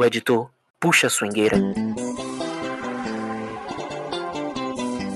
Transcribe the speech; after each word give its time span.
O 0.00 0.04
editor 0.06 0.48
puxa 0.80 1.08
a 1.08 1.10
swingueira. 1.10 1.58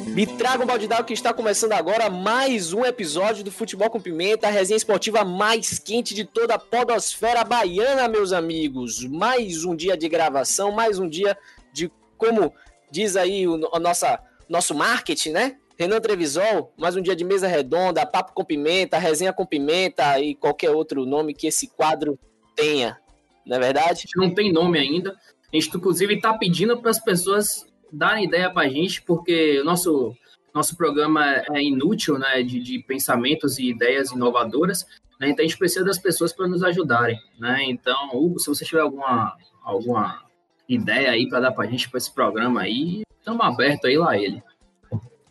Me 0.09 0.27
traga 0.27 0.63
um 0.63 0.67
balde 0.67 0.87
d'água 0.87 1.07
que 1.07 1.15
está 1.15 1.33
começando 1.33 1.73
agora 1.73 2.11
mais 2.11 2.75
um 2.75 2.85
episódio 2.85 3.43
do 3.43 3.51
Futebol 3.51 3.89
com 3.89 3.99
Pimenta, 3.99 4.47
a 4.47 4.51
resenha 4.51 4.77
esportiva 4.77 5.25
mais 5.25 5.79
quente 5.79 6.15
de 6.15 6.27
toda 6.27 6.57
a 6.57 6.59
podosfera 6.59 7.43
baiana, 7.43 8.07
meus 8.09 8.31
amigos. 8.31 9.03
Mais 9.07 9.65
um 9.65 9.75
dia 9.75 9.97
de 9.97 10.07
gravação, 10.07 10.71
mais 10.71 10.99
um 10.99 11.09
dia 11.09 11.35
de, 11.73 11.91
como 12.19 12.53
diz 12.91 13.17
aí 13.17 13.49
o, 13.49 13.55
o 13.55 13.79
nossa, 13.79 14.21
nosso 14.51 14.75
marketing, 14.75 15.31
né? 15.31 15.57
Renan 15.79 15.99
Trevisol, 15.99 16.75
mais 16.77 16.95
um 16.95 17.01
dia 17.01 17.17
de 17.17 17.25
mesa 17.25 17.49
redonda, 17.49 18.05
papo 18.05 18.35
com 18.35 18.45
pimenta, 18.45 18.99
resenha 18.99 19.33
com 19.33 19.47
pimenta 19.47 20.21
e 20.21 20.35
qualquer 20.35 20.73
outro 20.73 21.07
nome 21.07 21.33
que 21.33 21.47
esse 21.47 21.69
quadro 21.69 22.19
tenha, 22.55 23.01
não 23.47 23.57
é 23.57 23.61
verdade? 23.61 24.05
Não 24.17 24.33
tem 24.33 24.53
nome 24.53 24.79
ainda. 24.79 25.11
A 25.11 25.57
gente, 25.57 25.77
inclusive, 25.77 26.15
está 26.15 26.35
pedindo 26.35 26.81
para 26.81 26.91
as 26.91 26.99
pessoas 26.99 27.65
darem 27.93 28.25
ideia 28.25 28.51
para 28.51 28.67
a 28.67 28.69
gente, 28.69 29.03
porque 29.03 29.61
o 29.61 29.65
nosso, 29.65 30.15
nosso 30.53 30.77
programa 30.77 31.43
é 31.53 31.63
inútil, 31.63 32.19
né, 32.19 32.43
de, 32.43 32.61
de 32.61 32.79
pensamentos 32.81 33.59
e 33.59 33.71
ideias 33.71 34.11
inovadoras, 34.11 34.85
né, 35.21 35.31
então 35.31 35.45
a 35.45 35.49
gente 35.49 35.59
precisa 35.59 35.85
das 35.85 35.99
pessoas 35.99 36.33
para 36.33 36.49
nos 36.49 36.63
ajudarem, 36.63 37.19
né, 37.39 37.63
então, 37.65 38.11
Hugo, 38.13 38.41
se 38.41 38.49
você 38.49 38.65
tiver 38.65 38.81
alguma, 38.81 39.37
alguma 39.63 40.25
ideia 40.69 41.11
aí 41.11 41.29
para 41.29 41.41
dar 41.41 41.53
para 41.53 41.65
a 41.65 41.71
gente 41.71 41.89
para 41.89 41.99
esse 41.99 42.13
programa 42.13 42.63
aí, 42.63 43.03
estamos 43.19 43.45
abertos 43.45 43.89
aí 43.89 43.97
lá 43.97 44.19
ele. 44.19 44.43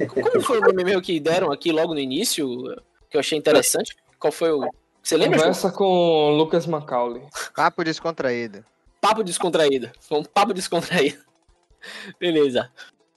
Como 0.08 0.42
foi 0.42 0.60
o 0.60 0.62
nome 0.62 0.84
meu 0.84 1.02
que 1.02 1.20
deram 1.20 1.52
aqui 1.52 1.72
logo 1.72 1.94
no 1.94 2.00
início, 2.00 2.48
que 3.10 3.18
eu 3.18 3.20
achei 3.20 3.38
interessante? 3.38 3.96
Qual 4.20 4.32
foi 4.32 4.52
o... 4.52 4.68
Você 5.04 5.18
lembra? 5.18 5.38
Conversa 5.38 5.70
com 5.70 5.84
o 5.84 6.30
Lucas 6.38 6.66
Macaulay. 6.66 7.24
Papo 7.54 7.84
descontraído. 7.84 8.64
Papo 9.02 9.22
descontraído. 9.22 9.92
Foi 10.00 10.20
um 10.20 10.24
papo 10.24 10.54
descontraído. 10.54 11.20
Beleza. 12.18 12.72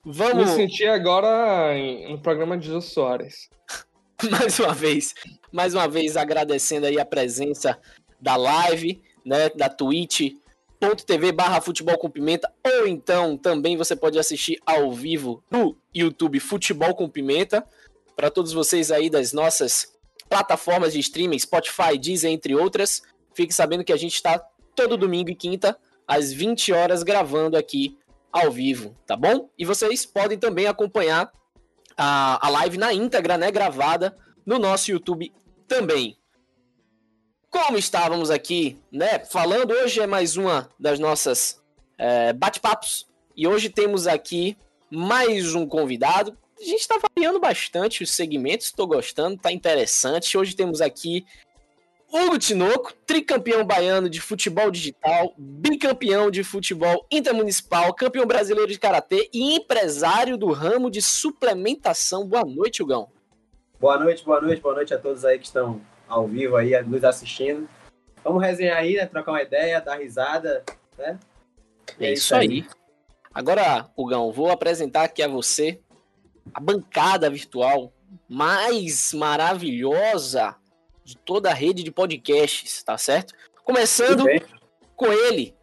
Vamos. 0.04 0.50
Me 0.50 0.54
senti 0.56 0.84
agora 0.84 1.72
no 2.08 2.18
programa 2.18 2.58
de 2.58 2.66
Jô 2.66 2.80
Soares. 2.80 3.48
mais 4.30 4.58
uma 4.58 4.74
vez, 4.74 5.14
mais 5.52 5.74
uma 5.74 5.86
vez 5.86 6.16
agradecendo 6.16 6.86
aí 6.86 6.98
a 6.98 7.04
presença 7.04 7.78
da 8.20 8.34
live, 8.34 9.02
né, 9.24 9.48
da 9.50 9.68
twitch.tv 9.68 11.32
barra 11.32 11.60
futebol 11.60 11.98
com 11.98 12.10
pimenta, 12.10 12.50
ou 12.64 12.86
então 12.86 13.36
também 13.36 13.76
você 13.76 13.94
pode 13.94 14.18
assistir 14.18 14.58
ao 14.66 14.92
vivo 14.92 15.42
no 15.50 15.76
YouTube 15.94 16.40
Futebol 16.40 16.94
com 16.94 17.08
Pimenta, 17.08 17.64
para 18.16 18.30
todos 18.30 18.52
vocês 18.52 18.90
aí 18.90 19.10
das 19.10 19.32
nossas 19.32 19.95
plataformas 20.28 20.92
de 20.92 21.00
streaming, 21.00 21.38
Spotify, 21.38 21.98
Deezer, 21.98 22.30
entre 22.30 22.54
outras, 22.54 23.02
fique 23.34 23.54
sabendo 23.54 23.84
que 23.84 23.92
a 23.92 23.96
gente 23.96 24.14
está 24.14 24.38
todo 24.74 24.96
domingo 24.96 25.30
e 25.30 25.34
quinta, 25.34 25.76
às 26.06 26.32
20 26.32 26.72
horas, 26.72 27.02
gravando 27.02 27.56
aqui 27.56 27.98
ao 28.32 28.50
vivo, 28.50 28.94
tá 29.06 29.16
bom? 29.16 29.48
E 29.58 29.64
vocês 29.64 30.04
podem 30.04 30.38
também 30.38 30.66
acompanhar 30.66 31.32
a, 31.96 32.46
a 32.46 32.50
live 32.50 32.76
na 32.76 32.92
íntegra, 32.92 33.38
né, 33.38 33.50
gravada 33.50 34.16
no 34.44 34.58
nosso 34.58 34.90
YouTube 34.90 35.32
também. 35.66 36.18
Como 37.50 37.78
estávamos 37.78 38.30
aqui, 38.30 38.78
né, 38.92 39.20
falando, 39.20 39.72
hoje 39.72 40.00
é 40.00 40.06
mais 40.06 40.36
uma 40.36 40.68
das 40.78 40.98
nossas 40.98 41.62
é, 41.96 42.32
bate-papos 42.32 43.06
e 43.36 43.46
hoje 43.46 43.70
temos 43.70 44.06
aqui 44.06 44.56
mais 44.90 45.54
um 45.54 45.66
convidado. 45.66 46.36
A 46.58 46.64
gente 46.64 46.80
está 46.80 46.98
variando 46.98 47.38
bastante 47.38 48.02
os 48.02 48.10
segmentos, 48.10 48.66
estou 48.66 48.86
gostando, 48.86 49.36
tá 49.36 49.52
interessante. 49.52 50.38
Hoje 50.38 50.56
temos 50.56 50.80
aqui 50.80 51.26
Hugo 52.10 52.38
Tinoco, 52.38 52.94
tricampeão 53.04 53.62
baiano 53.62 54.08
de 54.08 54.22
futebol 54.22 54.70
digital, 54.70 55.34
bicampeão 55.36 56.30
de 56.30 56.42
futebol 56.42 57.06
intermunicipal, 57.10 57.92
campeão 57.92 58.24
brasileiro 58.24 58.72
de 58.72 58.78
karatê 58.78 59.28
e 59.34 59.54
empresário 59.54 60.38
do 60.38 60.50
ramo 60.50 60.90
de 60.90 61.02
suplementação. 61.02 62.26
Boa 62.26 62.44
noite, 62.44 62.82
Hugão. 62.82 63.10
Boa 63.78 63.98
noite, 63.98 64.24
boa 64.24 64.40
noite, 64.40 64.62
boa 64.62 64.76
noite 64.76 64.94
a 64.94 64.98
todos 64.98 65.26
aí 65.26 65.38
que 65.38 65.44
estão 65.44 65.82
ao 66.08 66.26
vivo 66.26 66.56
aí, 66.56 66.80
nos 66.84 67.04
assistindo. 67.04 67.68
Vamos 68.24 68.42
resenhar 68.42 68.78
aí, 68.78 68.94
né? 68.94 69.04
Trocar 69.04 69.32
uma 69.32 69.42
ideia, 69.42 69.78
dar 69.80 69.98
risada, 69.98 70.64
né? 70.96 71.18
É 72.00 72.14
isso 72.14 72.34
aí. 72.34 72.66
Agora, 73.34 73.90
Hugão, 73.94 74.32
vou 74.32 74.50
apresentar 74.50 75.04
aqui 75.04 75.22
a 75.22 75.28
você 75.28 75.80
a 76.52 76.60
bancada 76.60 77.28
virtual 77.30 77.92
mais 78.28 79.12
maravilhosa 79.12 80.56
de 81.04 81.16
toda 81.16 81.50
a 81.50 81.54
rede 81.54 81.82
de 81.82 81.90
podcasts, 81.90 82.82
tá 82.82 82.98
certo? 82.98 83.34
Começando 83.64 84.24
com 84.94 85.06
ele, 85.06 85.54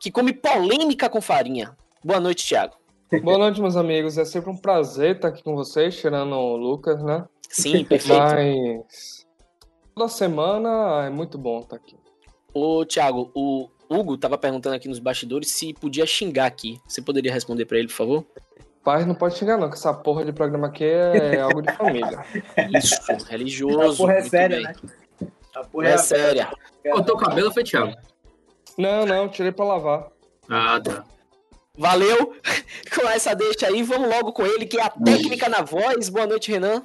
que 0.00 0.10
come 0.10 0.32
polêmica 0.32 1.08
com 1.08 1.20
farinha. 1.20 1.76
Boa 2.04 2.20
noite, 2.20 2.46
Thiago. 2.46 2.76
Boa 3.22 3.38
noite, 3.38 3.60
meus 3.60 3.76
amigos. 3.76 4.18
É 4.18 4.24
sempre 4.24 4.50
um 4.50 4.56
prazer 4.56 5.16
estar 5.16 5.28
aqui 5.28 5.42
com 5.42 5.54
vocês, 5.54 5.98
tirando 5.98 6.34
o 6.34 6.56
Lucas, 6.56 7.02
né? 7.02 7.24
Sim, 7.48 7.84
perfeito. 7.84 8.20
Mas 8.20 9.26
toda 9.94 10.08
semana 10.08 11.04
é 11.06 11.10
muito 11.10 11.38
bom 11.38 11.60
estar 11.60 11.76
aqui. 11.76 11.96
Ô, 12.52 12.84
Thiago, 12.84 13.30
o 13.34 13.68
Hugo 13.88 14.18
tava 14.18 14.36
perguntando 14.36 14.74
aqui 14.74 14.88
nos 14.88 14.98
bastidores 14.98 15.50
se 15.50 15.72
podia 15.72 16.06
xingar 16.06 16.46
aqui. 16.46 16.80
Você 16.86 17.00
poderia 17.00 17.32
responder 17.32 17.64
pra 17.64 17.78
ele, 17.78 17.88
por 17.88 17.94
favor? 17.94 18.26
Pai, 18.86 19.04
não 19.04 19.16
pode 19.16 19.36
xingar 19.36 19.58
não, 19.58 19.68
que 19.68 19.74
essa 19.74 19.92
porra 19.92 20.24
de 20.24 20.32
programa 20.32 20.68
aqui 20.68 20.84
é 20.84 21.40
algo 21.42 21.60
de 21.60 21.72
família. 21.72 22.24
Isso, 22.72 23.00
A 23.10 23.16
religioso. 23.30 23.96
porra 23.96 24.12
é 24.12 24.16
muito 24.20 24.30
séria, 24.30 24.56
bem. 24.58 24.64
né? 24.64 24.74
A 25.56 25.64
porra 25.64 25.88
É 25.88 25.98
séria. 25.98 26.48
Cortou 26.88 27.16
o 27.16 27.18
cabelo, 27.18 27.52
foi 27.52 27.64
Thiago? 27.64 27.96
Não, 28.78 29.04
não, 29.04 29.28
tirei 29.28 29.50
pra 29.50 29.64
lavar. 29.64 30.06
Ah, 30.48 30.80
tá. 30.80 31.02
Valeu! 31.76 32.32
Com 32.94 33.08
essa 33.08 33.34
deixa 33.34 33.66
aí, 33.66 33.82
vamos 33.82 34.08
logo 34.08 34.32
com 34.32 34.46
ele, 34.46 34.66
que 34.66 34.78
é 34.78 34.82
a 34.84 34.88
técnica 34.90 35.48
na 35.48 35.62
voz. 35.62 36.08
Boa 36.08 36.26
noite, 36.28 36.52
Renan. 36.52 36.84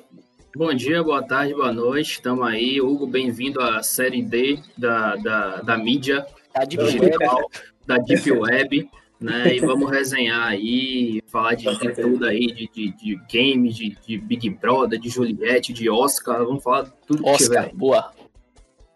Bom 0.56 0.74
dia, 0.74 1.04
boa 1.04 1.22
tarde, 1.22 1.54
boa 1.54 1.72
noite. 1.72 2.14
Estamos 2.14 2.46
aí. 2.48 2.82
Hugo, 2.82 3.06
bem-vindo 3.06 3.62
à 3.62 3.84
série 3.84 4.24
D 4.24 4.60
da, 4.76 5.16
da, 5.18 5.58
da 5.62 5.78
mídia 5.78 6.26
Tá 6.52 6.66
de 6.66 6.78
Web. 6.80 7.00
digital, 7.00 7.40
da 7.86 7.98
Deep 8.00 8.32
Web, 8.34 8.90
né? 9.22 9.44
E 9.56 9.60
vamos 9.60 9.90
resenhar 9.90 10.48
aí, 10.48 11.22
falar 11.28 11.56
de, 11.56 11.66
de 11.78 11.94
tudo 11.94 12.26
aí, 12.26 12.48
de, 12.48 12.68
de, 12.68 12.92
de 12.92 13.16
games, 13.32 13.76
de, 13.76 13.96
de 14.06 14.18
Big 14.18 14.50
Brother, 14.50 15.00
de 15.00 15.10
Juliette, 15.10 15.72
de 15.72 15.90
Oscar. 15.90 16.40
Vamos 16.44 16.64
falar 16.64 16.86
tudo 17.06 17.24
que 17.24 17.30
Oscar, 17.30 17.64
tiver. 17.66 17.76
boa. 17.76 18.12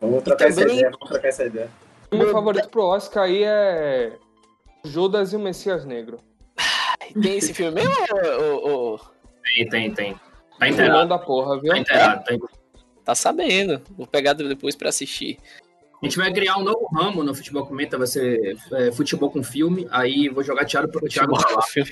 Vamos 0.02 0.24
trocar 0.24 0.48
essa 0.50 0.62
também- 0.62 0.76
ideia, 0.78 0.92
vamos 0.92 1.10
trocar 1.10 1.28
essa 1.28 1.46
ideia. 1.46 1.70
O 2.12 2.18
meu 2.18 2.32
favorito 2.32 2.70
pro 2.70 2.84
Oscar 2.84 3.24
aí 3.24 3.44
é 3.44 4.14
Judas 4.84 5.34
e 5.34 5.36
o 5.36 5.40
Messias 5.40 5.86
Negro. 5.86 6.20
Tem 7.22 7.38
esse 7.38 7.54
filme 7.54 7.76
mesmo? 7.76 7.94
ô- 8.64 8.94
ô? 8.96 9.00
Tem, 9.44 9.70
tem, 9.70 9.94
tem. 9.94 10.20
Tá 10.60 10.68
inteirado, 10.70 11.10
da 11.10 11.18
porra, 11.20 11.60
viu? 11.60 11.72
tá 11.72 11.78
inteirado. 11.80 12.24
Tá 12.24 12.34
inteirado. 12.34 12.60
Tá 13.04 13.16
sabendo. 13.16 13.82
Vou 13.96 14.08
pegar 14.08 14.34
depois 14.34 14.76
pra 14.76 14.90
assistir. 14.90 15.38
A 16.06 16.08
gente 16.08 16.18
vai 16.18 16.32
criar 16.32 16.58
um 16.58 16.64
novo 16.64 16.88
ramo 16.94 17.24
no 17.24 17.34
Futebol 17.34 17.66
Comenta, 17.66 17.98
vai 17.98 18.06
ser 18.06 18.56
é, 18.74 18.92
futebol 18.92 19.32
com 19.32 19.42
filme. 19.44 19.88
Aí 19.90 20.30
vou 20.30 20.44
jogar 20.44 20.64
Thiago 20.64 20.88
pro 20.88 21.08
Thiago 21.08 21.36
falar. 21.42 21.64
filme. 21.64 21.92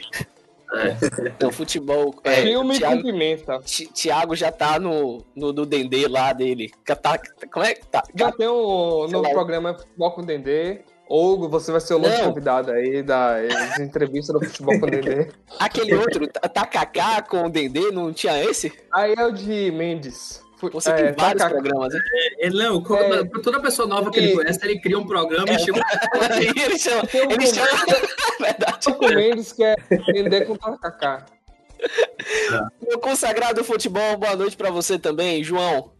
É. 0.72 1.28
Então, 1.30 1.52
futebol. 1.52 2.14
É, 2.24 2.44
Filme 2.44 2.74
com 2.74 2.80
Thiago, 2.80 3.02
pimenta. 3.02 3.60
Ti- 3.66 3.88
Thiago 3.88 4.36
já 4.36 4.52
tá 4.52 4.80
no, 4.80 5.24
no 5.36 5.52
do 5.52 5.66
Dendê 5.66 6.08
lá 6.08 6.32
dele. 6.32 6.72
Tá, 7.02 7.20
como 7.52 7.66
é 7.66 7.74
que 7.74 7.88
tá? 7.88 8.04
Já 8.16 8.32
tem 8.32 8.48
o 8.48 9.08
novo 9.08 9.22
lá. 9.22 9.30
programa 9.32 9.74
Futebol 9.74 10.12
com 10.12 10.24
Dendê. 10.24 10.82
Hugo, 11.10 11.50
você 11.50 11.72
vai 11.72 11.82
ser 11.82 11.96
o 11.96 12.00
novo 12.00 12.16
convidado 12.24 12.72
aí 12.72 13.02
das 13.02 13.80
entrevistas 13.80 14.40
do 14.40 14.46
Futebol 14.46 14.80
com 14.80 14.86
Dendê. 14.86 15.28
Aquele 15.60 15.96
outro, 15.96 16.28
Ta- 16.28 16.48
Takaká 16.48 17.24
com 17.24 17.46
o 17.46 17.50
Dendê, 17.50 17.90
não 17.92 18.14
tinha 18.14 18.44
esse? 18.44 18.72
Aí 18.94 19.16
é 19.18 19.26
o 19.26 19.32
de 19.32 19.72
Mendes. 19.72 20.43
Você 20.72 20.90
é, 20.92 21.12
tem 21.12 21.14
vários 21.14 21.44
programas, 21.44 21.94
né? 21.94 22.00
Ele, 22.38 22.58
não, 22.58 22.78
É. 22.98 23.24
pra 23.26 23.42
toda 23.42 23.60
pessoa 23.60 23.88
nova 23.88 24.10
que 24.12 24.20
ele 24.20 24.36
conhece, 24.36 24.60
ele 24.64 24.80
cria 24.80 24.98
um 24.98 25.06
programa 25.06 25.50
e 25.50 25.60
chama. 25.60 25.80
ele 26.38 26.78
chama. 26.80 27.08
Tem 27.08 27.28
um 27.28 27.32
Ele 27.32 27.48
chama. 27.48 27.68
Verdade. 28.40 28.94
com 28.94 29.08
Mendes 29.08 29.52
que 29.54 29.64
é 29.64 29.76
Dendê 30.12 30.42
com 30.46 30.56
Takaká. 30.56 31.26
Meu 32.82 33.00
consagrado 33.00 33.64
futebol, 33.64 34.18
boa 34.18 34.36
noite 34.36 34.56
pra 34.56 34.70
você 34.72 34.98
também, 34.98 35.44
João. 35.44 35.92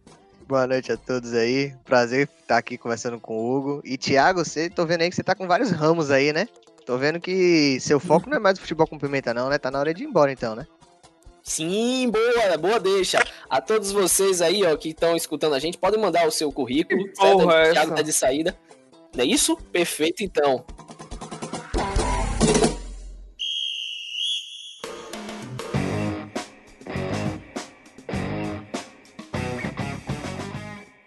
Boa 0.46 0.66
noite 0.66 0.92
a 0.92 0.96
todos 0.96 1.32
aí. 1.32 1.74
Prazer 1.84 2.28
estar 2.40 2.58
aqui 2.58 2.76
conversando 2.76 3.18
com 3.18 3.34
o 3.36 3.56
Hugo. 3.56 3.80
E 3.84 3.96
Thiago, 3.96 4.44
você 4.44 4.68
tô 4.68 4.84
vendo 4.84 5.02
aí 5.02 5.10
que 5.10 5.16
você 5.16 5.22
tá 5.22 5.34
com 5.34 5.46
vários 5.46 5.70
ramos 5.70 6.10
aí, 6.10 6.32
né? 6.32 6.46
Tô 6.84 6.98
vendo 6.98 7.18
que 7.18 7.78
seu 7.80 7.98
foco 7.98 8.28
não 8.28 8.36
é 8.36 8.40
mais 8.40 8.58
o 8.58 8.60
futebol 8.60 8.86
com 8.86 8.98
pimenta, 8.98 9.32
não, 9.32 9.48
né? 9.48 9.56
Tá 9.56 9.70
na 9.70 9.78
hora 9.78 9.94
de 9.94 10.04
ir 10.04 10.06
embora 10.06 10.30
então, 10.30 10.54
né? 10.54 10.66
Sim, 11.46 12.10
boa, 12.10 12.56
boa 12.56 12.80
deixa. 12.80 13.22
A 13.50 13.60
todos 13.60 13.92
vocês 13.92 14.40
aí, 14.40 14.64
ó, 14.64 14.74
que 14.78 14.88
estão 14.88 15.14
escutando 15.14 15.54
a 15.54 15.58
gente, 15.58 15.76
podem 15.76 16.00
mandar 16.00 16.26
o 16.26 16.30
seu 16.30 16.50
currículo, 16.50 17.04
Que 17.06 17.16
certo? 17.16 17.38
porra 17.38 17.54
é 17.56 17.68
O 17.68 17.72
Thiago 17.74 17.94
tá 17.94 18.00
de 18.02 18.12
saída. 18.14 18.58
Não 19.14 19.22
é 19.22 19.26
isso? 19.26 19.54
Perfeito, 19.70 20.24
então. 20.24 20.64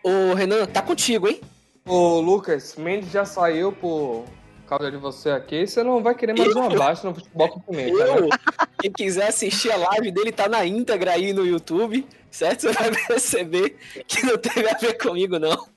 Ô, 0.03 0.33
Renan, 0.33 0.65
tá 0.65 0.81
contigo, 0.81 1.27
hein? 1.27 1.41
Ô, 1.85 2.19
Lucas, 2.19 2.75
Mendes 2.75 3.11
já 3.11 3.25
saiu 3.25 3.71
por 3.71 4.25
causa 4.67 4.91
de 4.91 4.97
você 4.97 5.29
aqui, 5.31 5.65
você 5.65 5.81
não 5.83 6.03
vai 6.03 6.13
querer 6.13 6.37
mais 6.37 6.55
uma 6.55 6.69
baixa 6.69 7.07
no 7.07 7.15
futebol 7.15 7.49
com 7.49 7.59
pimenta. 7.61 7.97
né? 7.97 8.19
Eu, 8.19 8.29
quem 8.79 8.91
quiser 8.91 9.27
assistir 9.29 9.71
a 9.71 9.77
live 9.77 10.11
dele, 10.11 10.31
tá 10.31 10.47
na 10.49 10.65
íntegra 10.65 11.11
aí 11.13 11.33
no 11.33 11.45
YouTube, 11.45 12.05
certo? 12.29 12.61
Você 12.61 12.73
vai 12.73 12.91
perceber 13.07 13.77
que 14.07 14.25
não 14.25 14.37
teve 14.37 14.69
a 14.69 14.77
ver 14.77 14.97
comigo, 14.97 15.39
não. 15.39 15.67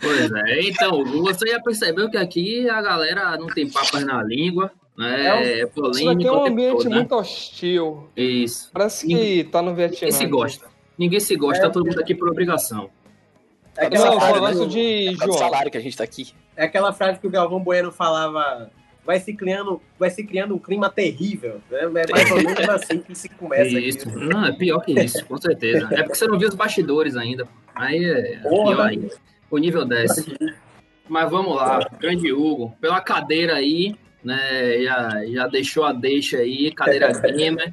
Pois 0.00 0.30
é, 0.30 0.60
então, 0.62 1.04
você 1.22 1.48
já 1.48 1.60
percebeu 1.60 2.10
que 2.10 2.16
aqui 2.18 2.68
a 2.68 2.82
galera 2.82 3.36
não 3.38 3.46
tem 3.46 3.68
papas 3.70 4.04
na 4.04 4.22
língua, 4.22 4.70
né? 4.96 5.26
É, 5.26 5.58
Isso 5.62 5.66
daqui 5.66 5.80
polêmica. 5.80 6.28
é 6.28 6.32
o 6.32 6.36
um 6.38 6.46
ambiente 6.46 6.76
todo, 6.76 6.88
né? 6.90 6.96
muito 6.96 7.14
hostil. 7.14 8.08
Isso. 8.16 8.70
Parece 8.72 9.06
que 9.06 9.44
tá 9.44 9.62
no 9.62 9.74
Vietnã. 9.74 9.96
Ninguém 10.02 10.12
se 10.12 10.26
gosta. 10.26 10.66
Ninguém 10.98 11.20
se 11.20 11.36
gosta, 11.36 11.64
É. 11.64 11.66
tá 11.66 11.70
todo 11.72 11.86
mundo 11.86 12.00
aqui 12.00 12.14
por 12.14 12.28
obrigação. 12.28 12.90
É 13.78 13.88
Não, 13.90 14.04
aquela, 14.04 14.20
Salário, 14.20 14.40
gosto 14.40 14.60
né? 14.62 14.66
de 14.68 15.08
É 15.22 15.26
do 15.26 15.32
salário 15.32 15.70
que 15.70 15.78
a 15.78 15.80
gente 15.80 15.96
tá 15.96 16.04
aqui. 16.04 16.32
é 16.56 16.64
aquela 16.64 16.92
frase 16.92 17.18
que 17.20 17.26
o 17.26 17.30
Galvão 17.30 17.60
Bueno 17.60 17.92
falava. 17.92 18.70
Vai 19.04 19.20
se 19.20 19.32
criando, 19.34 19.80
vai 19.98 20.10
se 20.10 20.24
criando 20.24 20.54
um 20.54 20.58
clima 20.58 20.90
terrível. 20.90 21.60
Né? 21.70 21.78
É 21.80 21.88
mais 21.88 22.30
ou 22.32 22.36
menos 22.38 22.68
assim 22.68 22.98
que 22.98 23.14
se 23.14 23.28
começa 23.28 23.78
isso. 23.78 24.08
aqui. 24.08 24.18
Não, 24.18 24.44
é 24.44 24.52
pior 24.52 24.80
que 24.80 24.92
isso, 24.92 25.24
com 25.26 25.36
certeza. 25.36 25.86
É 25.92 26.02
porque 26.02 26.16
você 26.16 26.26
não 26.26 26.36
viu 26.38 26.48
os 26.48 26.56
bastidores 26.56 27.16
ainda. 27.16 27.46
Aí 27.74 28.04
é 28.04 28.38
Porra. 28.42 28.74
pior 28.74 28.86
ainda. 28.88 29.14
O 29.48 29.58
nível 29.58 29.84
desce. 29.84 30.36
Mas 31.08 31.30
vamos 31.30 31.54
lá, 31.54 31.88
grande 32.00 32.32
Hugo. 32.32 32.74
Pela 32.80 33.00
cadeira 33.00 33.54
aí, 33.54 33.94
né? 34.24 34.82
Já, 34.82 35.24
já 35.26 35.46
deixou 35.46 35.84
a 35.84 35.92
deixa 35.92 36.38
aí, 36.38 36.72
cadeira 36.72 37.12
gamer. 37.12 37.72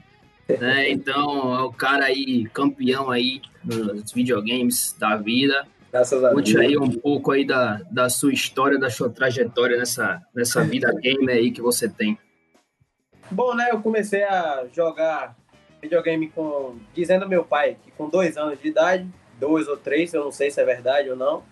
Né, 0.60 0.92
então, 0.92 1.56
é 1.56 1.64
o 1.64 1.72
cara 1.72 2.06
aí, 2.06 2.44
campeão 2.54 3.10
aí 3.10 3.42
nos 3.64 4.12
videogames 4.12 4.96
da 5.00 5.16
vida. 5.16 5.66
Graças 5.94 6.24
a 6.24 6.30
Deus. 6.30 6.42
Conte 6.42 6.58
aí 6.58 6.76
um 6.76 6.90
pouco 6.90 7.32
aí 7.32 7.46
da, 7.46 7.80
da 7.92 8.10
sua 8.10 8.34
história, 8.34 8.80
da 8.80 8.90
sua 8.90 9.12
trajetória 9.12 9.78
nessa, 9.78 10.20
nessa 10.34 10.64
vida 10.64 10.92
gamer 10.92 11.36
aí 11.36 11.52
que 11.52 11.62
você 11.62 11.88
tem. 11.88 12.18
Bom, 13.30 13.54
né? 13.54 13.68
Eu 13.70 13.80
comecei 13.80 14.24
a 14.24 14.66
jogar 14.74 15.38
videogame 15.80 16.30
com. 16.32 16.80
Dizendo 16.96 17.30
meu 17.30 17.46
pai 17.46 17.78
que 17.80 17.92
com 17.92 18.10
dois 18.10 18.38
anos 18.38 18.60
de 18.60 18.70
idade, 18.70 19.08
dois 19.40 19.68
ou 19.68 19.78
três, 19.78 20.12
eu 20.16 20.24
não 20.24 20.32
sei 20.32 20.50
se 20.50 20.60
é 20.60 20.66
verdade 20.66 21.12
ou 21.12 21.16
não. 21.16 21.44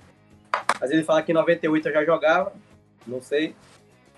Mas 0.80 0.90
ele 0.90 1.04
fala 1.04 1.22
que 1.22 1.32
em 1.32 1.36
98 1.36 1.88
eu 1.90 1.94
já 1.94 2.04
jogava, 2.04 2.52
não 3.06 3.22
sei. 3.22 3.56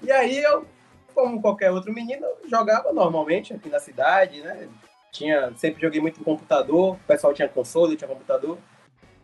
E 0.02 0.10
aí 0.10 0.42
eu, 0.42 0.66
como 1.14 1.42
qualquer 1.42 1.70
outro 1.70 1.92
menino, 1.92 2.26
jogava 2.50 2.94
normalmente 2.94 3.54
aqui 3.54 3.68
na 3.68 3.80
cidade, 3.80 4.42
né? 4.42 4.70
Tinha, 5.12 5.52
sempre 5.58 5.82
joguei 5.82 6.00
muito 6.00 6.24
computador, 6.24 6.94
o 6.94 7.00
pessoal 7.06 7.34
tinha 7.34 7.50
console, 7.50 7.98
tinha 7.98 8.08
computador. 8.08 8.58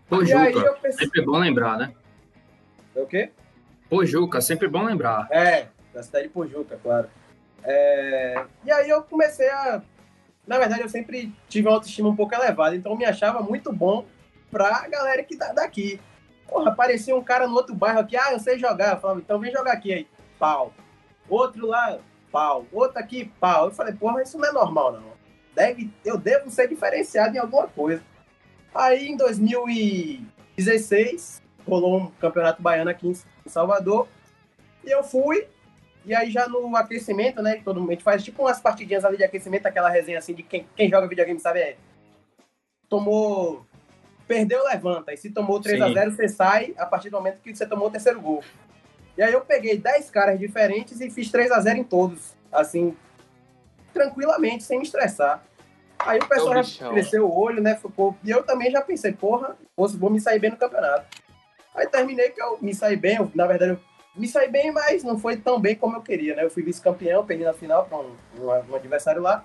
Pô, 0.10 0.18
aí 0.22 0.26
Juca, 0.26 0.60
eu 0.60 0.74
pensei. 0.76 1.06
sempre 1.06 1.22
bom 1.22 1.38
lembrar, 1.38 1.78
né? 1.78 1.94
O 2.96 3.06
quê? 3.06 3.32
Pô, 3.90 4.06
Juca, 4.06 4.42
sempre 4.42 4.68
bom 4.68 4.84
lembrar. 4.84 5.28
É, 5.32 5.68
da 5.94 6.02
cidade 6.04 6.28
de 6.28 6.34
Pojuca, 6.34 6.80
claro. 6.82 7.10
É, 7.64 8.44
E 8.66 8.72
aí 8.72 8.90
eu 8.90 9.04
comecei 9.04 9.50
a. 9.50 9.82
Na 10.48 10.58
verdade, 10.58 10.82
eu 10.82 10.90
sempre 10.90 11.32
tive 11.48 11.68
uma 11.68 11.76
autoestima 11.76 12.10
um 12.10 12.16
pouco 12.16 12.34
elevada, 12.34 12.76
então 12.76 12.94
eu 12.94 12.98
me 12.98 13.06
achava 13.06 13.42
muito 13.42 13.72
bom 13.72 14.06
pra 14.50 14.88
galera 14.88 15.24
que 15.24 15.38
tá 15.38 15.54
daqui. 15.54 16.00
Porra, 16.48 16.72
aparecia 16.72 17.16
um 17.16 17.24
cara 17.24 17.48
no 17.48 17.54
outro 17.54 17.76
bairro 17.76 18.00
aqui, 18.00 18.18
ah, 18.18 18.32
eu 18.32 18.40
sei 18.40 18.58
jogar. 18.58 18.96
Eu 18.96 19.00
falava, 19.00 19.20
então 19.20 19.40
vem 19.40 19.52
jogar 19.52 19.74
aqui 19.74 19.94
aí. 19.94 20.08
Pau. 20.40 20.74
Outro 21.30 21.68
lá, 21.68 22.00
pau. 22.32 22.66
Outro 22.72 22.98
aqui, 22.98 23.32
pau. 23.40 23.66
Eu 23.66 23.72
falei, 23.72 23.94
porra, 23.94 24.24
isso 24.24 24.38
não 24.40 24.50
é 24.50 24.52
normal, 24.52 24.94
não. 24.94 25.20
Deve, 25.54 25.92
eu 26.04 26.18
devo 26.18 26.50
ser 26.50 26.68
diferenciado 26.68 27.36
em 27.36 27.40
alguma 27.40 27.68
coisa. 27.68 28.02
Aí 28.74 29.08
em 29.08 29.18
2016, 29.18 31.44
rolou 31.68 31.98
um 31.98 32.10
campeonato 32.12 32.62
baiano 32.62 32.90
aqui 32.90 33.06
em 33.08 33.16
Salvador. 33.46 34.08
E 34.84 34.92
eu 34.92 35.04
fui, 35.04 35.48
e 36.06 36.16
aí 36.16 36.32
já 36.32 36.48
no 36.48 36.74
aquecimento, 36.76 37.42
né? 37.42 37.62
Todo 37.64 37.82
mundo 37.82 37.94
a 37.94 37.98
faz 37.98 38.24
tipo 38.24 38.44
umas 38.44 38.62
partidinhas 38.62 39.04
ali 39.06 39.18
de 39.18 39.24
aquecimento, 39.24 39.66
aquela 39.66 39.90
resenha 39.90 40.20
assim 40.20 40.34
de 40.34 40.44
quem, 40.44 40.68
quem 40.76 40.90
joga 40.90 41.08
videogame 41.08 41.40
sabe 41.40 41.60
é. 41.60 41.78
Tomou. 42.88 43.66
Perdeu, 44.28 44.64
levanta. 44.64 45.14
E 45.14 45.18
se 45.18 45.32
tomou 45.32 45.60
3x0, 45.60 46.12
você 46.12 46.28
sai 46.28 46.76
a 46.78 46.86
partir 46.86 47.10
do 47.10 47.18
momento 47.18 47.42
que 47.42 47.56
você 47.56 47.66
tomou 47.66 47.88
o 47.88 47.92
terceiro 47.92 48.22
gol. 48.22 48.44
E 49.18 49.24
aí 49.24 49.34
eu 49.34 49.42
peguei 49.42 49.76
10 49.78 50.12
caras 50.12 50.40
diferentes 50.40 51.02
e 51.02 51.10
fiz 51.10 51.32
3x0 51.32 51.78
em 51.78 51.84
todos. 51.84 52.38
Assim, 52.52 52.96
tranquilamente, 53.94 54.64
sem 54.64 54.78
me 54.78 54.86
estressar. 54.86 55.44
Aí 56.00 56.20
o 56.20 56.28
pessoal 56.28 56.50
Ô, 56.52 56.54
já 56.56 56.62
bichão. 56.62 56.92
cresceu 56.94 57.26
o 57.28 57.38
olho, 57.40 57.62
né? 57.62 57.76
Ficou... 57.76 58.16
E 58.24 58.30
eu 58.30 58.44
também 58.44 58.72
já 58.72 58.82
pensei, 58.82 59.12
porra, 59.14 59.56
vou 59.76 60.10
me 60.10 60.20
sair 60.20 60.40
bem 60.40 60.50
no 60.52 60.58
campeonato. 60.58 61.06
Aí 61.76 61.88
terminei 61.88 62.30
que 62.30 62.42
eu 62.42 62.58
me 62.62 62.74
saí 62.74 62.96
bem, 62.96 63.18
eu, 63.18 63.32
na 63.36 63.46
verdade 63.46 63.72
eu 63.74 63.80
me 64.16 64.28
saí 64.28 64.50
bem, 64.50 64.72
mas 64.72 65.04
não 65.04 65.18
foi 65.20 65.38
tão 65.38 65.60
bem 65.60 65.76
como 65.76 65.96
eu 65.96 66.02
queria, 66.02 66.36
né? 66.36 66.44
Eu 66.44 66.50
fui 66.50 66.64
vice-campeão, 66.64 67.26
perdi 67.26 67.44
na 67.44 67.54
final 67.54 67.86
para 67.86 67.98
um, 68.00 68.16
um- 68.40 68.72
um 68.72 68.76
adversário 68.76 69.22
lá. 69.22 69.44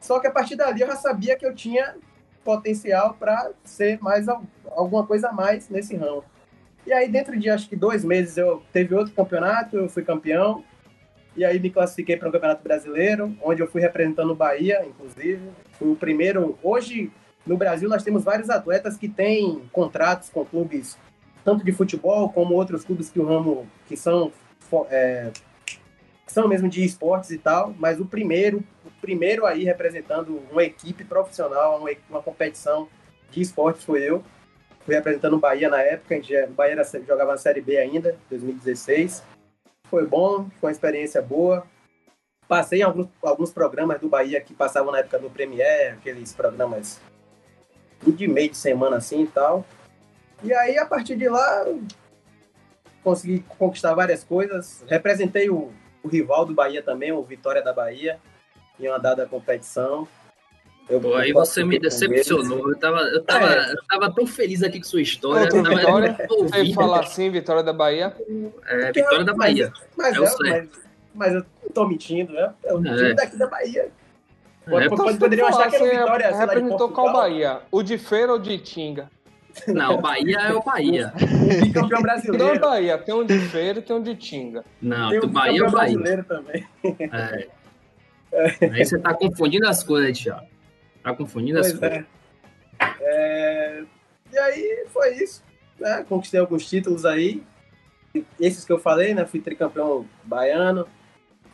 Só 0.00 0.18
que 0.20 0.26
a 0.26 0.30
partir 0.30 0.56
dali 0.56 0.80
eu 0.80 0.86
já 0.86 0.96
sabia 0.96 1.36
que 1.36 1.44
eu 1.46 1.54
tinha 1.54 1.96
potencial 2.44 3.14
para 3.14 3.50
ser 3.64 3.98
mais 4.00 4.28
al- 4.28 4.42
alguma 4.72 5.06
coisa 5.06 5.28
a 5.28 5.32
mais 5.32 5.68
nesse 5.68 5.96
ramo. 5.96 6.24
E 6.86 6.92
aí, 6.92 7.08
dentro 7.08 7.36
de 7.38 7.50
acho 7.50 7.68
que 7.68 7.74
dois 7.74 8.04
meses, 8.04 8.36
eu 8.36 8.62
teve 8.72 8.94
outro 8.94 9.12
campeonato, 9.12 9.76
eu 9.76 9.88
fui 9.88 10.04
campeão. 10.04 10.64
E 11.36 11.44
aí 11.44 11.60
me 11.60 11.68
classifiquei 11.70 12.16
para 12.16 12.28
o 12.28 12.32
Campeonato 12.32 12.62
Brasileiro, 12.62 13.36
onde 13.42 13.60
eu 13.62 13.66
fui 13.68 13.80
representando 13.80 14.30
o 14.30 14.34
Bahia, 14.34 14.84
inclusive. 14.86 15.42
Fui 15.72 15.90
o 15.90 15.96
primeiro. 15.96 16.58
Hoje, 16.62 17.10
no 17.46 17.56
Brasil, 17.56 17.88
nós 17.88 18.02
temos 18.02 18.24
vários 18.24 18.48
atletas 18.48 18.96
que 18.96 19.08
têm 19.08 19.62
contratos 19.70 20.30
com 20.30 20.44
clubes 20.44 20.96
tanto 21.44 21.64
de 21.64 21.70
futebol 21.70 22.30
como 22.30 22.54
outros 22.54 22.84
clubes 22.84 23.08
que 23.08 23.20
o 23.20 23.24
ramo 23.24 23.68
que 23.86 23.96
são 23.96 24.32
é, 24.90 25.30
são 26.26 26.48
mesmo 26.48 26.68
de 26.68 26.84
esportes 26.84 27.30
e 27.30 27.38
tal, 27.38 27.72
mas 27.78 28.00
o 28.00 28.04
primeiro, 28.04 28.64
o 28.84 28.90
primeiro 29.00 29.46
aí 29.46 29.62
representando 29.62 30.42
uma 30.50 30.64
equipe 30.64 31.04
profissional, 31.04 31.78
uma, 31.78 31.90
uma 32.10 32.22
competição 32.22 32.88
de 33.30 33.40
esportes 33.40 33.84
foi 33.84 34.02
eu. 34.02 34.24
Fui 34.84 34.94
representando 34.94 35.34
o 35.34 35.38
Bahia 35.38 35.68
na 35.68 35.80
época, 35.82 36.14
a 36.14 36.18
gente 36.18 36.36
o 36.36 36.52
Bahia 36.52 36.72
era- 36.72 36.84
jogava 37.06 37.32
na 37.32 37.38
Série 37.38 37.60
B 37.60 37.76
ainda, 37.76 38.16
2016. 38.28 39.22
Foi 39.90 40.06
bom, 40.06 40.48
foi 40.60 40.68
uma 40.68 40.72
experiência 40.72 41.22
boa. 41.22 41.66
Passei 42.48 42.82
alguns, 42.82 43.08
alguns 43.22 43.52
programas 43.52 44.00
do 44.00 44.08
Bahia 44.08 44.40
que 44.40 44.54
passavam 44.54 44.92
na 44.92 44.98
época 44.98 45.18
do 45.18 45.30
Premier, 45.30 45.94
aqueles 45.94 46.32
programas 46.32 47.00
de 48.06 48.28
meio 48.28 48.50
de 48.50 48.56
semana 48.56 48.96
assim 48.96 49.22
e 49.22 49.26
tal. 49.26 49.64
E 50.42 50.52
aí, 50.52 50.78
a 50.78 50.86
partir 50.86 51.16
de 51.16 51.28
lá, 51.28 51.64
consegui 53.02 53.40
conquistar 53.58 53.94
várias 53.94 54.22
coisas. 54.22 54.84
Representei 54.86 55.48
o, 55.48 55.72
o 56.02 56.08
rival 56.08 56.44
do 56.44 56.54
Bahia 56.54 56.82
também, 56.82 57.10
o 57.10 57.22
Vitória 57.22 57.62
da 57.62 57.72
Bahia, 57.72 58.20
em 58.78 58.88
uma 58.88 58.98
dada 58.98 59.26
competição. 59.26 60.06
Eu, 60.88 61.00
Pô, 61.00 61.14
aí 61.14 61.30
eu 61.30 61.34
você 61.34 61.64
me 61.64 61.78
decepcionou. 61.78 62.68
Eu 62.70 62.78
tava, 62.78 63.00
eu, 63.00 63.22
tava, 63.24 63.52
É. 63.52 63.72
eu 63.72 63.82
tava 63.88 64.12
tão 64.14 64.26
feliz 64.26 64.62
aqui 64.62 64.78
com 64.78 64.84
sua 64.84 65.02
história. 65.02 65.48
Eu 65.48 65.62
tava 65.62 65.74
vitória? 65.76 66.16
Você 66.28 66.72
falar 66.74 67.00
assim, 67.00 67.28
Vitória 67.30 67.62
da 67.62 67.72
Bahia. 67.72 68.14
É, 68.66 68.92
Vitória 68.92 69.24
da 69.24 69.34
Bahia. 69.34 69.72
Mas, 69.96 70.14
É 70.14 70.20
o 70.20 70.22
eu, 70.22 70.26
certo. 70.28 70.40
mas, 70.44 70.68
mas 71.14 71.34
eu 71.34 71.40
não 71.64 71.70
tô 71.74 71.88
mentindo, 71.88 72.32
né? 72.32 72.52
É 72.64 72.72
o 72.72 72.78
É. 72.86 72.96
time 72.96 73.14
daqui 73.14 73.36
da 73.36 73.46
Bahia. 73.48 73.88
Pode- 74.68 74.84
É, 74.84 74.88
pode- 74.88 75.00
Então, 75.02 75.12
se 75.12 75.18
poderiam 75.18 75.48
achar 75.48 75.70
que 75.70 75.76
era 75.76 75.84
o 75.84 75.88
Vitória, 76.00 76.36
representou 76.36 76.88
qual. 76.90 77.12
Bahia? 77.12 77.60
O 77.70 77.82
de 77.82 77.98
Feira 77.98 78.32
ou 78.32 78.38
de 78.38 78.58
Tinga? 78.58 79.10
Não, 79.68 80.00
Bahia 80.00 80.38
é 80.38 80.52
o 80.52 80.62
Bahia. 80.62 81.12
O 81.56 81.64
bicampeão 81.64 81.88
Não 81.88 81.98
é 81.98 82.02
brasileiro. 82.02 82.60
Bahia, 82.60 82.98
tem 82.98 83.14
um 83.14 83.24
de 83.24 83.38
Feira 83.40 83.78
e 83.78 83.82
tem 83.82 83.96
um 83.96 84.02
de 84.02 84.14
Tinga. 84.14 84.64
Não, 84.82 85.08
Tem 85.10 85.18
o 85.18 85.26
Bahia 85.26 85.60
é 85.62 85.64
o 85.66 85.70
Bahia. 85.70 85.98
brasileiro 85.98 86.24
também. 86.24 86.66
É. 87.12 87.46
Aí 88.72 88.84
você 88.84 88.98
tá 88.98 89.14
confundindo 89.14 89.66
as 89.66 89.82
coisas, 89.82 90.18
Thiago. 90.18 90.46
Tá 91.06 91.14
confundindo 91.14 91.60
as 91.60 91.68
Pois 91.72 91.78
coisas. 91.78 91.98
é. 92.80 92.86
É, 93.00 93.84
E 94.32 94.38
aí 94.38 94.86
foi 94.92 95.14
isso. 95.14 95.40
Né? 95.78 96.04
Conquistei 96.08 96.40
alguns 96.40 96.68
títulos 96.68 97.06
aí. 97.06 97.44
Esses 98.40 98.64
que 98.64 98.72
eu 98.72 98.78
falei, 98.80 99.14
né? 99.14 99.24
Fui 99.24 99.40
tricampeão 99.40 100.04
baiano. 100.24 100.88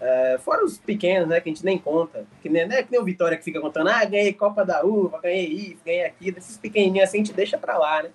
É, 0.01 0.39
fora 0.43 0.65
os 0.65 0.79
pequenos, 0.79 1.29
né? 1.29 1.39
Que 1.39 1.51
a 1.51 1.53
gente 1.53 1.67
nem 1.67 1.77
conta. 1.79 2.25
Que 2.41 2.49
nem, 2.49 2.67
não 2.67 2.75
é 2.75 2.83
que 2.83 2.91
nem 2.91 2.99
o 2.99 3.05
Vitória 3.05 3.37
que 3.37 3.45
fica 3.45 3.61
contando, 3.61 3.89
ah, 3.91 4.03
ganhei 4.07 4.33
Copa 4.33 4.65
da 4.65 4.83
Uva, 4.83 5.21
ganhei 5.21 5.47
isso, 5.47 5.83
ganhei 5.85 6.07
aquilo. 6.07 6.39
Esses 6.39 6.57
pequenininhos 6.57 7.09
assim 7.11 7.19
a 7.19 7.25
gente 7.25 7.35
deixa 7.35 7.59
pra 7.59 7.77
lá, 7.77 8.05
né? 8.05 8.11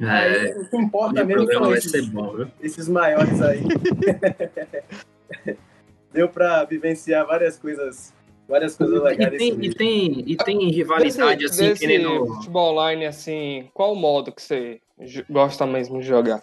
Aí, 0.00 0.50
É, 0.50 0.58
o 0.58 0.70
que 0.70 0.76
importa 0.76 1.24
mesmo 1.24 1.52
são 1.52 1.74
esses, 1.74 2.06
bom, 2.08 2.46
esses 2.62 2.88
maiores 2.88 3.42
aí. 3.42 3.62
Deu 6.12 6.28
pra 6.28 6.64
vivenciar 6.64 7.26
várias 7.26 7.58
coisas, 7.58 8.14
várias 8.48 8.74
coisas 8.74 8.96
E 8.96 9.04
legais 9.04 9.38
tem, 9.38 9.52
nesse 9.54 9.70
e 9.70 9.74
tem, 9.74 10.24
e 10.26 10.36
tem 10.36 10.70
rivalidade, 10.70 11.42
Desse, 11.42 11.54
assim, 11.54 11.68
desse 11.68 11.80
que 11.80 11.86
nem 11.86 12.02
no... 12.02 12.26
futebol 12.34 12.72
online, 12.72 13.06
assim, 13.06 13.68
qual 13.74 13.94
modo 13.94 14.32
que 14.32 14.40
você 14.40 14.80
gosta 15.28 15.66
mesmo 15.66 16.00
de 16.00 16.06
jogar? 16.06 16.42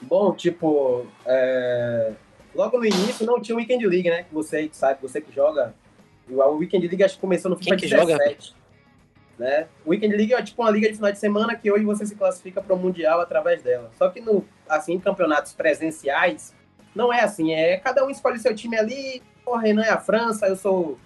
Bom, 0.00 0.32
tipo, 0.32 1.06
é, 1.26 2.12
logo 2.54 2.78
no 2.78 2.86
início 2.86 3.26
não 3.26 3.40
tinha 3.40 3.54
o 3.54 3.58
Weekend 3.58 3.86
League, 3.86 4.08
né? 4.08 4.22
Que 4.22 4.32
você 4.32 4.70
sabe, 4.72 5.02
você 5.02 5.20
que 5.20 5.32
joga. 5.34 5.74
O 6.28 6.56
Weekend 6.56 6.86
League 6.86 7.02
acho 7.02 7.16
que 7.16 7.20
começou 7.20 7.50
no 7.50 7.56
Quem 7.56 7.76
FIFA 7.76 7.76
que 7.76 7.88
joga? 7.88 8.16
17. 8.16 8.54
Né? 9.36 9.66
O 9.84 9.90
Weekend 9.90 10.16
League 10.16 10.32
é 10.32 10.42
tipo 10.42 10.62
uma 10.62 10.70
liga 10.70 10.88
de 10.88 10.94
final 10.94 11.10
de 11.10 11.18
semana 11.18 11.56
que 11.56 11.70
hoje 11.70 11.84
você 11.84 12.06
se 12.06 12.14
classifica 12.14 12.62
para 12.62 12.74
o 12.74 12.78
Mundial 12.78 13.20
através 13.20 13.62
dela. 13.62 13.90
Só 13.98 14.08
que 14.08 14.20
no, 14.20 14.44
assim, 14.68 14.94
em 14.94 15.00
campeonatos 15.00 15.52
presenciais, 15.52 16.54
não 16.94 17.12
é 17.12 17.20
assim. 17.22 17.52
É 17.52 17.76
cada 17.78 18.04
um 18.04 18.10
escolhe 18.10 18.38
seu 18.38 18.54
time 18.54 18.78
ali. 18.78 19.22
O 19.44 19.56
Renan 19.56 19.82
é 19.82 19.90
a 19.90 19.98
França, 19.98 20.46
eu 20.46 20.56
sou 20.56 20.98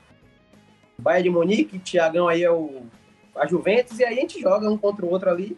Bayern 0.99 1.25
de 1.25 1.31
Munique, 1.31 1.79
Thiagão 1.79 2.29
aí 2.29 2.43
é 2.43 2.51
o 2.51 2.83
a 3.37 3.47
Juventus, 3.47 3.99
e 3.99 4.05
aí 4.05 4.17
a 4.17 4.21
gente 4.21 4.41
joga 4.41 4.71
um 4.71 4.79
contra 4.79 5.05
o 5.05 5.11
outro 5.11 5.29
ali 5.29 5.57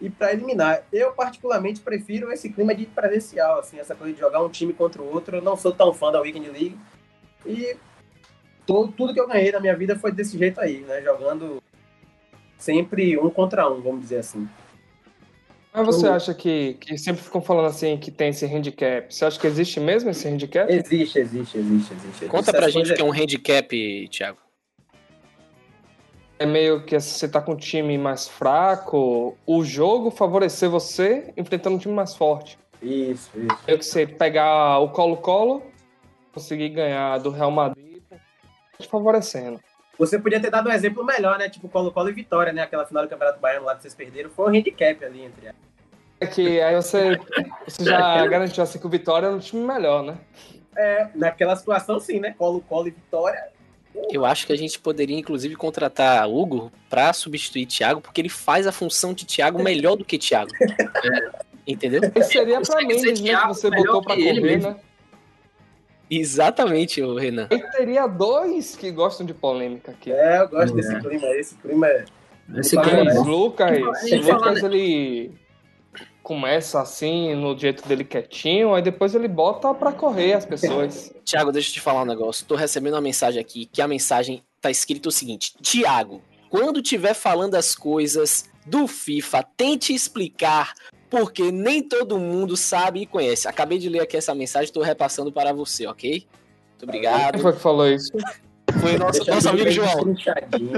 e 0.00 0.10
para 0.10 0.32
eliminar. 0.32 0.82
Eu, 0.92 1.12
particularmente, 1.12 1.80
prefiro 1.80 2.32
esse 2.32 2.50
clima 2.50 2.74
de 2.74 2.86
presencial, 2.86 3.60
assim, 3.60 3.78
essa 3.78 3.94
coisa 3.94 4.12
de 4.12 4.20
jogar 4.20 4.42
um 4.42 4.48
time 4.48 4.72
contra 4.72 5.00
o 5.00 5.12
outro. 5.12 5.36
Eu 5.36 5.42
não 5.42 5.56
sou 5.56 5.72
tão 5.72 5.94
fã 5.94 6.10
da 6.10 6.20
Weekend 6.20 6.50
League. 6.50 6.76
E 7.46 7.76
todo, 8.66 8.92
tudo 8.92 9.14
que 9.14 9.20
eu 9.20 9.28
ganhei 9.28 9.52
na 9.52 9.60
minha 9.60 9.76
vida 9.76 9.96
foi 9.96 10.10
desse 10.12 10.36
jeito 10.36 10.60
aí, 10.60 10.80
né? 10.80 11.00
Jogando 11.02 11.62
sempre 12.58 13.16
um 13.18 13.30
contra 13.30 13.70
um, 13.70 13.80
vamos 13.80 14.00
dizer 14.00 14.18
assim. 14.18 14.48
Mas 15.72 15.86
você 15.86 16.06
acha 16.06 16.32
que, 16.34 16.74
que 16.74 16.96
sempre 16.96 17.22
ficam 17.22 17.42
falando 17.42 17.66
assim 17.66 17.96
que 17.96 18.10
tem 18.10 18.28
esse 18.28 18.46
handicap? 18.46 19.12
Você 19.12 19.24
acha 19.24 19.40
que 19.40 19.46
existe 19.46 19.80
mesmo 19.80 20.10
esse 20.10 20.28
handicap? 20.28 20.72
Existe, 20.72 21.18
existe, 21.18 21.58
existe, 21.58 21.94
existe. 21.94 22.26
Conta 22.26 22.52
pra 22.52 22.68
gente 22.68 22.92
o 22.92 22.94
que 22.94 23.02
é 23.02 23.04
um 23.04 23.12
handicap, 23.12 24.08
Thiago. 24.08 24.43
É 26.38 26.46
meio 26.46 26.84
que 26.84 26.96
assim, 26.96 27.18
você 27.18 27.28
tá 27.28 27.40
com 27.40 27.52
um 27.52 27.56
time 27.56 27.96
mais 27.96 28.28
fraco, 28.28 29.36
o 29.46 29.64
jogo 29.64 30.10
favorecer 30.10 30.68
você 30.68 31.32
enfrentando 31.36 31.76
um 31.76 31.78
time 31.78 31.94
mais 31.94 32.14
forte. 32.14 32.58
Isso, 32.82 33.30
isso. 33.38 33.58
Meio 33.66 33.78
que 33.78 33.84
você 33.84 34.06
pegar 34.06 34.78
o 34.78 34.88
Colo-Colo, 34.90 35.62
conseguir 36.32 36.70
ganhar 36.70 37.18
do 37.18 37.30
Real 37.30 37.50
Madrid, 37.50 38.02
te 38.78 38.88
favorecendo. 38.88 39.60
Você 39.98 40.18
podia 40.18 40.40
ter 40.40 40.50
dado 40.50 40.68
um 40.68 40.72
exemplo 40.72 41.04
melhor, 41.04 41.38
né? 41.38 41.48
Tipo 41.48 41.68
Colo-Colo 41.68 42.10
e 42.10 42.12
Vitória, 42.12 42.52
né? 42.52 42.62
Aquela 42.62 42.84
final 42.84 43.04
do 43.04 43.08
Campeonato 43.08 43.40
Baiano 43.40 43.64
lá 43.64 43.76
que 43.76 43.82
vocês 43.82 43.94
perderam. 43.94 44.28
Foi 44.30 44.46
um 44.46 44.56
handicap 44.56 45.04
ali 45.04 45.22
entre 45.22 45.46
elas. 45.46 45.56
É 46.20 46.26
que 46.26 46.60
aí 46.60 46.74
você, 46.74 47.18
você 47.64 47.84
já 47.84 48.26
garantiu 48.26 48.62
assim 48.62 48.78
que 48.78 48.86
o 48.86 48.90
Vitória 48.90 49.26
é 49.26 49.30
um 49.30 49.38
time 49.38 49.64
melhor, 49.64 50.02
né? 50.02 50.18
É, 50.76 51.08
naquela 51.14 51.54
situação 51.54 52.00
sim, 52.00 52.18
né? 52.18 52.34
Colo-Colo 52.36 52.88
e 52.88 52.90
Vitória. 52.90 53.53
Eu 54.10 54.24
acho 54.24 54.46
que 54.46 54.52
a 54.52 54.56
gente 54.56 54.78
poderia, 54.78 55.16
inclusive, 55.18 55.54
contratar 55.56 56.28
Hugo 56.28 56.70
pra 56.90 57.12
substituir 57.12 57.66
Thiago, 57.66 58.00
porque 58.00 58.20
ele 58.20 58.28
faz 58.28 58.66
a 58.66 58.72
função 58.72 59.12
de 59.14 59.24
Thiago 59.24 59.62
melhor 59.62 59.96
do 59.96 60.04
que 60.04 60.18
Thiago. 60.18 60.50
Entendeu? 61.66 62.00
Esse 62.14 62.32
seria 62.32 62.60
pra 62.60 62.80
mim, 62.82 62.88
né? 63.22 63.40
Que 63.40 63.46
você 63.48 63.70
botou 63.70 64.02
pra 64.02 64.14
correr, 64.14 64.40
mesmo. 64.40 64.70
né? 64.70 64.76
Exatamente, 66.10 67.02
ô 67.02 67.16
Renan. 67.16 67.48
E 67.50 67.58
teria 67.76 68.06
dois 68.06 68.76
que 68.76 68.90
gostam 68.90 69.24
de 69.24 69.32
polêmica 69.32 69.92
aqui. 69.92 70.12
É, 70.12 70.40
eu 70.42 70.48
gosto 70.48 70.72
É. 70.72 70.76
desse 70.76 71.00
clima. 71.00 71.26
Esse 71.28 71.54
clima 71.56 71.86
é. 71.88 72.04
Esse 72.56 72.78
clima 72.80 73.10
é 73.10 73.14
Lucas, 73.14 73.80
Lucas 74.26 74.62
ele 74.62 75.32
começa 76.24 76.80
assim, 76.80 77.34
no 77.34 77.56
jeito 77.56 77.86
dele 77.86 78.02
quietinho, 78.02 78.74
aí 78.74 78.80
depois 78.80 79.14
ele 79.14 79.28
bota 79.28 79.74
pra 79.74 79.92
correr 79.92 80.32
as 80.32 80.46
pessoas. 80.46 81.14
Thiago, 81.22 81.52
deixa 81.52 81.68
eu 81.68 81.74
te 81.74 81.80
falar 81.82 82.02
um 82.02 82.06
negócio. 82.06 82.46
Tô 82.46 82.56
recebendo 82.56 82.94
uma 82.94 83.00
mensagem 83.02 83.38
aqui, 83.38 83.66
que 83.66 83.82
a 83.82 83.86
mensagem 83.86 84.42
tá 84.58 84.70
escrito 84.70 85.10
o 85.10 85.12
seguinte: 85.12 85.54
Thiago, 85.62 86.22
quando 86.48 86.80
tiver 86.80 87.12
falando 87.12 87.54
as 87.56 87.76
coisas 87.76 88.50
do 88.66 88.88
FIFA, 88.88 89.44
tente 89.54 89.94
explicar, 89.94 90.72
porque 91.10 91.52
nem 91.52 91.82
todo 91.82 92.18
mundo 92.18 92.56
sabe 92.56 93.02
e 93.02 93.06
conhece. 93.06 93.46
Acabei 93.46 93.78
de 93.78 93.90
ler 93.90 94.00
aqui 94.00 94.16
essa 94.16 94.34
mensagem, 94.34 94.72
tô 94.72 94.80
repassando 94.80 95.30
para 95.30 95.52
você, 95.52 95.86
ok? 95.86 96.10
Muito 96.10 96.78
Quem 96.78 96.88
obrigado. 96.88 97.38
foi 97.38 97.52
que 97.52 97.60
falou 97.60 97.86
isso? 97.86 98.10
Foi 98.80 98.96
nosso, 98.98 99.18
Deixa 99.24 99.34
nosso 99.34 99.48
amigo 99.48 99.70
João. 99.70 100.16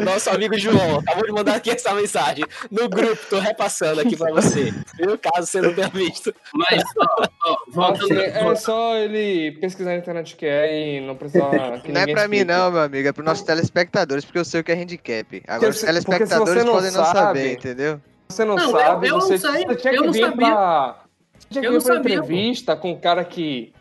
Nosso 0.05 0.31
amigo 0.31 0.59
João, 0.59 0.99
acabou 0.99 1.25
de 1.26 1.33
mandar 1.33 1.57
aqui 1.57 1.71
essa 1.71 1.93
mensagem 1.95 2.45
no 2.71 2.88
grupo, 2.88 3.19
tô 3.29 3.38
repassando 3.38 4.00
aqui 4.00 4.17
pra 4.17 4.33
você. 4.33 4.73
Viu? 4.99 5.19
Caso 5.19 5.47
você 5.47 5.61
não 5.61 5.75
tenha 5.75 5.88
visto. 5.88 6.35
Mas, 6.55 6.83
ó, 6.99 7.26
ó, 7.47 7.57
voltando, 7.69 8.12
Assim, 8.12 8.21
é 8.21 8.55
só 8.57 8.97
ele 8.97 9.53
pesquisar 9.53 9.91
na 9.91 9.97
internet 9.99 10.35
o 10.35 10.37
que 10.37 10.47
é 10.47 10.97
e 10.97 11.00
não 11.00 11.17
precisar. 11.17 11.47
Não 11.87 12.00
é 12.00 12.07
pra 12.07 12.29
mim 12.29 12.45
não, 12.45 12.71
meu 12.71 12.81
amigo, 12.83 13.09
é 13.09 13.12
pros 13.12 13.25
nossos 13.25 13.45
telespectadores, 13.45 14.25
porque 14.25 14.38
eu 14.38 14.45
sei 14.45 14.61
o 14.61 14.65
que 14.65 14.73
é 14.73 14.75
handicap. 14.75 15.43
Agora 15.47 15.71
os 15.71 15.81
telespectadores 15.81 16.55
você 16.55 16.65
não 16.65 16.73
podem 16.75 16.91
não 16.91 17.05
sabe- 17.05 17.15
saber, 17.19 17.53
entendeu? 17.53 18.00
Você 18.29 18.45
não, 18.45 18.57
Não, 18.57 18.65
eu- 18.65 18.71
sabe, 18.79 19.07
eu 19.09 19.12
não 19.12 19.21
você, 19.21 19.38
sei, 19.38 19.65
você 19.67 19.76
tinha 19.76 19.93
eu 19.95 20.00
que 20.00 20.07
não 20.07 20.12
vir 20.12 20.21
sabia. 20.25 20.47
pra. 20.47 20.97
Você 21.38 21.49
tinha 21.50 21.61
que 21.62 21.67
Eu 21.69 21.73
vir 21.73 21.79
não 21.79 21.85
pra 21.85 21.95
sabia, 21.95 22.17
pô. 22.19 22.25
entrevista 22.25 22.76
com 22.76 22.91
um 22.93 22.99
cara 23.00 23.25
que 23.25 23.73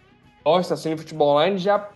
gosta 0.44 0.74
assim 0.76 0.92
de 0.96 1.02
futebol 1.02 1.30
online 1.36 1.58
já 1.58 1.88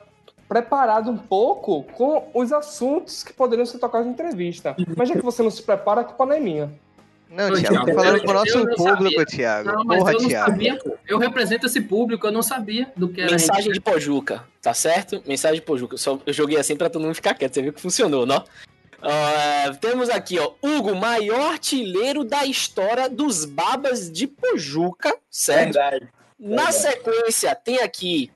preparado 0.50 1.12
um 1.12 1.18
pouco 1.18 1.84
com 1.94 2.28
os 2.34 2.52
assuntos 2.52 3.24
que 3.24 3.32
poderiam 3.32 3.66
ser 3.68 3.78
tocados 3.78 4.08
na 4.08 4.12
entrevista. 4.14 4.76
Mas 4.98 5.08
já 5.08 5.16
que 5.16 5.22
você 5.22 5.44
não 5.44 5.52
se 5.52 5.62
prepara, 5.62 6.02
a 6.02 6.04
culpa 6.04 6.26
não 6.26 6.34
é 6.34 6.40
minha. 6.40 6.72
Não, 7.30 7.48
tô 7.52 7.94
falando 7.94 8.18
eu- 8.18 8.24
pro 8.24 8.34
nosso 8.34 8.58
eu 8.58 8.76
público, 8.76 9.04
sabia. 9.20 9.26
Thiago. 9.28 9.72
Não, 9.72 9.84
mas 9.86 10.00
Porra, 10.00 10.14
eu 10.14 10.22
não 10.22 10.28
Thiago. 10.28 10.50
sabia. 10.52 10.80
Eu 11.08 11.18
represento 11.20 11.68
esse 11.68 11.80
público, 11.80 12.26
eu 12.26 12.32
não 12.32 12.42
sabia 12.42 12.92
do 12.98 13.08
que 13.08 13.22
era. 13.22 13.30
Mensagem 13.32 13.72
de 13.72 13.80
Pojuca, 13.80 14.44
tá 14.60 14.74
certo? 14.74 15.22
Mensagem 15.28 15.60
de 15.60 15.66
Pojuca. 15.66 15.96
Só, 15.96 16.20
eu 16.26 16.34
joguei 16.34 16.58
assim 16.58 16.76
pra 16.76 16.90
todo 16.90 17.04
mundo 17.04 17.14
ficar 17.14 17.36
quieto, 17.36 17.54
você 17.54 17.62
viu 17.62 17.72
que 17.72 17.80
funcionou, 17.80 18.26
não? 18.26 18.44
Ah, 19.02 19.72
temos 19.80 20.10
aqui, 20.10 20.40
ó, 20.40 20.52
Hugo, 20.62 20.96
maior 20.96 21.52
artilheiro 21.52 22.24
da 22.24 22.46
história 22.46 23.08
dos 23.08 23.46
Babas 23.46 24.12
de 24.12 24.26
Pojuca, 24.26 25.16
certo? 25.30 25.74
Verdade. 25.76 26.08
Na 26.40 26.64
verdade. 26.64 26.74
sequência, 26.76 27.54
tem 27.56 27.78
aqui, 27.80 28.32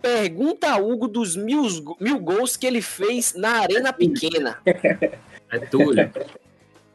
pergunta 0.00 0.70
a 0.70 0.76
Hugo 0.76 1.08
dos 1.08 1.36
mil, 1.36 1.62
mil 2.00 2.18
gols 2.18 2.56
que 2.56 2.66
ele 2.66 2.80
fez 2.82 3.34
na 3.34 3.60
Arena 3.60 3.92
Pequena, 3.92 4.58
É 5.50 5.58
Túlio. 5.58 6.10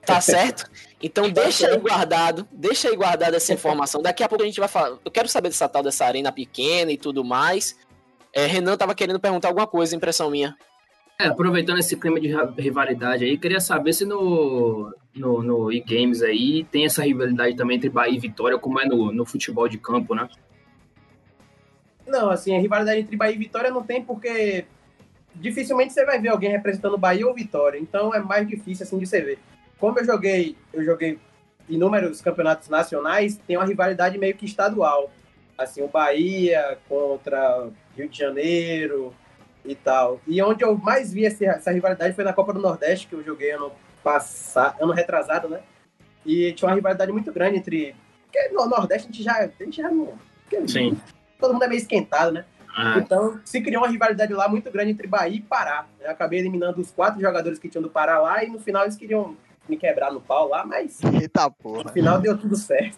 tá 0.05 0.19
certo? 0.19 0.69
Então 1.01 1.29
deixa 1.29 1.67
aí 1.67 1.77
guardado, 1.77 2.47
deixa 2.51 2.89
aí 2.89 2.95
guardado 2.95 3.35
essa 3.35 3.53
informação. 3.53 4.01
Daqui 4.01 4.23
a 4.23 4.29
pouco 4.29 4.43
a 4.43 4.47
gente 4.47 4.59
vai 4.59 4.69
falar. 4.69 4.97
Eu 5.03 5.11
quero 5.11 5.27
saber 5.27 5.49
dessa 5.49 5.69
tal 5.69 5.81
dessa 5.81 6.05
arena 6.05 6.31
pequena 6.31 6.91
e 6.91 6.97
tudo 6.97 7.23
mais. 7.23 7.77
É, 8.33 8.45
Renan 8.45 8.77
tava 8.77 8.95
querendo 8.95 9.19
perguntar 9.19 9.47
alguma 9.49 9.67
coisa, 9.67 9.95
impressão 9.95 10.29
minha. 10.29 10.55
É, 11.19 11.27
aproveitando 11.27 11.77
esse 11.79 11.95
clima 11.97 12.19
de 12.19 12.33
rivalidade 12.57 13.23
aí, 13.23 13.37
queria 13.37 13.59
saber 13.59 13.93
se 13.93 14.05
no, 14.05 14.93
no, 15.13 15.43
no 15.43 15.71
e-games 15.71 16.21
aí 16.23 16.63
tem 16.71 16.85
essa 16.85 17.03
rivalidade 17.03 17.55
também 17.55 17.77
entre 17.77 17.89
Bahia 17.89 18.15
e 18.15 18.19
Vitória, 18.19 18.57
como 18.57 18.79
é 18.79 18.85
no, 18.85 19.11
no 19.11 19.25
futebol 19.25 19.67
de 19.67 19.77
campo, 19.77 20.15
né? 20.15 20.27
Não, 22.11 22.29
assim, 22.29 22.55
a 22.55 22.59
rivalidade 22.59 22.99
entre 22.99 23.15
Bahia 23.15 23.35
e 23.35 23.39
Vitória 23.39 23.71
não 23.71 23.81
tem 23.81 24.03
porque 24.03 24.65
dificilmente 25.33 25.93
você 25.93 26.05
vai 26.05 26.19
ver 26.19 26.27
alguém 26.27 26.51
representando 26.51 26.97
Bahia 26.97 27.25
ou 27.25 27.33
Vitória. 27.33 27.79
Então 27.79 28.13
é 28.13 28.19
mais 28.19 28.45
difícil 28.45 28.85
assim 28.85 28.99
de 28.99 29.05
você 29.05 29.21
ver. 29.21 29.39
Como 29.79 29.97
eu 29.97 30.05
joguei, 30.05 30.57
eu 30.73 30.83
joguei 30.83 31.17
inúmeros 31.69 32.21
campeonatos 32.21 32.67
nacionais, 32.67 33.39
tem 33.47 33.55
uma 33.55 33.65
rivalidade 33.65 34.17
meio 34.17 34.35
que 34.35 34.45
estadual. 34.45 35.09
Assim, 35.57 35.81
o 35.81 35.87
Bahia 35.87 36.77
contra 36.89 37.69
Rio 37.95 38.09
de 38.09 38.17
Janeiro 38.17 39.15
e 39.63 39.73
tal. 39.73 40.19
E 40.27 40.41
onde 40.41 40.65
eu 40.65 40.77
mais 40.77 41.13
vi 41.13 41.25
essa, 41.25 41.45
essa 41.45 41.71
rivalidade 41.71 42.13
foi 42.13 42.25
na 42.25 42.33
Copa 42.33 42.51
do 42.51 42.59
Nordeste, 42.59 43.07
que 43.07 43.13
eu 43.13 43.23
joguei 43.23 43.51
ano 43.51 43.71
passado, 44.03 44.83
ano 44.83 44.91
retrasado, 44.91 45.47
né? 45.47 45.61
E 46.25 46.51
tinha 46.51 46.67
uma 46.67 46.75
rivalidade 46.75 47.11
muito 47.11 47.31
grande 47.31 47.57
entre. 47.57 47.95
Porque 48.25 48.49
no 48.49 48.65
Nordeste 48.65 49.07
a 49.07 49.11
gente 49.11 49.23
já, 49.23 49.37
a 49.37 49.63
gente 49.63 49.77
já 49.77 49.89
não. 49.89 50.13
Sim. 50.67 50.99
Todo 51.41 51.53
mundo 51.53 51.63
é 51.63 51.67
meio 51.67 51.79
esquentado, 51.79 52.31
né? 52.31 52.45
Ah, 52.73 52.95
Então, 52.99 53.37
se 53.43 53.59
criou 53.61 53.81
uma 53.83 53.89
rivalidade 53.89 54.31
lá 54.33 54.47
muito 54.47 54.71
grande 54.71 54.91
entre 54.91 55.05
Bahia 55.07 55.35
e 55.35 55.41
Pará. 55.41 55.85
Eu 55.99 56.09
acabei 56.11 56.39
eliminando 56.39 56.79
os 56.79 56.89
quatro 56.91 57.19
jogadores 57.19 57.59
que 57.59 57.67
tinham 57.67 57.81
do 57.83 57.89
Pará 57.89 58.17
lá 58.19 58.43
e 58.45 58.47
no 58.49 58.59
final 58.59 58.83
eles 58.83 58.95
queriam 58.95 59.35
me 59.67 59.75
quebrar 59.75 60.11
no 60.11 60.21
pau 60.21 60.47
lá, 60.47 60.65
mas 60.65 60.99
Eita 61.03 61.43
no 61.45 61.51
porra. 61.51 61.91
final 61.91 62.19
deu 62.21 62.37
tudo 62.37 62.55
certo. 62.55 62.97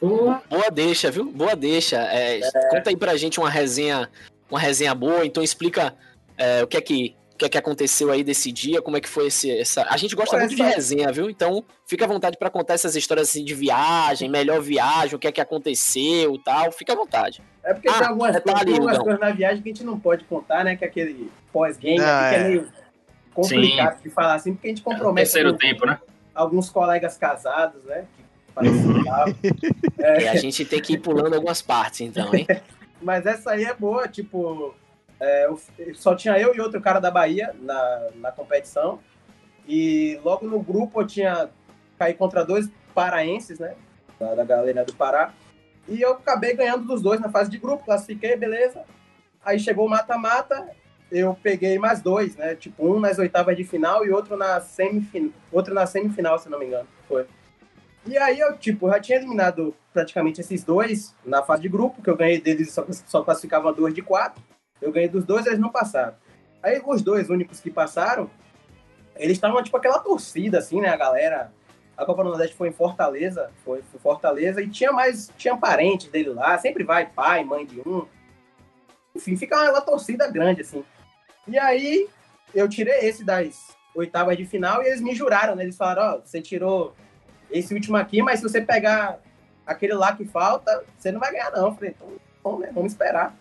Boa 0.00 0.70
deixa, 0.72 1.10
viu? 1.10 1.30
Boa 1.30 1.54
deixa. 1.54 1.96
É, 1.96 2.40
Conta 2.70 2.90
aí 2.90 2.96
pra 2.96 3.16
gente 3.16 3.38
uma 3.38 3.50
resenha, 3.50 4.08
uma 4.50 4.58
resenha 4.58 4.94
boa, 4.94 5.24
então 5.26 5.42
explica 5.42 5.94
é, 6.38 6.62
o 6.62 6.66
que 6.66 6.76
é 6.76 6.80
que 6.80 7.14
que 7.40 7.46
é 7.46 7.48
que 7.48 7.56
aconteceu 7.58 8.10
aí 8.10 8.22
desse 8.22 8.52
dia, 8.52 8.82
como 8.82 8.96
é 8.96 9.00
que 9.00 9.08
foi 9.08 9.28
esse, 9.28 9.50
essa. 9.50 9.86
A 9.88 9.96
gente 9.96 10.14
gosta 10.14 10.36
Pô, 10.36 10.40
muito 10.40 10.54
de 10.54 10.60
essa- 10.62 10.74
resenha, 10.76 11.10
viu? 11.10 11.30
Então 11.30 11.64
fica 11.86 12.04
à 12.04 12.08
vontade 12.08 12.36
pra 12.36 12.50
contar 12.50 12.74
essas 12.74 12.94
histórias 12.94 13.30
assim 13.30 13.42
de 13.44 13.54
viagem, 13.54 14.28
melhor 14.28 14.60
viagem, 14.60 15.16
o 15.16 15.18
que 15.18 15.26
é 15.26 15.32
que 15.32 15.40
aconteceu, 15.40 16.34
e 16.34 16.38
tal. 16.44 16.70
Fica 16.70 16.92
à 16.92 16.96
vontade. 16.96 17.42
É 17.64 17.72
porque 17.72 17.88
Ah, 17.88 17.98
tem 17.98 18.06
algumas, 18.08 18.32
detalhe, 18.34 18.54
coisas, 18.54 18.64
tem 18.66 18.74
algumas 18.74 18.98
coisas 18.98 19.20
na 19.20 19.30
viagem 19.30 19.62
que 19.62 19.70
a 19.70 19.72
gente 19.72 19.84
não 19.84 19.98
pode 19.98 20.24
contar, 20.24 20.64
né? 20.64 20.76
Que 20.76 20.84
é 20.84 20.88
aquele 20.88 21.30
pós-game 21.52 21.96
que 21.98 22.04
é. 22.04 22.34
é 22.34 22.44
meio 22.48 22.68
complicado 23.32 24.02
de 24.02 24.10
falar 24.10 24.34
assim, 24.34 24.52
porque 24.54 24.66
a 24.68 24.70
gente 24.70 24.82
compromete 24.82 25.26
Terceiro 25.30 25.52
com 25.52 25.58
tempo, 25.58 25.86
né? 25.86 25.98
alguns 26.34 26.68
colegas 26.70 27.16
casados, 27.16 27.82
né? 27.84 28.04
Que 28.16 28.52
falecem 28.52 29.00
e 29.00 29.04
tal. 29.04 29.26
É, 30.02 30.28
a 30.30 30.36
gente 30.36 30.64
tem 30.64 30.80
que 30.80 30.94
ir 30.94 30.98
pulando 30.98 31.34
algumas 31.34 31.60
partes, 31.60 32.00
então, 32.00 32.34
hein? 32.34 32.46
Mas 33.02 33.24
essa 33.26 33.50
aí 33.52 33.64
é 33.64 33.74
boa, 33.74 34.08
tipo, 34.08 34.74
é, 35.20 35.46
eu- 35.46 35.60
só 35.94 36.14
tinha 36.14 36.38
eu 36.38 36.54
e 36.54 36.60
outro 36.60 36.80
cara 36.80 36.98
da 36.98 37.10
Bahia 37.10 37.54
na, 37.60 38.08
na 38.16 38.32
competição. 38.32 38.98
E 39.68 40.18
logo 40.24 40.46
no 40.46 40.60
grupo 40.60 41.00
eu 41.02 41.06
tinha 41.06 41.50
caí 41.98 42.14
contra 42.14 42.44
dois 42.44 42.68
paraenses, 42.94 43.58
né? 43.58 43.74
Da, 44.18 44.34
da 44.34 44.44
galera 44.44 44.84
do 44.84 44.94
Pará. 44.94 45.32
E 45.88 46.00
eu 46.00 46.12
acabei 46.12 46.54
ganhando 46.54 46.84
dos 46.86 47.02
dois 47.02 47.20
na 47.20 47.30
fase 47.30 47.50
de 47.50 47.58
grupo, 47.58 47.84
classifiquei, 47.84 48.36
beleza. 48.36 48.82
Aí 49.44 49.58
chegou 49.58 49.86
o 49.86 49.90
mata-mata, 49.90 50.68
eu 51.10 51.34
peguei 51.42 51.78
mais 51.78 52.00
dois, 52.00 52.36
né? 52.36 52.54
Tipo, 52.54 52.86
um 52.94 53.00
nas 53.00 53.18
oitavas 53.18 53.56
de 53.56 53.64
final 53.64 54.04
e 54.06 54.10
outro 54.10 54.36
na 54.36 54.60
semifinal, 54.60 55.32
outro 55.52 55.74
na 55.74 55.86
semifinal, 55.86 56.38
se 56.38 56.48
não 56.48 56.58
me 56.58 56.66
engano. 56.66 56.88
Foi. 57.08 57.26
E 58.06 58.16
aí 58.16 58.38
eu, 58.40 58.56
tipo, 58.56 58.88
já 58.88 58.98
tinha 59.00 59.18
eliminado 59.18 59.74
praticamente 59.92 60.40
esses 60.40 60.64
dois 60.64 61.14
na 61.24 61.42
fase 61.42 61.62
de 61.62 61.68
grupo, 61.68 62.02
que 62.02 62.08
eu 62.08 62.16
ganhei 62.16 62.40
deles 62.40 62.72
só, 62.72 62.86
só 63.06 63.22
classificavam 63.22 63.72
dois 63.72 63.92
de 63.92 64.00
quatro. 64.02 64.42
Eu 64.80 64.92
ganhei 64.92 65.08
dos 65.08 65.24
dois, 65.24 65.46
eles 65.46 65.58
não 65.58 65.70
passaram. 65.70 66.14
Aí 66.62 66.80
os 66.84 67.02
dois 67.02 67.30
únicos 67.30 67.60
que 67.60 67.70
passaram, 67.70 68.30
eles 69.16 69.36
estavam 69.36 69.62
tipo 69.62 69.76
aquela 69.76 69.98
torcida, 69.98 70.58
assim, 70.58 70.80
né? 70.80 70.88
A 70.88 70.96
galera. 70.96 71.52
A 71.96 72.06
Copa 72.06 72.22
do 72.22 72.30
Nordeste 72.30 72.56
foi 72.56 72.68
em 72.68 72.72
Fortaleza, 72.72 73.50
foi, 73.62 73.82
foi 73.82 74.00
Fortaleza, 74.00 74.62
e 74.62 74.70
tinha 74.70 74.90
mais, 74.90 75.30
tinha 75.36 75.54
parentes 75.54 76.08
dele 76.08 76.30
lá, 76.30 76.56
sempre 76.56 76.82
vai, 76.82 77.04
pai, 77.04 77.44
mãe 77.44 77.66
de 77.66 77.80
um. 77.86 78.06
Enfim, 79.14 79.36
fica 79.36 79.70
uma, 79.70 79.82
torcida 79.82 80.26
grande, 80.26 80.62
assim. 80.62 80.82
E 81.46 81.58
aí, 81.58 82.08
eu 82.54 82.66
tirei 82.68 83.00
esse 83.00 83.22
das 83.22 83.76
oitavas 83.94 84.34
de 84.34 84.46
final 84.46 84.82
e 84.82 84.86
eles 84.86 85.02
me 85.02 85.14
juraram, 85.14 85.54
né? 85.54 85.62
Eles 85.62 85.76
falaram, 85.76 86.02
ó, 86.02 86.16
oh, 86.16 86.20
você 86.26 86.40
tirou 86.40 86.94
esse 87.50 87.74
último 87.74 87.98
aqui, 87.98 88.22
mas 88.22 88.40
se 88.40 88.48
você 88.48 88.62
pegar 88.62 89.18
aquele 89.66 89.92
lá 89.92 90.16
que 90.16 90.24
falta, 90.24 90.82
você 90.96 91.12
não 91.12 91.20
vai 91.20 91.32
ganhar, 91.32 91.50
não. 91.50 91.66
Eu 91.66 91.74
falei, 91.74 91.94
então, 91.94 92.58
né? 92.58 92.70
Vamos 92.72 92.92
esperar. 92.92 93.36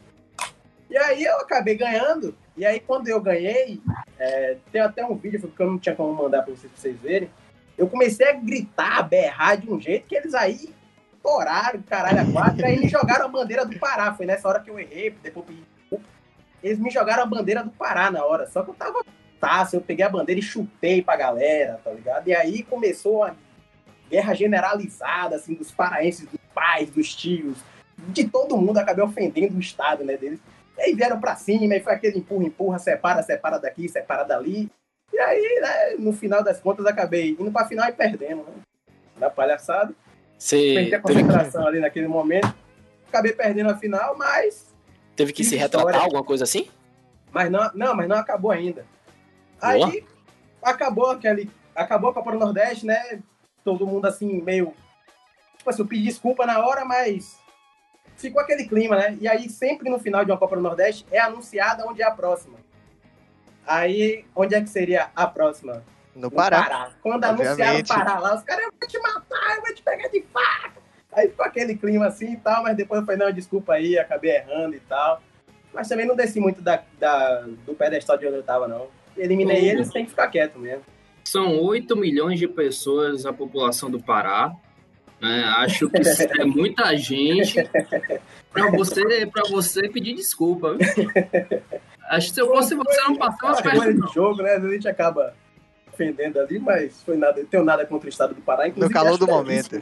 E 0.89 0.97
aí 0.97 1.23
eu 1.23 1.37
acabei 1.37 1.75
ganhando. 1.75 2.35
E 2.57 2.65
aí, 2.65 2.79
quando 2.79 3.07
eu 3.07 3.21
ganhei, 3.21 3.79
é, 4.17 4.57
tem 4.71 4.81
até 4.81 5.05
um 5.05 5.15
vídeo 5.15 5.39
que 5.39 5.61
eu 5.61 5.67
não 5.67 5.79
tinha 5.79 5.95
como 5.95 6.13
mandar 6.13 6.43
para 6.43 6.53
vocês, 6.53 6.71
pra 6.71 6.81
vocês 6.81 6.99
verem. 6.99 7.29
Eu 7.77 7.87
comecei 7.87 8.27
a 8.27 8.33
gritar, 8.33 8.97
a 8.97 9.03
berrar 9.03 9.57
de 9.57 9.71
um 9.71 9.79
jeito 9.79 10.07
que 10.07 10.15
eles 10.15 10.33
aí 10.33 10.73
toraram, 11.23 11.81
caralho, 11.83 12.21
a 12.21 12.31
quatro. 12.31 12.65
aí 12.65 12.79
me 12.79 12.89
jogaram 12.89 13.25
a 13.25 13.29
bandeira 13.29 13.65
do 13.65 13.77
Pará. 13.79 14.13
Foi 14.13 14.25
nessa 14.25 14.47
hora 14.47 14.59
que 14.59 14.69
eu 14.69 14.79
errei, 14.79 15.15
depois 15.23 15.45
pedi 15.45 15.63
Eles 16.61 16.79
me 16.79 16.89
jogaram 16.89 17.23
a 17.23 17.25
bandeira 17.25 17.63
do 17.63 17.69
Pará 17.69 18.11
na 18.11 18.25
hora. 18.25 18.47
Só 18.47 18.63
que 18.63 18.71
eu 18.71 18.75
tava 18.75 19.05
taça, 19.39 19.75
eu 19.77 19.81
peguei 19.81 20.03
a 20.03 20.09
bandeira 20.09 20.39
e 20.39 20.43
chutei 20.43 21.01
pra 21.01 21.15
galera, 21.15 21.79
tá 21.83 21.91
ligado? 21.91 22.27
E 22.27 22.35
aí 22.35 22.63
começou 22.63 23.23
a 23.23 23.35
guerra 24.09 24.33
generalizada, 24.33 25.35
assim, 25.35 25.53
dos 25.53 25.71
paraenses, 25.71 26.27
dos 26.27 26.41
pais, 26.53 26.89
dos 26.89 27.15
tios, 27.15 27.57
de 28.09 28.27
todo 28.27 28.57
mundo, 28.57 28.77
acabei 28.77 29.03
ofendendo 29.03 29.55
o 29.55 29.59
Estado, 29.59 30.03
né, 30.03 30.17
deles. 30.17 30.39
E 30.79 30.83
aí 30.83 30.95
vieram 30.95 31.19
pra 31.19 31.35
cima, 31.35 31.75
e 31.75 31.79
foi 31.79 31.93
aquele 31.93 32.19
empurra, 32.19 32.45
empurra, 32.45 32.79
separa, 32.79 33.21
separa 33.21 33.59
daqui, 33.59 33.87
separa 33.87 34.23
dali. 34.23 34.69
E 35.11 35.19
aí, 35.19 35.59
né, 35.61 35.95
no 35.99 36.13
final 36.13 36.43
das 36.43 36.59
contas, 36.59 36.85
acabei 36.85 37.31
indo 37.31 37.51
pra 37.51 37.65
final 37.65 37.87
e 37.87 37.91
perdendo, 37.91 38.43
né? 38.43 38.53
Na 39.17 39.29
palhaçada. 39.29 39.93
Você 40.37 40.73
Perdi 40.75 40.95
a 40.95 41.01
concentração 41.01 41.67
ali 41.67 41.79
naquele 41.79 42.07
momento. 42.07 42.53
Acabei 43.07 43.33
perdendo 43.33 43.69
a 43.69 43.75
final, 43.75 44.17
mas. 44.17 44.73
Teve 45.15 45.33
que, 45.33 45.43
que 45.43 45.49
se 45.49 45.57
retratar, 45.57 45.89
história. 45.89 46.05
alguma 46.05 46.23
coisa 46.23 46.45
assim? 46.45 46.69
Mas 47.31 47.51
não, 47.51 47.69
não, 47.73 47.95
mas 47.95 48.07
não 48.07 48.15
acabou 48.15 48.51
ainda. 48.51 48.85
Boa. 49.59 49.89
Aí 49.89 50.05
acabou 50.63 51.11
aquele. 51.11 51.49
Acabou 51.75 52.11
a 52.11 52.13
Copa 52.13 52.31
do 52.31 52.39
Nordeste, 52.39 52.85
né? 52.85 53.21
todo 53.63 53.87
mundo 53.87 54.05
assim, 54.05 54.41
meio. 54.41 54.73
Tipo 55.57 55.69
assim, 55.69 55.81
eu 55.81 55.87
pedi 55.87 56.03
desculpa 56.03 56.45
na 56.45 56.65
hora, 56.65 56.85
mas 56.85 57.38
ficou 58.21 58.41
aquele 58.41 58.67
clima, 58.67 58.95
né? 58.95 59.17
E 59.19 59.27
aí, 59.27 59.49
sempre 59.49 59.89
no 59.89 59.99
final 59.99 60.23
de 60.23 60.31
uma 60.31 60.37
Copa 60.37 60.55
do 60.55 60.61
Nordeste, 60.61 61.05
é 61.11 61.19
anunciada 61.19 61.85
onde 61.87 62.01
é 62.01 62.05
a 62.05 62.11
próxima. 62.11 62.57
Aí, 63.65 64.25
onde 64.35 64.55
é 64.55 64.61
que 64.61 64.69
seria 64.69 65.09
a 65.15 65.27
próxima? 65.27 65.83
No, 66.15 66.23
no 66.23 66.31
Pará. 66.31 66.63
Pará. 66.63 66.91
Quando 67.01 67.23
anunciaram 67.23 67.79
o 67.79 67.87
Pará 67.87 68.19
lá, 68.19 68.35
os 68.35 68.43
caras, 68.43 68.65
eu 68.65 68.73
vou 68.79 68.87
te 68.87 68.99
matar, 68.99 69.55
eu 69.55 69.61
vou 69.61 69.75
te 69.75 69.83
pegar 69.83 70.07
de 70.07 70.23
faca. 70.33 70.79
Aí 71.11 71.27
ficou 71.27 71.45
aquele 71.45 71.75
clima 71.75 72.07
assim 72.07 72.33
e 72.33 72.37
tal, 72.37 72.63
mas 72.63 72.75
depois 72.75 73.01
eu 73.01 73.05
falei, 73.05 73.19
não, 73.19 73.31
desculpa 73.31 73.73
aí, 73.73 73.97
acabei 73.97 74.35
errando 74.35 74.75
e 74.75 74.79
tal. 74.79 75.21
Mas 75.73 75.87
também 75.87 76.05
não 76.05 76.15
desci 76.15 76.39
muito 76.39 76.61
da, 76.61 76.81
da 76.99 77.41
do 77.65 77.73
pedestal 77.73 78.17
de 78.17 78.27
onde 78.27 78.37
eu 78.37 78.43
tava, 78.43 78.67
não. 78.67 78.87
Eliminei 79.17 79.61
uhum. 79.61 79.67
eles, 79.67 79.89
tem 79.89 80.03
que 80.03 80.11
ficar 80.11 80.27
quieto 80.27 80.57
mesmo. 80.57 80.83
São 81.23 81.59
8 81.61 81.95
milhões 81.95 82.39
de 82.39 82.47
pessoas 82.47 83.25
a 83.25 83.33
população 83.33 83.89
do 83.89 84.01
Pará. 84.01 84.51
Né? 85.21 85.43
Acho 85.57 85.89
que 85.89 85.97
é 86.39 86.45
muita 86.45 86.95
gente 86.97 87.69
para 88.51 88.71
você, 88.71 89.25
pra 89.25 89.43
você 89.49 89.89
pedir 89.89 90.15
desculpa. 90.15 90.77
Acho 92.09 92.29
que 92.29 92.33
se 92.33 92.41
eu 92.41 92.47
fosse 92.47 92.73
você, 92.73 93.01
não 93.01 93.15
passava 93.15 93.61
perto. 93.61 94.07
de 94.07 94.13
jogo, 94.13 94.41
né? 94.41 94.53
A 94.53 94.59
gente 94.59 94.87
acaba 94.87 95.33
ofendendo 95.91 96.39
ali, 96.39 96.57
mas 96.57 97.03
foi 97.03 97.17
nada. 97.17 97.43
Tenho 97.45 97.63
nada 97.63 97.85
contra 97.85 98.07
o 98.07 98.09
estado 98.09 98.33
do 98.33 98.41
Pará. 98.41 98.67
No 98.75 98.89
calor 98.89 99.17
do 99.17 99.27
momento. 99.27 99.79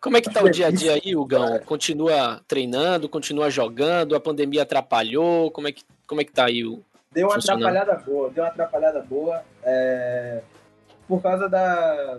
Como 0.00 0.16
é 0.16 0.20
que 0.20 0.30
tá 0.30 0.42
o 0.42 0.50
dia 0.50 0.66
a 0.66 0.70
dia 0.70 0.92
aí, 0.92 1.16
Hugão? 1.16 1.58
Continua 1.60 2.40
treinando, 2.46 3.08
continua 3.08 3.50
jogando? 3.50 4.14
A 4.14 4.20
pandemia 4.20 4.62
atrapalhou? 4.62 5.50
Como 5.50 5.68
é 5.68 5.72
que, 5.72 5.82
como 6.06 6.20
é 6.20 6.24
que 6.24 6.32
tá 6.32 6.44
aí 6.46 6.64
o, 6.64 6.84
Deu 7.16 7.28
uma 7.28 7.36
atrapalhada 7.36 7.94
boa, 7.94 8.30
deu 8.30 8.44
uma 8.44 8.50
atrapalhada 8.50 9.00
boa. 9.00 9.42
É, 9.62 10.42
por 11.08 11.22
causa 11.22 11.48
da 11.48 12.18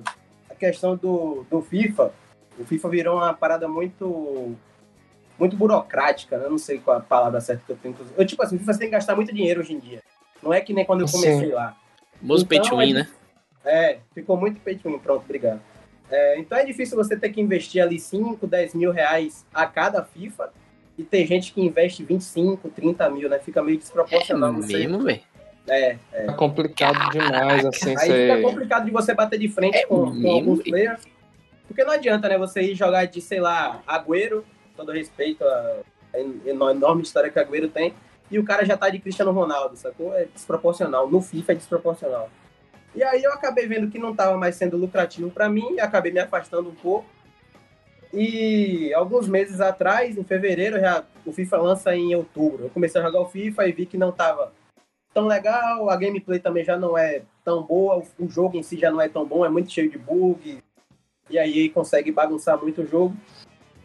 questão 0.58 0.96
do, 0.96 1.46
do 1.50 1.62
FIFA. 1.62 2.12
O 2.60 2.66
FIFA 2.66 2.90
virou 2.90 3.18
uma 3.18 3.34
parada 3.34 3.68
muito 3.68 4.56
muito 5.38 5.56
burocrática, 5.56 6.38
né? 6.38 6.50
Não 6.50 6.58
sei 6.58 6.80
qual 6.80 6.98
a 6.98 7.02
palavra 7.02 7.40
certa 7.40 7.64
que 7.66 7.72
eu 7.72 7.78
tenho. 7.78 7.96
Eu, 8.18 8.26
tipo 8.26 8.42
assim, 8.42 8.56
o 8.56 8.60
FIFA 8.60 8.74
você 8.74 8.80
tem 8.80 8.88
que 8.88 8.94
gastar 8.94 9.16
muito 9.16 9.34
dinheiro 9.34 9.62
hoje 9.62 9.74
em 9.74 9.80
dia. 9.80 10.02
Não 10.42 10.54
é 10.54 10.62
que 10.62 10.74
nem 10.74 10.86
quando 10.86 11.02
eu 11.02 11.08
comecei 11.08 11.48
Sim. 11.48 11.54
lá. 11.54 11.78
Most 12.22 12.46
então, 12.46 12.62
pay 12.62 12.70
to 12.70 12.78
win, 12.78 12.92
é, 12.92 12.94
né? 12.94 13.10
É, 13.64 14.00
ficou 14.14 14.36
muito 14.36 14.60
pay 14.62 14.76
to 14.76 14.90
win. 14.90 14.98
Pronto, 14.98 15.24
obrigado. 15.24 15.62
É, 16.10 16.40
então 16.40 16.58
é 16.58 16.66
difícil 16.66 16.96
você 16.96 17.18
ter 17.18 17.30
que 17.30 17.42
investir 17.42 17.82
ali 17.84 18.00
5, 18.00 18.48
10 18.48 18.74
mil 18.76 18.92
reais 18.92 19.46
a 19.54 19.68
cada 19.68 20.04
FIFA 20.04 20.52
e 20.98 21.04
tem 21.04 21.28
gente 21.28 21.54
que 21.54 21.62
investe 21.62 22.04
25, 22.04 22.70
30 22.70 23.10
mil, 23.10 23.30
né? 23.30 23.40
Fica 23.40 23.62
meio 23.62 23.78
desproporcional. 23.78 24.54
É 24.54 24.58
mesmo, 24.58 25.04
velho? 25.04 25.22
É, 25.70 25.98
é. 26.14 26.26
é 26.28 26.34
complicado 26.34 27.12
demais, 27.12 27.66
assim. 27.66 27.90
Aí 27.98 28.08
ser... 28.08 28.36
fica 28.36 28.50
complicado 28.50 28.86
de 28.86 28.92
você 28.92 29.14
bater 29.14 29.38
de 29.38 29.50
frente 29.50 29.78
é 29.78 29.86
com, 29.86 30.22
com, 30.22 30.32
alguns 30.32 30.64
players. 30.64 31.02
Porque 31.68 31.84
não 31.84 31.92
adianta, 31.92 32.30
né? 32.30 32.38
Você 32.38 32.62
ir 32.62 32.76
jogar 32.76 33.06
de, 33.06 33.20
sei 33.20 33.40
lá, 33.40 33.82
Agüero, 33.86 34.46
todo 34.76 34.92
respeito 34.92 35.44
à 35.44 35.82
enorme 36.46 37.04
história 37.04 37.30
que 37.30 37.38
o 37.38 37.42
Agüero 37.42 37.70
tem, 37.70 37.94
e 38.32 38.40
o 38.40 38.44
cara 38.44 38.66
já 38.66 38.78
tá 38.78 38.90
de 38.90 39.00
Cristiano 39.00 39.32
Ronaldo, 39.32 39.76
sacou? 39.76 40.14
É 40.16 40.26
desproporcional. 40.26 41.10
No 41.10 41.22
FIFA 41.22 41.52
é 41.52 41.56
desproporcional. 41.56 42.30
E 42.96 43.04
aí 43.04 43.22
eu 43.22 43.32
acabei 43.32 43.68
vendo 43.68 43.90
que 43.90 44.00
não 44.00 44.16
tava 44.16 44.38
mais 44.38 44.56
sendo 44.56 44.78
lucrativo 44.78 45.30
para 45.30 45.50
mim, 45.50 45.80
acabei 45.80 46.12
me 46.12 46.20
afastando 46.20 46.70
um 46.70 46.76
pouco. 46.76 47.06
E 48.14 48.94
alguns 48.94 49.28
meses 49.28 49.60
atrás, 49.60 50.18
em 50.18 50.24
fevereiro, 50.24 50.80
já, 50.80 51.04
o 51.26 51.32
FIFA 51.32 51.58
lança 51.58 51.96
em 51.96 52.16
outubro. 52.16 52.64
Eu 52.64 52.70
comecei 52.70 53.00
a 53.00 53.04
jogar 53.04 53.22
o 53.22 53.28
FIFA 53.28 53.68
e 53.68 53.72
vi 53.72 53.86
que 53.86 53.98
não 53.98 54.10
estava 54.10 54.52
tão 55.18 55.26
legal, 55.26 55.90
a 55.90 55.96
gameplay 55.96 56.40
também 56.40 56.64
já 56.64 56.78
não 56.78 56.96
é 56.96 57.24
tão 57.44 57.64
boa, 57.64 58.04
o 58.20 58.30
jogo 58.30 58.56
em 58.56 58.62
si 58.62 58.78
já 58.78 58.92
não 58.92 59.02
é 59.02 59.10
tão 59.10 59.26
bom, 59.26 59.44
é 59.44 59.50
muito 59.50 59.72
cheio 59.72 59.90
de 59.90 59.98
bug. 59.98 60.60
E 61.28 61.40
aí 61.40 61.70
consegue 61.70 62.12
bagunçar 62.12 62.62
muito 62.62 62.84
o 62.84 62.86
jogo. 62.86 63.18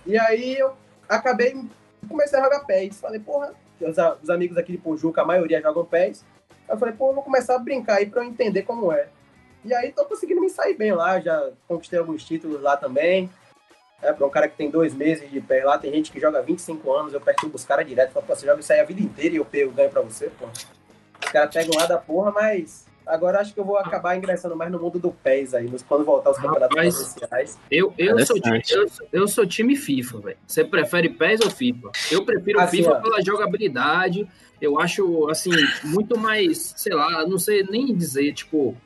E 0.05 0.19
aí 0.19 0.59
eu 0.59 0.75
acabei, 1.09 1.59
comecei 2.07 2.39
a 2.39 2.43
jogar 2.43 2.67
PES. 2.67 3.01
Falei, 3.01 3.19
porra, 3.19 3.55
os, 3.81 3.97
os 4.23 4.29
amigos 4.29 4.59
aqui 4.59 4.73
de 4.73 4.79
Pujuca, 4.79 5.23
a 5.23 5.25
maioria 5.25 5.63
jogam 5.63 5.87
PES. 5.87 6.23
Eu 6.69 6.77
falei, 6.77 6.95
pô, 6.95 7.09
eu 7.09 7.15
vou 7.15 7.25
começar 7.25 7.55
a 7.55 7.59
brincar 7.59 7.97
aí 7.97 8.05
pra 8.11 8.23
eu 8.23 8.29
entender 8.29 8.65
como 8.65 8.93
é. 8.93 9.09
E 9.65 9.73
aí 9.73 9.91
tô 9.91 10.05
conseguindo 10.05 10.43
me 10.43 10.51
sair 10.51 10.75
bem 10.75 10.93
lá, 10.93 11.19
já 11.19 11.51
conquistei 11.67 11.99
alguns 11.99 12.23
títulos 12.25 12.61
lá 12.61 12.77
também. 12.77 13.31
É, 14.03 14.13
para 14.13 14.27
um 14.27 14.31
cara 14.31 14.49
que 14.49 14.57
tem 14.57 14.69
dois 14.69 14.93
meses 14.93 15.31
de 15.31 15.41
pé 15.41 15.65
lá, 15.65 15.79
tem 15.79 15.93
gente 15.93 16.13
que 16.13 16.21
joga 16.21 16.43
25 16.43 16.93
anos, 16.93 17.15
eu 17.15 17.23
perturbo 17.23 17.57
os 17.57 17.65
caras 17.65 17.87
direto, 17.87 18.13
falo, 18.13 18.27
você 18.27 18.45
joga 18.45 18.61
isso 18.61 18.73
aí 18.73 18.81
a 18.81 18.85
vida 18.85 19.01
inteira 19.01 19.35
e 19.35 19.39
eu, 19.39 19.47
eu 19.51 19.71
ganho 19.71 19.89
pra 19.89 20.03
você, 20.03 20.29
pô. 20.39 20.47
Os 21.25 21.31
caras 21.31 21.55
pegam 21.55 21.79
lá 21.79 21.87
da 21.87 21.99
porra, 21.99 22.31
mas 22.31 22.87
agora 23.07 23.41
acho 23.41 23.53
que 23.53 23.61
eu 23.61 23.65
vou 23.65 23.77
acabar 23.77 24.17
ingressando 24.17 24.57
mais 24.57 24.71
no 24.71 24.79
mundo 24.79 24.99
do 24.99 25.11
PES 25.11 25.55
aí, 25.55 25.71
quando 25.89 26.05
voltar 26.05 26.31
os 26.31 26.37
campeonatos 26.37 26.77
Rapaz, 26.77 27.01
oficiais. 27.01 27.59
Eu, 27.71 27.93
eu, 27.99 28.25
sou 28.25 28.41
time, 28.41 28.63
eu, 28.71 28.87
eu, 29.13 29.29
sou 29.29 29.47
time 29.47 29.77
FIFA, 29.77 30.19
velho. 30.21 30.37
Você 30.47 30.65
prefere 30.65 31.09
PES 31.09 31.41
ou 31.43 31.51
FIFA? 31.51 31.91
Eu 32.11 32.25
prefiro 32.25 32.61
assim, 32.61 32.79
FIFA 32.79 32.91
ó. 32.91 33.01
pela 33.01 33.23
jogabilidade. 33.23 34.27
Eu 34.61 34.79
acho, 34.79 35.29
assim, 35.29 35.51
muito 35.83 36.17
mais, 36.17 36.75
sei 36.77 36.95
lá, 36.95 37.27
não 37.27 37.37
sei 37.39 37.65
nem 37.65 37.93
dizer, 37.93 38.33
tipo, 38.33 38.77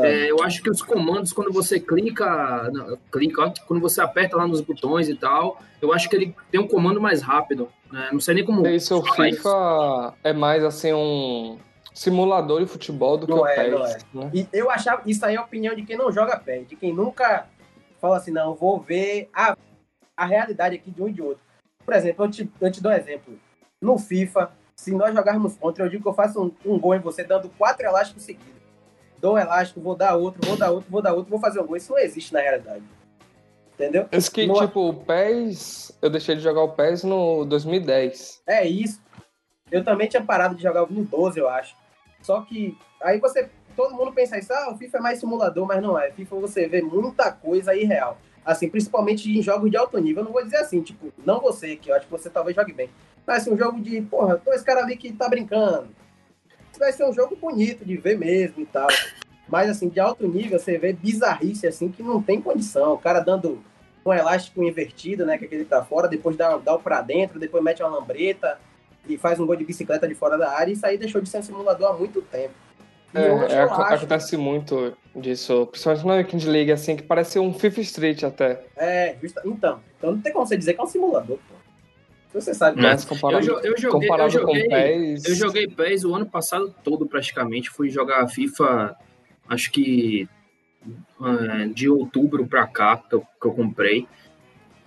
é, 0.00 0.30
eu 0.30 0.42
acho 0.42 0.62
que 0.62 0.70
os 0.70 0.82
comandos, 0.82 1.32
quando 1.32 1.50
você 1.50 1.80
clica, 1.80 2.70
clica, 3.10 3.52
quando 3.66 3.80
você 3.80 4.00
aperta 4.00 4.36
lá 4.36 4.46
nos 4.46 4.60
botões 4.60 5.08
e 5.08 5.14
tal, 5.14 5.58
eu 5.80 5.92
acho 5.92 6.08
que 6.08 6.16
ele 6.16 6.36
tem 6.50 6.60
um 6.60 6.68
comando 6.68 7.00
mais 7.00 7.22
rápido. 7.22 7.68
Né? 7.90 8.10
Não 8.12 8.20
sei 8.20 8.34
nem 8.34 8.44
como. 8.44 8.66
Isso, 8.66 8.98
o 8.98 9.02
FIFA 9.02 9.28
isso. 9.28 10.14
é 10.22 10.32
mais 10.32 10.62
assim 10.62 10.92
um 10.92 11.58
simulador 11.92 12.60
de 12.60 12.66
futebol 12.66 13.16
do 13.16 13.26
não 13.26 13.44
que 13.44 13.50
é, 13.50 13.74
o 13.74 13.80
PES. 13.80 13.94
É. 13.94 13.98
Né? 14.16 14.30
E 14.34 14.48
eu 14.52 14.70
achava, 14.70 15.02
isso 15.06 15.24
aí 15.24 15.34
é 15.34 15.38
a 15.38 15.42
opinião 15.42 15.74
de 15.74 15.82
quem 15.82 15.96
não 15.96 16.10
joga 16.10 16.38
PES, 16.38 16.68
de 16.68 16.76
quem 16.76 16.92
nunca 16.92 17.46
fala 18.00 18.16
assim, 18.16 18.30
não, 18.30 18.54
vou 18.54 18.80
ver 18.80 19.28
a, 19.32 19.56
a 20.16 20.26
realidade 20.26 20.76
aqui 20.76 20.90
de 20.90 21.02
um 21.02 21.08
e 21.08 21.12
de 21.12 21.22
outro. 21.22 21.42
Por 21.84 21.94
exemplo, 21.94 22.24
eu 22.24 22.30
te, 22.30 22.50
eu 22.60 22.70
te 22.70 22.82
dou 22.82 22.92
um 22.92 22.94
exemplo. 22.94 23.38
No 23.80 23.98
FIFA, 23.98 24.52
se 24.74 24.92
nós 24.92 25.14
jogarmos 25.14 25.56
contra, 25.56 25.84
eu 25.84 25.88
digo 25.88 26.02
que 26.02 26.08
eu 26.08 26.14
faço 26.14 26.42
um, 26.42 26.72
um 26.72 26.78
gol 26.78 26.94
em 26.94 27.00
você 27.00 27.24
dando 27.24 27.48
quatro 27.50 27.84
elásticos 27.84 28.22
seguidos 28.22 28.62
dou 29.22 29.34
um 29.34 29.38
elástico, 29.38 29.80
vou 29.80 29.94
dar 29.94 30.16
outro, 30.16 30.44
vou 30.44 30.56
dar 30.56 30.70
outro, 30.72 30.90
vou 30.90 31.00
dar 31.00 31.14
outro, 31.14 31.30
vou 31.30 31.38
fazer 31.38 31.60
um 31.60 31.66
gol. 31.66 31.76
Isso 31.76 31.92
não 31.92 31.98
existe 31.98 32.32
na 32.32 32.40
realidade. 32.40 32.82
Entendeu? 33.74 34.08
Isso 34.10 34.30
que, 34.30 34.46
no... 34.46 34.54
tipo, 34.54 34.88
o 34.88 34.94
PES, 34.94 35.96
eu 36.02 36.10
deixei 36.10 36.34
de 36.34 36.42
jogar 36.42 36.62
o 36.62 36.70
PES 36.70 37.04
no 37.04 37.44
2010. 37.44 38.42
É 38.46 38.66
isso. 38.66 39.00
Eu 39.70 39.84
também 39.84 40.08
tinha 40.08 40.22
parado 40.22 40.56
de 40.56 40.62
jogar 40.62 40.84
no 40.90 41.04
12, 41.04 41.38
eu 41.38 41.48
acho. 41.48 41.74
Só 42.22 42.40
que 42.42 42.78
aí 43.00 43.18
você 43.18 43.50
todo 43.76 43.94
mundo 43.94 44.12
pensa 44.12 44.38
isso, 44.38 44.52
ah, 44.52 44.70
o 44.72 44.76
FIFA 44.76 44.98
é 44.98 45.00
mais 45.00 45.18
simulador, 45.18 45.66
mas 45.66 45.82
não 45.82 45.98
é. 45.98 46.10
FIFA 46.10 46.36
você 46.36 46.66
vê 46.66 46.82
muita 46.82 47.32
coisa 47.32 47.74
irreal. 47.74 48.18
Assim, 48.44 48.68
principalmente 48.68 49.30
em 49.30 49.42
jogos 49.42 49.70
de 49.70 49.76
alto 49.76 49.98
nível. 49.98 50.22
Eu 50.22 50.24
não 50.26 50.32
vou 50.32 50.42
dizer 50.42 50.58
assim, 50.58 50.82
tipo, 50.82 51.12
não 51.24 51.40
você, 51.40 51.76
que 51.76 51.90
eu 51.90 51.94
acho 51.94 52.06
que 52.06 52.10
você 52.10 52.28
talvez 52.28 52.56
jogue 52.56 52.72
bem. 52.72 52.90
Mas 53.26 53.42
assim, 53.42 53.52
um 53.52 53.58
jogo 53.58 53.80
de, 53.80 54.00
porra, 54.02 54.40
dois 54.44 54.62
caras 54.62 54.84
ali 54.84 54.96
que 54.96 55.12
tá 55.12 55.28
brincando. 55.28 55.88
Vai 56.78 56.92
ser 56.92 57.04
um 57.04 57.12
jogo 57.12 57.36
bonito 57.36 57.84
de 57.84 57.96
ver 57.96 58.18
mesmo 58.18 58.62
e 58.62 58.66
tal. 58.66 58.88
Mas 59.48 59.70
assim, 59.70 59.88
de 59.88 60.00
alto 60.00 60.26
nível, 60.26 60.58
você 60.58 60.76
vê 60.76 60.92
bizarrice 60.92 61.66
assim 61.66 61.88
que 61.88 62.02
não 62.02 62.20
tem 62.20 62.40
condição. 62.40 62.94
O 62.94 62.98
cara 62.98 63.20
dando 63.20 63.62
um 64.04 64.12
elástico 64.12 64.62
invertido, 64.64 65.24
né? 65.24 65.38
Que 65.38 65.44
é 65.44 65.46
aquele 65.46 65.64
pra 65.64 65.84
fora, 65.84 66.08
depois 66.08 66.36
dá, 66.36 66.56
dá 66.56 66.74
o 66.74 66.80
pra 66.80 67.00
dentro, 67.00 67.38
depois 67.38 67.62
mete 67.62 67.82
uma 67.82 67.98
lambreta 67.98 68.58
e 69.08 69.16
faz 69.18 69.38
um 69.40 69.46
gol 69.46 69.56
de 69.56 69.64
bicicleta 69.64 70.06
de 70.08 70.14
fora 70.14 70.36
da 70.38 70.50
área. 70.52 70.72
Isso 70.72 70.84
aí 70.86 70.96
deixou 70.98 71.20
de 71.20 71.28
ser 71.28 71.38
um 71.38 71.42
simulador 71.42 71.90
há 71.90 71.92
muito 71.94 72.22
tempo. 72.22 72.54
E 73.14 73.18
É, 73.18 73.30
hoje 73.32 73.54
é, 73.54 73.58
eu 73.60 73.64
ac- 73.64 73.72
acho- 73.82 73.94
acontece 73.96 74.36
muito 74.36 74.96
disso, 75.14 75.66
principalmente 75.66 76.06
na 76.06 76.14
Weekend 76.14 76.48
League, 76.48 76.72
assim, 76.72 76.96
que 76.96 77.02
parece 77.02 77.38
um 77.38 77.52
FIFA 77.52 77.80
Street 77.82 78.22
até. 78.24 78.64
É, 78.76 79.16
justa... 79.20 79.42
então. 79.44 79.80
Então 79.98 80.12
não 80.12 80.20
tem 80.20 80.32
como 80.32 80.46
você 80.46 80.56
dizer 80.56 80.74
que 80.74 80.80
é 80.80 80.84
um 80.84 80.86
simulador, 80.86 81.36
pô. 81.36 81.54
Você 82.32 82.54
sabe. 82.54 82.80
Não. 82.80 82.88
Mas 82.88 83.04
comparado, 83.04 83.44
Eu, 83.44 83.60
jo- 83.60 83.60
eu 83.66 83.76
joguei, 83.76 83.86
eu 83.86 83.90
comparado 84.10 84.30
joguei, 84.30 84.62
com 84.64 84.68
PES... 84.70 85.24
eu 85.26 85.34
joguei 85.34 85.68
PES 85.68 86.04
o 86.04 86.14
ano 86.14 86.24
passado 86.24 86.74
todo 86.82 87.04
praticamente. 87.06 87.68
Fui 87.68 87.90
jogar 87.90 88.26
FIFA, 88.28 88.96
acho 89.50 89.70
que 89.70 90.26
eh, 91.22 91.66
de 91.74 91.90
outubro 91.90 92.46
pra 92.46 92.66
cá 92.66 92.96
que 92.96 93.14
eu, 93.14 93.20
que 93.20 93.46
eu 93.46 93.52
comprei. 93.52 94.08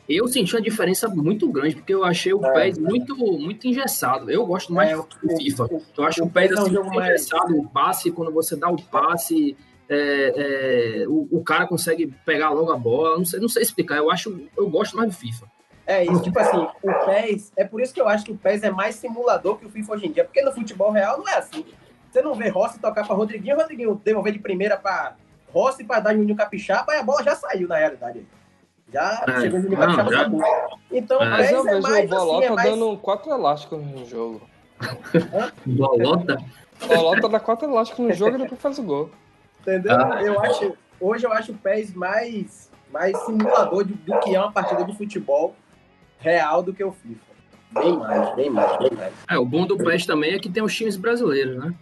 Eu 0.07 0.27
senti 0.27 0.55
uma 0.55 0.61
diferença 0.61 1.07
muito 1.09 1.49
grande, 1.51 1.75
porque 1.75 1.93
eu 1.93 2.03
achei 2.03 2.31
o 2.33 2.45
É. 2.45 2.53
PES 2.53 2.77
muito, 2.77 3.15
muito 3.15 3.67
engessado. 3.67 4.29
Eu 4.29 4.45
gosto 4.45 4.71
mais 4.71 4.91
É, 4.91 4.95
do 4.95 5.37
FIFA. 5.37 5.63
o- 5.65 5.81
Eu 5.97 6.03
acho 6.03 6.23
o 6.23 6.27
o 6.27 6.29
PES 6.29 6.51
é 6.51 6.55
um 6.55 6.61
assim, 6.63 6.73
mais- 6.95 7.09
engessado. 7.21 7.57
O 7.57 7.67
passe, 7.69 8.11
quando 8.11 8.31
você 8.31 8.55
dá 8.55 8.69
o 8.69 8.79
passe, 8.83 9.57
é, 9.89 11.01
é, 11.03 11.07
o, 11.07 11.27
o 11.31 11.43
cara 11.43 11.65
consegue 11.67 12.13
pegar 12.25 12.49
logo 12.51 12.71
a 12.71 12.77
bola. 12.77 13.17
Não 13.17 13.25
sei, 13.25 13.39
não 13.39 13.49
sei 13.49 13.63
explicar. 13.63 13.97
Eu 13.97 14.11
acho, 14.11 14.39
eu 14.55 14.69
gosto 14.69 14.95
mais 14.95 15.09
do 15.09 15.15
FIFA. 15.15 15.47
É 15.87 16.03
isso, 16.03 16.21
tipo 16.23 16.39
assim, 16.39 16.57
o 16.57 16.93
PES, 17.05 17.51
é 17.55 17.63
por 17.63 17.79
isso 17.79 17.93
que 17.93 18.01
eu 18.01 18.07
acho 18.07 18.25
que 18.25 18.31
o 18.31 18.37
PES 18.37 18.63
é 18.63 18.71
mais 18.71 18.95
simulador 18.95 19.57
que 19.57 19.65
o 19.67 19.69
FIFA 19.69 19.93
hoje 19.93 20.07
em 20.07 20.11
dia, 20.11 20.23
porque 20.23 20.41
no 20.41 20.51
futebol 20.51 20.89
real 20.91 21.17
não 21.19 21.27
é 21.29 21.37
assim. 21.37 21.63
Você 22.11 22.21
não 22.23 22.33
vê 22.33 22.49
Rossi 22.49 22.79
tocar 22.79 23.05
pra 23.05 23.15
Rodriguinho, 23.15 23.55
Rodriguinho 23.55 24.01
devolver 24.03 24.33
de 24.33 24.39
primeira 24.39 24.77
pra 24.77 25.15
Rossi 25.53 25.83
pra 25.83 25.99
dar 25.99 26.13
Juninho 26.15 26.35
Capixaba, 26.35 26.93
e 26.95 26.97
a 26.97 27.03
bola 27.03 27.21
já 27.23 27.35
saiu 27.35 27.67
na 27.67 27.77
realidade. 27.77 28.25
Já 28.93 29.23
É, 29.27 29.41
chegou 29.41 29.59
o 29.59 29.63
não, 29.63 29.77
Capixaba 29.77 30.11
já-. 30.11 30.29
Então 30.91 31.21
É. 31.21 31.25
o 31.25 31.29
Mas 31.31 31.51
eu 31.51 31.59
é 31.59 31.63
vejo 31.63 31.81
mais 31.81 32.05
o 32.05 32.07
Bolota 32.09 32.37
assim, 32.45 32.45
é 32.45 32.55
mais... 32.55 32.69
dando 32.69 32.97
quatro 32.97 33.31
elásticos 33.31 33.83
no 33.83 34.05
jogo. 34.05 34.41
Bolota. 35.65 36.37
O 36.83 36.87
Bolota 36.87 37.29
dá 37.29 37.39
quatro 37.39 37.69
elásticos 37.69 38.05
no 38.05 38.13
jogo 38.13 38.35
e 38.35 38.41
depois 38.41 38.61
faz 38.61 38.79
o 38.79 38.83
gol. 38.83 39.09
Entendeu? 39.61 39.95
Ah. 39.95 40.21
Eu 40.21 40.39
acho, 40.39 40.73
hoje 40.99 41.25
eu 41.25 41.31
acho 41.33 41.51
o 41.51 41.55
PES 41.55 41.93
mais, 41.93 42.69
mais 42.91 43.17
simulador 43.25 43.83
de- 43.83 43.93
do 43.93 44.19
que 44.19 44.35
é 44.35 44.39
uma 44.39 44.51
partida 44.51 44.83
de 44.83 44.95
futebol 44.95 45.55
real 46.19 46.61
do 46.61 46.73
que 46.73 46.83
o 46.83 46.91
FIFA. 46.91 47.25
Bem 47.71 47.97
mais, 47.97 48.35
bem 48.35 48.49
mais, 48.49 48.77
bem 48.77 48.91
mais. 48.95 49.13
É, 49.29 49.37
o 49.37 49.45
bom 49.45 49.65
do 49.65 49.77
PES 49.77 50.05
também 50.05 50.33
é 50.35 50.39
que 50.39 50.49
tem 50.49 50.61
os 50.63 50.73
times 50.73 50.95
brasileiros, 50.95 51.57
né? 51.57 51.73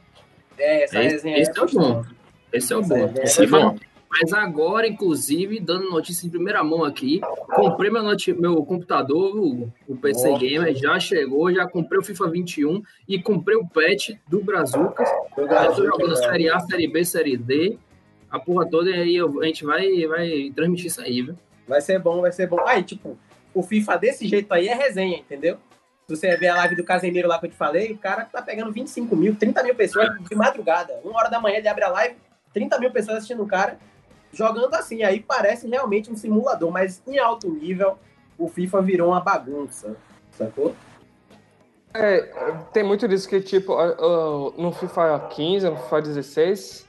É, 0.58 0.84
essa 0.86 1.00
Esse- 1.00 1.16
resenha 1.16 1.38
esse 1.40 1.52
aí 1.52 1.58
é 1.58 1.62
o 1.62 1.68
bom. 1.72 2.06
Esse 2.54 2.74
é 2.74 2.76
o 2.78 2.80
Essa 2.82 2.96
bom. 2.96 3.14
Esse 3.22 3.42
é 3.42 3.44
é 3.44 3.48
bom. 3.48 3.76
Mas 4.22 4.32
agora, 4.32 4.86
inclusive, 4.88 5.60
dando 5.60 5.90
notícia 5.90 6.28
em 6.28 6.30
primeira 6.30 6.64
mão 6.64 6.84
aqui, 6.84 7.20
comprei 7.56 7.90
meu, 7.90 8.04
meu 8.38 8.64
computador, 8.64 9.36
o, 9.36 9.74
o 9.88 9.96
PC 9.98 10.30
Ó. 10.30 10.38
Gamer, 10.38 10.76
já 10.76 11.00
chegou, 11.00 11.52
já 11.52 11.68
comprei 11.68 12.00
o 12.00 12.04
FIFA 12.04 12.30
21 12.30 12.84
e 13.08 13.20
comprei 13.20 13.58
o 13.58 13.68
patch 13.68 14.12
do 14.28 14.44
Brazucas. 14.44 15.10
Tô 15.36 15.84
jogando 15.84 16.16
Série 16.16 16.48
A, 16.48 16.60
Série 16.60 16.88
B, 16.88 17.04
Série 17.04 17.36
D, 17.36 17.78
a 18.30 18.40
porra 18.40 18.70
toda, 18.70 18.90
e 18.92 18.94
aí 18.94 19.16
eu- 19.16 19.42
a 19.42 19.46
gente 19.46 19.66
vai, 19.66 20.06
vai 20.06 20.52
transmitir 20.56 20.88
isso 20.88 21.02
aí, 21.02 21.24
viu? 21.24 21.36
Vai 21.68 21.82
ser 21.82 21.98
bom, 21.98 22.22
vai 22.22 22.32
ser 22.32 22.48
bom. 22.48 22.60
Aí, 22.68 22.84
tipo, 22.84 23.18
o 23.54 23.64
FIFA 23.64 23.98
desse 23.98 24.28
jeito 24.28 24.54
aí 24.54 24.68
é 24.68 24.76
resenha, 24.76 25.18
entendeu? 25.18 25.58
Se 26.08 26.16
você 26.16 26.36
ver 26.36 26.50
a 26.50 26.56
live 26.58 26.76
do 26.76 26.84
Casemiro 26.84 27.28
lá 27.28 27.40
que 27.40 27.46
eu 27.46 27.50
te 27.50 27.56
falei, 27.56 27.94
o 27.94 27.98
cara 27.98 28.26
tá 28.26 28.42
pegando 28.42 28.72
25 28.72 29.16
mil, 29.16 29.36
30 29.36 29.64
mil 29.64 29.74
pessoas 29.74 30.10
de 30.30 30.36
madrugada. 30.36 31.00
Uma 31.04 31.18
hora 31.18 31.30
da 31.30 31.40
manhã 31.40 31.58
ele 31.58 31.68
abre 31.68 31.84
a 31.84 31.88
live, 31.90 32.16
30 32.54 32.78
mil 32.80 32.92
pessoas 32.92 33.18
assistindo 33.18 33.42
o 33.42 33.48
cara, 33.48 33.80
jogando 34.34 34.74
assim. 34.74 35.04
Aí 35.04 35.22
parece 35.22 35.68
realmente 35.68 36.12
um 36.12 36.16
simulador, 36.16 36.72
mas 36.72 37.02
em 37.08 37.20
alto 37.20 37.50
nível, 37.50 37.98
o 38.38 38.50
FIFA 38.50 38.82
virou 38.82 39.10
uma 39.10 39.22
bagunça, 39.22 39.96
sacou? 40.32 40.76
É, 41.94 42.22
tem 42.74 42.84
muito 42.84 43.08
disso 43.08 43.30
que, 43.30 43.40
tipo, 43.40 43.76
no 44.58 44.72
FIFA 44.72 45.28
15, 45.30 45.70
no 45.70 45.78
FIFA 45.78 46.02
16, 46.02 46.88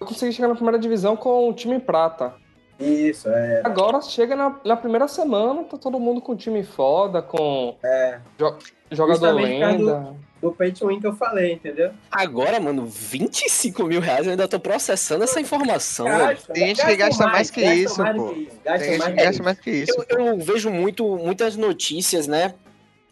eu 0.00 0.06
consegui 0.06 0.32
chegar 0.32 0.48
na 0.48 0.54
primeira 0.54 0.78
divisão 0.78 1.14
com 1.14 1.50
o 1.50 1.52
time 1.52 1.78
prata. 1.78 2.34
Isso, 2.78 3.28
é. 3.28 3.60
Agora 3.64 4.00
chega 4.00 4.36
na, 4.36 4.56
na 4.64 4.76
primeira 4.76 5.08
semana, 5.08 5.64
tá 5.64 5.76
todo 5.76 5.98
mundo 5.98 6.20
com 6.20 6.36
time 6.36 6.62
foda, 6.62 7.20
com 7.20 7.76
É. 7.82 8.20
jo- 8.38 8.56
jogador 8.90 9.32
lenda. 9.34 10.14
Do 10.40 10.52
pay 10.52 10.70
to 10.70 10.86
win 10.86 11.00
que 11.00 11.06
eu 11.08 11.12
falei, 11.16 11.54
entendeu? 11.54 11.90
Agora, 12.12 12.60
mano, 12.60 12.86
25 12.86 13.82
mil 13.82 14.00
reais, 14.00 14.24
eu 14.24 14.30
ainda 14.30 14.46
tô 14.46 14.60
processando 14.60 15.24
essa 15.24 15.40
informação. 15.40 16.06
velho. 16.06 16.18
Gasta, 16.28 16.52
Tem 16.52 16.66
gente 16.68 16.86
que 16.86 16.94
gasta 16.96 17.26
mais 17.26 17.50
que 17.50 17.60
gastam 17.62 17.82
isso, 17.82 18.00
mais 18.00 18.14
do 18.16 18.22
pô. 18.22 18.28
que 18.34 18.40
isso, 18.42 18.56
gastam 18.64 18.78
Tem 18.78 18.90
gente 18.92 18.98
mais 19.00 19.10
que 19.10 19.20
do 19.20 19.24
gasta 19.24 19.42
mais 19.42 19.58
que 19.60 19.70
isso. 19.70 20.04
Eu, 20.08 20.18
eu 20.26 20.38
vejo 20.38 20.70
muito, 20.70 21.16
muitas 21.16 21.56
notícias, 21.56 22.28
né? 22.28 22.54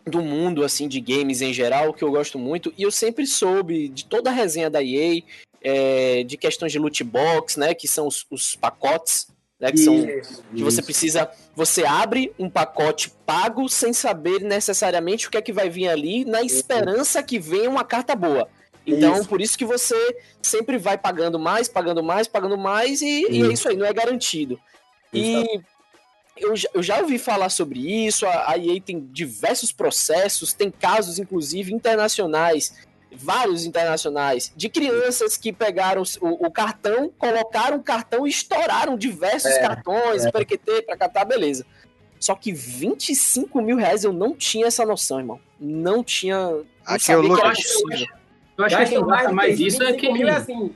Do 0.07 0.23
mundo, 0.23 0.63
assim, 0.63 0.87
de 0.87 1.01
games 1.01 1.43
em 1.43 1.53
geral, 1.53 1.93
que 1.93 2.05
eu 2.05 2.13
gosto 2.13 2.39
muito. 2.39 2.73
E 2.79 2.85
eu 2.85 2.93
sempre 2.93 3.27
soube 3.27 3.89
de 3.89 4.05
toda 4.05 4.31
a 4.31 4.33
resenha 4.33 4.71
da 4.71 4.81
EA, 4.81 5.21
é, 5.61 6.23
de 6.23 6.37
questões 6.37 6.71
de 6.71 6.79
loot 6.79 7.03
box, 7.03 7.59
né? 7.59 7.75
Que 7.75 7.89
são 7.89 8.07
os, 8.07 8.25
os 8.31 8.55
pacotes, 8.55 9.27
né? 9.59 9.71
Que 9.73 9.79
são 9.79 9.95
Isso, 9.97 10.43
que 10.55 10.63
você 10.63 10.79
isso. 10.81 10.85
precisa. 10.85 11.31
Você 11.55 11.85
abre 11.85 12.33
um 12.39 12.49
pacote 12.51 13.11
pago 13.25 13.69
sem 13.69 13.93
saber 13.93 14.41
necessariamente 14.41 15.27
o 15.27 15.31
que 15.31 15.39
é 15.39 15.43
que 15.43 15.53
vai 15.53 15.69
vir 15.71 15.89
ali, 15.89 16.25
na 16.25 16.43
esperança 16.43 17.23
que 17.23 17.39
venha 17.39 17.71
uma 17.71 17.85
carta 17.85 18.15
boa. 18.15 18.49
Então, 18.87 19.17
Isso. 19.17 19.29
por 19.29 19.41
isso 19.41 19.59
que 19.59 19.65
você 19.65 19.97
sempre 20.41 20.79
vai 20.79 20.97
pagando 20.97 21.39
mais, 21.41 21.67
pagando 21.69 22.05
mais, 22.05 22.29
pagando 22.29 22.57
mais, 22.57 23.03
e, 23.03 23.27
e 23.31 23.43
é 23.43 23.53
isso 23.53 23.69
aí, 23.69 23.77
não 23.77 23.85
é 23.85 23.93
garantido. 23.93 24.61
E 25.13 25.61
eu, 26.37 26.55
já- 26.55 26.69
eu 26.73 26.83
já 26.85 26.99
ouvi 27.01 27.19
falar 27.19 27.49
sobre 27.49 27.81
isso, 28.07 28.25
a, 28.27 28.53
a 28.53 28.59
EA 28.59 28.81
tem 28.81 29.01
diversos 29.11 29.73
processos, 29.73 30.53
tem 30.53 30.71
casos, 30.71 31.19
inclusive, 31.19 31.73
internacionais, 31.75 32.75
vários 33.17 33.65
internacionais, 33.65 34.53
de 34.57 34.69
crianças 34.69 35.37
que 35.37 35.53
pegaram 35.53 36.03
o, 36.21 36.47
o 36.47 36.51
cartão, 36.51 37.11
colocaram 37.19 37.79
o 37.79 37.83
cartão 37.83 38.27
e 38.27 38.31
estouraram 38.31 38.97
diversos 38.97 39.51
É, 39.53 39.61
cartões, 39.61 40.25
é. 40.25 40.31
perequetê, 40.31 40.83
pra 40.83 40.97
catar, 40.97 41.25
beleza. 41.25 41.65
Só 42.19 42.35
que 42.35 42.53
25 42.53 43.61
mil 43.61 43.77
reais 43.77 44.05
eu 44.05 44.13
não 44.13 44.35
tinha 44.35 44.67
essa 44.67 44.85
noção, 44.87 45.19
irmão. 45.19 45.41
Não 45.61 46.03
tinha. 46.03 46.37
Não 46.39 46.65
Aqui 46.85 47.15
o 47.15 47.23
que 47.23 47.41
era 47.41 47.47
Eu 47.47 47.47
acho-. 47.47 48.07
Eu 48.59 48.65
acho 48.65 48.77
que 48.79 48.87
quem 48.87 49.05
gasta 49.07 49.33
mais 49.33 49.57
que 49.57 49.67
isso 49.67 49.83
é 49.83 49.93
25 49.93 50.01
quem. 50.01 50.13
mil 50.15 50.29
é 50.29 50.37
assim. 50.37 50.75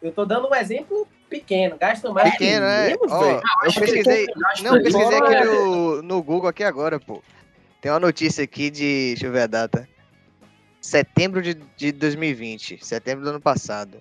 Eu 0.00 0.12
tô 0.12 0.24
dando 0.24 0.48
um 0.48 0.54
exemplo 0.54 1.06
pequeno. 1.28 1.76
Gastam 1.78 2.12
mais 2.12 2.30
Pequeno, 2.32 2.64
é. 2.64 2.88
mesmo, 2.88 3.08
velho? 3.08 3.22
eu 3.22 3.42
acho 3.62 3.74
que 3.74 3.80
pesquisei. 3.80 4.26
gasta 4.26 4.62
Não, 4.62 4.82
pesquisei 4.82 5.18
aqui 5.18 5.44
no, 5.44 6.02
no 6.02 6.22
Google 6.22 6.48
aqui 6.48 6.64
agora, 6.64 6.98
pô. 6.98 7.22
Tem 7.80 7.92
uma 7.92 8.00
notícia 8.00 8.42
aqui 8.44 8.70
de. 8.70 9.08
Deixa 9.08 9.26
eu 9.26 9.32
ver 9.32 9.42
a 9.42 9.46
data. 9.46 9.88
Setembro 10.84 11.40
de, 11.40 11.54
de 11.78 11.92
2020. 11.92 12.84
Setembro 12.84 13.24
do 13.24 13.30
ano 13.30 13.40
passado. 13.40 13.96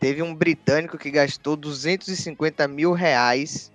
Teve 0.00 0.22
um 0.22 0.34
britânico 0.34 0.96
que 0.96 1.10
gastou 1.10 1.54
250 1.54 2.66
mil 2.66 2.92
reais 2.92 3.70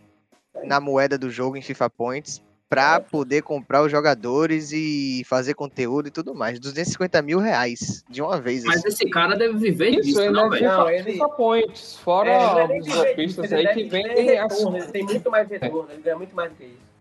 na 0.63 0.79
moeda 0.79 1.15
do 1.15 1.29
jogo 1.29 1.57
em 1.57 1.61
FIFA 1.61 1.91
Points 1.91 2.41
pra 2.67 2.99
poder 2.99 3.43
comprar 3.43 3.83
os 3.83 3.91
jogadores 3.91 4.71
e 4.73 5.21
fazer 5.27 5.53
conteúdo 5.53 6.07
e 6.07 6.11
tudo 6.11 6.33
mais. 6.33 6.59
250 6.59 7.21
mil 7.21 7.37
reais 7.37 8.03
de 8.09 8.19
uma 8.19 8.41
vez. 8.41 8.63
Mas 8.63 8.77
assim. 8.79 8.87
esse 8.87 9.09
cara 9.11 9.35
deve 9.35 9.55
viver 9.59 9.91
Isso, 9.91 10.01
disso, 10.01 10.31
não, 10.31 10.47
é 10.47 10.49
velho. 10.49 10.63
FIFA, 10.63 10.77
Não, 10.77 10.89
ele- 10.89 11.03
FIFA 11.11 11.29
Points, 11.29 11.97
fora 11.97 12.29
É, 12.31 12.79
os 12.79 12.83
de 12.83 12.91
golpistas 12.91 13.53
aí 13.53 13.67
que 13.75 13.83
vendem 13.83 14.39
as 14.39 14.51
retorno, 14.53 14.77
Ele 14.77 14.87
tem 14.87 15.03
muito 15.03 15.29
mais 15.29 15.47
retorno, 15.47 15.87
ele 15.91 16.01
ganha 16.01 16.17
muito 16.17 16.35
mais 16.35 16.49
do 16.49 16.55
que 16.55 16.63
isso. 16.63 16.92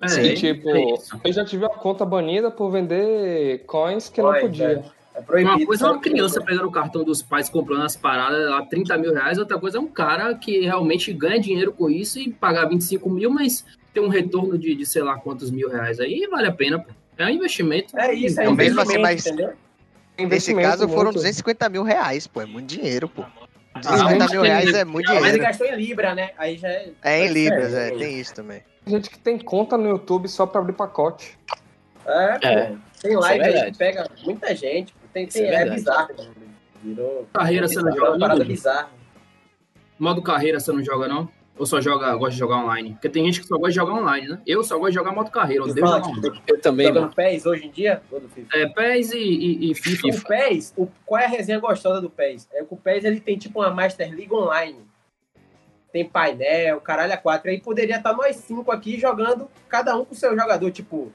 É, 0.00 0.08
Sim, 0.08 0.28
é 0.28 0.34
tipo, 0.34 0.94
isso. 0.94 1.20
eu 1.24 1.32
já 1.32 1.44
tive 1.44 1.64
a 1.64 1.68
conta 1.68 2.04
banida 2.04 2.50
por 2.50 2.70
vender 2.70 3.64
coins 3.66 4.08
que 4.08 4.22
não 4.22 4.32
podia. 4.38 4.84
É 5.14 5.20
proibido. 5.20 5.56
Uma 5.56 5.66
coisa 5.66 5.86
é 5.86 5.90
uma 5.90 6.00
criança 6.00 6.40
pegando 6.40 6.68
o 6.68 6.70
cartão 6.70 7.02
dos 7.02 7.20
pais, 7.22 7.48
comprando 7.48 7.82
as 7.82 7.96
paradas 7.96 8.48
lá, 8.48 8.62
30 8.64 8.96
mil 8.98 9.12
reais. 9.12 9.36
Outra 9.38 9.58
coisa 9.58 9.78
é 9.78 9.80
um 9.80 9.88
cara 9.88 10.32
que 10.36 10.60
realmente 10.60 11.12
ganha 11.12 11.40
dinheiro 11.40 11.72
com 11.72 11.90
isso 11.90 12.20
e 12.20 12.30
pagar 12.32 12.66
25 12.68 13.10
mil, 13.10 13.28
mas 13.28 13.64
tem 13.92 14.00
um 14.00 14.08
retorno 14.08 14.56
de, 14.56 14.76
de 14.76 14.86
sei 14.86 15.02
lá 15.02 15.16
quantos 15.16 15.50
mil 15.50 15.68
reais. 15.68 15.98
Aí 15.98 16.24
vale 16.30 16.46
a 16.46 16.52
pena, 16.52 16.78
pô. 16.78 16.92
É 17.16 17.24
um 17.26 17.30
investimento. 17.30 17.98
É 17.98 18.14
isso, 18.14 18.38
é 18.38 18.44
Então, 18.44 18.54
mesmo 18.54 18.80
investimento, 18.80 19.06
assim, 19.08 19.16
mas- 19.16 19.26
entendeu? 19.26 19.52
Nesse 20.16 20.54
caso 20.54 20.86
foram 20.88 21.04
muito. 21.06 21.14
250 21.14 21.68
mil 21.68 21.82
reais, 21.82 22.28
pô. 22.28 22.40
É 22.40 22.46
muito 22.46 22.66
dinheiro, 22.66 23.08
pô. 23.08 23.22
Ah, 23.74 23.80
250 23.80 24.18
mas 24.18 24.30
mil 24.32 24.42
reais 24.42 24.74
é 24.74 24.84
muito 24.84 25.06
Não, 25.06 25.14
mas 25.14 25.22
ele 25.24 25.32
dinheiro. 25.32 25.48
gastou 25.58 25.66
em 25.66 25.76
Libra, 25.76 26.14
né? 26.14 26.30
Aí 26.38 26.56
já 26.56 26.68
é. 26.68 26.90
É 27.02 27.26
em 27.26 27.32
Libras, 27.32 27.74
é. 27.74 27.90
diferente. 27.90 27.98
Tem 27.98 28.20
isso 28.20 28.34
também. 28.34 28.62
Tem 28.88 28.96
gente 28.96 29.10
que 29.10 29.18
tem 29.18 29.38
conta 29.38 29.76
no 29.76 29.86
YouTube 29.86 30.26
só 30.28 30.46
pra 30.46 30.62
abrir 30.62 30.72
pacote. 30.72 31.38
É, 32.06 32.38
pô. 32.38 32.46
É, 32.46 32.76
Tem 33.02 33.16
live 33.16 33.44
é 33.44 33.62
aí 33.64 33.70
que 33.70 33.78
pega 33.78 34.10
muita 34.24 34.54
gente. 34.56 34.94
Tem, 35.12 35.26
Isso 35.26 35.36
tem, 35.36 35.46
é 35.46 35.54
é, 35.56 35.70
bizarro. 35.70 36.14
Virou. 36.82 37.28
Carreira 37.34 37.68
você 37.68 37.82
não 37.82 37.92
joga, 37.92 38.10
uma 38.12 38.18
parada 38.18 38.44
bizarra. 38.44 38.88
Modo 39.98 40.22
carreira 40.22 40.58
você 40.58 40.72
não 40.72 40.82
joga, 40.82 41.06
não? 41.06 41.28
Ou 41.58 41.66
só 41.66 41.82
joga, 41.82 42.14
gosta 42.14 42.30
de 42.30 42.38
jogar 42.38 42.64
online? 42.64 42.92
Porque 42.92 43.10
tem 43.10 43.26
gente 43.26 43.42
que 43.42 43.46
só 43.46 43.56
gosta 43.56 43.70
de 43.70 43.76
jogar 43.76 43.92
online, 43.92 44.28
né? 44.28 44.40
Eu 44.46 44.64
só 44.64 44.78
gosto 44.78 44.90
de 44.90 44.94
jogar 44.94 45.12
modo 45.12 45.30
carreira, 45.30 45.64
eu 45.66 45.76
fala, 45.76 46.00
tipo. 46.00 46.42
Eu 46.46 46.58
também, 46.58 46.86
mano. 46.86 47.00
jogando 47.00 47.14
PES 47.14 47.44
hoje 47.46 47.66
em 47.66 47.70
dia? 47.70 48.00
É, 48.54 48.66
PES 48.68 49.12
e, 49.12 49.18
e, 49.18 49.70
e 49.70 49.74
FIFA. 49.74 50.08
O 50.08 50.24
PES, 50.24 50.74
o, 50.78 50.88
qual 51.04 51.20
é 51.20 51.26
a 51.26 51.28
resenha 51.28 51.58
gostosa 51.58 52.00
do 52.00 52.08
PES? 52.08 52.48
É 52.54 52.64
que 52.64 52.72
o 52.72 52.76
PES 52.76 53.04
ele 53.04 53.20
tem 53.20 53.36
tipo 53.36 53.60
uma 53.60 53.70
Master 53.70 54.08
League 54.08 54.32
online. 54.32 54.78
Tem 55.92 56.04
painel, 56.04 56.80
caralho, 56.80 57.14
a 57.14 57.16
quatro. 57.16 57.50
Aí 57.50 57.60
poderia 57.60 57.96
estar 57.96 58.12
nós 58.12 58.36
cinco 58.36 58.70
aqui 58.70 58.98
jogando, 58.98 59.48
cada 59.68 59.96
um 59.96 60.04
com 60.04 60.14
o 60.14 60.16
seu 60.16 60.36
jogador. 60.36 60.70
Tipo, 60.70 61.10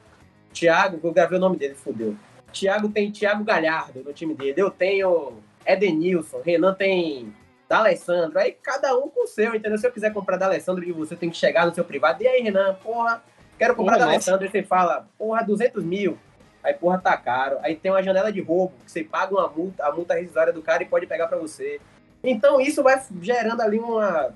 Thiago, 0.51 0.99
eu 1.03 1.11
gravei 1.11 1.37
o 1.37 1.41
nome 1.41 1.57
dele, 1.57 1.75
fudeu. 1.75 2.15
Thiago 2.51 2.89
tem 2.89 3.11
Thiago 3.11 3.43
Galhardo 3.43 4.03
no 4.03 4.13
time 4.13 4.33
dele. 4.33 4.61
Eu 4.61 4.69
tenho 4.69 5.33
Edenilson. 5.65 6.41
Renan 6.43 6.73
tem 6.73 7.33
D'Alessandro. 7.67 8.39
Aí 8.39 8.51
cada 8.51 8.95
um 8.97 9.09
com 9.09 9.23
o 9.23 9.27
seu, 9.27 9.55
entendeu? 9.55 9.77
Se 9.77 9.87
eu 9.87 9.91
quiser 9.91 10.13
comprar 10.13 10.37
D'Alessandro 10.37 10.85
de 10.85 10.91
você, 10.91 11.15
tem 11.15 11.29
que 11.29 11.37
chegar 11.37 11.65
no 11.65 11.73
seu 11.73 11.83
privado. 11.83 12.21
E 12.21 12.27
aí, 12.27 12.41
Renan, 12.41 12.75
porra, 12.75 13.23
quero 13.57 13.75
comprar 13.75 13.95
Porra, 13.95 14.07
D'Alessandro. 14.07 14.45
Aí 14.45 14.51
você 14.51 14.63
fala, 14.63 15.07
porra, 15.17 15.43
200 15.43 15.83
mil. 15.83 16.17
Aí, 16.63 16.73
porra, 16.73 16.97
tá 16.99 17.17
caro. 17.17 17.57
Aí 17.61 17.75
tem 17.75 17.91
uma 17.91 18.03
janela 18.03 18.31
de 18.31 18.41
roubo, 18.41 18.73
que 18.85 18.91
você 18.91 19.03
paga 19.03 19.33
uma 19.33 19.47
multa, 19.49 19.85
a 19.85 19.91
multa 19.91 20.13
rescisória 20.13 20.53
do 20.53 20.61
cara 20.61 20.83
e 20.83 20.85
pode 20.85 21.07
pegar 21.07 21.27
pra 21.27 21.37
você. 21.37 21.81
Então 22.23 22.61
isso 22.61 22.81
vai 22.81 23.01
gerando 23.21 23.61
ali 23.61 23.79
uma, 23.79 24.33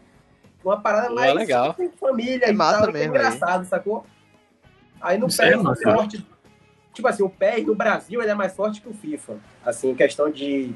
uma 0.63 0.79
parada 0.81 1.07
Pô, 1.09 1.15
mais 1.15 1.33
legal. 1.33 1.73
com 1.73 1.89
família 1.91 2.45
É 2.45 2.49
e 2.49 2.53
massa 2.53 2.79
tal. 2.81 2.89
é 2.89 2.93
mesmo 2.93 3.09
engraçado, 3.15 3.65
sacou? 3.65 4.05
Aí 4.99 5.17
no 5.17 5.27
Isso 5.27 5.41
é 5.41 5.55
massa. 5.55 5.89
o 5.89 5.93
forte. 5.93 6.27
Tipo 6.93 7.07
assim, 7.07 7.23
o 7.23 7.29
PES 7.29 7.65
no 7.65 7.75
Brasil 7.75 8.21
ele 8.21 8.31
é 8.31 8.33
mais 8.35 8.55
forte 8.55 8.81
que 8.81 8.89
o 8.89 8.93
FIFA. 8.93 9.37
Assim, 9.63 9.93
questão 9.93 10.31
de 10.31 10.73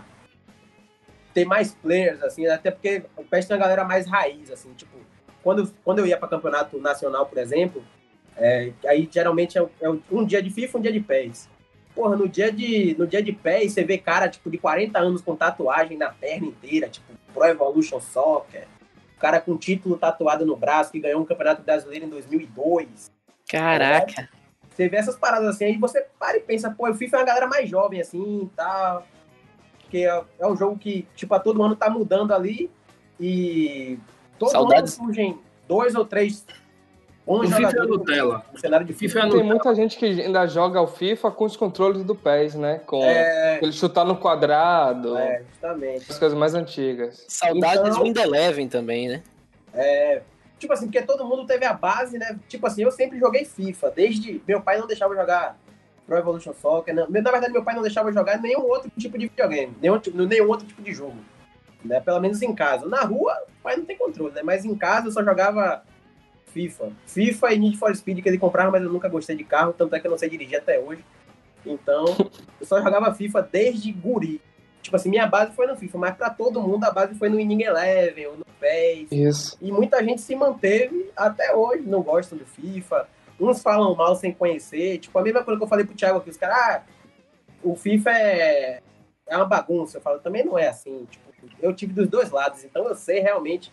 ter 1.33 1.45
mais 1.45 1.73
players, 1.73 2.21
assim, 2.21 2.45
até 2.47 2.69
porque 2.69 3.03
o 3.17 3.23
PES 3.23 3.45
tem 3.45 3.55
uma 3.55 3.61
galera 3.63 3.83
mais 3.85 4.05
raiz, 4.05 4.51
assim, 4.51 4.71
tipo, 4.73 4.97
quando, 5.41 5.71
quando 5.83 5.99
eu 5.99 6.05
ia 6.05 6.17
para 6.17 6.27
campeonato 6.27 6.79
nacional, 6.79 7.25
por 7.25 7.37
exemplo, 7.37 7.83
é, 8.37 8.71
aí 8.85 9.09
geralmente 9.11 9.57
é, 9.57 9.65
é 9.81 9.89
um 10.11 10.25
dia 10.25 10.43
de 10.43 10.49
FIFA, 10.51 10.77
um 10.77 10.81
dia 10.81 10.91
de 10.91 10.99
PES. 10.99 11.49
Porra, 11.95 12.15
no 12.15 12.27
dia 12.29 12.51
de, 12.51 12.95
no 12.99 13.07
dia 13.07 13.21
de 13.23 13.31
PES, 13.33 13.73
você 13.73 13.83
vê 13.83 13.97
cara, 13.97 14.29
tipo, 14.29 14.49
de 14.51 14.57
40 14.57 14.99
anos 14.99 15.21
com 15.21 15.35
tatuagem 15.35 15.97
na 15.97 16.09
perna 16.09 16.47
inteira, 16.47 16.87
tipo, 16.87 17.11
Pro 17.33 17.45
Evolution 17.45 17.99
Soccer, 17.99 18.67
cara 19.21 19.39
com 19.39 19.55
título 19.55 19.97
tatuado 19.97 20.45
no 20.45 20.57
braço, 20.57 20.91
que 20.91 20.99
ganhou 20.99 21.21
um 21.21 21.25
campeonato 21.25 21.61
brasileiro 21.61 22.05
em 22.05 22.09
2002. 22.09 23.11
Caraca. 23.47 24.27
Você 24.69 24.89
vê 24.89 24.97
essas 24.97 25.15
paradas 25.15 25.47
assim, 25.47 25.65
aí 25.65 25.77
você 25.77 26.05
para 26.19 26.37
e 26.37 26.41
pensa, 26.41 26.71
pô, 26.71 26.89
o 26.89 26.93
FIFA 26.93 27.17
é 27.17 27.19
uma 27.19 27.25
galera 27.25 27.47
mais 27.47 27.69
jovem, 27.69 28.01
assim, 28.01 28.43
e 28.43 28.49
tal. 28.55 29.05
Porque 29.81 29.99
é, 29.99 30.23
é 30.39 30.47
um 30.47 30.55
jogo 30.55 30.77
que, 30.77 31.07
tipo, 31.15 31.33
a 31.35 31.39
todo 31.39 31.61
ano 31.61 31.75
tá 31.75 31.89
mudando 31.89 32.33
ali 32.33 32.71
e 33.19 33.99
todo 34.39 34.51
Saudades. 34.51 34.97
ano 34.97 35.05
surgem 35.05 35.39
dois 35.67 35.93
ou 35.93 36.05
três 36.05 36.45
O 37.25 37.37
bons 37.37 37.53
FIFA 37.53 37.69
é 37.69 37.85
Nutella. 37.85 38.45
no 38.51 38.59
cenário 38.59 38.85
de 38.85 38.93
O 38.93 38.95
FIFA 38.95 39.13
FIFA. 39.13 39.19
é 39.19 39.21
Tem 39.21 39.29
Nutella. 39.31 39.49
muita 39.53 39.75
gente 39.75 39.97
que 39.97 40.05
ainda 40.05 40.47
joga 40.47 40.81
o 40.81 40.87
FIFA 40.87 41.31
com 41.31 41.45
os 41.45 41.55
controles 41.55 42.03
do 42.03 42.15
PES, 42.15 42.55
né? 42.55 42.79
Com 42.85 43.03
É, 43.03 43.59
ele 43.61 43.71
chutar 43.71 44.03
no 44.03 44.17
quadrado, 44.17 45.17
é, 45.17 45.43
justamente. 45.51 46.11
as 46.11 46.17
coisas 46.17 46.37
mais 46.37 46.53
antigas. 46.55 47.23
Saudades 47.27 47.79
Então- 47.81 47.99
do 47.99 48.03
Wind 48.03 48.17
Eleven 48.17 48.67
também, 48.67 49.07
né? 49.07 49.23
Tipo 50.59 50.73
assim, 50.73 50.85
porque 50.85 51.01
todo 51.01 51.25
mundo 51.25 51.45
teve 51.45 51.65
a 51.65 51.73
base, 51.73 52.17
né? 52.19 52.37
Tipo 52.47 52.67
assim, 52.67 52.83
eu 52.83 52.91
sempre 52.91 53.17
joguei 53.19 53.45
FIFA. 53.45 53.89
Desde. 53.95 54.41
Meu 54.47 54.61
pai 54.61 54.77
não 54.77 54.85
deixava 54.85 55.15
jogar 55.15 55.57
Pro 56.05 56.17
Evolution 56.17 56.53
Soccer. 56.53 56.93
Não, 56.93 57.07
na 57.09 57.31
verdade, 57.31 57.51
meu 57.51 57.63
pai 57.63 57.73
não 57.73 57.81
deixava 57.81 58.11
jogar 58.11 58.39
nenhum 58.39 58.61
outro 58.69 58.91
tipo 58.97 59.17
de 59.17 59.27
videogame. 59.27 59.73
Nenhum, 59.81 59.97
tipo- 59.97 60.17
nenhum 60.21 60.47
outro 60.49 60.67
tipo 60.67 60.81
de 60.83 60.93
jogo. 60.93 61.15
Né? 61.83 61.99
Pelo 61.99 62.19
menos 62.19 62.39
em 62.43 62.53
casa. 62.53 62.87
Na 62.87 63.01
rua, 63.01 63.33
o 63.59 63.63
pai 63.63 63.75
não 63.75 63.85
tem 63.85 63.97
controle, 63.97 64.33
né? 64.35 64.41
Mas 64.43 64.63
em 64.65 64.75
casa 64.75 65.07
eu 65.07 65.11
só 65.11 65.23
jogava 65.23 65.81
FIFA. 66.53 66.91
FIFA 67.05 67.53
e 67.53 67.59
Need 67.59 67.77
for 67.77 67.95
Speed 67.95 68.21
que 68.21 68.29
ele 68.29 68.37
comprava, 68.37 68.71
mas 68.71 68.83
eu 68.83 68.89
nunca 68.89 69.09
gostei 69.09 69.35
de 69.35 69.43
carro, 69.43 69.73
tanto 69.73 69.95
é 69.95 69.99
que 69.99 70.07
eu 70.07 70.11
não 70.11 70.17
sei 70.17 70.29
dirigir 70.29 70.57
até 70.57 70.79
hoje. 70.79 71.03
Então, 71.65 72.05
eu 72.59 72.65
só 72.65 72.81
jogava 72.81 73.13
FIFA 73.13 73.47
desde 73.51 73.91
guri. 73.91 74.41
Tipo 74.81 74.95
assim, 74.95 75.09
minha 75.09 75.27
base 75.27 75.55
foi 75.55 75.67
no 75.67 75.75
FIFA, 75.75 75.97
mas 75.97 76.15
pra 76.15 76.29
todo 76.29 76.61
mundo 76.61 76.83
a 76.83 76.91
base 76.91 77.13
foi 77.15 77.29
no 77.29 77.37
Winning 77.37 77.63
Eleven 77.63 78.27
ou 78.27 78.37
no 78.37 78.45
PES. 78.59 79.11
Isso. 79.11 79.57
E 79.61 79.71
muita 79.71 80.03
gente 80.03 80.21
se 80.21 80.35
manteve 80.35 81.11
até 81.15 81.55
hoje, 81.55 81.83
não 81.83 82.01
gostam 82.01 82.37
do 82.37 82.45
FIFA. 82.45 83.07
Uns 83.39 83.61
falam 83.61 83.95
mal 83.95 84.15
sem 84.15 84.33
conhecer. 84.33 84.97
Tipo, 84.97 85.17
a 85.19 85.21
mesma 85.21 85.43
coisa 85.43 85.57
que 85.59 85.63
eu 85.63 85.69
falei 85.69 85.85
pro 85.85 85.95
Thiago 85.95 86.17
aqui, 86.17 86.29
os 86.31 86.37
caras, 86.37 86.57
ah, 86.57 86.83
o 87.63 87.75
FIFA 87.75 88.11
é, 88.11 88.81
é 89.27 89.37
uma 89.37 89.45
bagunça. 89.45 89.97
Eu 89.97 90.01
falo, 90.01 90.19
também 90.19 90.43
não 90.43 90.57
é 90.57 90.67
assim. 90.67 91.05
Tipo, 91.09 91.31
eu 91.61 91.73
tive 91.73 91.93
dos 91.93 92.07
dois 92.07 92.31
lados, 92.31 92.63
então 92.63 92.87
eu 92.87 92.95
sei 92.95 93.19
realmente, 93.19 93.71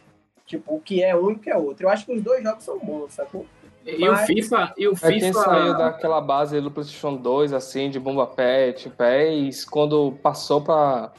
tipo, 0.48 0.74
o 0.74 0.80
que 0.80 1.00
é 1.04 1.14
um 1.14 1.30
e 1.30 1.34
o 1.34 1.38
que 1.38 1.48
é 1.50 1.56
outro. 1.56 1.86
Eu 1.86 1.90
acho 1.90 2.04
que 2.04 2.12
os 2.12 2.20
dois 2.22 2.42
jogos 2.42 2.64
são 2.64 2.76
bons, 2.80 3.12
sacou? 3.14 3.46
E 3.86 4.06
o 4.08 4.12
Mas- 4.12 4.26
FIFA, 4.26 4.74
e 4.76 4.88
o 4.88 4.92
É 4.92 5.08
quem 5.08 5.20
FIFA, 5.20 5.40
saiu 5.44 5.76
daquela 5.78 6.20
base 6.20 6.60
do 6.60 6.70
PlayStation 6.70 7.14
2, 7.16 7.52
assim, 7.52 7.88
de 7.88 8.00
bomba 8.00 8.26
pet, 8.26 8.90
PES, 8.90 9.64
quando 9.64 10.12
passou 10.22 10.60
para 10.60 11.12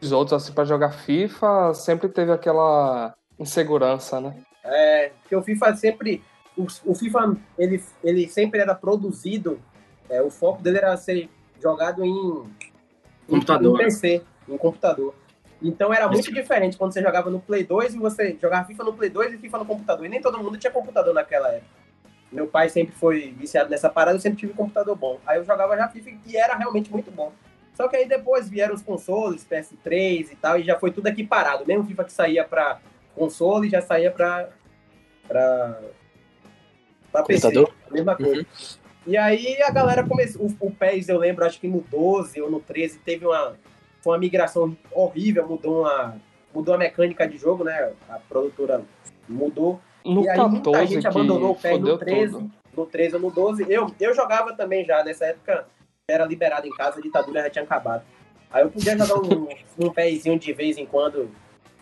os 0.00 0.12
outros, 0.12 0.34
assim, 0.42 0.52
para 0.52 0.64
jogar 0.64 0.90
FIFA, 0.90 1.72
sempre 1.74 2.08
teve 2.08 2.30
aquela 2.30 3.14
insegurança, 3.38 4.20
né? 4.20 4.36
É, 4.62 5.12
porque 5.22 5.34
o 5.34 5.42
FIFA 5.42 5.74
sempre. 5.74 6.22
O, 6.56 6.66
o 6.84 6.94
FIFA, 6.94 7.36
ele, 7.58 7.82
ele 8.04 8.28
sempre 8.28 8.60
era 8.60 8.74
produzido. 8.74 9.58
é, 10.10 10.20
o 10.22 10.30
foco 10.30 10.60
dele 10.62 10.78
era 10.78 10.96
ser 10.96 11.28
jogado 11.62 12.04
em. 12.04 12.44
Computador, 13.28 13.74
Em? 13.80 13.84
PC, 13.84 14.22
em 14.48 14.56
computador. 14.56 15.14
Então 15.60 15.92
era 15.92 16.08
muito 16.08 16.32
diferente 16.32 16.76
quando 16.76 16.92
você 16.92 17.02
jogava 17.02 17.30
no 17.30 17.40
Play 17.40 17.64
2 17.64 17.94
e 17.94 17.98
você 17.98 18.36
jogava 18.40 18.66
FIFA 18.66 18.84
no 18.84 18.92
Play 18.92 19.10
2 19.10 19.34
e 19.34 19.38
FIFA 19.38 19.58
no 19.58 19.66
computador. 19.66 20.06
E 20.06 20.08
nem 20.08 20.20
todo 20.20 20.38
mundo 20.38 20.56
tinha 20.56 20.72
computador 20.72 21.12
naquela 21.12 21.48
época. 21.48 21.78
Meu 22.30 22.46
pai 22.46 22.68
sempre 22.68 22.94
foi 22.94 23.34
viciado 23.36 23.70
nessa 23.70 23.88
parada, 23.88 24.16
eu 24.16 24.20
sempre 24.20 24.38
tive 24.38 24.52
computador 24.52 24.94
bom. 24.94 25.18
Aí 25.26 25.38
eu 25.38 25.44
jogava 25.44 25.76
já 25.76 25.88
FIFA 25.88 26.10
e 26.26 26.36
era 26.36 26.54
realmente 26.56 26.90
muito 26.92 27.10
bom. 27.10 27.32
Só 27.74 27.88
que 27.88 27.96
aí 27.96 28.08
depois 28.08 28.48
vieram 28.48 28.74
os 28.74 28.82
consoles, 28.82 29.46
PS3 29.48 30.32
e 30.32 30.36
tal, 30.36 30.58
e 30.58 30.64
já 30.64 30.78
foi 30.78 30.90
tudo 30.90 31.06
aqui 31.06 31.24
parado. 31.24 31.64
Mesmo 31.66 31.86
FIFA 31.86 32.04
que 32.04 32.12
saía 32.12 32.44
pra 32.44 32.80
console, 33.14 33.70
já 33.70 33.80
saía 33.80 34.10
pra. 34.10 34.48
pra. 35.26 35.80
pra 37.10 37.22
PC. 37.22 37.42
Computador? 37.42 37.74
A 37.88 37.92
mesma 37.92 38.16
coisa. 38.16 38.46
E 39.06 39.16
aí 39.16 39.62
a 39.62 39.70
galera 39.70 40.04
começou. 40.04 40.42
O, 40.42 40.66
o 40.66 40.70
PES, 40.70 41.08
eu 41.08 41.18
lembro, 41.18 41.44
acho 41.44 41.60
que 41.60 41.68
no 41.68 41.80
12 41.80 42.40
ou 42.42 42.50
no 42.50 42.60
13 42.60 42.98
teve 42.98 43.24
uma. 43.24 43.56
Foi 44.08 44.14
uma 44.14 44.18
migração 44.18 44.74
horrível, 44.90 45.46
mudou 45.46 45.82
uma. 45.82 46.16
Mudou 46.54 46.74
a 46.74 46.78
mecânica 46.78 47.28
de 47.28 47.36
jogo, 47.36 47.62
né? 47.62 47.92
A 48.08 48.18
produtora 48.18 48.82
mudou. 49.28 49.78
No 50.02 50.24
e 50.24 50.28
aí 50.30 50.38
muita 50.38 50.70
14 50.70 50.86
gente 50.86 51.02
que 51.02 51.08
abandonou 51.08 51.50
o 51.50 51.54
PES 51.54 51.72
fodeu 51.72 51.92
no 51.92 51.98
13, 51.98 52.32
tudo. 52.32 52.50
no 52.74 52.86
13 52.86 53.14
ou 53.16 53.20
no 53.20 53.30
12. 53.30 53.66
Eu, 53.68 53.94
eu 54.00 54.14
jogava 54.14 54.54
também 54.54 54.82
já, 54.82 55.04
nessa 55.04 55.26
época 55.26 55.66
era 56.10 56.24
liberado 56.24 56.66
em 56.66 56.70
casa, 56.70 56.98
a 56.98 57.02
ditadura 57.02 57.42
já 57.42 57.50
tinha 57.50 57.64
acabado. 57.64 58.02
Aí 58.50 58.62
eu 58.62 58.70
podia 58.70 58.96
jogar 58.96 59.20
um, 59.20 59.48
um 59.78 59.90
pezinho 59.92 60.38
de 60.38 60.54
vez 60.54 60.78
em 60.78 60.86
quando 60.86 61.30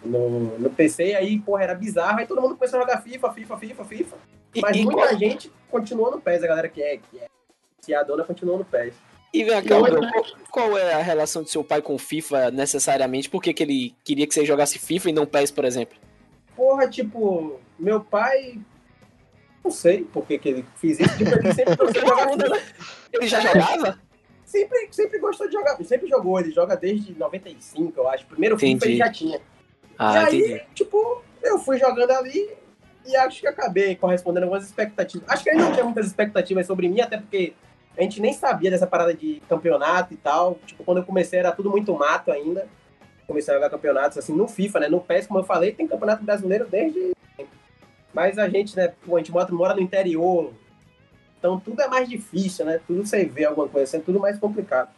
no, 0.05 0.59
no 0.59 0.69
PC, 0.71 1.15
aí, 1.15 1.39
porra, 1.39 1.63
era 1.63 1.75
bizarro. 1.77 2.19
Aí 2.19 2.27
todo 2.27 2.43
mundo 2.43 2.57
começou 2.57 2.81
a 2.81 2.83
jogar 2.83 3.03
FIFA, 3.03 3.33
FIFA, 3.35 3.57
FIFA, 3.57 3.85
FIFA. 3.85 4.17
Mas 4.61 4.77
e 4.77 4.83
muita 4.83 5.03
qual- 5.03 5.17
gente 5.17 5.53
continuou 5.71 6.11
no 6.11 6.21
PES, 6.21 6.43
a 6.43 6.49
galera 6.49 6.69
que 6.69 6.83
é, 6.83 6.97
que 6.97 7.21
é 7.21 7.27
viciadona 7.79 8.25
continuou 8.25 8.59
no 8.59 8.65
PES. 8.65 8.95
E 9.37 9.45
vem 9.45 9.63
cá, 9.65 9.77
qual, 10.51 10.79
é 10.79 10.95
a 10.95 11.03
relação 11.03 11.43
do 11.43 11.49
seu 11.51 11.63
pai 11.63 11.83
com 11.83 11.99
FIFA 11.99 12.51
necessariamente? 12.51 13.29
Por 13.29 13.43
que, 13.43 13.53
que 13.53 13.63
ele 13.63 13.95
queria 14.03 14.27
que 14.27 14.33
você 14.33 14.47
jogasse 14.47 14.79
FIFA 14.79 15.11
e 15.11 15.13
não 15.13 15.27
PES, 15.27 15.51
por 15.51 15.67
exemplo? 15.67 15.99
Porra, 16.57 16.89
tipo, 16.89 17.61
meu 17.79 18.01
pai. 18.01 18.59
Não 19.63 19.71
sei 19.71 20.05
por 20.05 20.25
que, 20.27 20.39
que 20.39 20.49
ele 20.49 20.65
fez 20.77 21.01
isso. 21.01 21.19
Tipo, 21.19 21.35
ele 21.35 21.53
sempre 21.53 21.77
gostou 21.77 21.93
de 21.93 22.09
jogar 22.09 22.29
FIFA. 22.31 22.63
Ele 23.13 23.27
já 23.27 23.41
jogava? 23.41 24.01
Sempre, 24.47 24.89
sempre 24.91 25.19
gostou 25.19 25.47
de 25.49 25.53
jogar. 25.53 25.85
Sempre 25.85 26.09
jogou, 26.09 26.41
ele 26.41 26.51
joga 26.51 26.75
desde 26.75 27.13
95, 27.19 28.01
eu 28.01 28.09
acho. 28.09 28.25
Primeiro 28.27 28.57
FIFA 28.57 28.73
Entendi. 28.73 28.93
ele 28.93 28.99
já 28.99 29.13
tinha. 29.13 29.41
Ah, 29.99 30.15
e 30.15 30.17
aí, 30.17 30.39
entendi. 30.39 30.65
tipo, 30.75 31.23
eu 31.43 31.59
fui 31.59 31.79
jogando 31.79 32.11
ali 32.11 32.49
e 33.05 33.15
acho 33.17 33.41
que 33.43 33.47
acabei 33.47 33.97
correspondendo 33.97 34.45
algumas 34.45 34.65
expectativas. 34.65 35.29
Acho 35.29 35.45
que 35.45 35.51
ele 35.51 35.59
não 35.59 35.73
tinha 35.73 35.85
muitas 35.85 36.07
expectativas 36.07 36.67
sobre 36.67 36.89
mim, 36.89 37.03
até 37.03 37.19
porque 37.19 37.53
a 37.97 38.03
gente 38.03 38.21
nem 38.21 38.33
sabia 38.33 38.71
dessa 38.71 38.87
parada 38.87 39.15
de 39.15 39.43
campeonato 39.49 40.13
e 40.13 40.17
tal. 40.17 40.59
Tipo, 40.67 40.85
quando 40.85 40.99
eu 40.99 41.05
comecei 41.05 41.39
era 41.39 41.53
tudo 41.53 41.71
muito 41.71 41.95
mato 41.95 42.31
ainda. 42.31 42.69
Comecei 43.27 43.53
a 43.53 43.57
jogar 43.57 43.71
campeonatos 43.71 44.19
assim 44.19 44.35
no 44.35 44.47
FIFA, 44.47 44.81
né? 44.81 44.89
No 44.89 45.01
PES, 45.01 45.27
como 45.27 45.41
eu 45.41 45.45
falei, 45.45 45.73
tem 45.73 45.89
campeonato 45.89 46.23
brasileiro 46.23 46.67
desde. 46.67 47.13
Mas 48.13 48.39
a 48.39 48.49
gente, 48.49 48.77
né, 48.77 48.93
pô, 49.05 49.17
a 49.17 49.19
gente 49.19 49.33
mora, 49.33 49.51
mora 49.53 49.75
no 49.75 49.81
interior. 49.81 50.53
Então 51.39 51.59
tudo 51.59 51.81
é 51.81 51.89
mais 51.89 52.09
difícil, 52.09 52.65
né? 52.67 52.81
Tudo 52.87 53.05
você 53.05 53.25
vê 53.25 53.45
alguma 53.45 53.69
coisa 53.69 53.85
assim, 53.85 53.97
é 53.99 54.01
tudo 54.01 54.21
mais 54.21 54.39
complicado. 54.39 54.91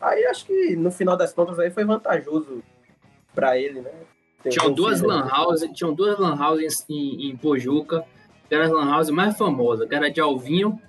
Aí 0.00 0.24
acho 0.26 0.46
que 0.46 0.76
no 0.76 0.90
final 0.90 1.16
das 1.16 1.32
contas 1.32 1.58
aí 1.58 1.70
foi 1.70 1.84
vantajoso 1.84 2.62
pra 3.34 3.58
ele, 3.58 3.80
né? 3.80 3.90
Tinham 4.48 4.72
duas 4.72 5.00
lan 5.00 5.28
houses, 5.28 5.70
tinham 5.72 5.94
duas 5.94 6.18
lan 6.18 6.36
houses 6.36 6.84
em, 6.88 7.30
em 7.30 7.36
Pojuca, 7.36 8.04
que 8.48 8.54
era 8.54 8.64
as 8.64 8.70
lan 8.70 8.90
house 8.90 9.10
mais 9.10 9.36
famosas, 9.36 9.88
que 9.88 9.94
era 9.94 10.10
de 10.10 10.20
Alvinho 10.20 10.80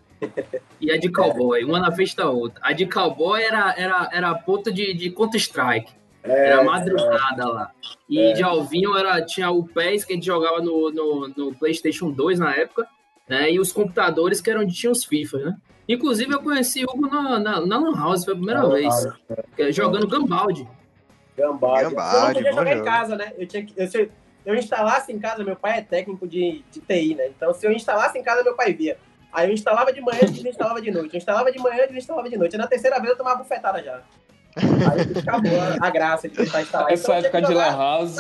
e 0.80 0.92
a 0.92 0.98
de 0.98 1.10
Cowboy, 1.12 1.64
uma 1.64 1.80
na 1.80 1.92
frente 1.92 2.16
da 2.16 2.30
outra. 2.30 2.60
A 2.64 2.74
de 2.74 2.86
Cowboy 2.86 3.42
era, 3.42 3.74
era, 3.78 4.10
era 4.12 4.30
a 4.32 4.36
ponta 4.36 4.72
de, 4.72 4.94
de 4.94 5.10
Counter-Strike. 5.12 5.92
É, 6.24 6.48
Era 6.52 6.64
madrugada 6.64 7.46
lá. 7.48 7.72
E 8.10 8.18
É. 8.18 8.34
de 8.34 8.42
Alvinho 8.44 8.96
era, 8.98 9.22
tinha 9.26 9.52
o 9.52 9.64
PES 9.68 10.06
que 10.06 10.14
a 10.14 10.16
gente 10.16 10.26
jogava 10.26 10.62
no, 10.62 10.90
no, 10.90 11.28
no 11.36 11.54
PlayStation 11.56 12.12
2 12.12 12.40
na 12.40 12.56
época, 12.56 12.88
né? 13.28 13.52
E 13.52 13.60
os 13.60 13.74
computadores 13.74 14.40
que 14.40 14.50
eram 14.50 14.62
onde 14.62 14.74
tinha 14.74 14.92
os 14.92 15.04
FIFA, 15.04 15.38
né? 15.40 15.58
Inclusive 15.88 16.34
eu 16.34 16.40
conheci 16.42 16.86
o 16.86 16.90
Hugo 16.90 17.08
na, 17.08 17.40
na, 17.40 17.66
na 17.66 17.78
Lan 17.78 17.94
House, 17.98 18.24
foi 18.24 18.34
a 18.34 18.38
primeira 18.38 18.66
vez. 18.70 18.94
que 19.56 19.64
é 19.64 19.72
Jogando 19.74 20.08
Gambaldi. 20.08 20.66
Gambaldi. 21.36 21.84
Gambaldi, 21.90 22.16
eu 22.16 22.24
não 22.24 22.34
podia 22.34 22.52
jogar 22.54 22.72
em 22.72 22.74
jogo. 22.78 22.86
casa, 22.86 23.16
né? 23.18 23.34
Eu 23.38 23.46
tinha 23.48 23.66
que, 23.66 23.74
eu, 23.76 23.88
se 23.88 24.10
eu 24.46 24.56
instalasse 24.56 25.12
em 25.12 25.20
casa, 25.20 25.44
meu 25.44 25.56
pai 25.58 25.80
é 25.80 25.82
técnico 25.82 26.26
de, 26.28 26.64
de 26.72 26.80
TI, 26.80 27.16
né? 27.16 27.28
Então, 27.28 27.54
se 27.54 27.66
eu 27.68 27.72
instalasse 27.74 28.18
em 28.18 28.24
casa, 28.24 28.44
meu 28.44 28.56
pai 28.56 28.72
via. 28.74 28.98
Aí 29.34 29.50
eu 29.50 29.54
instalava 29.54 29.92
de 29.92 30.00
manhã, 30.00 30.20
desinstalava 30.22 30.82
de 30.82 30.92
noite. 30.92 31.14
Eu 31.14 31.18
instalava 31.18 31.52
de 31.52 31.60
manhã, 31.60 31.88
desinstalava 31.88 32.30
de 32.30 32.38
noite. 32.38 32.54
E 32.54 32.58
na 32.58 32.68
terceira 32.68 32.98
vez 33.00 33.10
eu 33.12 33.18
tomava 33.18 33.38
bufetada 33.38 33.82
já. 33.82 34.00
Aí 34.56 35.18
acabou 35.20 35.52
a, 35.60 35.88
a 35.88 35.90
graça 35.90 36.30
de 36.30 36.36
tentar 36.36 36.62
instalar. 36.62 36.92
Essa 36.92 37.18
Então, 37.18 37.26
época 37.26 37.42
de 37.42 37.54
Lan 37.54 37.72
House. 37.76 38.18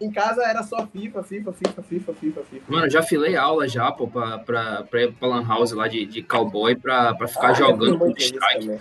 Em 0.00 0.10
casa 0.10 0.42
era 0.44 0.62
só 0.62 0.86
FIFA, 0.86 1.22
FIFA, 1.22 1.52
FIFA, 1.52 1.82
FIFA, 1.82 2.14
FIFA, 2.14 2.40
FIFA. 2.44 2.64
Mano, 2.68 2.86
eu 2.86 2.90
já 2.90 3.02
filei 3.02 3.36
aula 3.36 3.68
já, 3.68 3.92
pô, 3.92 4.08
pra, 4.08 4.38
pra, 4.38 4.82
pra 4.84 5.02
ir 5.02 5.12
pra 5.12 5.28
Lan 5.28 5.46
House 5.46 5.72
lá 5.72 5.86
de, 5.88 6.06
de 6.06 6.22
cowboy 6.22 6.74
pra, 6.74 7.14
pra 7.14 7.28
ficar 7.28 7.50
Ah, 7.50 7.52
jogando 7.52 7.98
também. 7.98 8.80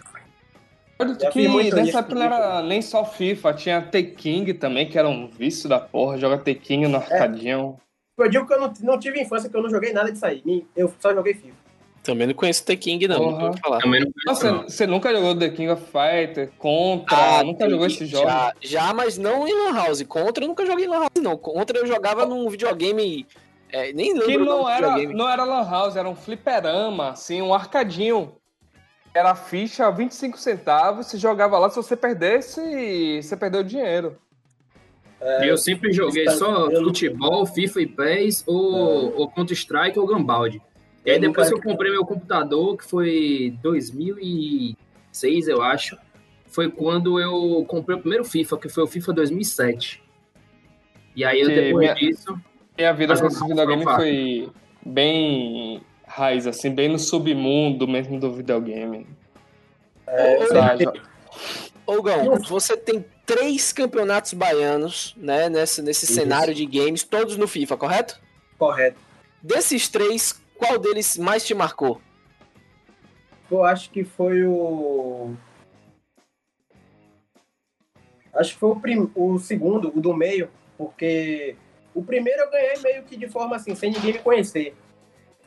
Olha 1.02 1.18
Já 1.20 1.30
que 1.30 1.42
isso, 1.42 1.98
época 1.98 2.16
não 2.16 2.22
era 2.24 2.62
nem 2.62 2.82
só 2.82 3.04
FIFA, 3.04 3.54
tinha 3.54 3.82
T-King 3.82 4.54
também, 4.54 4.88
que 4.88 4.98
era 4.98 5.10
um 5.10 5.28
vício 5.28 5.68
da 5.68 5.80
porra, 5.80 6.18
joga 6.18 6.38
T-King 6.38 6.88
no 6.88 6.98
arcadinho. 6.98 7.78
Eu 8.20 8.30
digo 8.30 8.46
que 8.48 8.54
eu 8.54 8.60
não, 8.60 8.74
não 8.82 9.00
tive 9.00 9.22
infância, 9.22 9.50
que 9.50 9.56
eu 9.56 9.62
não 9.62 9.70
joguei 9.70 9.94
nada 9.94 10.12
disso 10.12 10.26
aí. 10.26 10.44
Eu 10.76 10.94
só 11.00 11.14
joguei 11.14 11.34
FIFA. 11.34 11.56
Também 12.02 12.28
não 12.28 12.34
conheço 12.34 12.66
The 12.66 12.76
King, 12.78 13.08
não. 13.08 13.32
Nunca 13.32 13.46
ouvi 13.46 13.60
falar. 13.60 13.80
Também 13.80 14.00
não 14.02 14.12
conheço, 14.12 14.26
Nossa, 14.46 14.52
não. 14.52 14.64
você 14.70 14.88
nunca 14.88 15.12
jogou 15.14 15.36
The 15.38 15.50
King 15.50 15.70
of 15.70 15.84
Fighter, 15.86 16.50
Contra, 16.58 17.18
Ah, 17.40 17.44
nunca 17.44 17.60
tem- 17.60 17.70
jogou 17.70 17.86
esse 17.88 18.06
jogo? 18.06 18.26
Já, 18.28 18.54
já, 18.62 18.94
mas 18.94 19.18
não 19.18 19.48
em 19.48 19.54
Lan 19.54 19.74
House. 19.76 20.02
Contra 20.04 20.44
eu 20.44 20.48
nunca 20.48 20.66
joguei 20.66 20.86
em 20.86 20.88
Lan 20.88 21.00
House, 21.00 21.10
não. 21.22 21.38
Contra 21.38 21.78
eu 21.78 21.86
jogava 21.86 22.26
num 22.26 22.50
videogame. 22.50 23.28
é, 23.72 23.94
nem 23.94 24.14
lembro 24.14 24.26
Que 24.28 24.38
não 24.38 24.68
era, 24.68 24.88
videogame. 24.88 25.14
não 25.14 25.30
era 25.30 25.44
lan 25.44 25.70
house, 25.70 25.96
era 25.96 26.10
um 26.10 26.16
fliperama, 26.16 27.10
assim, 27.12 27.42
um 27.42 27.54
arcadinho. 27.54 28.34
Era 29.14 29.32
a 29.32 29.36
ficha 29.36 29.92
25 29.92 30.38
centavos, 30.40 31.06
você 31.08 31.18
jogava 31.18 31.60
lá, 31.60 31.70
se 31.70 31.76
você 31.76 31.96
perdesse, 31.96 33.22
você 33.22 33.36
perdeu 33.38 33.62
o 33.62 33.64
dinheiro. 35.22 35.46
Eu 35.46 35.58
sempre 35.58 35.92
joguei 35.92 36.30
só 36.30 36.70
eu 36.70 36.84
futebol, 36.84 37.46
FIFA 37.46 37.82
e 37.82 37.86
PES, 37.88 38.44
ou, 38.48 39.16
ou 39.18 39.30
Counter-Strike 39.30 40.00
ou 40.00 40.08
Gambaldi. 40.08 40.62
E 41.06 41.12
aí 41.12 41.18
Eu 41.18 41.22
depois 41.22 41.48
que 41.48 41.56
eu 41.56 41.62
comprei 41.62 41.92
meu 41.92 42.06
computador, 42.06 42.78
que 42.78 42.86
foi 42.86 43.56
2006, 43.62 45.48
eu 45.48 45.62
acho, 45.62 45.98
foi 46.48 46.70
quando 46.70 47.20
eu 47.20 47.64
comprei 47.68 47.98
o 47.98 48.00
primeiro 48.02 48.26
FIFA, 48.26 48.58
que 48.58 48.70
foi 48.70 48.84
o 48.84 48.88
FIFA 48.88 49.14
2007. 49.14 50.04
E 51.16 51.24
aí 51.24 51.42
eu, 51.42 51.48
depois 51.48 51.78
minha- 51.78 51.94
disso, 51.96 52.40
Minha 52.78 52.94
vida 52.94 53.18
com 53.18 53.28
esse 53.28 53.40
foi 53.40 53.48
videogame 53.50 53.84
foi 53.84 54.50
bem 54.86 55.82
raiz, 56.08 56.48
assim, 56.48 56.72
bem 56.72 56.88
no 56.90 56.98
submundo 57.00 57.88
mesmo 57.88 58.20
do 58.20 58.32
videogame. 58.32 59.06
É? 60.08 60.38
Ô, 61.86 62.02
Gão, 62.02 62.36
você 62.40 62.76
tem 62.78 63.04
três 63.30 63.72
campeonatos 63.72 64.34
baianos, 64.34 65.14
né, 65.16 65.50
nesse, 65.50 65.84
nesse 65.84 66.06
Isso. 66.06 66.16
cenário 66.16 66.52
de 66.52 66.66
games, 66.66 67.04
todos 67.04 67.38
no 67.38 67.48
FIFA, 67.48 67.78
correto? 67.78 68.20
correto. 68.58 68.98
Desses 69.40 69.88
três, 69.88 70.42
qual 70.58 70.80
deles 70.80 71.16
mais 71.16 71.46
te 71.46 71.54
marcou? 71.54 72.02
Eu 73.50 73.64
acho 73.64 73.92
que 73.92 74.04
foi 74.04 74.44
o. 74.44 75.34
Acho 78.34 78.54
que 78.54 78.60
foi 78.60 78.70
o, 78.70 78.80
prim... 78.80 79.12
o 79.16 79.38
segundo, 79.38 79.92
o 79.96 80.02
do 80.02 80.14
meio, 80.14 80.50
porque 80.78 81.56
o 81.94 82.04
primeiro 82.04 82.42
eu 82.42 82.52
ganhei 82.52 82.80
meio 82.82 83.04
que 83.04 83.16
de 83.16 83.30
forma 83.30 83.56
assim, 83.56 83.76
sem 83.76 83.92
ninguém 83.92 84.14
me 84.14 84.20
conhecer. 84.20 84.76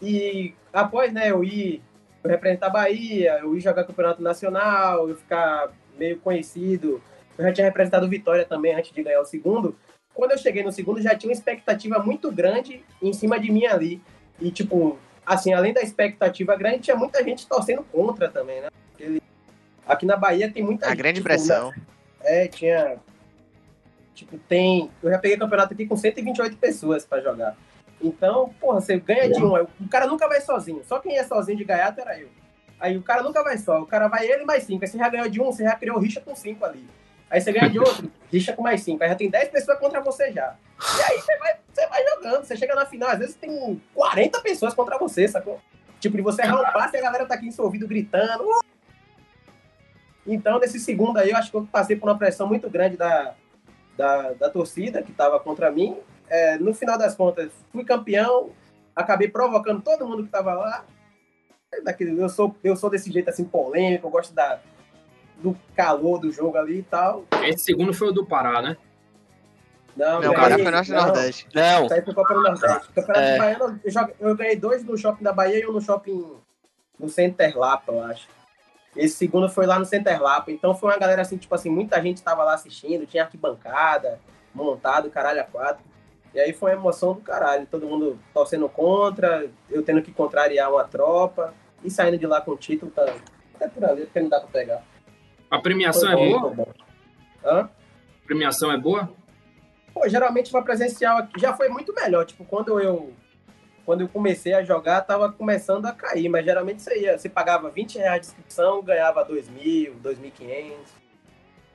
E 0.00 0.54
após, 0.72 1.12
né, 1.12 1.30
eu 1.30 1.42
ir 1.42 1.82
eu 2.22 2.30
representar 2.30 2.68
a 2.68 2.70
Bahia, 2.70 3.40
eu 3.40 3.56
ir 3.56 3.60
jogar 3.60 3.84
campeonato 3.84 4.22
nacional, 4.22 5.08
eu 5.08 5.16
ficar 5.16 5.72
meio 5.98 6.18
conhecido. 6.20 7.02
Eu 7.38 7.44
já 7.44 7.52
tinha 7.52 7.66
representado 7.66 8.06
o 8.06 8.08
Vitória 8.08 8.44
também 8.44 8.74
antes 8.74 8.92
de 8.92 9.02
ganhar 9.02 9.20
o 9.20 9.24
segundo. 9.24 9.76
Quando 10.14 10.32
eu 10.32 10.38
cheguei 10.38 10.62
no 10.62 10.72
segundo, 10.72 11.00
já 11.00 11.14
tinha 11.14 11.30
uma 11.30 11.34
expectativa 11.34 11.98
muito 11.98 12.30
grande 12.30 12.84
em 13.00 13.12
cima 13.12 13.40
de 13.40 13.50
mim 13.50 13.66
ali. 13.66 14.02
E, 14.40 14.50
tipo, 14.50 14.98
assim, 15.24 15.52
além 15.52 15.72
da 15.72 15.80
expectativa 15.80 16.54
grande, 16.56 16.80
tinha 16.80 16.96
muita 16.96 17.22
gente 17.24 17.46
torcendo 17.46 17.82
contra 17.84 18.28
também, 18.28 18.60
né? 18.60 18.68
Aqui 19.86 20.06
na 20.06 20.16
Bahia 20.16 20.50
tem 20.50 20.62
muita 20.62 20.86
A 20.86 20.90
gente, 20.90 20.98
grande 20.98 21.16
tipo, 21.16 21.28
pressão. 21.28 21.72
É, 22.20 22.46
tinha. 22.46 22.96
Tipo, 24.14 24.38
tem. 24.48 24.90
Eu 25.02 25.10
já 25.10 25.18
peguei 25.18 25.36
campeonato 25.36 25.74
aqui 25.74 25.86
com 25.86 25.96
128 25.96 26.56
pessoas 26.56 27.04
pra 27.04 27.20
jogar. 27.20 27.56
Então, 28.00 28.52
porra, 28.60 28.80
você 28.80 28.98
ganha 28.98 29.30
de 29.30 29.42
um. 29.42 29.54
O 29.54 29.88
cara 29.90 30.06
nunca 30.06 30.28
vai 30.28 30.40
sozinho. 30.40 30.82
Só 30.84 30.98
quem 30.98 31.16
é 31.16 31.24
sozinho 31.24 31.58
de 31.58 31.64
gaiato 31.64 32.00
era 32.00 32.18
eu. 32.18 32.28
Aí 32.78 32.96
o 32.96 33.02
cara 33.02 33.22
nunca 33.22 33.42
vai 33.42 33.58
só. 33.58 33.80
O 33.80 33.86
cara 33.86 34.08
vai 34.08 34.26
ele 34.26 34.44
mais 34.44 34.64
cinco. 34.64 34.84
Aí 34.84 34.90
você 34.90 34.98
já 34.98 35.08
ganhou 35.08 35.28
de 35.28 35.40
um, 35.40 35.46
você 35.46 35.64
já 35.64 35.74
criou 35.74 35.98
rixa 35.98 36.20
com 36.20 36.34
cinco 36.34 36.64
ali. 36.64 36.84
Aí 37.32 37.40
você 37.40 37.50
ganha 37.50 37.70
de 37.70 37.78
outro, 37.78 38.12
rixa 38.30 38.52
com 38.52 38.62
mais 38.62 38.82
cinco. 38.82 39.02
Aí 39.02 39.08
já 39.08 39.14
tem 39.14 39.30
10 39.30 39.48
pessoas 39.48 39.78
contra 39.78 40.02
você 40.02 40.30
já. 40.30 40.54
E 40.98 41.02
aí 41.10 41.18
você 41.18 41.34
vai, 41.38 41.56
você 41.72 41.86
vai 41.86 42.04
jogando. 42.06 42.44
Você 42.44 42.54
chega 42.58 42.74
na 42.74 42.84
final, 42.84 43.08
às 43.08 43.18
vezes 43.18 43.34
tem 43.36 43.80
40 43.94 44.42
pessoas 44.42 44.74
contra 44.74 44.98
você, 44.98 45.26
sacou? 45.26 45.58
Tipo, 45.98 46.18
de 46.18 46.22
você 46.22 46.42
errar 46.42 46.60
um 46.60 46.72
passe 46.74 46.94
e 46.94 47.00
a 47.00 47.02
galera 47.02 47.24
tá 47.24 47.34
aqui 47.34 47.46
em 47.46 47.50
seu 47.50 47.64
ouvido 47.64 47.88
gritando. 47.88 48.44
"Uh!" 48.44 48.60
Então, 50.26 50.58
nesse 50.60 50.78
segundo 50.78 51.16
aí, 51.16 51.30
eu 51.30 51.36
acho 51.38 51.50
que 51.50 51.56
eu 51.56 51.66
passei 51.72 51.96
por 51.96 52.06
uma 52.06 52.18
pressão 52.18 52.46
muito 52.46 52.68
grande 52.68 52.98
da, 52.98 53.34
da, 53.96 54.32
da 54.34 54.50
torcida 54.50 55.02
que 55.02 55.10
tava 55.10 55.40
contra 55.40 55.70
mim. 55.70 55.96
É, 56.28 56.58
no 56.58 56.74
final 56.74 56.98
das 56.98 57.14
contas, 57.14 57.50
fui 57.72 57.82
campeão, 57.82 58.50
acabei 58.94 59.28
provocando 59.28 59.80
todo 59.80 60.06
mundo 60.06 60.22
que 60.22 60.30
tava 60.30 60.52
lá. 60.52 60.84
Eu, 61.98 62.28
sou, 62.28 62.54
eu 62.62 62.76
sou 62.76 62.90
desse 62.90 63.10
jeito 63.10 63.30
assim, 63.30 63.44
polêmico, 63.44 64.06
eu 64.06 64.10
gosto 64.10 64.34
da, 64.34 64.60
do 65.42 65.56
calor 65.76 66.18
do 66.18 66.30
jogo 66.30 66.56
ali 66.56 66.78
e 66.78 66.82
tal. 66.82 67.24
esse 67.44 67.64
segundo 67.64 67.92
foi 67.92 68.08
o 68.08 68.12
do 68.12 68.24
Pará, 68.24 68.62
né? 68.62 68.76
Não, 69.96 70.20
Não, 70.20 70.32
cara 70.32 70.58
foi 70.58 70.70
Norte 70.70 70.90
não, 70.90 71.06
Nordeste. 71.06 71.48
Não, 71.54 71.84
Isso 71.84 71.94
aí 71.94 72.02
foi 72.02 72.14
Copa 72.14 72.34
do 72.34 72.42
Nordeste. 72.42 72.88
Campeonato 72.94 73.18
É. 73.18 73.38
Baiano, 73.38 73.80
eu, 73.84 74.28
eu 74.28 74.36
ganhei 74.36 74.56
dois 74.56 74.82
no 74.84 74.96
shopping 74.96 75.22
da 75.22 75.32
Bahia 75.32 75.60
e 75.60 75.66
um 75.66 75.72
no 75.72 75.80
shopping 75.80 76.34
no 76.98 77.08
Center 77.08 77.58
Lapa, 77.58 77.92
eu 77.92 78.02
acho. 78.04 78.26
Esse 78.96 79.16
segundo 79.16 79.48
foi 79.48 79.66
lá 79.66 79.78
no 79.78 79.84
Center 79.84 80.20
Lapa. 80.22 80.50
Então 80.50 80.74
foi 80.74 80.90
uma 80.90 80.98
galera 80.98 81.22
assim, 81.22 81.36
tipo 81.36 81.54
assim, 81.54 81.68
muita 81.68 82.00
gente 82.00 82.22
tava 82.22 82.42
lá 82.44 82.54
assistindo, 82.54 83.06
tinha 83.06 83.24
arquibancada, 83.24 84.18
montado, 84.54 85.10
caralho, 85.10 85.40
a 85.40 85.44
quatro. 85.44 85.84
E 86.34 86.40
aí 86.40 86.52
foi 86.54 86.70
uma 86.70 86.80
emoção 86.80 87.12
do 87.12 87.20
caralho, 87.20 87.66
todo 87.66 87.86
mundo 87.86 88.18
torcendo 88.32 88.68
contra, 88.68 89.50
eu 89.70 89.82
tendo 89.82 90.00
que 90.00 90.12
contrariar 90.12 90.70
uma 90.70 90.84
tropa 90.84 91.52
e 91.84 91.90
saindo 91.90 92.16
de 92.16 92.26
lá 92.26 92.40
com 92.40 92.52
o 92.52 92.56
título, 92.56 92.90
tá 92.90 93.04
até 93.54 93.68
por 93.68 93.84
ali, 93.84 94.02
porque 94.02 94.20
não 94.20 94.30
dá 94.30 94.40
pra 94.40 94.48
pegar. 94.48 94.82
A 95.52 95.58
premiação 95.58 96.10
Foi 96.10 96.22
é 96.22 96.30
bom, 96.30 96.40
boa? 96.40 96.54
bom. 96.54 96.72
Hã? 97.44 97.60
A 97.60 98.26
premiação 98.26 98.72
é 98.72 98.78
boa? 98.78 99.10
Pô, 99.92 100.08
geralmente 100.08 100.50
uma 100.50 100.62
presencial 100.62 101.18
aqui 101.18 101.38
já 101.38 101.52
foi 101.52 101.68
muito 101.68 101.92
melhor. 101.94 102.24
Tipo, 102.24 102.42
quando 102.46 102.80
eu 102.80 103.12
quando 103.84 104.00
eu 104.00 104.08
comecei 104.08 104.54
a 104.54 104.62
jogar, 104.62 105.02
tava 105.02 105.30
começando 105.30 105.84
a 105.84 105.92
cair, 105.92 106.28
mas 106.28 106.44
geralmente 106.44 106.80
você 106.80 107.00
ia, 107.00 107.18
você 107.18 107.28
pagava 107.28 107.68
20 107.68 107.98
reais 107.98 108.22
de 108.22 108.26
inscrição, 108.28 108.80
ganhava 108.80 109.24
2 109.24 109.50
mil, 109.50 109.94
2.500. 110.02 110.72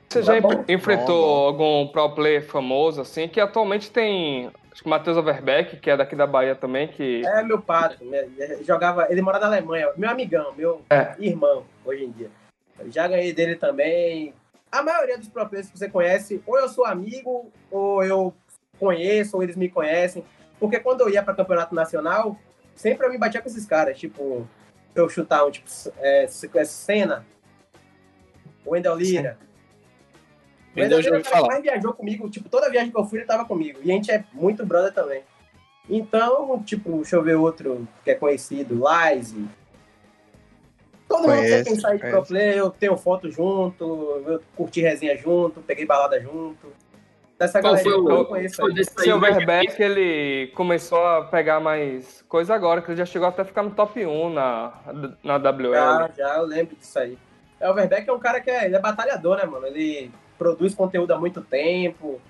Você 0.08 0.22
já 0.22 0.40
bom. 0.40 0.64
enfrentou 0.66 1.22
Bom, 1.22 1.46
algum 1.46 1.86
pro 1.92 2.14
player 2.14 2.44
famoso, 2.44 3.02
assim, 3.02 3.28
que 3.28 3.38
atualmente 3.38 3.90
tem, 3.92 4.50
acho 4.72 4.82
que 4.82 4.86
o 4.86 4.90
Matheus 4.90 5.18
Overbeck, 5.18 5.76
que 5.76 5.90
é 5.90 5.96
daqui 5.98 6.16
da 6.16 6.26
Bahia 6.26 6.54
também, 6.54 6.88
que... 6.88 7.24
É 7.26 7.42
meu 7.42 7.60
pato? 7.60 7.98
Ele 8.02 8.64
jogava, 8.64 9.06
ele 9.10 9.20
mora 9.20 9.38
na 9.38 9.46
Alemanha, 9.46 9.92
meu 9.96 10.08
amigão, 10.08 10.54
meu 10.56 10.80
É. 10.88 11.14
irmão 11.18 11.62
hoje 11.84 12.04
em 12.04 12.10
dia. 12.10 12.30
Já 12.86 13.08
ganhei 13.08 13.32
dele 13.32 13.56
também. 13.56 14.34
A 14.70 14.82
maioria 14.82 15.18
dos 15.18 15.28
pro 15.28 15.48
players 15.48 15.70
que 15.70 15.78
você 15.78 15.88
conhece, 15.88 16.42
ou 16.46 16.58
eu 16.58 16.68
sou 16.68 16.84
amigo, 16.84 17.50
ou 17.70 18.04
eu 18.04 18.34
conheço, 18.78 19.36
ou 19.36 19.42
eles 19.42 19.56
me 19.56 19.68
conhecem. 19.68 20.24
Porque 20.60 20.78
quando 20.78 21.00
eu 21.02 21.10
ia 21.10 21.22
para 21.22 21.34
campeonato 21.34 21.74
nacional, 21.74 22.36
sempre 22.74 23.06
eu 23.06 23.10
me 23.10 23.18
batia 23.18 23.40
com 23.40 23.48
esses 23.48 23.64
caras, 23.64 23.98
tipo, 23.98 24.46
eu 24.94 25.08
chutar 25.08 25.44
um, 25.44 25.50
tipo, 25.50 25.68
é, 25.98 26.26
você 26.26 26.48
conhece 26.48 26.72
Senna, 26.72 27.24
Wendel 28.66 28.96
Lira. 28.96 29.38
O 30.76 30.80
Wendel 30.80 31.00
Lira 31.00 31.20
é 31.20 31.40
mais 31.40 31.62
viajou 31.62 31.92
comigo, 31.94 32.28
tipo, 32.28 32.48
toda 32.48 32.70
viagem 32.70 32.90
que 32.90 32.98
eu 32.98 33.04
fui 33.04 33.18
ele 33.18 33.26
tava 33.26 33.44
comigo. 33.44 33.80
E 33.82 33.90
a 33.90 33.94
gente 33.94 34.10
é 34.10 34.24
muito 34.32 34.66
brother 34.66 34.92
também. 34.92 35.22
Então, 35.88 36.62
tipo, 36.62 36.96
deixa 36.96 37.16
eu 37.16 37.22
ver 37.22 37.36
outro 37.36 37.88
que 38.04 38.10
é 38.10 38.14
conhecido, 38.14 38.74
Lize. 38.74 39.48
Todo 41.08 41.22
mundo 41.22 41.32
que 41.32 41.48
você 41.48 41.48
Conheço, 41.48 41.70
pensar 41.70 41.96
em 41.96 41.98
pro 41.98 42.22
player, 42.22 42.56
eu 42.58 42.70
tenho 42.70 42.96
foto 42.96 43.30
junto, 43.30 44.22
eu 44.26 44.42
curti 44.54 44.82
resenha 44.82 45.16
junto, 45.16 45.62
peguei 45.62 45.86
balada 45.86 46.20
junto. 46.20 46.70
Dessa 47.38 47.60
Qual 47.60 47.74
galera 47.74 47.82
foi 47.82 47.92
eu 47.92 48.20
o. 48.20 48.24
conheço 48.26 48.56
Foi 48.56 48.70
aí. 48.70 48.74
desse 48.74 48.90
aí, 48.98 49.04
Seu 49.04 49.16
o 49.16 49.20
mais 49.20 49.36
Overbeck, 49.36 49.80
ele 49.80 50.48
começou 50.48 51.02
a 51.06 51.24
pegar 51.24 51.60
mais 51.60 52.22
coisa 52.28 52.54
agora, 52.54 52.82
que 52.82 52.90
ele 52.90 52.98
já 52.98 53.06
chegou 53.06 53.28
até 53.28 53.42
a 53.42 53.44
ficar 53.44 53.62
no 53.62 53.70
top 53.70 54.04
1 54.04 54.30
na, 54.30 54.72
na 55.22 55.36
WL. 55.36 55.72
Já, 55.72 56.10
já, 56.16 56.36
eu 56.36 56.44
lembro 56.44 56.76
disso 56.76 56.98
aí. 56.98 57.16
É, 57.60 57.70
o 57.70 57.74
Verbeck 57.74 58.08
é 58.08 58.12
um 58.12 58.18
cara 58.18 58.40
que 58.40 58.50
é, 58.50 58.66
ele 58.66 58.76
é 58.76 58.80
batalhador, 58.80 59.36
né, 59.36 59.44
mano? 59.44 59.66
Ele 59.66 60.10
produz 60.36 60.74
conteúdo 60.74 61.12
há 61.12 61.18
muito 61.18 61.40
tempo, 61.40 62.20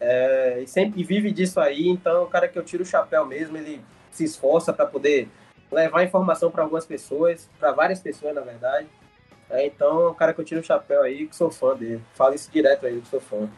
é, 0.00 0.60
e 0.62 0.66
sempre 0.66 1.02
vive 1.02 1.30
disso 1.30 1.60
aí, 1.60 1.88
então 1.88 2.16
é 2.16 2.20
um 2.20 2.28
cara 2.28 2.48
que 2.48 2.58
eu 2.58 2.64
tiro 2.64 2.82
o 2.82 2.86
chapéu 2.86 3.24
mesmo, 3.24 3.56
ele 3.56 3.80
se 4.10 4.24
esforça 4.24 4.72
para 4.72 4.86
poder 4.86 5.28
levar 5.70 6.04
informação 6.04 6.50
para 6.50 6.62
algumas 6.62 6.86
pessoas, 6.86 7.48
para 7.58 7.72
várias 7.72 8.00
pessoas, 8.00 8.34
na 8.34 8.40
verdade. 8.40 8.88
É, 9.48 9.66
então, 9.66 10.02
é 10.02 10.10
um 10.10 10.14
cara 10.14 10.34
que 10.34 10.40
eu 10.40 10.44
tiro 10.44 10.60
o 10.60 10.64
chapéu 10.64 11.02
aí, 11.02 11.26
que 11.26 11.36
sou 11.36 11.50
fã 11.50 11.74
dele. 11.74 12.02
Falo 12.14 12.34
isso 12.34 12.50
direto 12.50 12.86
aí, 12.86 13.00
que 13.00 13.08
sou 13.08 13.20
fã. 13.20 13.48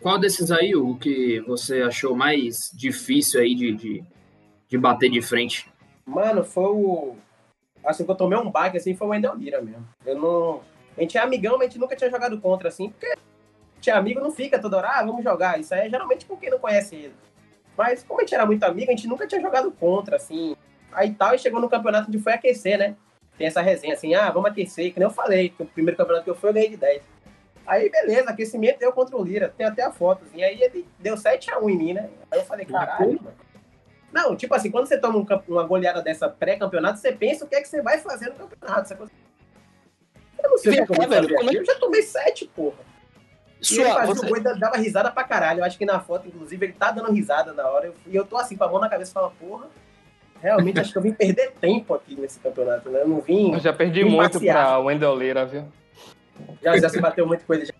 Qual 0.00 0.18
desses 0.18 0.50
aí, 0.50 0.74
o 0.74 0.96
que 0.96 1.40
você 1.40 1.82
achou 1.82 2.16
mais 2.16 2.56
difícil 2.74 3.40
aí 3.40 3.54
de, 3.54 3.72
de, 3.72 4.04
de 4.68 4.78
bater 4.78 5.10
de 5.10 5.20
frente? 5.20 5.70
Mano, 6.06 6.42
foi 6.42 6.64
o. 6.64 7.16
Assim, 7.84 8.04
que 8.04 8.10
eu 8.10 8.16
tomei 8.16 8.38
um 8.38 8.50
baque, 8.50 8.76
assim, 8.76 8.94
foi 8.94 9.06
o 9.06 9.10
Wendel 9.10 9.34
Lira 9.34 9.60
mesmo. 9.60 9.86
Eu 10.04 10.18
não. 10.18 10.62
A 10.96 11.00
gente 11.02 11.16
é 11.16 11.20
amigão, 11.20 11.52
mas 11.52 11.62
a 11.62 11.64
gente 11.70 11.78
nunca 11.78 11.94
tinha 11.94 12.10
jogado 12.10 12.40
contra, 12.40 12.68
assim, 12.68 12.90
porque 12.90 13.14
tinha 13.80 13.96
amigo 13.96 14.20
não 14.20 14.30
fica 14.30 14.58
toda 14.58 14.76
hora, 14.76 14.88
ah, 14.88 15.04
vamos 15.04 15.22
jogar. 15.22 15.58
Isso 15.60 15.72
aí 15.74 15.86
é 15.86 15.90
geralmente 15.90 16.26
com 16.26 16.36
quem 16.36 16.50
não 16.50 16.58
conhece 16.58 16.96
ele. 16.96 17.14
Mas 17.76 18.02
como 18.02 18.20
a 18.20 18.22
gente 18.22 18.34
era 18.34 18.44
muito 18.44 18.62
amigo, 18.64 18.90
a 18.90 18.94
gente 18.94 19.06
nunca 19.06 19.26
tinha 19.26 19.40
jogado 19.40 19.70
contra, 19.72 20.16
assim. 20.16 20.56
Aí 20.92 21.12
tal, 21.12 21.34
e 21.34 21.38
chegou 21.38 21.60
no 21.60 21.68
campeonato 21.68 22.08
onde 22.08 22.18
foi 22.18 22.32
aquecer, 22.32 22.78
né? 22.78 22.96
Tem 23.38 23.46
essa 23.46 23.62
resenha 23.62 23.94
assim, 23.94 24.14
ah, 24.14 24.30
vamos 24.30 24.50
aquecer, 24.50 24.92
que 24.92 24.98
nem 24.98 25.08
eu 25.08 25.12
falei, 25.12 25.48
que 25.50 25.62
o 25.62 25.66
primeiro 25.66 25.96
campeonato 25.96 26.24
que 26.24 26.30
eu 26.30 26.34
fui, 26.34 26.50
eu 26.50 26.54
ganhei 26.54 26.70
de 26.70 26.76
10. 26.76 27.02
Aí, 27.66 27.88
beleza, 27.88 28.30
aquecimento 28.30 28.78
deu 28.78 28.92
contra 28.92 29.16
o 29.16 29.22
Lira, 29.22 29.54
tem 29.56 29.66
até 29.66 29.82
a 29.82 29.92
foto. 29.92 30.24
Assim, 30.24 30.42
aí 30.42 30.60
ele 30.60 30.86
deu 30.98 31.14
7x1 31.14 31.70
em 31.70 31.76
mim, 31.76 31.92
né? 31.92 32.10
Aí 32.30 32.40
eu 32.40 32.44
falei, 32.44 32.66
caralho, 32.66 33.20
mano. 33.22 33.36
Não, 34.12 34.34
tipo 34.34 34.54
assim, 34.54 34.70
quando 34.70 34.86
você 34.86 34.98
toma 34.98 35.18
um, 35.18 35.26
uma 35.48 35.62
goleada 35.62 36.02
dessa 36.02 36.28
pré-campeonato, 36.28 36.98
você 36.98 37.12
pensa 37.12 37.44
o 37.44 37.48
que 37.48 37.54
é 37.54 37.60
que 37.60 37.68
você 37.68 37.80
vai 37.80 37.98
fazer 37.98 38.30
no 38.30 38.34
campeonato. 38.34 38.88
Você... 38.88 38.94
Eu 40.42 40.50
não 40.50 40.58
sei 40.58 40.80
o 40.80 40.86
que 40.86 40.92
eu 40.92 40.96
vou 40.96 41.08
fazer. 41.08 41.34
Como 41.34 41.50
é... 41.50 41.56
Eu 41.56 41.64
já 41.64 41.74
tomei 41.76 42.02
7, 42.02 42.46
porra. 42.48 42.90
Sua, 43.60 43.84
ele 43.84 43.92
fazia 43.92 44.14
você... 44.14 44.26
o 44.26 44.28
gol 44.28 44.58
dava 44.58 44.76
risada 44.76 45.10
pra 45.10 45.22
caralho. 45.22 45.60
Eu 45.60 45.64
acho 45.64 45.78
que 45.78 45.84
na 45.84 46.00
foto, 46.00 46.26
inclusive, 46.26 46.66
ele 46.66 46.72
tá 46.72 46.90
dando 46.90 47.12
risada 47.12 47.52
na 47.52 47.68
hora. 47.68 47.92
E 48.06 48.16
eu 48.16 48.24
tô 48.24 48.36
assim, 48.36 48.56
com 48.56 48.64
a 48.64 48.68
mão 48.68 48.80
na 48.80 48.88
cabeça, 48.88 49.12
falando, 49.12 49.34
porra, 49.38 49.68
realmente 50.40 50.80
acho 50.80 50.92
que 50.92 50.98
eu 50.98 51.02
vim 51.02 51.12
perder 51.12 51.52
tempo 51.60 51.94
aqui 51.94 52.14
nesse 52.14 52.40
campeonato, 52.40 52.88
né? 52.90 53.02
Eu 53.02 53.08
não 53.08 53.20
vim. 53.20 53.52
Eu 53.52 53.60
já 53.60 53.72
perdi 53.72 54.04
muito 54.04 54.32
passear. 54.34 54.66
pra 54.66 54.78
Wendel 54.78 55.14
Leira, 55.14 55.44
viu? 55.46 55.64
Já, 56.62 56.78
já 56.78 56.88
se 56.88 57.00
bateu 57.00 57.26
muito 57.26 57.44
com 57.44 57.54
ele. 57.54 57.66
Já. 57.66 57.74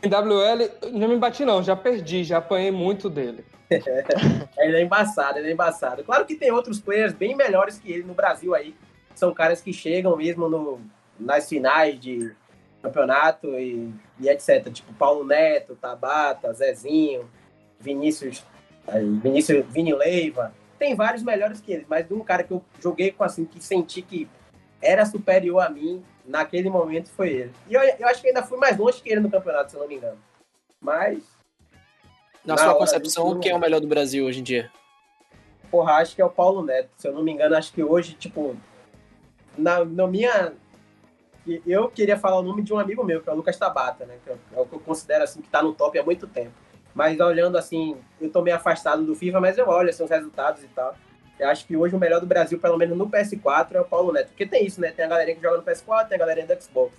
Em 0.00 0.08
WL, 0.08 0.92
não 0.92 1.08
me 1.08 1.16
bati, 1.16 1.44
não, 1.44 1.62
já 1.62 1.74
perdi, 1.74 2.22
já 2.22 2.38
apanhei 2.38 2.70
muito 2.70 3.10
dele. 3.10 3.44
ele 3.70 4.76
é 4.76 4.82
embaçado, 4.82 5.38
ele 5.38 5.48
é 5.48 5.52
embaçado. 5.52 6.04
Claro 6.04 6.24
que 6.24 6.36
tem 6.36 6.50
outros 6.50 6.80
players 6.80 7.12
bem 7.12 7.36
melhores 7.36 7.78
que 7.78 7.92
ele 7.92 8.04
no 8.04 8.14
Brasil 8.14 8.54
aí. 8.54 8.74
São 9.14 9.34
caras 9.34 9.60
que 9.60 9.72
chegam 9.72 10.16
mesmo 10.16 10.48
no, 10.48 10.80
nas 11.18 11.48
finais 11.48 11.98
de 11.98 12.32
campeonato 12.80 13.48
e, 13.58 13.92
e 14.20 14.28
etc. 14.28 14.70
Tipo 14.72 14.92
Paulo 14.94 15.24
Neto, 15.24 15.76
Tabata, 15.76 16.52
Zezinho, 16.52 17.28
Vinícius, 17.80 18.44
Vinícius 19.22 19.66
Vini 19.68 19.92
Leiva. 19.92 20.52
Tem 20.78 20.94
vários 20.94 21.22
melhores 21.22 21.60
que 21.60 21.72
ele, 21.72 21.86
mas 21.88 22.06
de 22.06 22.14
um 22.14 22.20
cara 22.20 22.42
que 22.42 22.52
eu 22.52 22.64
joguei 22.80 23.10
com 23.10 23.24
assim, 23.24 23.44
que 23.44 23.62
senti 23.62 24.00
que 24.00 24.28
era 24.80 25.04
superior 25.04 25.60
a 25.60 25.68
mim 25.68 26.04
naquele 26.24 26.70
momento 26.70 27.08
foi 27.08 27.30
ele. 27.30 27.52
E 27.68 27.74
eu, 27.74 27.80
eu 27.80 28.06
acho 28.06 28.20
que 28.20 28.28
ainda 28.28 28.42
fui 28.42 28.58
mais 28.58 28.76
longe 28.76 29.02
que 29.02 29.10
ele 29.10 29.20
no 29.20 29.30
campeonato, 29.30 29.70
se 29.70 29.76
eu 29.76 29.80
não 29.80 29.88
me 29.88 29.96
engano. 29.96 30.18
Mas. 30.80 31.24
Na, 32.44 32.54
na 32.54 32.62
sua 32.62 32.74
concepção, 32.76 33.40
quem 33.40 33.52
é 33.52 33.54
o 33.54 33.58
melhor 33.58 33.80
do 33.80 33.88
Brasil 33.88 34.24
hoje 34.24 34.40
em 34.40 34.42
dia? 34.42 34.70
Porra, 35.70 35.94
acho 35.94 36.14
que 36.14 36.22
é 36.22 36.24
o 36.24 36.30
Paulo 36.30 36.62
Neto. 36.62 36.90
Se 36.96 37.08
eu 37.08 37.12
não 37.12 37.22
me 37.22 37.32
engano, 37.32 37.56
acho 37.56 37.72
que 37.72 37.82
hoje, 37.82 38.14
tipo. 38.14 38.56
Na, 39.56 39.84
na 39.84 40.06
minha. 40.06 40.52
Eu 41.66 41.88
queria 41.88 42.18
falar 42.18 42.38
o 42.38 42.42
nome 42.42 42.62
de 42.62 42.72
um 42.74 42.78
amigo 42.78 43.02
meu, 43.02 43.22
que 43.22 43.28
é 43.28 43.32
o 43.32 43.36
Lucas 43.36 43.56
Tabata, 43.56 44.04
né? 44.04 44.18
Que 44.22 44.30
é 44.30 44.60
o 44.60 44.66
que 44.66 44.74
eu 44.74 44.80
considero 44.80 45.24
assim 45.24 45.40
que 45.40 45.48
tá 45.48 45.62
no 45.62 45.72
top 45.72 45.98
há 45.98 46.02
muito 46.02 46.26
tempo. 46.26 46.52
Mas 46.98 47.20
olhando 47.20 47.56
assim, 47.56 47.96
eu 48.20 48.28
tô 48.28 48.42
meio 48.42 48.56
afastado 48.56 49.04
do 49.04 49.14
FIFA, 49.14 49.40
mas 49.40 49.56
eu 49.56 49.68
olho 49.68 49.88
assim, 49.88 50.02
os 50.02 50.10
resultados 50.10 50.64
e 50.64 50.66
tal. 50.66 50.96
Eu 51.38 51.48
acho 51.48 51.64
que 51.64 51.76
hoje 51.76 51.94
o 51.94 51.98
melhor 51.98 52.18
do 52.18 52.26
Brasil, 52.26 52.58
pelo 52.58 52.76
menos 52.76 52.98
no 52.98 53.08
PS4, 53.08 53.76
é 53.76 53.80
o 53.80 53.84
Paulo 53.84 54.12
Neto. 54.12 54.30
Porque 54.30 54.44
tem 54.44 54.66
isso, 54.66 54.80
né? 54.80 54.90
Tem 54.90 55.04
a 55.04 55.08
galerinha 55.08 55.36
que 55.36 55.42
joga 55.42 55.58
no 55.58 55.62
PS4, 55.62 56.08
tem 56.08 56.16
a 56.16 56.18
galerinha 56.18 56.48
do 56.48 56.60
Xbox. 56.60 56.92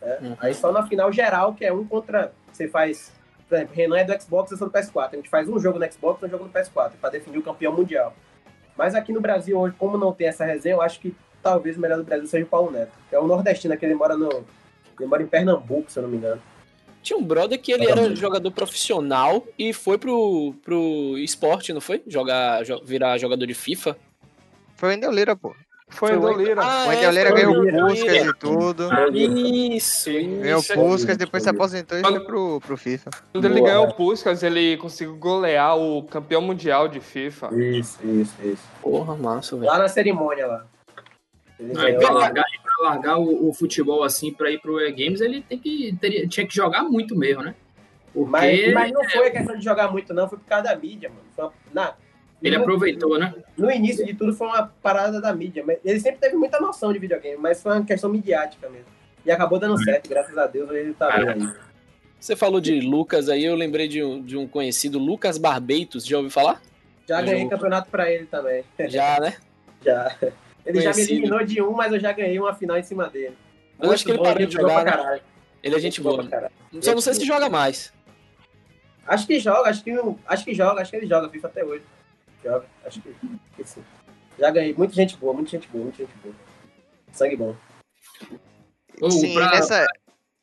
Né? 0.00 0.18
Uhum. 0.22 0.36
Aí 0.40 0.54
só 0.54 0.72
na 0.72 0.86
final 0.86 1.12
geral, 1.12 1.52
que 1.52 1.66
é 1.66 1.70
um 1.70 1.86
contra. 1.86 2.32
Você 2.50 2.66
faz. 2.66 3.12
Por 3.46 3.56
exemplo, 3.56 3.74
Renan 3.74 3.98
é 3.98 4.04
do 4.04 4.22
Xbox, 4.22 4.50
eu 4.52 4.56
sou 4.56 4.70
do 4.70 4.72
PS4. 4.72 5.08
A 5.12 5.16
gente 5.16 5.28
faz 5.28 5.46
um 5.46 5.60
jogo 5.60 5.78
no 5.78 5.92
Xbox 5.92 6.22
e 6.22 6.24
um 6.24 6.30
jogo 6.30 6.44
no 6.44 6.50
PS4, 6.50 6.92
para 6.98 7.10
definir 7.10 7.36
o 7.36 7.42
campeão 7.42 7.74
mundial. 7.74 8.14
Mas 8.74 8.94
aqui 8.94 9.12
no 9.12 9.20
Brasil 9.20 9.60
hoje, 9.60 9.74
como 9.78 9.98
não 9.98 10.14
tem 10.14 10.28
essa 10.28 10.46
resenha, 10.46 10.76
eu 10.76 10.80
acho 10.80 10.98
que 10.98 11.14
talvez 11.42 11.76
o 11.76 11.80
melhor 11.80 11.98
do 11.98 12.04
Brasil 12.04 12.26
seja 12.26 12.46
o 12.46 12.48
Paulo 12.48 12.70
Neto. 12.70 12.92
Que 13.10 13.16
é 13.16 13.18
o 13.18 13.26
nordestino, 13.26 13.76
que 13.76 13.84
ele 13.84 13.94
mora 13.94 14.16
no. 14.16 14.46
Ele 14.98 15.08
mora 15.10 15.22
em 15.22 15.26
Pernambuco, 15.26 15.92
se 15.92 15.98
eu 15.98 16.04
não 16.04 16.08
me 16.08 16.16
engano. 16.16 16.40
Tinha 17.02 17.18
um 17.18 17.24
brother 17.24 17.60
que 17.60 17.72
ele 17.72 17.86
era 17.86 18.14
jogador 18.14 18.50
profissional 18.52 19.44
e 19.58 19.72
foi 19.72 19.98
pro, 19.98 20.54
pro 20.62 21.18
esporte, 21.18 21.72
não 21.72 21.80
foi? 21.80 22.02
Jogar, 22.06 22.62
virar 22.84 23.18
jogador 23.18 23.44
de 23.44 23.54
FIFA. 23.54 23.96
Foi 24.76 24.90
o 24.90 24.92
Endoleira, 24.92 25.34
pô. 25.34 25.54
Foi 25.88 26.12
o 26.12 26.16
Endoleira. 26.16 26.62
Ah, 26.62 26.86
o 26.88 26.92
Endoleira 26.92 27.30
é, 27.30 27.32
ganhou 27.32 27.88
Puskas 27.88 28.26
e 28.26 28.34
tudo. 28.34 28.88
Isso, 29.12 30.10
Ganhou 30.40 30.62
Puskas, 30.62 31.16
depois 31.16 31.42
se 31.42 31.50
aposentou 31.50 31.98
e 31.98 32.02
foi 32.02 32.20
pro, 32.20 32.60
pro 32.60 32.76
FIFA. 32.76 33.10
Quando 33.32 33.44
ele 33.44 33.60
ganhou 33.60 33.88
o 33.88 33.94
Puskas, 33.94 34.42
ele 34.42 34.76
conseguiu 34.76 35.16
golear 35.16 35.76
o 35.76 36.04
campeão 36.04 36.40
mundial 36.40 36.88
de 36.88 37.00
FIFA. 37.00 37.50
Isso, 37.54 37.98
isso, 38.04 38.34
isso. 38.42 38.62
Porra, 38.80 39.16
massa, 39.16 39.56
velho. 39.56 39.70
Lá 39.70 39.78
na 39.78 39.88
cerimônia 39.88 40.46
lá. 40.46 40.64
Não, 41.60 41.74
pra 41.74 42.10
largar, 42.10 42.44
pra 42.61 42.61
largar 42.82 43.18
o, 43.18 43.48
o, 43.48 43.52
futebol 43.52 44.02
assim 44.02 44.32
pra 44.32 44.50
ir 44.50 44.60
pro 44.60 44.80
E-Games, 44.80 45.20
ele 45.20 45.42
tem 45.42 45.58
que, 45.58 45.96
teria, 46.00 46.26
tinha 46.26 46.46
que 46.46 46.54
jogar 46.54 46.82
muito 46.84 47.16
mesmo, 47.16 47.42
né? 47.42 47.54
Porque... 48.12 48.30
Mas, 48.30 48.74
mas 48.74 48.92
não 48.92 49.08
foi 49.08 49.28
a 49.28 49.30
questão 49.30 49.56
de 49.56 49.64
jogar 49.64 49.90
muito, 49.90 50.12
não, 50.12 50.28
foi 50.28 50.38
por 50.38 50.46
causa 50.46 50.64
da 50.64 50.76
mídia, 50.76 51.08
mano. 51.08 51.22
Foi, 51.34 51.48
na, 51.72 51.94
ele 52.42 52.56
no, 52.56 52.62
aproveitou, 52.62 53.18
né? 53.18 53.34
No 53.56 53.70
início 53.70 54.04
de 54.04 54.14
tudo 54.14 54.34
foi 54.34 54.48
uma 54.48 54.66
parada 54.82 55.20
da 55.20 55.32
mídia. 55.34 55.64
Ele 55.84 56.00
sempre 56.00 56.20
teve 56.20 56.36
muita 56.36 56.60
noção 56.60 56.92
de 56.92 56.98
videogame, 56.98 57.36
mas 57.36 57.62
foi 57.62 57.72
uma 57.72 57.84
questão 57.84 58.10
midiática 58.10 58.68
mesmo. 58.68 58.86
E 59.24 59.30
acabou 59.30 59.58
dando 59.58 59.82
certo, 59.82 60.08
graças 60.08 60.36
a 60.36 60.46
Deus, 60.46 60.70
ele 60.70 60.92
tá 60.94 61.16
bem 61.16 61.28
aí. 61.28 61.52
Você 62.18 62.36
falou 62.36 62.60
de 62.60 62.80
Lucas 62.80 63.28
aí, 63.28 63.44
eu 63.44 63.54
lembrei 63.54 63.88
de 63.88 64.02
um, 64.02 64.20
de 64.20 64.36
um 64.36 64.46
conhecido, 64.46 64.98
Lucas 64.98 65.38
Barbeitos, 65.38 66.04
já 66.04 66.16
ouviu 66.16 66.30
falar? 66.30 66.60
Já 67.08 67.20
ganhei 67.20 67.48
campeonato 67.48 67.90
pra 67.90 68.10
ele 68.10 68.26
também. 68.26 68.64
Já, 68.88 69.18
né? 69.20 69.34
já. 69.84 70.16
Ele 70.64 70.80
Conhecido. 70.80 70.82
já 70.82 70.94
me 70.94 71.18
eliminou 71.18 71.44
de 71.44 71.62
um, 71.62 71.72
mas 71.72 71.92
eu 71.92 72.00
já 72.00 72.12
ganhei 72.12 72.38
uma 72.38 72.54
final 72.54 72.78
em 72.78 72.82
cima 72.82 73.08
dele. 73.08 73.36
Eu 73.80 73.90
acho 73.90 74.04
que 74.04 74.10
ele 74.12 74.22
parou 74.22 74.46
de 74.46 74.52
jogar, 74.52 74.84
né? 74.84 75.20
Ele 75.62 75.76
é 75.76 75.78
gente 75.78 76.00
boa. 76.00 76.28
Só 76.80 76.94
não 76.94 77.00
sei 77.00 77.14
se 77.14 77.24
joga 77.24 77.48
mais. 77.48 77.92
Acho 79.06 79.26
que 79.26 79.38
joga, 79.38 79.68
acho 79.68 79.82
que, 79.82 79.92
acho 80.26 80.44
que 80.44 80.54
joga, 80.54 80.80
acho 80.80 80.90
que 80.90 80.96
ele 80.96 81.06
joga 81.06 81.28
FIFA 81.28 81.48
até 81.48 81.64
hoje. 81.64 81.84
Joga, 82.44 82.66
acho 82.84 83.00
que, 83.00 83.14
que 83.56 83.64
sim. 83.64 83.82
Já 84.38 84.50
ganhei. 84.50 84.74
Muita 84.74 84.94
gente 84.94 85.16
boa, 85.16 85.32
muita 85.32 85.50
gente 85.50 85.68
boa, 85.68 85.84
muita 85.84 85.98
gente 85.98 86.14
boa. 86.22 86.34
Sangue 87.12 87.36
bom. 87.36 87.56
Sim, 89.10 89.34
pra... 89.34 89.50
nessa... 89.50 89.86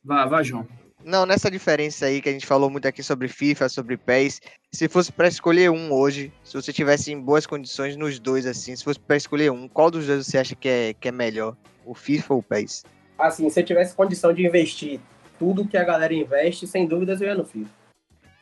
Vá, 0.04 0.26
vá, 0.26 0.44
João. 0.44 0.68
Não, 1.04 1.26
nessa 1.26 1.50
diferença 1.50 2.06
aí 2.06 2.22
que 2.22 2.28
a 2.28 2.32
gente 2.32 2.46
falou 2.46 2.70
muito 2.70 2.88
aqui 2.88 3.02
sobre 3.02 3.28
FIFA, 3.28 3.70
sobre 3.70 3.96
PES, 3.96 4.42
se 4.72 4.90
fosse 4.90 5.12
para 5.12 5.28
escolher 5.28 5.72
um 5.72 5.94
hoje, 5.94 6.32
se 6.44 6.54
você 6.54 6.74
tivesse 6.74 7.12
em 7.12 7.20
boas 7.20 7.46
condições 7.46 7.96
nos 7.96 8.20
dois, 8.20 8.46
assim, 8.46 8.76
se 8.76 8.84
fosse 8.84 9.00
para 9.00 9.16
escolher 9.16 9.50
um, 9.50 9.68
qual 9.68 9.90
dos 9.90 10.06
dois 10.06 10.26
você 10.26 10.38
acha 10.38 10.56
que 10.56 10.68
é, 10.68 10.94
que 10.94 11.08
é 11.08 11.12
melhor? 11.12 11.56
O 11.86 11.96
FIFA 11.96 12.34
ou 12.34 12.40
o 12.42 12.44
PES? 12.44 12.84
Assim, 13.18 13.50
se 13.50 13.60
eu 13.60 13.66
tivesse 13.66 13.96
condição 13.96 14.34
de 14.34 14.46
investir 14.46 15.00
tudo 15.38 15.68
que 15.68 15.78
a 15.78 15.84
galera 15.84 16.14
investe, 16.14 16.68
sem 16.68 16.86
dúvidas 16.86 17.22
eu 17.22 17.30
ia 17.30 17.36
no 17.36 17.46
FIFA. 17.46 17.72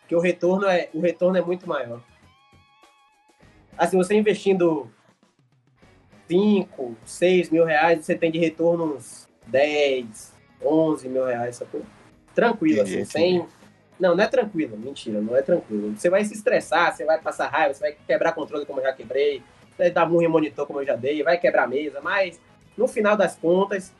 Porque 0.02 0.16
o 0.16 0.20
retorno 0.20 0.66
é, 0.66 0.90
o 0.94 1.00
retorno 1.00 1.38
é 1.38 1.42
muito 1.42 1.70
maior. 1.70 2.02
Assim, 3.78 3.98
você 3.98 4.16
investindo 4.16 4.90
5, 6.28 6.98
6 7.06 7.50
mil 7.52 7.66
reais, 7.66 8.04
você 8.04 8.16
tem 8.16 8.32
de 8.32 8.40
retorno 8.40 8.96
uns 8.96 9.30
10, 9.46 10.34
11 10.64 11.08
mil 11.10 11.26
reais, 11.26 11.58
sacou? 11.58 11.82
Tranquilo, 12.38 12.84
assim, 12.84 13.04
sem. 13.04 13.48
Não, 14.00 14.16
não 14.16 14.24
é 14.24 14.28
tranquilo, 14.28 14.78
mentira, 14.78 15.20
não 15.20 15.36
é 15.36 15.42
tranquilo. 15.42 15.96
Você 15.98 16.08
vai 16.08 16.24
se 16.24 16.36
estressar, 16.36 16.96
você 16.96 17.04
vai 17.04 17.20
passar 17.20 17.48
raiva, 17.48 17.74
você 17.74 17.80
vai 17.80 17.98
quebrar 18.06 18.32
controle 18.34 18.64
como 18.64 18.80
eu 18.80 18.84
já 18.84 18.94
quebrei, 18.94 19.42
vai 19.76 19.90
dar 19.90 20.08
murro 20.08 20.22
em 20.22 20.28
monitor 20.28 20.68
como 20.68 20.80
eu 20.80 20.86
já 20.86 20.96
dei, 20.96 21.24
vai 21.24 21.40
quebrar 21.40 21.64
a 21.64 21.68
mesa, 21.68 22.00
mas 22.00 22.40
no 22.78 22.88
final 22.88 23.18
das 23.18 23.36
contas, 23.36 23.92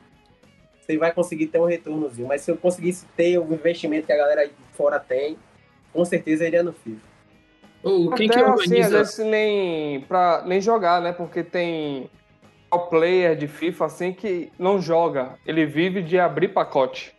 você 0.80 0.96
vai 0.96 1.12
conseguir 1.12 1.48
ter 1.48 1.58
um 1.58 1.64
retornozinho. 1.64 2.28
Mas 2.28 2.42
se 2.42 2.52
eu 2.52 2.56
conseguisse 2.56 3.06
ter 3.16 3.38
o 3.38 3.52
investimento 3.52 4.06
que 4.06 4.12
a 4.12 4.16
galera 4.16 4.48
fora 4.74 5.00
tem, 5.00 5.36
com 5.92 6.04
certeza 6.04 6.46
iria 6.46 6.62
no 6.62 6.72
FIFA. 6.72 7.08
Oh, 7.82 8.10
quem 8.10 8.30
Até, 8.30 8.38
que 8.38 8.44
organiza? 8.44 9.00
Assim, 9.00 9.28
nem, 9.28 10.00
pra, 10.02 10.44
nem 10.46 10.60
jogar, 10.60 11.00
né? 11.02 11.12
Porque 11.12 11.42
tem 11.42 12.08
o 12.70 12.78
player 12.78 13.34
de 13.34 13.48
FIFA 13.48 13.86
assim 13.86 14.12
que 14.12 14.52
não 14.56 14.80
joga, 14.80 15.34
ele 15.44 15.66
vive 15.66 16.02
de 16.02 16.20
abrir 16.20 16.48
pacote. 16.48 17.17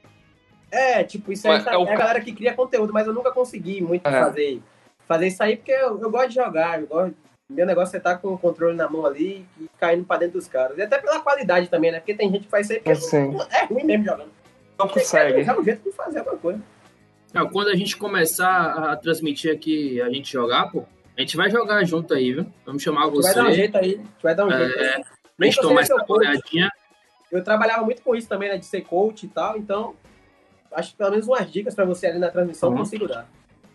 É, 0.71 1.03
tipo, 1.03 1.31
isso 1.31 1.47
aí 1.47 1.63
é, 1.65 1.73
é, 1.73 1.77
o... 1.77 1.85
é 1.85 1.93
a 1.93 1.97
galera 1.97 2.21
que 2.21 2.33
cria 2.33 2.53
conteúdo, 2.53 2.93
mas 2.93 3.07
eu 3.07 3.13
nunca 3.13 3.31
consegui 3.31 3.81
muito 3.81 4.07
é. 4.07 4.11
fazer, 4.11 4.61
fazer 5.07 5.27
isso 5.27 5.43
aí, 5.43 5.57
porque 5.57 5.71
eu, 5.71 5.99
eu, 5.99 6.11
gosto 6.11 6.29
de 6.29 6.35
jogar, 6.35 6.79
eu 6.79 6.87
gosto. 6.87 7.15
Meu 7.49 7.65
negócio 7.65 7.95
é 7.95 7.97
estar 7.97 8.17
com 8.17 8.33
o 8.33 8.37
controle 8.37 8.77
na 8.77 8.87
mão 8.87 9.07
ali 9.07 9.43
e 9.59 9.67
caindo 9.79 10.05
pra 10.05 10.17
dentro 10.17 10.37
dos 10.37 10.47
caras. 10.47 10.77
E 10.77 10.83
até 10.83 10.99
pela 10.99 11.19
qualidade 11.19 11.67
também, 11.67 11.91
né? 11.91 11.99
Porque 11.99 12.13
tem 12.13 12.29
gente 12.29 12.43
que 12.43 12.49
faz 12.49 12.67
isso 12.67 12.73
aí 12.73 12.79
porque 12.79 12.91
assim. 12.91 13.35
é 13.51 13.65
ruim 13.65 13.83
mesmo 13.83 14.05
jogando. 14.05 14.31
Não 14.77 14.87
consegue. 14.87 15.41
É 15.41 15.59
um 15.59 15.63
jeito 15.63 15.83
de 15.83 15.91
fazer 15.91 16.19
alguma 16.19 16.37
coisa. 16.37 16.61
Não, 17.33 17.49
quando 17.49 17.69
a 17.69 17.75
gente 17.75 17.97
começar 17.97 18.91
a 18.91 18.95
transmitir 18.95 19.51
aqui, 19.51 19.99
a 19.99 20.09
gente 20.09 20.31
jogar, 20.31 20.71
pô, 20.71 20.85
a 21.17 21.21
gente 21.21 21.35
vai 21.35 21.49
jogar 21.49 21.83
junto 21.85 22.13
aí, 22.13 22.33
viu? 22.33 22.45
Vamos 22.65 22.81
chamar 22.81 23.07
você. 23.07 23.33
Vai 23.33 23.43
dar 23.43 23.49
um 23.49 23.53
jeito 23.53 23.77
aí. 23.77 24.01
Vai 24.21 24.35
dar 24.35 24.45
um 24.45 24.51
É, 24.51 24.67
jeito. 24.67 24.85
a 24.85 25.03
Nem 25.37 25.51
seu 25.51 25.97
coach. 26.05 26.11
olhadinha. 26.11 26.71
Eu 27.31 27.43
trabalhava 27.43 27.83
muito 27.83 28.01
com 28.01 28.15
isso 28.15 28.27
também, 28.27 28.49
né? 28.49 28.57
De 28.57 28.65
ser 28.65 28.81
coach 28.81 29.25
e 29.25 29.29
tal. 29.29 29.57
Então, 29.57 29.95
acho 30.73 30.91
que 30.91 30.97
pelo 30.97 31.11
menos 31.11 31.27
umas 31.27 31.51
dicas 31.51 31.73
pra 31.75 31.85
você 31.85 32.07
ali 32.07 32.19
na 32.19 32.29
transmissão 32.29 32.69
Uhum. 32.71 32.77
consigo 32.77 33.07
dar. 33.07 33.27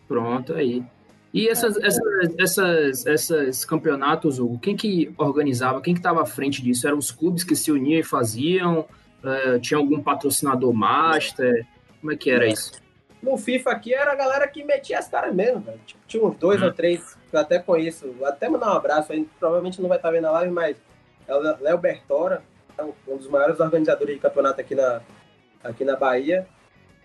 Pronto, 0.06 0.54
aí. 0.54 0.84
E 1.32 1.48
essas, 1.48 1.76
essas, 1.78 2.34
essas, 2.38 3.06
essas 3.06 3.64
campeonatos, 3.64 4.38
Hugo, 4.38 4.58
quem 4.58 4.76
que 4.76 5.12
organizava, 5.18 5.80
quem 5.80 5.92
que 5.92 5.98
estava 6.00 6.22
à 6.22 6.26
frente 6.26 6.62
disso? 6.62 6.86
Eram 6.86 6.98
os 6.98 7.10
clubes 7.10 7.42
que 7.42 7.56
se 7.56 7.72
uniam 7.72 7.98
e 7.98 8.04
faziam? 8.04 8.86
Eh, 9.24 9.58
tinha 9.58 9.78
algum 9.78 10.00
patrocinador 10.00 10.72
master? 10.72 11.66
Como 12.00 12.12
é 12.12 12.16
que 12.16 12.30
era 12.30 12.46
isso? 12.46 12.72
No 13.20 13.36
FIFA 13.36 13.70
aqui 13.70 13.92
era 13.94 14.12
a 14.12 14.14
galera 14.14 14.46
que 14.46 14.62
metia 14.62 14.98
as 14.98 15.08
caras 15.08 15.34
mesmo, 15.34 15.60
velho. 15.60 15.80
Tipo, 15.86 16.00
tinha 16.06 16.22
uns 16.24 16.36
dois 16.36 16.62
ou 16.62 16.70
três 16.72 17.16
que 17.30 17.34
eu 17.34 17.40
até 17.40 17.58
conheço. 17.58 18.12
Vou 18.12 18.28
Até 18.28 18.48
mandar 18.48 18.68
um 18.72 18.76
abraço 18.76 19.12
aí. 19.12 19.26
Provavelmente 19.40 19.80
não 19.80 19.88
vai 19.88 19.98
estar 19.98 20.10
vendo 20.10 20.26
a 20.26 20.30
live, 20.30 20.52
mas 20.52 20.76
é 21.26 21.34
o 21.34 21.38
Léo 21.40 21.78
Bertora, 21.78 22.42
é 22.78 22.82
um 22.84 23.16
dos 23.16 23.28
maiores 23.28 23.58
organizadores 23.58 24.14
de 24.14 24.20
campeonato 24.20 24.60
aqui 24.60 24.74
na, 24.74 25.00
aqui 25.64 25.84
na 25.84 25.96
Bahia. 25.96 26.46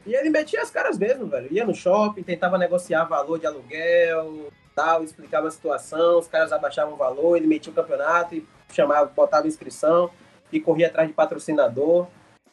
E 0.06 0.14
ele 0.16 0.30
metia 0.30 0.62
as 0.62 0.72
caras 0.72 0.98
mesmo, 0.98 1.28
velho. 1.28 1.52
Ia 1.52 1.66
no 1.66 1.74
shopping, 1.76 2.24
tentava 2.24 2.58
negociar 2.58 3.04
valor 3.06 3.40
de 3.40 3.46
aluguel, 3.46 4.48
tal, 4.76 5.04
explicava 5.04 5.48
a 5.48 5.52
situação, 5.52 6.20
os 6.20 6.28
caras 6.28 6.52
abaixavam 6.52 6.94
o 6.94 6.98
valor, 6.98 7.36
ele 7.36 7.48
metia 7.48 7.72
o 7.72 7.76
campeonato 7.76 8.36
e 8.36 8.46
chamava, 8.72 9.06
botava 9.14 9.48
inscrição 9.48 10.10
e 10.52 10.60
corria 10.60 10.88
atrás 10.88 11.08
de 11.08 11.14
patrocinador. 11.14 12.08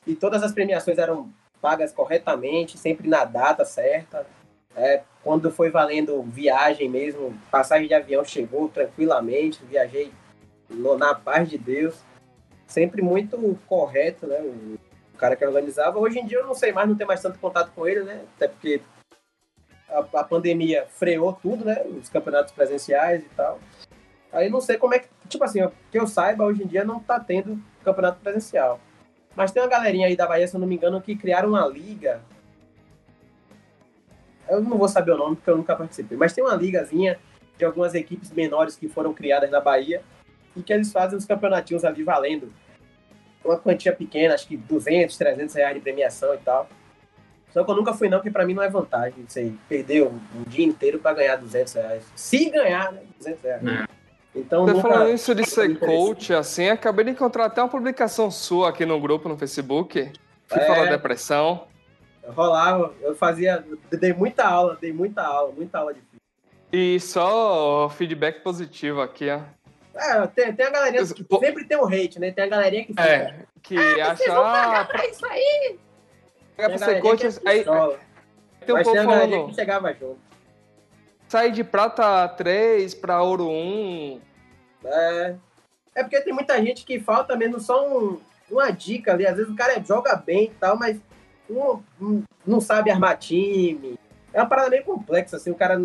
E 0.06 0.14
todas 0.14 0.42
as 0.42 0.52
premiações 0.52 0.98
eram 0.98 1.30
pagas 1.60 1.92
corretamente, 1.92 2.76
sempre 2.78 3.08
na 3.08 3.24
data 3.24 3.64
certa. 3.64 4.26
É, 4.74 5.02
quando 5.24 5.50
foi 5.50 5.70
valendo 5.70 6.22
viagem 6.22 6.88
mesmo, 6.88 7.34
passagem 7.50 7.88
de 7.88 7.94
avião 7.94 8.24
chegou 8.24 8.68
tranquilamente, 8.68 9.64
viajei 9.64 10.12
no- 10.68 10.98
na 10.98 11.14
paz 11.14 11.48
de 11.48 11.56
Deus. 11.56 11.94
Sempre 12.66 13.00
muito 13.00 13.58
correto, 13.66 14.26
né? 14.26 14.38
O, 14.40 14.78
o 15.16 15.18
cara 15.18 15.34
que 15.34 15.44
organizava. 15.44 15.98
Hoje 15.98 16.18
em 16.20 16.26
dia 16.26 16.38
eu 16.38 16.46
não 16.46 16.54
sei 16.54 16.72
mais, 16.72 16.88
não 16.88 16.94
tenho 16.94 17.08
mais 17.08 17.22
tanto 17.22 17.38
contato 17.38 17.72
com 17.74 17.88
ele, 17.88 18.04
né? 18.04 18.22
Até 18.36 18.46
porque 18.46 18.80
a, 19.88 19.98
a 20.20 20.24
pandemia 20.24 20.86
freou 20.90 21.32
tudo, 21.32 21.64
né? 21.64 21.82
Os 22.00 22.08
campeonatos 22.08 22.52
presenciais 22.52 23.24
e 23.24 23.28
tal. 23.30 23.58
Aí 24.30 24.50
não 24.50 24.60
sei 24.60 24.76
como 24.76 24.94
é 24.94 24.98
que. 24.98 25.08
Tipo 25.28 25.42
assim, 25.42 25.60
que 25.90 25.98
eu 25.98 26.06
saiba, 26.06 26.44
hoje 26.44 26.62
em 26.62 26.66
dia 26.66 26.84
não 26.84 27.00
tá 27.00 27.18
tendo 27.18 27.60
campeonato 27.82 28.20
presencial. 28.20 28.78
Mas 29.34 29.50
tem 29.50 29.62
uma 29.62 29.68
galerinha 29.68 30.06
aí 30.06 30.16
da 30.16 30.26
Bahia, 30.26 30.46
se 30.46 30.54
eu 30.54 30.60
não 30.60 30.68
me 30.68 30.76
engano, 30.76 31.00
que 31.00 31.16
criaram 31.16 31.50
uma 31.50 31.66
liga. 31.66 32.20
Eu 34.48 34.62
não 34.62 34.78
vou 34.78 34.88
saber 34.88 35.12
o 35.12 35.18
nome 35.18 35.36
porque 35.36 35.50
eu 35.50 35.56
nunca 35.56 35.74
participei, 35.74 36.16
mas 36.16 36.32
tem 36.32 36.44
uma 36.44 36.54
ligazinha 36.54 37.18
de 37.58 37.64
algumas 37.64 37.94
equipes 37.94 38.30
menores 38.30 38.76
que 38.76 38.88
foram 38.88 39.12
criadas 39.12 39.50
na 39.50 39.60
Bahia 39.60 40.02
e 40.54 40.62
que 40.62 40.72
eles 40.72 40.92
fazem 40.92 41.18
os 41.18 41.24
campeonatinhos 41.24 41.84
ali 41.84 42.04
valendo 42.04 42.52
uma 43.46 43.58
quantia 43.58 43.92
pequena, 43.92 44.34
acho 44.34 44.46
que 44.46 44.56
200, 44.56 45.16
300 45.16 45.54
reais 45.54 45.74
de 45.74 45.80
premiação 45.80 46.34
e 46.34 46.38
tal. 46.38 46.68
Só 47.52 47.64
que 47.64 47.70
eu 47.70 47.74
nunca 47.76 47.94
fui 47.94 48.08
não, 48.08 48.20
que 48.20 48.30
pra 48.30 48.44
mim 48.44 48.52
não 48.52 48.62
é 48.62 48.68
vantagem 48.68 49.24
aí. 49.36 49.54
Perder 49.68 50.02
um, 50.02 50.20
um 50.34 50.42
dia 50.46 50.66
inteiro 50.66 50.98
pra 50.98 51.14
ganhar 51.14 51.36
200 51.36 51.72
reais. 51.72 52.04
Se 52.14 52.50
ganhar, 52.50 52.92
né? 52.92 53.00
200 53.18 53.42
reais. 53.42 53.66
É. 53.66 53.86
Então, 54.34 54.66
Você 54.66 54.74
nunca... 54.74 54.88
falando 54.88 55.14
isso 55.14 55.34
de 55.34 55.44
ser 55.48 55.78
coach, 55.78 56.34
assim, 56.34 56.68
acabei 56.68 57.06
de 57.06 57.12
encontrar 57.12 57.46
até 57.46 57.62
uma 57.62 57.70
publicação 57.70 58.30
sua 58.30 58.68
aqui 58.68 58.84
no 58.84 59.00
grupo 59.00 59.28
no 59.28 59.38
Facebook. 59.38 60.12
Que 60.48 60.54
É. 60.58 60.66
fala 60.66 60.86
depressão. 60.86 61.66
rolava, 62.28 62.92
eu 63.00 63.14
fazia, 63.16 63.64
eu 63.90 63.98
dei 63.98 64.12
muita 64.12 64.44
aula, 64.44 64.76
dei 64.78 64.92
muita 64.92 65.22
aula, 65.22 65.52
muita 65.56 65.78
aula 65.78 65.94
de 65.94 66.00
física. 66.00 66.16
E 66.72 67.00
só 67.00 67.88
feedback 67.88 68.42
positivo 68.42 69.00
aqui, 69.00 69.30
ó. 69.30 69.40
É, 69.96 70.26
tem, 70.26 70.52
tem 70.54 70.66
a 70.66 70.70
galerinha 70.70 71.06
que 71.06 71.24
Pô- 71.24 71.38
sempre 71.38 71.64
tem 71.64 71.78
um 71.78 71.86
hate, 71.86 72.18
né? 72.20 72.30
Tem 72.30 72.44
a 72.44 72.48
galerinha 72.48 72.82
que 72.84 72.88
fica, 72.92 73.02
É, 73.02 73.34
que 73.62 73.76
acha, 74.00 74.24
ah, 74.32 74.84
pra, 74.84 74.84
pra 74.84 75.06
isso 75.06 75.24
aí. 75.26 75.78
pra 76.54 76.66
Tem 76.66 76.74
a 76.74 76.78
ser 76.78 77.00
coach, 77.00 77.24
é 77.26 77.30
aí 77.44 77.64
tem 77.64 78.74
um 78.74 78.82
galerinha 78.82 79.04
falando, 79.04 79.48
que 79.48 79.54
chegava 79.54 79.92
junto. 79.94 80.18
sair 81.28 81.50
de 81.52 81.64
prata 81.64 82.28
3 82.28 82.94
pra 82.94 83.22
ouro 83.22 83.48
1. 83.48 84.20
É, 84.84 85.34
é 85.94 86.02
porque 86.02 86.20
tem 86.20 86.32
muita 86.32 86.60
gente 86.62 86.84
que 86.84 87.00
falta 87.00 87.34
mesmo 87.36 87.58
só 87.58 87.86
um- 87.88 88.20
uma 88.50 88.70
dica 88.70 89.12
ali. 89.12 89.26
Às 89.26 89.36
vezes 89.36 89.50
o 89.50 89.56
cara 89.56 89.82
joga 89.82 90.14
bem 90.14 90.44
e 90.44 90.50
tal, 90.50 90.76
mas 90.78 91.00
não, 91.48 91.82
não- 92.46 92.60
sabe 92.60 92.90
armar 92.90 93.16
time. 93.18 93.98
É 94.32 94.40
uma 94.40 94.48
parada 94.48 94.68
meio 94.70 94.84
complexa, 94.84 95.36
assim. 95.36 95.50
O 95.50 95.54
cara, 95.54 95.80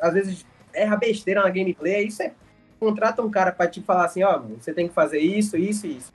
às 0.00 0.12
vezes, 0.12 0.44
erra 0.74 0.96
besteira 0.96 1.42
na 1.42 1.48
gameplay. 1.48 1.94
Aí 1.94 2.10
você 2.10 2.32
contrata 2.78 3.22
um 3.22 3.30
cara 3.30 3.52
pra 3.52 3.66
te 3.66 3.80
falar 3.82 4.04
assim, 4.04 4.22
ó, 4.22 4.38
mano, 4.38 4.56
você 4.60 4.72
tem 4.72 4.88
que 4.88 4.94
fazer 4.94 5.18
isso, 5.18 5.56
isso 5.56 5.86
e 5.86 5.96
isso. 5.96 6.12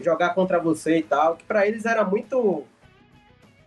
Jogar 0.00 0.30
contra 0.34 0.58
você 0.58 0.98
e 0.98 1.02
tal. 1.02 1.36
Que 1.36 1.44
pra 1.44 1.66
eles 1.66 1.84
era 1.84 2.04
muito... 2.04 2.64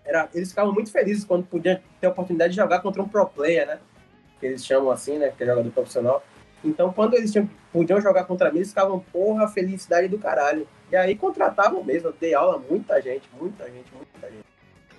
Era, 0.04 0.30
eles 0.34 0.50
ficavam 0.50 0.74
muito 0.74 0.92
felizes 0.92 1.24
quando 1.24 1.46
podiam 1.46 1.80
ter 2.00 2.08
a 2.08 2.10
oportunidade 2.10 2.54
de 2.54 2.60
jogar 2.60 2.80
contra 2.80 3.02
um 3.02 3.08
pro 3.08 3.26
player, 3.28 3.68
né? 3.68 3.80
Que 4.40 4.48
eles 4.48 4.66
chamam 4.66 4.90
assim, 4.90 5.18
né? 5.18 5.32
Que 5.36 5.44
é 5.44 5.46
jogador 5.46 5.70
profissional. 5.72 6.24
Então, 6.64 6.92
quando 6.92 7.16
eles 7.16 7.32
tinham, 7.32 7.50
podiam 7.72 8.00
jogar 8.02 8.26
contra 8.26 8.52
mim, 8.52 8.58
eles 8.58 8.70
ficavam, 8.70 9.00
porra, 9.12 9.48
felicidade 9.48 10.08
do 10.08 10.18
caralho. 10.18 10.68
E 10.92 10.96
aí 10.96 11.16
contratavam 11.16 11.84
mesmo, 11.84 12.10
eu 12.10 12.16
dei 12.20 12.34
aula 12.34 12.62
muita 12.70 13.02
gente, 13.02 13.30
muita 13.40 13.66
gente, 13.66 13.92
muita 13.94 14.30
gente. 14.30 14.46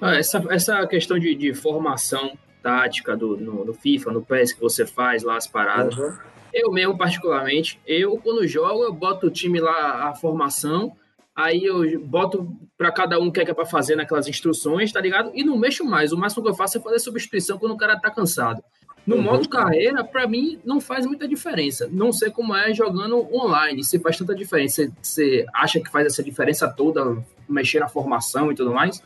Ah, 0.01 0.17
Essa, 0.17 0.43
essa 0.51 0.87
questão 0.87 1.19
de, 1.19 1.35
de 1.35 1.55
formação 1.55 2.37
tática 2.63 3.17
do, 3.17 3.37
no, 3.37 3.65
no 3.65 3.75
FIFA, 3.75 4.13
no 4.13 4.23
PES 4.23 4.53
que 4.53 4.61
você 4.61 4.87
faz 4.87 5.23
lá 5.23 5.37
as 5.37 5.47
paradas. 5.47 5.97
Uhum. 5.97 6.17
Eu 6.53 6.71
mesmo, 6.71 6.97
particularmente, 6.99 7.81
eu 7.87 8.17
quando 8.19 8.47
jogo, 8.47 8.83
eu 8.83 8.93
boto 8.93 9.27
o 9.27 9.31
time 9.31 9.59
lá, 9.61 10.09
a 10.11 10.15
formação, 10.15 10.93
aí 11.35 11.65
eu 11.65 11.99
boto 12.01 12.55
pra 12.77 12.93
cada 12.93 13.19
um 13.19 13.29
o 13.29 13.33
que 13.33 13.41
é 13.41 13.45
que 13.45 13.51
é 13.51 13.55
pra 13.55 13.65
fazer 13.65 13.97
naquelas 13.97 14.29
instruções, 14.29 14.93
tá 14.93 15.01
ligado? 15.01 15.31
E 15.35 15.43
não 15.43 15.57
mexo 15.57 15.85
mais. 15.85 16.13
O 16.13 16.17
máximo 16.19 16.43
que 16.43 16.51
eu 16.51 16.55
faço 16.55 16.79
é 16.79 16.81
fazer 16.81 16.99
substituição 16.99 17.59
quando 17.59 17.73
o 17.73 17.77
cara 17.77 17.99
tá 17.99 18.11
cansado. 18.11 18.63
No 19.07 19.17
Uhum. 19.17 19.23
modo 19.23 19.49
carreira, 19.49 20.05
pra 20.05 20.29
mim, 20.29 20.61
não 20.65 20.81
faz 20.81 21.07
muita 21.07 21.27
diferença. 21.27 21.89
Não 21.91 22.13
sei 22.13 22.31
como 22.31 22.55
é 22.55 22.73
jogando 22.73 23.17
online, 23.35 23.83
se 23.83 23.99
faz 23.99 24.17
tanta 24.17 24.33
diferença. 24.35 24.89
Você- 25.03 25.45
acha 25.55 25.81
que 25.81 25.91
faz 25.91 26.07
essa 26.07 26.23
diferença 26.23 26.69
toda, 26.69 27.17
mexer 27.49 27.81
na 27.81 27.89
formação 27.89 28.53
e 28.53 28.55
tudo 28.55 28.73
mais? 28.73 29.03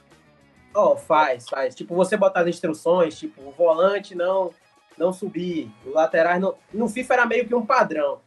Ó, 0.74 0.96
faz, 0.96 1.48
faz. 1.48 1.74
Tipo, 1.74 1.94
você 1.94 2.14
botar 2.16 2.40
as 2.40 2.48
instruções, 2.48 3.18
tipo, 3.18 3.50
volante 3.56 4.14
não, 4.14 4.50
não 4.96 5.12
subir, 5.12 5.70
o 5.84 5.90
laterais 5.90 6.40
não. 6.40 6.54
No 6.72 6.88
FIFA 6.88 7.14
era 7.14 7.26
meio 7.26 7.46
que 7.46 7.54
um 7.54 7.64
padrão. 7.64 8.20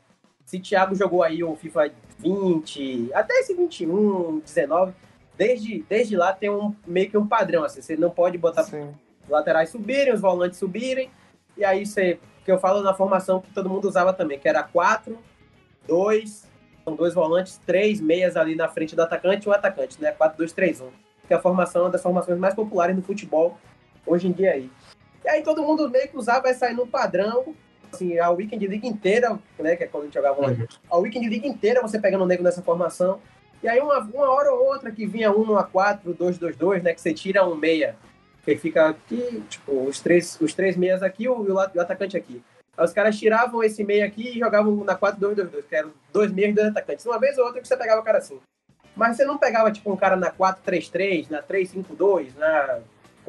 Se 0.45 0.59
Thiago 0.59 0.95
jogou 0.95 1.21
aí 1.23 1.43
o 1.43 1.55
FIFA 1.55 1.91
20, 2.19 3.11
até 3.13 3.33
esse 3.39 3.53
21, 3.53 4.39
19, 4.39 4.93
desde, 5.37 5.85
desde 5.87 6.17
lá 6.17 6.33
tem 6.33 6.49
um 6.49 6.75
meio 6.85 7.09
que 7.09 7.17
um 7.17 7.27
padrão, 7.27 7.63
assim. 7.63 7.81
Você 7.81 7.95
não 7.95 8.09
pode 8.09 8.37
botar 8.37 8.63
Sim. 8.63 8.93
os 9.23 9.29
laterais 9.29 9.69
subirem, 9.69 10.13
os 10.13 10.21
volantes 10.21 10.59
subirem, 10.59 11.09
e 11.55 11.63
aí 11.63 11.85
você, 11.85 12.19
que 12.43 12.51
eu 12.51 12.59
falo 12.59 12.81
na 12.81 12.93
formação 12.93 13.39
que 13.39 13.53
todo 13.53 13.69
mundo 13.69 13.87
usava 13.87 14.11
também, 14.13 14.39
que 14.39 14.47
era 14.47 14.63
4, 14.63 15.17
2, 15.87 16.49
são 16.83 16.95
dois 16.95 17.13
volantes, 17.13 17.59
três 17.65 18.01
meias 18.01 18.35
ali 18.35 18.55
na 18.55 18.67
frente 18.67 18.95
do 18.95 19.01
atacante 19.01 19.47
e 19.47 19.49
um 19.49 19.53
atacante, 19.53 20.01
né? 20.01 20.11
4, 20.11 20.37
2, 20.37 20.51
3, 20.53 20.81
1. 20.81 20.87
Que 21.27 21.33
é 21.33 21.37
a 21.37 21.39
formação 21.39 21.81
é 21.81 21.85
uma 21.85 21.91
das 21.91 22.01
formações 22.01 22.39
mais 22.39 22.55
populares 22.55 22.95
no 22.95 23.03
futebol 23.03 23.57
hoje 24.05 24.27
em 24.27 24.31
dia 24.31 24.51
aí. 24.51 24.69
E 25.23 25.29
aí 25.29 25.43
todo 25.43 25.63
mundo 25.63 25.89
meio 25.89 26.07
que 26.07 26.17
usava, 26.17 26.43
vai 26.43 26.53
sair 26.53 26.73
no 26.73 26.87
padrão, 26.87 27.55
assim, 27.91 28.17
a 28.19 28.29
Weekend 28.29 28.67
League 28.67 28.87
inteira, 28.87 29.37
né? 29.57 29.75
Que 29.75 29.83
é 29.83 29.87
quando 29.87 30.03
a 30.03 30.05
gente 30.05 30.13
jogava 30.13 30.41
lá. 30.41 30.55
A 30.89 30.97
Weekend 30.97 31.29
League 31.29 31.47
inteira 31.47 31.81
você 31.81 31.99
pegando 31.99 32.23
o 32.23 32.27
nego 32.27 32.43
nessa 32.43 32.61
formação. 32.61 33.19
E 33.61 33.67
aí 33.67 33.79
uma, 33.79 33.99
uma 33.99 34.29
hora 34.29 34.53
ou 34.53 34.67
outra 34.67 34.91
que 34.91 35.05
vinha 35.05 35.31
um 35.31 35.45
no 35.45 35.55
A4, 35.55 36.15
2, 36.17 36.37
2, 36.37 36.55
2, 36.55 36.83
né? 36.83 36.93
Que 36.93 37.01
você 37.01 37.13
tira 37.13 37.45
um 37.45 37.55
meia 37.55 37.95
que 38.43 38.55
fica 38.55 38.89
aqui, 38.89 39.43
tipo, 39.49 39.83
os 39.83 39.99
três, 39.99 40.39
os 40.41 40.53
três 40.53 40.77
meias 40.77 41.03
aqui 41.03 41.23
e 41.23 41.29
o, 41.29 41.45
e 41.45 41.51
o 41.51 41.55
o 41.55 41.59
atacante 41.59 42.15
aqui. 42.15 42.41
Aí 42.77 42.85
os 42.85 42.93
caras 42.93 43.17
tiravam 43.19 43.61
esse 43.61 43.83
meia 43.83 44.05
aqui 44.05 44.29
e 44.29 44.39
jogavam 44.39 44.83
na 44.83 44.97
4-2-2-2, 44.97 45.63
que 45.67 45.75
eram 45.75 45.91
dois 46.13 46.31
meias 46.31 46.51
e 46.51 46.55
dois 46.55 46.67
atacantes. 46.69 47.05
Uma 47.05 47.19
vez 47.19 47.37
ou 47.37 47.45
outra 47.45 47.61
que 47.61 47.67
você 47.67 47.75
pegava 47.75 47.99
o 47.99 48.03
cara 48.03 48.19
assim. 48.19 48.39
Mas 48.95 49.17
você 49.17 49.25
não 49.25 49.37
pegava, 49.37 49.71
tipo, 49.71 49.91
um 49.91 49.97
cara 49.97 50.15
na 50.15 50.31
4-3-3, 50.31 51.29
na 51.29 51.43
3-5-2, 51.43 52.35
na 52.37 52.79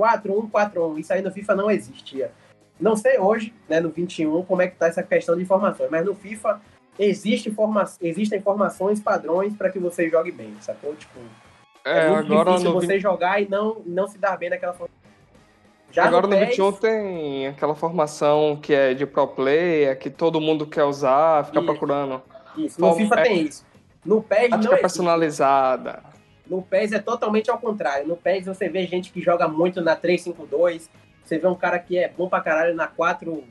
4-1-4-1. 0.00 0.98
Isso 0.98 1.12
aí 1.12 1.20
no 1.22 1.30
FIFA 1.30 1.54
não 1.54 1.70
existia. 1.70 2.32
Não 2.80 2.96
sei 2.96 3.18
hoje, 3.18 3.52
né, 3.68 3.78
no 3.78 3.90
21, 3.90 4.42
como 4.44 4.62
é 4.62 4.68
que 4.68 4.76
tá 4.76 4.86
essa 4.86 5.02
questão 5.02 5.36
de 5.36 5.42
informações, 5.42 5.90
mas 5.90 6.04
no 6.04 6.14
FIFA 6.14 6.60
existe 6.98 7.50
forma... 7.50 7.84
existem 8.00 8.38
informações, 8.38 9.00
padrões 9.00 9.54
para 9.54 9.70
que 9.70 9.78
você 9.78 10.08
jogue 10.08 10.32
bem, 10.32 10.54
sacou? 10.60 10.94
Tipo, 10.94 11.20
É, 11.84 12.08
muito 12.08 12.32
agora 12.32 12.50
difícil 12.52 12.72
no, 12.72 12.80
você 12.80 12.98
jogar 12.98 13.42
e 13.42 13.48
não, 13.48 13.82
não 13.84 14.08
se 14.08 14.16
dar 14.16 14.36
bem 14.38 14.48
naquela 14.48 14.72
forma. 14.72 14.94
Já 15.92 16.04
agora 16.04 16.26
no 16.26 16.36
PES, 16.36 16.48
21 16.50 16.72
tem 16.72 17.46
aquela 17.48 17.74
formação 17.74 18.56
que 18.62 18.72
é 18.72 18.94
de 18.94 19.04
pro 19.04 19.26
player, 19.26 19.98
que 19.98 20.08
todo 20.08 20.40
mundo 20.40 20.66
quer 20.66 20.84
usar, 20.84 21.44
fica 21.46 21.58
Isso. 21.58 21.66
procurando. 21.66 22.22
Isso, 22.56 22.80
no 22.80 22.94
FIFA 22.94 23.20
é- 23.20 23.22
tem 23.22 23.42
isso. 23.42 23.66
No 24.04 24.22
PES 24.22 24.50
não 24.50 24.58
existe. 24.58 24.80
personalizada. 24.80 26.02
No 26.50 26.62
PES 26.62 26.90
é 26.90 26.98
totalmente 26.98 27.48
ao 27.48 27.58
contrário. 27.58 28.08
No 28.08 28.16
PES 28.16 28.46
você 28.46 28.68
vê 28.68 28.84
gente 28.84 29.12
que 29.12 29.22
joga 29.22 29.46
muito 29.46 29.80
na 29.80 29.96
3-5-2, 29.96 30.88
Você 31.22 31.38
vê 31.38 31.46
um 31.46 31.54
cara 31.54 31.78
que 31.78 31.96
é 31.96 32.08
bom 32.08 32.28
pra 32.28 32.40
caralho 32.40 32.74
na 32.74 32.88
4, 32.88 33.44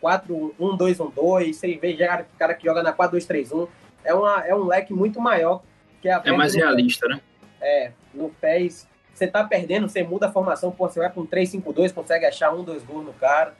4 0.00 0.54
1, 0.58 0.76
2, 0.76 1.00
1, 1.00 1.10
2. 1.10 1.56
Você 1.56 1.76
vê 1.76 1.96
já 1.96 2.24
cara 2.36 2.54
que 2.54 2.66
joga 2.66 2.82
na 2.82 2.92
4, 2.92 3.12
2, 3.12 3.24
3, 3.24 3.52
1. 3.52 3.68
É, 4.04 4.12
uma, 4.12 4.44
é 4.44 4.52
um 4.52 4.64
leque 4.64 4.92
muito 4.92 5.20
maior. 5.20 5.62
Que 6.02 6.08
é 6.08 6.32
mais 6.32 6.54
realista, 6.54 7.06
né? 7.06 7.20
É, 7.60 7.92
no 8.12 8.30
PES. 8.30 8.88
Você 9.14 9.28
tá 9.28 9.44
perdendo, 9.44 9.88
você 9.88 10.02
muda 10.02 10.26
a 10.26 10.32
formação, 10.32 10.72
pô, 10.72 10.88
você 10.88 10.98
vai 10.98 11.10
pra 11.10 11.22
um 11.22 11.26
3-5-2, 11.26 11.92
consegue 11.92 12.24
achar 12.24 12.52
um, 12.52 12.64
dois 12.64 12.84
gols 12.84 13.04
no 13.04 13.12
cara. 13.12 13.54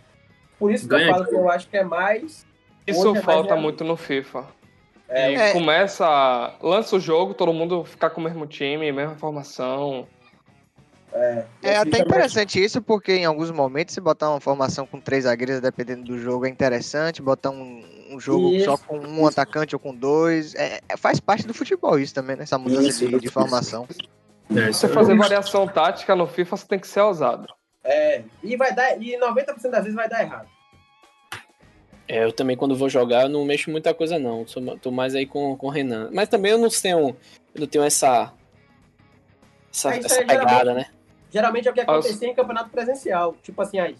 Por 0.59 0.73
isso 0.73 0.85
que 0.85 0.91
Ganha 0.91 1.09
eu 1.09 1.13
falo 1.13 1.27
que 1.27 1.35
eu 1.35 1.49
acho 1.49 1.69
que 1.69 1.77
é 1.77 1.85
mais. 1.85 2.45
Isso 2.87 3.17
é 3.17 3.23
falta 3.23 3.51
mais 3.51 3.63
muito 3.63 3.85
no 3.85 3.97
FIFA. 3.97 4.47
É, 5.09 5.33
e 5.33 5.35
é. 5.35 5.53
começa, 5.53 6.55
lança 6.61 6.97
o 6.97 7.01
jogo, 7.01 7.33
todo 7.33 7.53
mundo 7.53 7.85
ficar 7.85 8.11
com 8.11 8.21
o 8.21 8.25
mesmo 8.25 8.47
time, 8.47 8.93
mesma 8.93 9.17
formação. 9.17 10.07
É, 11.11 11.45
é 11.63 11.77
até 11.79 12.01
interessante 12.01 12.63
isso, 12.63 12.83
porque 12.83 13.13
em 13.13 13.25
alguns 13.25 13.51
momentos 13.51 13.95
se 13.95 14.01
botar 14.01 14.29
uma 14.29 14.41
formação 14.41 14.87
com 14.87 15.01
três 15.01 15.25
zagueiros, 15.25 15.61
dependendo 15.61 16.05
do 16.05 16.19
jogo, 16.19 16.45
é 16.45 16.51
interessante. 16.51 17.23
Botar 17.23 17.51
um, 17.51 17.83
um 18.11 18.21
jogo 18.21 18.53
isso, 18.55 18.67
só 18.67 18.77
com 18.77 18.99
um 18.99 19.21
isso. 19.21 19.29
atacante 19.29 19.75
ou 19.75 19.81
com 19.81 19.95
dois. 19.95 20.55
É, 20.55 20.81
é, 20.87 20.97
faz 20.97 21.19
parte 21.19 21.47
do 21.47 21.55
futebol 21.55 21.99
isso 21.99 22.15
também, 22.15 22.37
né? 22.37 22.43
Essa 22.43 22.59
mudança 22.59 22.89
isso, 22.89 23.09
de, 23.09 23.19
de 23.19 23.29
formação. 23.31 23.89
É, 24.55 24.67
você 24.71 24.89
fazer 24.89 25.17
variação 25.17 25.67
tática 25.67 26.15
no 26.15 26.27
FIFA, 26.27 26.57
você 26.57 26.67
tem 26.67 26.79
que 26.79 26.87
ser 26.87 27.01
ousado. 27.01 27.47
É, 27.83 28.23
e 28.43 28.57
vai 28.57 28.75
dar, 28.75 29.01
e 29.01 29.19
90% 29.19 29.71
das 29.71 29.83
vezes 29.85 29.95
vai 29.95 30.09
dar 30.09 30.23
errado. 30.23 30.49
É, 32.09 32.25
eu 32.25 32.33
também, 32.33 32.57
quando 32.57 32.75
vou 32.75 32.89
jogar, 32.89 33.25
eu 33.25 33.29
não 33.29 33.45
mexo 33.45 33.71
muita 33.71 33.93
coisa, 33.93 34.19
não. 34.19 34.47
Sou, 34.47 34.63
tô 34.79 34.91
mais 34.91 35.15
aí 35.15 35.27
com, 35.27 35.55
com 35.57 35.67
o 35.67 35.71
Renan. 35.71 36.09
Mas 36.11 36.29
também 36.29 36.53
eu 36.53 36.59
não 36.59 36.71
tenho, 36.71 37.15
eu 37.55 37.61
não 37.61 37.67
tenho 37.67 37.85
essa, 37.85 38.33
essa, 39.71 39.95
é, 39.95 39.99
essa 39.99 40.25
pegada, 40.25 40.73
né? 40.73 40.87
Geralmente 41.31 41.69
é 41.69 41.71
o 41.71 41.75
que 41.75 41.81
acontecia 41.81 42.29
em 42.29 42.35
campeonato 42.35 42.71
presencial. 42.71 43.37
Tipo 43.43 43.61
assim, 43.61 43.79
as, 43.79 43.95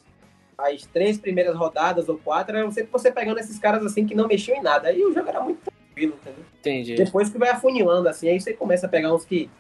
as 0.57 0.87
três 0.87 1.19
primeiras 1.19 1.55
rodadas 1.55 2.09
ou 2.09 2.17
quatro, 2.17 2.57
era 2.57 2.71
sempre 2.71 2.91
você 2.91 3.13
pegando 3.13 3.41
esses 3.41 3.59
caras 3.59 3.85
assim 3.85 4.07
que 4.07 4.15
não 4.15 4.27
mexiam 4.27 4.57
em 4.57 4.63
nada. 4.63 4.89
Aí 4.89 5.05
o 5.05 5.13
jogo 5.13 5.29
era 5.29 5.41
muito 5.41 5.61
tranquilo, 5.71 6.15
entendeu? 6.23 6.45
Entendi. 6.61 6.95
Depois 6.95 7.29
que 7.29 7.37
vai 7.37 7.51
afunilando, 7.51 8.09
assim, 8.09 8.31
aí 8.31 8.41
você 8.41 8.55
começa 8.55 8.87
a 8.87 8.89
pegar 8.89 9.15
uns 9.15 9.27
que 9.27 9.51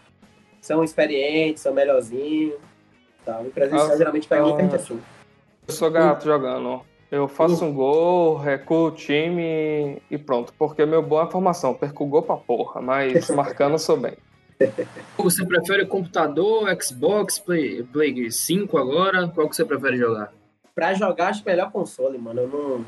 são 0.58 0.82
experientes, 0.82 1.62
são 1.62 1.74
melhorzinhos. 1.74 2.58
Tá? 3.26 3.40
O 3.40 3.50
presencial 3.50 3.92
ah, 3.92 3.96
geralmente 3.96 4.26
pega 4.26 4.42
muita 4.42 4.62
gente 4.62 4.74
assim. 4.74 5.00
Eu 5.66 5.74
sou 5.74 5.90
gato 5.90 6.24
jogando. 6.24 6.82
Eu 7.10 7.26
faço 7.26 7.64
um 7.64 7.72
gol, 7.72 8.36
recuo 8.36 8.88
o 8.88 8.90
time 8.90 10.00
e 10.10 10.18
pronto. 10.18 10.52
Porque 10.58 10.84
meu 10.84 11.02
bom 11.02 11.18
é 11.18 11.22
a 11.22 11.30
formação. 11.30 11.72
Perco 11.72 12.04
o 12.04 12.06
gol 12.06 12.22
pra 12.22 12.36
porra, 12.36 12.82
mas 12.82 13.28
marcando 13.30 13.72
eu 13.72 13.78
sou 13.78 13.96
bem. 13.96 14.14
Você 15.16 15.46
prefere 15.46 15.86
computador, 15.86 16.68
Xbox, 16.82 17.38
Play, 17.38 17.82
Play 17.84 18.30
5 18.30 18.76
agora? 18.76 19.28
Qual 19.28 19.48
que 19.48 19.56
você 19.56 19.64
prefere 19.64 19.96
jogar? 19.96 20.32
Pra 20.74 20.92
jogar, 20.92 21.28
acho 21.28 21.44
melhor 21.46 21.70
console, 21.70 22.18
mano. 22.18 22.42
Eu 22.42 22.48
não. 22.48 22.86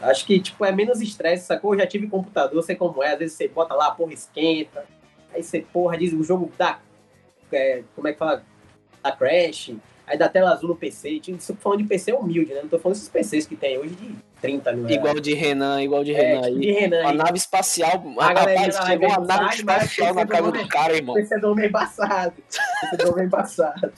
Acho 0.00 0.26
que, 0.26 0.40
tipo, 0.40 0.64
é 0.64 0.72
menos 0.72 1.00
estresse, 1.00 1.46
sacou? 1.46 1.74
Eu 1.74 1.80
já 1.80 1.86
tive 1.86 2.08
computador, 2.08 2.62
sei 2.62 2.74
como 2.74 3.02
é. 3.02 3.12
Às 3.12 3.18
vezes 3.18 3.36
você 3.36 3.48
bota 3.48 3.74
lá, 3.74 3.90
porra, 3.90 4.12
esquenta. 4.12 4.84
Aí 5.32 5.42
você, 5.42 5.60
porra, 5.60 5.96
diz 5.96 6.12
o 6.12 6.24
jogo 6.24 6.50
dá. 6.56 6.80
É, 7.52 7.82
como 7.94 8.08
é 8.08 8.12
que 8.12 8.18
fala? 8.18 8.42
Dá 9.02 9.12
crash 9.12 9.76
aí 10.08 10.18
dá 10.18 10.28
tela 10.28 10.52
azul 10.52 10.70
no 10.70 10.76
PC. 10.76 11.20
Isso 11.28 11.56
falando 11.60 11.82
de 11.82 11.88
PC 11.88 12.12
humilde, 12.12 12.52
né? 12.52 12.62
Não 12.62 12.68
tô 12.68 12.78
falando 12.78 12.96
desses 12.96 13.08
PCs 13.08 13.46
que 13.46 13.56
tem 13.56 13.78
hoje 13.78 13.94
de 13.94 14.16
30 14.40 14.72
mil 14.72 14.86
reais. 14.86 15.00
Igual 15.00 15.20
de 15.20 15.34
Renan, 15.34 15.82
igual 15.82 16.04
de 16.04 16.14
é, 16.14 16.20
Renan. 16.20 16.48
Tipo 16.48 16.60
de 16.60 16.72
Renan 16.72 17.08
a 17.08 17.12
nave 17.12 17.36
espacial. 17.36 18.02
A 18.18 18.26
rapaz, 18.26 18.76
chegou 18.86 19.08
uma 19.08 19.20
nave 19.20 19.54
espacial 19.54 20.14
na 20.14 20.26
casa 20.26 20.52
do 20.52 20.68
cara, 20.68 20.96
irmão. 20.96 21.18
Esse 21.18 21.34
é 21.34 21.38
nome 21.38 21.66
embaçado. 21.66 22.34
Esse 22.48 23.02
é 23.02 23.04
nome 23.04 23.24
embaçado. 23.24 23.92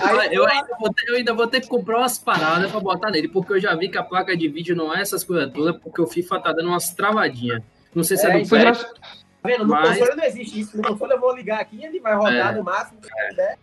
Aí, 0.00 0.34
eu, 0.34 0.46
ainda 0.46 0.76
vou 0.78 0.92
ter, 0.92 1.08
eu 1.08 1.16
ainda 1.16 1.34
vou 1.34 1.46
ter 1.46 1.60
que 1.60 1.68
comprar 1.68 1.98
umas 1.98 2.18
paradas 2.18 2.70
pra 2.70 2.80
botar 2.80 3.10
nele, 3.10 3.28
porque 3.28 3.54
eu 3.54 3.60
já 3.60 3.74
vi 3.74 3.88
que 3.88 3.98
a 3.98 4.02
placa 4.02 4.36
de 4.36 4.48
vídeo 4.48 4.76
não 4.76 4.94
é 4.94 5.00
essas 5.00 5.24
coisas 5.24 5.50
todas, 5.52 5.76
porque 5.78 6.00
o 6.00 6.06
FIFA 6.06 6.40
tá 6.40 6.52
dando 6.52 6.68
umas 6.68 6.90
travadinhas. 6.90 7.62
Não 7.94 8.04
sei 8.04 8.16
se 8.16 8.26
é, 8.26 8.38
é 8.38 8.42
do. 8.42 8.48
Tá 8.48 9.48
vendo? 9.48 9.64
No 9.64 9.70
mas... 9.70 9.98
console 9.98 10.16
não 10.16 10.24
existe 10.24 10.60
isso. 10.60 10.76
No 10.76 10.82
console 10.82 11.12
eu 11.12 11.20
vou 11.20 11.34
ligar 11.34 11.60
aqui 11.60 11.76
e 11.76 11.84
ele 11.84 12.00
vai 12.00 12.14
rodar 12.14 12.52
é. 12.52 12.56
no 12.56 12.62
máximo 12.62 13.00
que 13.00 13.08
é. 13.40 13.56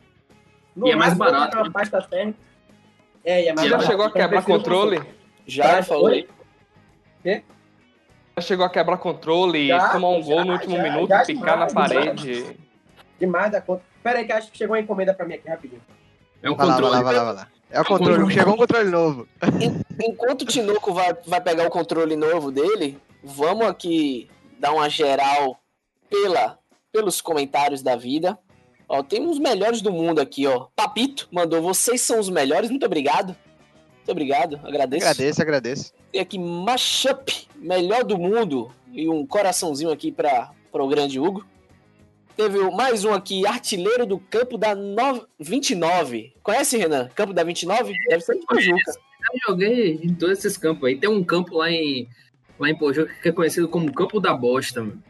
No 0.76 0.88
e 0.88 0.92
é 0.92 0.96
mais 0.96 1.14
barato. 1.14 1.58
Né? 1.58 1.70
Pasta 1.72 2.02
térmica. 2.02 2.40
É, 3.24 3.44
e 3.44 3.48
é 3.48 3.54
mais 3.54 3.70
Já 3.70 3.78
barato. 3.78 3.92
chegou 3.92 4.06
a 4.06 4.12
quebrar 4.12 4.44
controle? 4.44 5.02
Já, 5.48 5.84
falei. 5.84 6.28
Quê? 7.24 7.44
Já 8.38 8.42
chegou 8.42 8.66
a 8.66 8.70
quebrar 8.70 8.98
controle 8.98 9.72
e 9.72 9.92
tomar 9.92 10.10
um 10.10 10.22
gol 10.22 10.44
no 10.44 10.54
último 10.54 10.76
já, 10.76 10.84
minuto, 10.84 11.10
já, 11.10 11.26
picar 11.26 11.54
demais, 11.54 11.74
na 11.74 11.82
parede. 11.82 12.34
Demais, 12.34 12.58
demais 13.20 13.52
da 13.52 13.62
conta. 13.62 13.84
Pera 14.04 14.20
aí 14.20 14.26
que 14.26 14.32
acho 14.32 14.52
que 14.52 14.58
chegou 14.58 14.76
uma 14.76 14.82
encomenda 14.82 15.14
pra 15.14 15.26
mim 15.26 15.36
aqui 15.36 15.50
rapidinho. 15.50 15.82
É 16.44 16.50
o 16.50 16.56
controle. 16.56 16.82
Vai 16.82 16.92
lá, 16.92 17.02
vai 17.02 17.16
lá, 17.16 17.24
vai 17.24 17.34
lá. 17.34 17.48
É 17.72 17.82
o 17.82 17.86
controle, 17.86 18.34
chegou 18.34 18.54
um 18.54 18.58
controle 18.58 18.90
novo. 18.90 19.28
Enquanto 20.00 20.44
o 20.44 20.46
Tinoco 20.46 20.94
vai, 20.94 21.14
vai 21.26 21.42
pegar 21.42 21.66
o 21.66 21.70
controle 21.70 22.16
novo 22.16 22.52
dele, 22.52 23.00
vamos 23.24 23.66
aqui 23.66 24.30
dar 24.60 24.72
uma 24.72 24.90
geral 24.90 25.60
pela, 26.10 26.60
pelos 26.92 27.22
comentários 27.22 27.82
da 27.82 27.96
vida. 27.96 28.38
Ó, 28.88 29.02
tem 29.02 29.22
uns 29.26 29.40
melhores 29.40 29.82
do 29.82 29.92
mundo 29.92 30.20
aqui, 30.20 30.46
ó. 30.46 30.68
Papito 30.76 31.28
mandou, 31.32 31.62
vocês 31.62 32.02
são 32.02 32.20
os 32.20 32.30
melhores, 32.30 32.70
muito 32.70 32.86
obrigado. 32.86 33.36
Muito 33.98 34.12
obrigado, 34.12 34.60
agradeço. 34.64 35.06
Agradeço, 35.06 35.42
agradeço. 35.42 35.94
Tem 36.12 36.22
aqui 36.22 36.38
Mashup, 36.38 37.48
melhor 37.56 38.04
do 38.04 38.18
mundo. 38.18 38.72
E 38.94 39.10
um 39.10 39.26
coraçãozinho 39.26 39.92
aqui 39.92 40.12
para 40.12 40.52
o 40.72 40.88
grande 40.88 41.20
Hugo. 41.20 41.46
Teve 42.38 42.60
mais 42.72 43.04
um 43.04 43.14
aqui, 43.14 43.48
artilheiro 43.48 44.06
do 44.06 44.20
campo 44.20 44.58
da 44.58 44.76
no... 44.76 45.26
29. 45.40 46.34
Conhece, 46.44 46.78
Renan? 46.78 47.10
Campo 47.16 47.34
da 47.34 47.44
29? 47.44 47.94
Deve 48.08 48.22
ser 48.22 48.38
de 48.38 48.46
Pojuca. 48.46 48.92
Eu 48.92 49.40
joguei 49.48 50.00
em 50.04 50.14
todos 50.14 50.38
esses 50.38 50.58
campos 50.58 50.88
aí. 50.88 50.98
Tem 50.98 51.10
um 51.10 51.24
campo 51.24 51.56
lá 51.56 51.72
em, 51.72 52.08
lá 52.60 52.70
em 52.70 52.78
Pojuca 52.78 53.12
que 53.22 53.30
é 53.30 53.32
conhecido 53.32 53.68
como 53.68 53.92
Campo 53.92 54.20
da 54.20 54.34
Bosta. 54.34 54.82
Mano. 54.82 55.02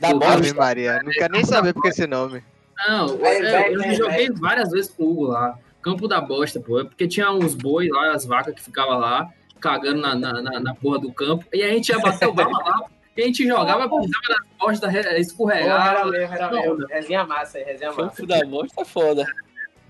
Da 0.00 0.12
Bosta? 0.12 0.54
Maria, 0.54 1.00
não 1.02 1.10
quero 1.12 1.32
nem 1.32 1.44
saber 1.44 1.72
por 1.72 1.82
que 1.82 1.88
esse 1.88 2.06
nome. 2.06 2.42
Não, 2.88 3.24
é, 3.24 3.72
eu 3.72 3.94
joguei 3.94 4.30
várias 4.30 4.70
vezes 4.70 4.90
com 4.90 5.04
o 5.04 5.10
Hugo 5.10 5.26
lá. 5.26 5.58
Campo 5.80 6.06
da 6.06 6.20
bosta, 6.20 6.60
pô. 6.60 6.80
É 6.80 6.84
porque 6.84 7.08
tinha 7.08 7.30
uns 7.30 7.54
boi 7.54 7.88
lá, 7.88 8.12
as 8.12 8.24
vacas 8.24 8.54
que 8.54 8.62
ficavam 8.62 8.98
lá, 8.98 9.28
cagando 9.60 10.00
na, 10.00 10.14
na, 10.14 10.60
na, 10.60 10.74
porra 10.74 10.98
do 10.98 11.12
campo. 11.12 11.44
E 11.52 11.62
a 11.62 11.68
gente 11.68 11.88
ia 11.88 11.98
bater 11.98 12.28
o 12.28 12.32
bala 12.34 12.50
lá. 12.50 12.86
E 13.16 13.22
a 13.22 13.26
gente 13.26 13.46
jogava, 13.46 13.88
pisava 13.88 14.08
nas 14.28 14.48
costas, 14.58 15.18
escorregava. 15.18 15.90
Era 15.90 16.06
mesmo, 16.06 16.34
era 16.34 16.50
mesmo. 16.50 16.86
Resenha 16.86 17.24
massa 17.24 17.58
aí, 17.58 17.64
resenha 17.64 17.92
massa. 17.92 18.02
Campo 18.02 18.26
da 18.26 18.44
bosta 18.46 18.80
é 18.80 18.84
foda. 18.84 19.26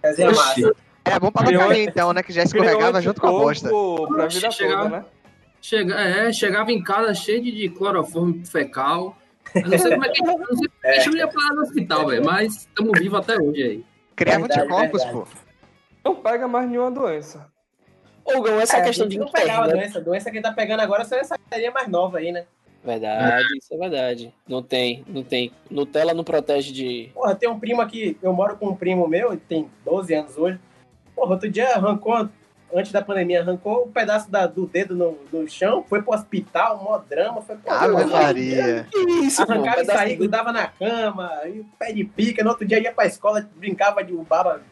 Resenha 0.03 0.31
massa. 0.33 0.75
É 1.05 1.19
bom 1.19 1.31
pra 1.31 1.51
não 1.51 1.73
então, 1.73 2.13
né? 2.13 2.23
Que 2.23 2.33
já 2.33 2.43
escorregava 2.43 3.01
junto 3.01 3.21
com 3.21 3.27
a 3.29 3.31
bosta. 3.31 3.69
Pra 4.09 4.27
vida 4.27 4.51
chegava, 4.51 4.83
toda, 4.85 4.97
né? 4.99 5.05
Chega, 5.61 5.95
é, 5.95 6.33
chegava 6.33 6.73
em 6.73 6.83
casa 6.83 7.15
cheio 7.15 7.43
de 7.43 7.69
cloroforme 7.69 8.45
fecal. 8.45 9.17
Eu 9.55 9.69
não 9.69 9.79
sei 9.79 9.91
como 9.93 10.05
é 10.05 10.09
que, 10.09 10.23
não 10.25 10.57
sei 10.57 10.69
é. 10.85 10.91
a 10.91 11.01
gente 11.01 11.17
ia 11.17 11.29
parar 11.29 11.55
no 11.55 11.63
hospital, 11.63 12.07
velho, 12.07 12.25
mas 12.25 12.57
estamos 12.57 12.99
vivos 12.99 13.19
até 13.19 13.41
hoje 13.41 13.63
aí. 13.63 13.85
Criava 14.17 14.45
anticorpos, 14.47 15.05
pô. 15.07 15.27
Não 16.05 16.17
pega 16.17 16.49
mais 16.49 16.69
nenhuma 16.69 16.91
doença. 16.91 17.47
Ô, 18.25 18.41
Gão, 18.41 18.61
essa 18.61 18.79
é, 18.79 18.83
questão 18.83 19.09
de 19.09 19.19
não 19.19 19.31
pegava 19.31 19.69
doença. 19.69 19.99
A 19.99 20.03
doença 20.03 20.31
que 20.31 20.41
tá 20.41 20.53
pegando 20.53 20.81
agora 20.81 21.05
só 21.05 21.17
essa 21.17 21.37
carinha 21.51 21.71
mais 21.71 21.89
nova 21.89 22.19
aí, 22.19 22.33
né? 22.33 22.45
Verdade, 22.85 23.45
é. 23.45 23.57
isso 23.59 23.73
é 23.73 23.77
verdade. 23.77 24.35
Não 24.47 24.63
tem, 24.63 25.05
não 25.07 25.23
tem. 25.23 25.53
Nutella 25.71 26.15
não 26.15 26.25
protege 26.25 26.73
de. 26.73 27.11
Porra, 27.15 27.35
tem 27.35 27.49
um 27.49 27.59
primo 27.59 27.81
aqui, 27.81 28.17
eu 28.23 28.33
moro 28.33 28.57
com 28.57 28.69
um 28.69 28.77
primo 28.77 29.07
meu, 29.07 29.33
ele 29.33 29.43
tem 29.49 29.71
12 29.85 30.15
anos 30.15 30.37
hoje. 30.37 30.59
Porra, 31.15 31.33
outro 31.33 31.49
dia 31.49 31.69
arrancou 31.75 32.29
antes 32.75 32.93
da 32.93 33.03
pandemia, 33.03 33.41
arrancou 33.41 33.87
um 33.87 33.93
pedaço 33.93 34.31
da, 34.31 34.47
do 34.47 34.67
dedo 34.67 34.95
no, 34.95 35.19
no 35.33 35.49
chão, 35.49 35.85
foi 35.89 36.03
pro 36.03 36.15
hospital, 36.15 36.83
mó 36.83 36.99
drama, 36.99 37.43
foi 37.43 37.57
pro 37.57 37.73
Ave 37.73 38.05
Maria. 38.05 38.87
Que 38.91 38.99
isso, 38.99 39.43
Arrancava 39.43 39.77
pô, 39.77 39.83
e 39.83 39.85
saía, 39.87 40.17
grudava 40.17 40.53
na 40.53 40.67
cama, 40.67 41.31
e 41.47 41.61
o 41.61 41.67
pé 41.79 41.93
de 41.93 42.05
pica, 42.05 42.43
no 42.43 42.51
outro 42.51 42.67
dia 42.67 42.81
ia 42.81 42.93
pra 42.93 43.07
escola, 43.07 43.49
brincava 43.57 44.03
de 44.03 44.13
baba 44.13 44.63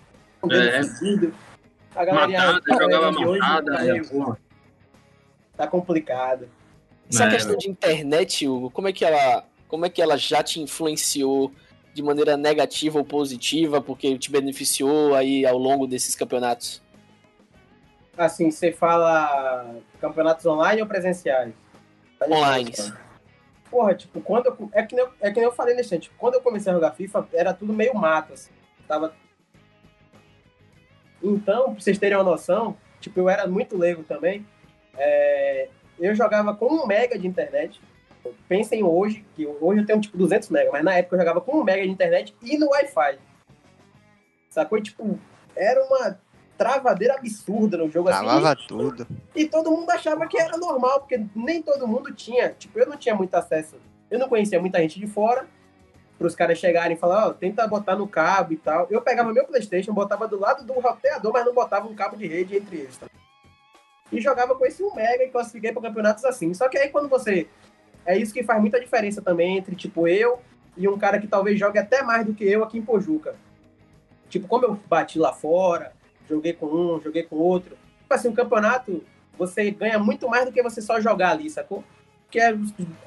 com 0.41 0.47
o 0.47 0.51
dedo 0.51 1.35
é. 1.37 1.51
A 1.95 2.15
matada, 2.15 2.61
jogava 2.67 3.13
matada, 3.13 3.73
hoje, 3.83 4.11
tá, 4.11 4.37
tá 5.57 5.67
complicado. 5.67 6.49
Essa 7.11 7.25
é, 7.25 7.31
questão 7.31 7.57
de 7.57 7.69
internet, 7.69 8.47
Hugo, 8.47 8.71
como 8.71 8.89
é 8.89 8.93
que 8.93 9.05
ela, 9.05 9.45
como 9.67 9.85
é 9.85 9.91
que 9.91 10.01
ela 10.01 10.17
já 10.17 10.43
te 10.43 10.61
influenciou 10.61 11.53
de 11.93 12.03
maneira 12.03 12.37
negativa 12.37 12.99
ou 12.99 13.05
positiva, 13.05 13.81
porque 13.81 14.17
te 14.17 14.31
beneficiou 14.31 15.15
aí 15.15 15.45
ao 15.45 15.59
longo 15.59 15.87
desses 15.87 16.15
campeonatos? 16.15 16.81
Assim, 18.17 18.51
você 18.51 18.73
fala 18.73 19.77
campeonatos 20.01 20.47
online 20.47 20.83
ou 20.83 20.89
presenciais? 20.89 21.53
Online. 22.23 22.73
Porra, 23.71 23.95
tipo, 23.95 24.21
quando 24.21 24.47
eu, 24.47 24.71
é, 24.73 24.83
que 24.83 24.95
nem 24.95 25.05
eu, 25.05 25.13
é 25.21 25.31
que 25.31 25.37
nem 25.37 25.45
eu 25.45 25.53
falei 25.53 25.75
nesse 25.75 25.99
tipo, 25.99 26.15
quando 26.19 26.35
eu 26.35 26.41
comecei 26.41 26.71
a 26.71 26.75
jogar 26.75 26.93
FIFA, 26.93 27.29
era 27.33 27.55
tudo 27.55 27.73
meio 27.73 27.95
mato, 27.95 28.33
assim, 28.33 28.51
tava... 28.87 29.15
Então, 31.23 31.75
pra 31.75 31.81
vocês 31.81 31.99
terem 31.99 32.17
uma 32.17 32.25
noção, 32.25 32.77
tipo, 33.01 33.21
eu 33.21 33.29
era 33.29 33.47
muito 33.47 33.79
leigo 33.79 34.03
também, 34.03 34.45
é, 34.97 35.69
eu 35.99 36.15
jogava 36.15 36.55
com 36.55 36.67
um 36.67 36.87
mega 36.87 37.17
de 37.17 37.29
internet, 37.29 37.81
pensem 38.49 38.83
hoje, 38.83 39.25
que 39.37 39.47
hoje 39.47 39.81
eu 39.81 39.87
tenho 39.87 40.01
tipo 40.01 40.19
200 40.19 40.49
mega, 40.51 40.71
mas 40.73 40.85
na 40.85 40.95
época 40.95 41.15
eu 41.15 41.21
jogava 41.21 41.41
com 41.41 41.59
um 41.59 41.65
mega 41.65 41.83
de 41.83 41.91
internet 41.91 42.35
e 42.43 42.59
no 42.59 42.71
Wi-Fi. 42.71 43.19
Sacou? 44.49 44.79
E, 44.79 44.83
tipo, 44.83 45.19
era 45.55 45.83
uma 45.85 46.19
travadeira 46.61 47.15
absurda 47.15 47.79
no 47.79 47.91
jogo 47.91 48.11
assim. 48.11 48.23
Travava 48.23 48.55
tudo. 48.55 49.07
E 49.35 49.47
todo 49.47 49.71
mundo 49.71 49.89
achava 49.89 50.27
que 50.27 50.39
era 50.39 50.59
normal, 50.59 51.01
porque 51.01 51.25
nem 51.35 51.63
todo 51.63 51.89
mundo 51.89 52.13
tinha. 52.13 52.51
Tipo, 52.51 52.79
eu 52.79 52.87
não 52.87 52.99
tinha 52.99 53.15
muito 53.15 53.35
acesso. 53.35 53.77
Eu 54.11 54.19
não 54.19 54.29
conhecia 54.29 54.61
muita 54.61 54.79
gente 54.79 55.01
de 55.01 55.07
fora. 55.07 55.47
Para 56.19 56.27
os 56.27 56.35
caras 56.35 56.59
chegarem 56.59 56.95
e 56.95 57.01
falar, 57.01 57.29
ó, 57.29 57.33
tenta 57.33 57.67
botar 57.67 57.97
no 57.97 58.07
cabo 58.07 58.53
e 58.53 58.59
tal. 58.59 58.87
Eu 58.91 59.01
pegava 59.01 59.33
meu 59.33 59.47
PlayStation, 59.47 59.95
botava 59.95 60.29
do 60.29 60.39
lado 60.39 60.63
do 60.63 60.75
roteador, 60.75 61.33
mas 61.33 61.47
não 61.47 61.55
botava 61.55 61.89
um 61.89 61.95
cabo 61.95 62.15
de 62.15 62.27
rede 62.27 62.55
entre 62.55 62.77
eles. 62.77 62.99
Tá? 62.99 63.07
E 64.13 64.21
jogava 64.21 64.55
com 64.55 64.67
esse 64.67 64.83
1 64.83 64.95
mega 64.95 65.25
e 65.25 65.31
classifiquei 65.31 65.73
para 65.73 65.81
campeonatos 65.81 66.27
assim. 66.27 66.53
Só 66.53 66.69
que 66.69 66.77
aí 66.77 66.91
quando 66.91 67.09
você. 67.09 67.49
É 68.05 68.19
isso 68.19 68.35
que 68.35 68.45
faz 68.45 68.61
muita 68.61 68.79
diferença 68.79 69.23
também 69.23 69.57
entre, 69.57 69.75
tipo, 69.75 70.07
eu 70.07 70.41
e 70.77 70.87
um 70.87 70.99
cara 70.99 71.19
que 71.19 71.27
talvez 71.27 71.59
jogue 71.59 71.79
até 71.79 72.03
mais 72.03 72.27
do 72.27 72.35
que 72.35 72.45
eu 72.45 72.63
aqui 72.63 72.77
em 72.77 72.83
Pojuca. 72.83 73.35
Tipo, 74.29 74.47
como 74.47 74.67
eu 74.67 74.79
bati 74.87 75.19
lá 75.19 75.33
fora, 75.33 75.93
joguei 76.31 76.53
com 76.53 76.66
um, 76.66 77.01
joguei 77.01 77.24
com 77.24 77.37
outro. 77.37 77.76
Tipo 78.03 78.14
assim, 78.14 78.28
um 78.28 78.35
campeonato, 78.35 79.05
você 79.37 79.70
ganha 79.70 79.99
muito 79.99 80.28
mais 80.28 80.47
do 80.47 80.53
que 80.53 80.62
você 80.62 80.81
só 80.81 81.01
jogar 81.01 81.33
ali, 81.33 81.51
sacou? 81.51 81.85
Porque 82.24 82.41
é, 82.41 82.57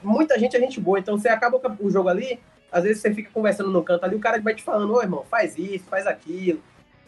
muita 0.04 0.38
gente 0.38 0.56
é 0.56 0.60
gente 0.60 0.80
boa, 0.80 1.00
então 1.00 1.18
você 1.18 1.30
acaba 1.30 1.62
o 1.80 1.90
jogo 1.90 2.10
ali, 2.10 2.40
às 2.72 2.84
vezes 2.84 3.02
você 3.02 3.14
fica 3.14 3.30
conversando 3.32 3.72
no 3.72 3.84
canto 3.84 4.04
ali, 4.04 4.16
o 4.16 4.20
cara 4.20 4.42
vai 4.42 4.54
te 4.54 4.64
falando, 4.64 4.94
ô 4.94 5.02
irmão, 5.02 5.24
faz 5.30 5.58
isso, 5.58 5.86
faz 5.86 6.06
aquilo, 6.06 6.62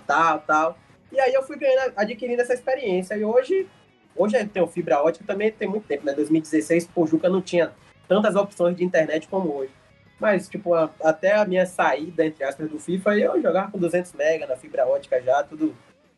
tal, 0.07 0.39
tal. 0.39 0.77
E 1.11 1.19
aí 1.19 1.33
eu 1.33 1.43
fui 1.43 1.57
ganhando, 1.57 1.93
adquirindo 1.95 2.41
essa 2.41 2.53
experiência. 2.53 3.15
E 3.15 3.23
hoje, 3.23 3.67
hoje 4.15 4.37
eu 4.37 4.47
tenho 4.47 4.67
fibra 4.67 5.01
ótica 5.01 5.25
também 5.25 5.51
tem 5.51 5.67
muito 5.67 5.87
tempo, 5.87 6.05
né? 6.05 6.13
2016, 6.13 6.87
Pojuca 6.87 7.29
não 7.29 7.41
tinha 7.41 7.71
tantas 8.07 8.35
opções 8.35 8.75
de 8.75 8.83
internet 8.83 9.27
como 9.27 9.53
hoje. 9.53 9.71
Mas, 10.19 10.47
tipo, 10.47 10.73
a, 10.73 10.89
até 11.03 11.33
a 11.33 11.45
minha 11.45 11.65
saída, 11.65 12.25
entre 12.25 12.43
aspas, 12.43 12.69
do 12.69 12.79
FIFA, 12.79 13.17
eu 13.17 13.41
jogava 13.41 13.71
com 13.71 13.77
200 13.77 14.13
MB 14.13 14.45
na 14.47 14.55
fibra 14.55 14.87
ótica 14.87 15.21
já, 15.21 15.43
tudo 15.43 15.75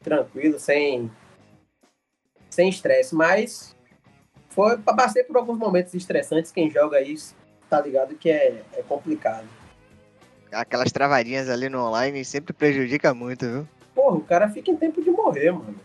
tranquilo, 0.07 0.57
sem 0.57 1.11
sem 2.49 2.69
estresse. 2.69 3.13
Mas 3.13 3.75
foi 4.49 4.77
passei 4.77 5.23
por 5.23 5.37
alguns 5.37 5.57
momentos 5.57 5.93
estressantes. 5.93 6.51
Quem 6.51 6.71
joga 6.71 7.01
isso 7.01 7.35
tá 7.69 7.81
ligado 7.81 8.15
que 8.15 8.29
é, 8.29 8.63
é 8.73 8.81
complicado. 8.83 9.45
Aquelas 10.51 10.91
travadinhas 10.91 11.49
ali 11.49 11.67
no 11.67 11.85
online 11.85 12.23
sempre 12.23 12.53
prejudica 12.53 13.13
muito, 13.13 13.45
viu? 13.45 13.67
Porra, 13.93 14.15
o 14.15 14.23
cara 14.23 14.49
fica 14.49 14.71
em 14.71 14.77
tempo 14.77 15.03
de 15.03 15.11
morrer, 15.11 15.51
mano. 15.51 15.75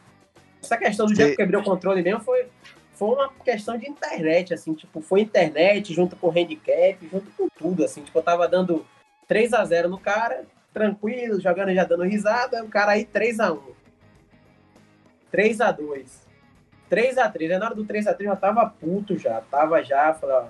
Essa 0.63 0.77
questão 0.77 1.07
do 1.07 1.15
dia 1.15 1.31
que 1.31 1.37
quebrei 1.37 1.59
o 1.59 1.65
controle 1.65 2.01
mesmo 2.01 2.21
foi, 2.21 2.47
foi 2.95 3.09
uma 3.09 3.29
questão 3.45 3.77
de 3.77 3.91
internet, 3.91 4.55
assim, 4.55 4.73
tipo, 4.75 5.01
foi 5.01 5.23
internet 5.23 5.93
junto 5.93 6.15
com 6.15 6.31
handicap, 6.31 6.97
junto 7.11 7.29
com 7.33 7.49
tudo, 7.49 7.85
assim, 7.85 8.03
tipo, 8.03 8.17
eu 8.17 8.23
tava 8.23 8.47
dando 8.47 8.87
3 9.27 9.53
a 9.55 9.65
0 9.65 9.89
no 9.89 9.99
cara, 9.99 10.45
tranquilo, 10.73 11.41
jogando 11.41 11.75
já 11.75 11.83
dando 11.83 12.05
risada, 12.05 12.63
o 12.63 12.69
cara 12.69 12.93
aí 12.93 13.05
3 13.05 13.41
a 13.41 13.53
1 13.53 13.82
3 15.33 15.61
a 15.61 15.73
2 15.73 16.23
3 16.89 17.19
a 17.19 17.29
3 17.29 17.59
na 17.59 17.67
hora 17.67 17.75
do 17.75 17.85
3 17.85 18.07
a 18.07 18.15
3 18.15 18.31
já 18.31 18.37
tava 18.37 18.67
puto 18.67 19.19
já, 19.19 19.41
tava 19.51 19.83
já, 19.83 20.13
falei, 20.13 20.37
ó, 20.37 20.45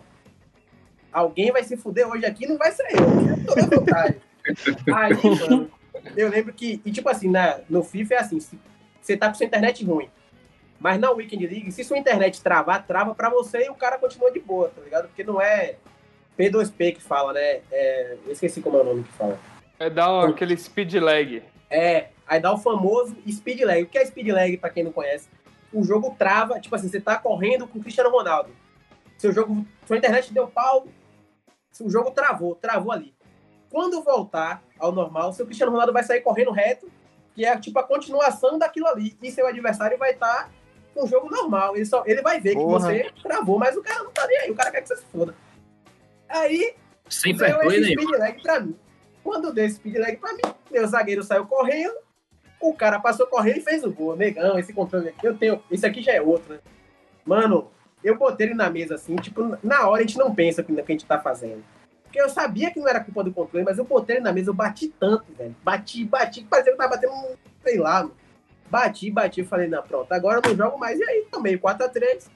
alguém 1.12 1.52
vai 1.52 1.62
se 1.62 1.76
fuder 1.76 2.08
hoje 2.08 2.26
aqui, 2.26 2.48
não 2.48 2.58
vai 2.58 2.72
ser 2.72 2.86
eu, 2.92 3.28
eu 3.30 3.46
tô 3.46 3.54
na 3.54 3.66
vontade. 3.76 4.16
aí, 4.92 5.14
mano, 5.48 5.70
eu 6.16 6.28
lembro 6.28 6.52
que, 6.52 6.82
e 6.84 6.90
tipo 6.90 7.08
assim, 7.08 7.30
na, 7.30 7.60
no 7.70 7.84
FIFA 7.84 8.14
é 8.14 8.18
assim, 8.18 8.38
você 9.00 9.16
tá 9.16 9.28
com 9.28 9.34
sua 9.34 9.46
internet 9.46 9.84
ruim, 9.84 10.10
mas 10.80 10.98
na 10.98 11.12
Weekend 11.12 11.46
League, 11.46 11.70
se 11.70 11.84
sua 11.84 11.96
internet 11.96 12.42
travar, 12.42 12.84
trava 12.84 13.14
pra 13.14 13.30
você 13.30 13.66
e 13.66 13.70
o 13.70 13.74
cara 13.76 13.96
continua 13.98 14.32
de 14.32 14.40
boa, 14.40 14.68
tá 14.68 14.82
ligado? 14.82 15.06
Porque 15.06 15.22
não 15.22 15.40
é 15.40 15.76
P2P 16.36 16.96
que 16.96 17.02
fala, 17.02 17.32
né? 17.32 17.60
É, 17.70 18.16
eu 18.26 18.32
esqueci 18.32 18.60
como 18.60 18.78
é 18.78 18.80
o 18.80 18.84
nome 18.84 19.04
que 19.04 19.12
fala. 19.12 19.38
É 19.78 19.88
dar 19.88 20.28
aquele 20.28 20.56
speed 20.56 20.94
lag. 20.94 21.40
É, 21.72 22.10
aí 22.26 22.38
dá 22.38 22.52
o 22.52 22.58
famoso 22.58 23.16
speed 23.26 23.62
lag. 23.62 23.82
O 23.82 23.86
que 23.86 23.96
é 23.96 24.04
speed 24.04 24.28
lag, 24.28 24.54
pra 24.58 24.68
quem 24.68 24.84
não 24.84 24.92
conhece? 24.92 25.30
O 25.72 25.82
jogo 25.82 26.14
trava, 26.18 26.60
tipo 26.60 26.76
assim, 26.76 26.88
você 26.88 27.00
tá 27.00 27.16
correndo 27.16 27.66
com 27.66 27.78
o 27.78 27.82
Cristiano 27.82 28.10
Ronaldo. 28.10 28.50
Seu 29.16 29.32
jogo, 29.32 29.66
sua 29.86 29.96
internet 29.96 30.34
deu 30.34 30.46
pau, 30.46 30.86
o 31.80 31.88
jogo 31.88 32.10
travou, 32.10 32.54
travou 32.56 32.92
ali. 32.92 33.14
Quando 33.70 34.02
voltar 34.02 34.62
ao 34.78 34.92
normal, 34.92 35.32
seu 35.32 35.46
Cristiano 35.46 35.72
Ronaldo 35.72 35.94
vai 35.94 36.02
sair 36.02 36.20
correndo 36.20 36.50
reto, 36.50 36.92
que 37.34 37.46
é 37.46 37.58
tipo 37.58 37.78
a 37.78 37.84
continuação 37.84 38.58
daquilo 38.58 38.86
ali. 38.88 39.16
E 39.22 39.30
seu 39.30 39.46
adversário 39.46 39.96
vai 39.96 40.10
estar 40.12 40.44
tá 40.44 40.50
um 40.94 41.06
jogo 41.06 41.30
normal. 41.30 41.74
Ele, 41.74 41.86
só, 41.86 42.02
ele 42.04 42.20
vai 42.20 42.38
ver 42.38 42.52
Porra. 42.52 42.92
que 42.92 43.04
você 43.04 43.22
travou, 43.22 43.58
mas 43.58 43.74
o 43.78 43.82
cara 43.82 44.02
não 44.02 44.10
tá 44.10 44.26
nem 44.26 44.38
aí. 44.40 44.50
O 44.50 44.54
cara 44.54 44.70
quer 44.70 44.82
que 44.82 44.88
você 44.88 44.96
se 44.96 45.06
foda. 45.06 45.34
Aí, 46.28 46.74
Sem 47.08 47.34
deu 47.34 47.62
esse 47.72 47.92
speed 47.92 48.10
lag 48.10 48.42
pra 48.42 48.60
mim. 48.60 48.76
Quando 49.24 49.54
deu 49.54 49.70
speed 49.70 49.96
lag 49.96 50.16
pra 50.18 50.34
mim, 50.34 50.42
meu 50.72 50.86
zagueiro 50.86 51.22
saiu 51.22 51.46
correndo, 51.46 51.94
o 52.60 52.74
cara 52.74 52.98
passou 52.98 53.26
correndo 53.26 53.58
e 53.58 53.62
fez 53.62 53.84
o 53.84 53.90
gol. 53.90 54.16
Negão, 54.16 54.58
esse 54.58 54.72
controle 54.72 55.08
aqui, 55.08 55.26
eu 55.26 55.36
tenho. 55.36 55.62
Esse 55.70 55.86
aqui 55.86 56.02
já 56.02 56.12
é 56.12 56.20
outro, 56.20 56.54
né? 56.54 56.60
Mano, 57.24 57.70
eu 58.02 58.16
botei 58.16 58.48
ele 58.48 58.54
na 58.54 58.70
mesa 58.70 58.94
assim, 58.94 59.16
tipo, 59.16 59.56
na 59.62 59.88
hora 59.88 60.02
a 60.02 60.06
gente 60.06 60.18
não 60.18 60.34
pensa 60.34 60.64
no 60.68 60.74
que 60.76 60.80
a 60.80 60.94
gente 60.94 61.04
tá 61.06 61.20
fazendo. 61.20 61.62
Porque 62.04 62.20
eu 62.20 62.28
sabia 62.28 62.70
que 62.70 62.78
não 62.78 62.88
era 62.88 63.02
culpa 63.02 63.24
do 63.24 63.32
controle, 63.32 63.64
mas 63.64 63.78
eu 63.78 63.84
botei 63.84 64.16
ele 64.16 64.24
na 64.24 64.32
mesa, 64.32 64.50
eu 64.50 64.54
bati 64.54 64.88
tanto, 64.88 65.32
velho. 65.32 65.54
Bati, 65.62 66.04
bati, 66.04 66.44
parecia 66.44 66.72
que 66.72 66.74
eu 66.74 66.78
tava 66.78 66.94
batendo, 66.94 67.38
sei 67.62 67.78
lá, 67.78 68.02
mano. 68.02 68.16
Bati, 68.68 69.10
bati, 69.10 69.44
falei, 69.44 69.68
não, 69.68 69.82
pronto, 69.82 70.12
agora 70.12 70.40
eu 70.42 70.50
não 70.50 70.56
jogo 70.56 70.78
mais. 70.78 70.98
E 70.98 71.04
aí, 71.04 71.26
também, 71.30 71.58
4x3. 71.58 72.28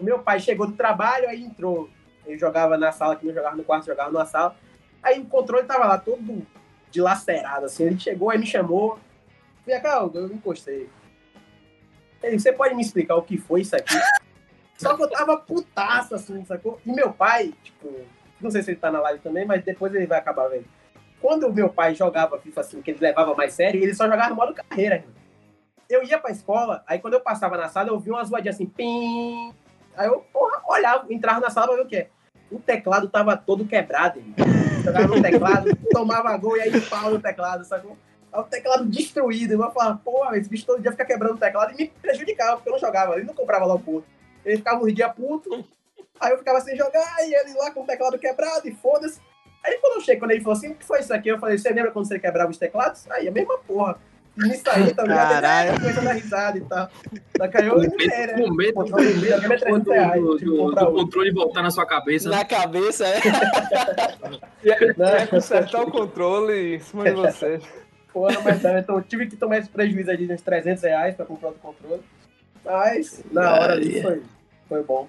O 0.00 0.04
meu 0.04 0.18
pai 0.18 0.40
chegou 0.40 0.66
do 0.66 0.72
trabalho, 0.72 1.28
aí 1.28 1.42
entrou. 1.44 1.88
Ele 2.26 2.38
jogava 2.38 2.76
na 2.76 2.92
sala, 2.92 3.16
que 3.16 3.26
não 3.26 3.34
jogava 3.34 3.56
no 3.56 3.64
quarto, 3.64 3.86
jogava 3.86 4.10
na 4.10 4.24
sala. 4.24 4.56
Aí 5.02 5.20
o 5.20 5.26
controle 5.26 5.66
tava 5.66 5.86
lá, 5.86 5.98
todo 5.98 6.46
dilacerado, 6.92 7.66
assim. 7.66 7.84
Ele 7.84 7.98
chegou, 7.98 8.30
aí 8.30 8.38
me 8.38 8.46
chamou. 8.46 8.98
Vem 9.66 9.80
cá, 9.80 10.08
eu 10.14 10.26
encostei. 10.26 10.88
Ele, 12.22 12.38
você 12.38 12.52
pode 12.52 12.74
me 12.74 12.82
explicar 12.82 13.16
o 13.16 13.22
que 13.22 13.36
foi 13.36 13.62
isso 13.62 13.74
aqui? 13.74 13.94
Só 14.78 14.96
que 14.96 15.02
eu 15.02 15.10
tava 15.10 15.36
putaço, 15.36 16.14
assim, 16.14 16.44
sacou? 16.44 16.80
E 16.84 16.92
meu 16.92 17.12
pai, 17.12 17.52
tipo, 17.62 17.88
não 18.40 18.50
sei 18.50 18.62
se 18.62 18.70
ele 18.70 18.80
tá 18.80 18.90
na 18.90 19.00
live 19.00 19.20
também, 19.20 19.44
mas 19.44 19.64
depois 19.64 19.94
ele 19.94 20.06
vai 20.06 20.18
acabar 20.18 20.48
vendo. 20.48 20.66
Quando 21.20 21.46
o 21.46 21.52
meu 21.52 21.68
pai 21.68 21.94
jogava 21.94 22.38
FIFA, 22.38 22.60
assim, 22.60 22.82
que 22.82 22.90
ele 22.90 23.00
levava 23.00 23.34
mais 23.34 23.54
sério, 23.54 23.80
ele 23.80 23.94
só 23.94 24.04
jogava 24.04 24.30
no 24.30 24.36
modo 24.36 24.54
carreira, 24.54 24.96
irmão 24.96 25.22
eu 25.92 26.02
ia 26.02 26.18
pra 26.18 26.30
escola, 26.30 26.82
aí 26.86 26.98
quando 26.98 27.14
eu 27.14 27.20
passava 27.20 27.56
na 27.56 27.68
sala, 27.68 27.90
eu 27.90 28.00
via 28.00 28.14
umas 28.14 28.28
zoadinhas 28.28 28.56
assim, 28.56 28.66
pim. 28.66 29.52
Aí 29.94 30.06
eu, 30.06 30.24
porra, 30.32 30.62
olhava, 30.66 31.12
entrava 31.12 31.40
na 31.40 31.50
sala 31.50 31.68
pra 31.68 31.76
ver 31.76 31.82
o 31.82 31.86
que 31.86 31.96
é. 31.96 32.08
O 32.50 32.58
teclado 32.58 33.08
tava 33.08 33.36
todo 33.36 33.66
quebrado, 33.66 34.18
hein? 34.18 34.34
Jogava 34.82 35.06
no 35.06 35.22
teclado, 35.22 35.76
tomava 35.90 36.36
gol 36.36 36.56
e 36.56 36.62
aí 36.62 36.80
pau 36.82 37.10
no 37.10 37.20
teclado, 37.20 37.64
sacou? 37.64 37.96
O 38.32 38.42
teclado 38.44 38.84
destruído. 38.86 39.52
Eu 39.52 39.70
falava, 39.70 40.00
porra, 40.02 40.36
esse 40.38 40.48
bicho 40.48 40.66
todo 40.66 40.80
dia 40.80 40.90
fica 40.90 41.04
quebrando 41.04 41.34
o 41.34 41.38
teclado 41.38 41.72
e 41.72 41.76
me 41.76 41.88
prejudicava, 41.88 42.56
porque 42.56 42.68
eu 42.68 42.72
não 42.72 42.80
jogava, 42.80 43.14
ele 43.14 43.24
não 43.24 43.34
comprava 43.34 43.64
logo 43.64 43.84
puto. 43.84 44.06
Ele 44.44 44.56
ficava 44.56 44.82
uns 44.82 44.92
dias 44.92 45.12
puto, 45.12 45.64
aí 46.18 46.32
eu 46.32 46.38
ficava 46.38 46.60
sem 46.60 46.76
jogar, 46.76 47.16
e 47.20 47.34
ele 47.34 47.54
lá 47.54 47.70
com 47.70 47.82
o 47.82 47.86
teclado 47.86 48.18
quebrado, 48.18 48.66
e 48.66 48.74
foda-se. 48.74 49.20
Aí 49.64 49.78
quando 49.78 49.94
eu 49.94 50.00
cheguei, 50.00 50.18
quando 50.18 50.32
ele 50.32 50.40
falou 50.40 50.56
assim, 50.56 50.70
o 50.70 50.74
que 50.74 50.84
foi 50.84 51.00
isso 51.00 51.14
aqui? 51.14 51.28
Eu 51.28 51.38
falei, 51.38 51.56
você 51.56 51.70
lembra 51.70 51.92
quando 51.92 52.08
você 52.08 52.18
quebrava 52.18 52.50
os 52.50 52.58
teclados? 52.58 53.08
Aí, 53.10 53.28
a 53.28 53.30
mesma 53.30 53.58
porra 53.58 53.98
nisso 54.36 54.62
aí, 54.66 54.94
tá 54.94 55.02
ligado? 55.02 55.28
Caralho. 55.28 55.80
Começando 55.80 56.08
a 56.08 56.12
risada 56.12 56.58
e 56.58 56.60
tal. 56.62 56.90
Só 57.36 57.48
que 57.48 57.56
aí 57.58 57.66
eu 57.66 57.82
é, 57.82 57.88
Com 58.34 58.54
medo, 58.54 58.84
do, 58.84 58.90
do, 58.90 60.38
do, 60.38 60.74
do 60.74 60.92
controle 60.92 61.32
voltar 61.32 61.62
na 61.62 61.70
sua 61.70 61.86
cabeça. 61.86 62.28
Na 62.30 62.44
cabeça, 62.44 63.06
é. 63.06 63.20
é 64.64 65.26
consertar 65.26 65.82
o 65.82 65.90
controle 65.90 66.76
em 66.76 66.80
cima 66.80 67.04
de 67.04 67.12
você. 67.12 67.60
Porra, 68.12 68.40
mas 68.44 68.62
então, 68.62 68.96
eu 68.96 69.02
tive 69.02 69.26
que 69.26 69.36
tomar 69.36 69.58
esse 69.58 69.70
prejuízo 69.70 70.10
ali 70.10 70.26
de 70.26 70.34
uns 70.34 70.42
300 70.42 70.82
reais 70.82 71.14
pra 71.14 71.24
comprar 71.24 71.48
o 71.48 71.54
controle. 71.54 72.02
Mas, 72.64 73.24
na 73.32 73.54
hora 73.54 73.72
ali, 73.72 74.02
foi, 74.02 74.22
foi 74.68 74.82
bom. 74.82 75.08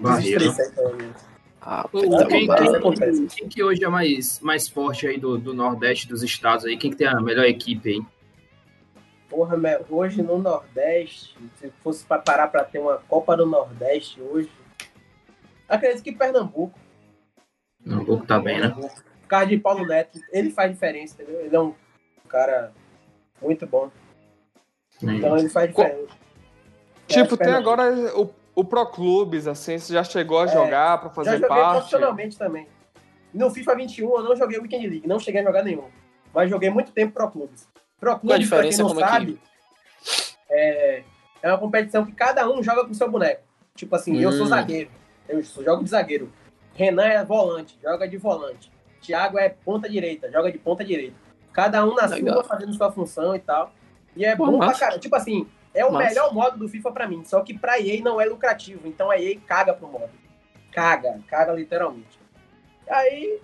Desestressei, 0.00 0.70
pelo 0.70 0.96
menos. 0.96 1.32
Ah, 1.64 1.88
quem, 2.28 2.48
quem, 2.48 3.26
quem, 3.28 3.48
que 3.48 3.62
hoje 3.62 3.84
é 3.84 3.88
mais, 3.88 4.40
mais 4.40 4.68
forte 4.68 5.06
aí 5.06 5.16
do, 5.16 5.38
do 5.38 5.54
Nordeste 5.54 6.08
dos 6.08 6.22
estados 6.22 6.64
aí? 6.64 6.76
Quem 6.76 6.90
que 6.90 6.96
tem 6.96 7.06
a 7.06 7.20
melhor 7.20 7.44
equipe 7.44 7.88
aí? 7.88 8.02
Porra, 9.32 9.56
hoje 9.88 10.22
no 10.22 10.36
Nordeste, 10.36 11.34
se 11.58 11.70
fosse 11.82 12.04
para 12.04 12.20
parar 12.20 12.48
para 12.48 12.64
ter 12.64 12.78
uma 12.78 12.98
Copa 13.08 13.34
do 13.34 13.46
Nordeste 13.46 14.20
hoje, 14.20 14.50
acredito 15.66 16.04
que 16.04 16.12
Pernambuco. 16.12 16.78
Pernambuco 17.82 18.26
tá 18.26 18.38
bem, 18.38 18.60
né? 18.60 18.76
O 19.24 19.26
cara 19.26 19.46
de 19.46 19.56
Paulo 19.56 19.86
Neto, 19.86 20.20
ele 20.30 20.50
faz 20.50 20.70
diferença, 20.70 21.14
entendeu? 21.14 21.40
Ele 21.40 21.56
é 21.56 21.58
um 21.58 21.74
cara 22.28 22.74
muito 23.40 23.66
bom. 23.66 23.90
Então 25.02 25.38
ele 25.38 25.48
faz 25.48 25.70
diferença. 25.70 26.14
Tipo, 27.06 27.34
tem 27.38 27.54
agora 27.54 27.90
o, 28.14 28.30
o 28.54 28.62
Pro 28.62 28.84
Clubes, 28.84 29.46
assim, 29.46 29.78
você 29.78 29.94
já 29.94 30.04
chegou 30.04 30.40
a 30.40 30.44
é, 30.44 30.48
jogar 30.48 30.98
para 30.98 31.08
fazer 31.08 31.38
já 31.38 31.48
parte? 31.48 31.78
profissionalmente 31.78 32.36
também. 32.36 32.68
No 33.32 33.50
FIFA 33.50 33.76
21 33.76 34.14
eu 34.14 34.22
não 34.24 34.36
joguei 34.36 34.58
Weekend 34.58 34.86
League, 34.86 35.08
não 35.08 35.18
cheguei 35.18 35.40
a 35.40 35.44
jogar 35.44 35.62
nenhum. 35.62 35.88
Mas 36.34 36.50
joguei 36.50 36.68
muito 36.68 36.92
tempo 36.92 37.14
Pro 37.14 37.30
Clubes. 37.30 37.71
Pro 38.02 38.18
Clube, 38.18 38.34
a 38.34 38.38
diferença 38.38 38.84
pra 38.84 38.92
quem 38.92 39.00
não 39.00 39.06
é 39.06 39.08
sabe, 39.08 39.40
é, 40.50 41.02
é 41.40 41.48
uma 41.48 41.58
competição 41.58 42.04
que 42.04 42.10
cada 42.10 42.50
um 42.50 42.60
joga 42.60 42.84
com 42.84 42.92
seu 42.92 43.08
boneco. 43.08 43.42
Tipo 43.76 43.94
assim, 43.94 44.18
hum. 44.18 44.20
eu 44.20 44.32
sou 44.32 44.42
hum. 44.42 44.48
zagueiro, 44.48 44.90
eu 45.28 45.40
jogo 45.40 45.84
de 45.84 45.90
zagueiro. 45.90 46.32
Renan 46.74 47.06
é 47.06 47.24
volante, 47.24 47.78
joga 47.80 48.08
de 48.08 48.16
volante. 48.16 48.72
Thiago 49.00 49.38
é 49.38 49.50
ponta 49.50 49.88
direita, 49.88 50.28
joga 50.32 50.50
de 50.50 50.58
ponta 50.58 50.84
direita. 50.84 51.14
Cada 51.52 51.86
um 51.86 51.94
na 51.94 52.06
Legal. 52.06 52.34
sua 52.34 52.44
fazendo 52.44 52.74
sua 52.74 52.90
função 52.90 53.36
e 53.36 53.38
tal. 53.38 53.72
E 54.16 54.24
é 54.24 54.34
Pô, 54.34 54.46
bom 54.46 54.58
pra 54.58 54.66
massa. 54.66 54.80
caralho. 54.80 55.00
Tipo 55.00 55.14
assim, 55.14 55.48
é 55.72 55.84
o 55.84 55.92
Massa. 55.92 56.08
melhor 56.08 56.34
modo 56.34 56.58
do 56.58 56.68
FIFA 56.68 56.90
pra 56.90 57.06
mim. 57.06 57.24
Só 57.24 57.40
que 57.42 57.56
pra 57.56 57.78
EA 57.78 58.02
não 58.02 58.20
é 58.20 58.24
lucrativo. 58.24 58.88
Então 58.88 59.12
a 59.12 59.20
EA 59.20 59.38
caga 59.46 59.74
pro 59.74 59.86
modo. 59.86 60.10
Caga, 60.72 61.20
caga 61.28 61.52
literalmente. 61.52 62.18
Aí 62.88 63.38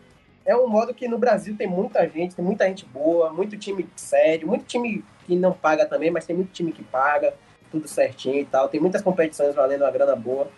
é 0.48 0.56
um 0.56 0.66
modo 0.66 0.94
que 0.94 1.06
no 1.06 1.18
Brasil 1.18 1.54
tem 1.58 1.66
muita 1.66 2.08
gente, 2.08 2.34
tem 2.34 2.42
muita 2.42 2.66
gente 2.66 2.86
boa, 2.86 3.30
muito 3.30 3.54
time 3.58 3.86
sério, 3.94 4.48
muito 4.48 4.64
time 4.64 5.04
que 5.26 5.36
não 5.36 5.52
paga 5.52 5.84
também, 5.84 6.10
mas 6.10 6.24
tem 6.24 6.34
muito 6.34 6.50
time 6.52 6.72
que 6.72 6.82
paga, 6.82 7.34
tudo 7.70 7.86
certinho 7.86 8.40
e 8.40 8.46
tal. 8.46 8.66
Tem 8.66 8.80
muitas 8.80 9.02
competições 9.02 9.54
valendo 9.54 9.82
uma 9.82 9.90
grana 9.90 10.16
boa. 10.16 10.48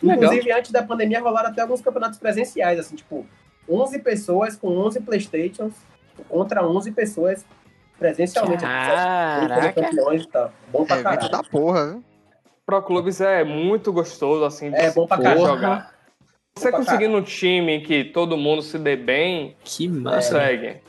Legal. 0.00 0.22
Inclusive, 0.22 0.52
antes 0.52 0.70
da 0.70 0.84
pandemia, 0.84 1.20
rolaram 1.20 1.50
até 1.50 1.60
alguns 1.60 1.80
campeonatos 1.80 2.20
presenciais, 2.20 2.78
assim, 2.78 2.94
tipo, 2.94 3.26
11 3.68 3.98
pessoas 3.98 4.54
com 4.54 4.68
11 4.68 5.00
Playstations 5.00 5.74
contra 6.28 6.64
11 6.64 6.92
pessoas 6.92 7.44
presencialmente. 7.98 8.62
Caraca. 8.62 9.72
campeões 9.82 10.22
e 10.22 10.28
tal. 10.28 10.52
Bom 10.70 10.84
pra 10.86 10.98
É 10.98 11.02
caralho. 11.02 11.30
da 11.30 11.42
porra, 11.42 11.86
viu? 11.90 12.04
Pro 12.64 12.80
Clubes 12.80 13.20
é 13.20 13.42
muito 13.42 13.92
gostoso, 13.92 14.44
assim, 14.44 14.70
de 14.70 14.76
É 14.76 14.92
bom 14.92 15.04
pra 15.04 15.36
jogar. 15.36 15.92
Você 16.54 16.68
pra 16.70 16.78
conseguindo 16.78 17.16
um 17.16 17.22
time 17.22 17.80
que 17.80 18.04
todo 18.04 18.36
mundo 18.36 18.62
se 18.62 18.78
dê 18.78 18.94
bem, 18.94 19.56
Que 19.64 19.88
massa. 19.88 20.32
consegue. 20.34 20.80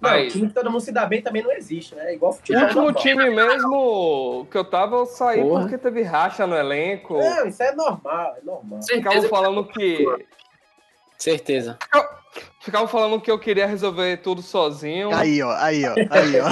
Não, 0.00 0.10
Mas 0.10 0.32
time 0.32 0.46
que 0.46 0.54
todo 0.54 0.70
mundo 0.70 0.80
se 0.80 0.92
dá 0.92 1.04
bem 1.06 1.20
também 1.20 1.42
não 1.42 1.50
existe, 1.50 1.92
né? 1.96 2.14
Igual 2.14 2.30
o 2.30 2.34
futebol. 2.36 2.62
último 2.62 2.82
normal. 2.84 3.02
time 3.02 3.30
mesmo 3.30 4.46
que 4.48 4.56
eu 4.56 4.64
tava, 4.64 4.94
eu 4.96 5.06
saí 5.06 5.42
Porra. 5.42 5.62
porque 5.62 5.76
teve 5.76 6.02
racha 6.02 6.46
no 6.46 6.54
elenco. 6.56 7.18
Não, 7.18 7.48
isso 7.48 7.60
é 7.62 7.74
normal, 7.74 8.36
é 8.40 8.44
normal. 8.44 8.80
Ficavam 8.82 9.12
Certeza 9.20 9.28
falando 9.28 9.64
que. 9.64 10.06
Certeza. 11.18 11.78
Ficavam 12.60 12.86
falando 12.86 13.20
que 13.20 13.28
eu 13.30 13.40
queria 13.40 13.66
resolver 13.66 14.18
tudo 14.18 14.40
sozinho. 14.40 15.12
Aí, 15.12 15.42
ó, 15.42 15.50
aí, 15.56 15.82
ó, 15.84 15.94
aí, 16.10 16.40
ó. 16.40 16.48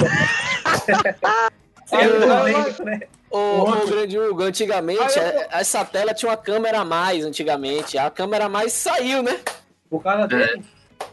É 1.97 2.05
Eu- 2.05 2.19
polêmico, 2.27 2.83
né? 2.83 2.99
Ô, 3.37 3.83
ô, 3.83 3.87
grande 3.87 4.17
Hugo, 4.19 4.41
antigamente, 4.43 5.01
Aí 5.19 5.25
eu- 5.35 5.41
é- 5.41 5.47
essa 5.51 5.83
tela 5.85 6.13
tinha 6.13 6.29
uma 6.29 6.37
câmera 6.37 6.79
a 6.81 6.85
mais, 6.85 7.23
antigamente. 7.25 7.97
A 7.97 8.09
câmera 8.09 8.45
a 8.45 8.49
mais 8.49 8.73
saiu, 8.73 9.21
né? 9.23 9.39
Por 9.89 10.01
causa 10.03 10.27
dele. 10.27 10.63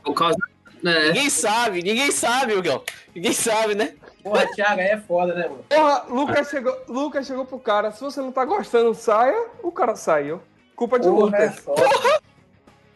Por 0.02 0.14
causa. 0.14 0.36
É, 0.84 1.06
Ninguém 1.08 1.30
sabe, 1.30 1.82
ninguém 1.82 2.10
sabe, 2.10 2.54
Hugão. 2.54 2.82
Ninguém 3.14 3.32
sabe, 3.32 3.74
né? 3.74 3.94
Porra, 4.22 4.46
Thiago, 4.54 4.80
aí 4.80 4.86
é 4.88 4.96
foda, 4.98 5.34
né, 5.34 5.48
mano? 5.48 5.64
Porra, 5.68 6.04
Lucas 6.08 6.48
chegou, 6.50 6.76
Lucas 6.88 7.26
chegou 7.26 7.44
pro 7.44 7.58
cara. 7.58 7.90
Se 7.92 8.00
você 8.00 8.20
não 8.20 8.32
tá 8.32 8.44
gostando, 8.44 8.94
saia. 8.94 9.46
O 9.62 9.70
cara 9.72 9.96
saiu. 9.96 10.40
Culpa 10.76 10.98
de 10.98 11.08
Porra, 11.08 11.36
é 11.38 11.46
Lucas. 11.46 11.58
foda. 11.60 11.82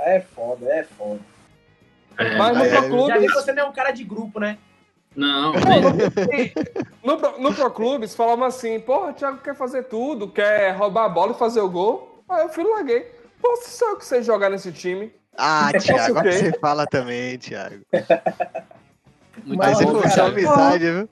É 0.01 0.21
foda, 0.21 0.67
é 0.73 0.85
foda. 0.85 1.21
é, 2.19 2.37
Mas 2.37 2.57
no 2.59 2.65
É, 2.65 2.83
Pro 2.83 3.07
Já 3.09 3.19
vi 3.19 3.27
que 3.27 3.35
você 3.35 3.53
não 3.53 3.63
é 3.63 3.67
um 3.67 3.73
cara 3.73 3.91
de 3.91 4.05
grupo, 4.05 4.39
né? 4.41 4.59
Não, 5.17 5.53
No, 7.03 7.17
Pro- 7.19 7.39
no 7.41 7.55
Pro 7.55 7.71
Clubes 7.71 8.15
falavam 8.15 8.45
assim, 8.47 8.79
porra, 8.81 9.11
o 9.11 9.13
Thiago 9.15 9.39
quer 9.39 9.55
fazer 9.55 9.85
tudo, 9.85 10.29
quer 10.29 10.73
roubar 10.77 11.05
a 11.05 11.09
bola 11.09 11.33
e 11.33 11.39
fazer 11.39 11.61
o 11.61 11.69
gol. 11.69 12.23
Aí 12.29 12.43
eu 12.43 12.49
fui 12.51 12.65
e 12.65 12.67
larguei. 12.69 13.01
Pô, 13.41 13.57
se 13.57 13.71
sou 13.71 13.89
eu 13.91 13.97
que 13.97 14.05
sei 14.05 14.23
jogar 14.23 14.51
nesse 14.51 14.71
time. 14.73 15.13
Ah, 15.37 15.71
Thiago, 15.73 16.15
o 16.15 16.19
agora 16.19 16.31
quê? 16.31 16.37
você 16.39 16.59
fala 16.59 16.87
também, 16.87 17.39
Thiago. 17.39 17.85
Muito 19.45 19.59
Mas 19.59 19.79
você 19.79 19.85
bom. 19.87 20.01
Thiago. 20.03 20.21
amizade, 20.33 20.91
viu? 20.93 21.09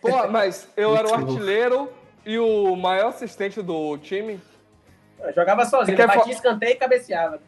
Pô, 0.00 0.28
mas 0.28 0.68
eu 0.76 0.94
era 0.96 1.06
o 1.08 1.12
Muito 1.12 1.26
bom. 1.26 1.32
artilheiro 1.34 1.88
e 2.26 2.38
o 2.38 2.76
maior 2.76 3.08
assistente 3.08 3.62
do 3.62 3.96
time. 3.98 4.40
Eu 5.20 5.32
jogava 5.32 5.64
sozinho, 5.64 5.96
batia 5.96 6.22
fa- 6.24 6.30
escanteio 6.30 6.72
e 6.72 6.76
cabeceava. 6.76 7.40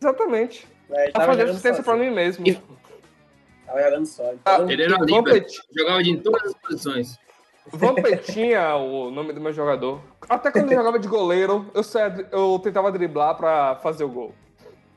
Exatamente. 0.00 0.66
É, 0.90 1.10
Pra 1.10 1.12
tava 1.12 1.26
fazer 1.26 1.38
jogando 1.40 1.50
assistência 1.50 1.82
pra 1.82 1.92
sozinho. 1.94 2.10
mim 2.10 2.16
mesmo. 2.16 2.46
E- 2.46 2.60
Tava 3.70 3.82
jogando 3.84 4.06
só. 4.06 4.24
Ah, 4.44 4.54
Então, 4.54 4.70
ele 4.70 4.82
era 4.82 4.96
livre. 4.98 5.46
Jogava 5.76 6.02
de 6.02 6.16
todas 6.16 6.44
as 6.46 6.54
posições. 6.54 7.18
Vampetinha, 7.72 8.74
o 8.76 9.10
nome 9.10 9.32
do 9.32 9.40
meu 9.40 9.52
jogador. 9.52 10.00
Até 10.28 10.50
quando 10.50 10.72
eu 10.72 10.78
jogava 10.78 10.98
de 10.98 11.06
goleiro, 11.06 11.70
eu, 11.72 11.82
saía- 11.84 12.26
eu 12.32 12.58
tentava 12.62 12.90
driblar 12.90 13.36
pra 13.36 13.76
fazer 13.76 14.02
o 14.04 14.08
gol. 14.08 14.34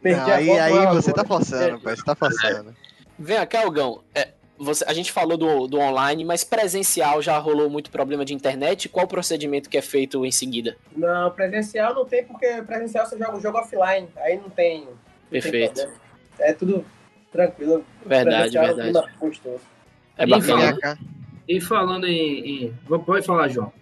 perdi 0.02 0.20
Não, 0.20 0.32
aí 0.32 0.50
aí 0.60 0.88
você 0.88 1.14
tá 1.14 1.24
forçando, 1.24 1.80
pai. 1.80 1.96
Você 1.96 2.04
tá 2.04 2.16
forçando. 2.16 2.76
Vem 3.20 3.46
cá, 3.46 3.66
Hugão. 3.68 4.04
É, 4.16 4.30
você, 4.58 4.84
a 4.88 4.94
gente 4.94 5.12
falou 5.12 5.38
do, 5.38 5.68
do 5.68 5.78
online, 5.78 6.26
mas 6.26 6.44
presencial 6.44 7.22
já 7.22 7.38
rolou 7.38 7.70
muito 7.70 7.92
problema 7.92 8.26
de 8.26 8.34
internet. 8.34 8.90
Qual 8.90 9.06
o 9.06 9.10
procedimento 9.10 9.70
que 9.70 9.78
é 9.78 9.82
feito 9.82 10.26
em 10.26 10.32
seguida? 10.32 10.76
Não, 10.96 11.30
presencial 11.32 11.94
não 11.94 12.06
tem, 12.06 12.24
porque 12.26 12.62
presencial 12.64 13.06
você 13.06 13.18
joga 13.20 13.38
o 13.38 13.42
jogo 13.42 13.60
offline. 13.60 14.10
Aí 14.18 14.38
não 14.38 14.50
tem. 14.50 14.80
não 14.82 14.88
tem 14.88 14.96
Perfeito. 15.42 15.74
problema. 15.74 16.02
É 16.40 16.54
tudo 16.54 16.84
tranquilo. 17.34 17.84
Verdade, 18.06 18.58
é 18.58 18.74
verdade. 18.74 19.08
É 20.18 20.26
bacana. 20.26 20.98
E 21.50 21.60
falando 21.60 22.06
em. 22.06 22.66
em... 22.68 22.74
Pode 23.06 23.26
falar, 23.26 23.50
João. 23.50 23.74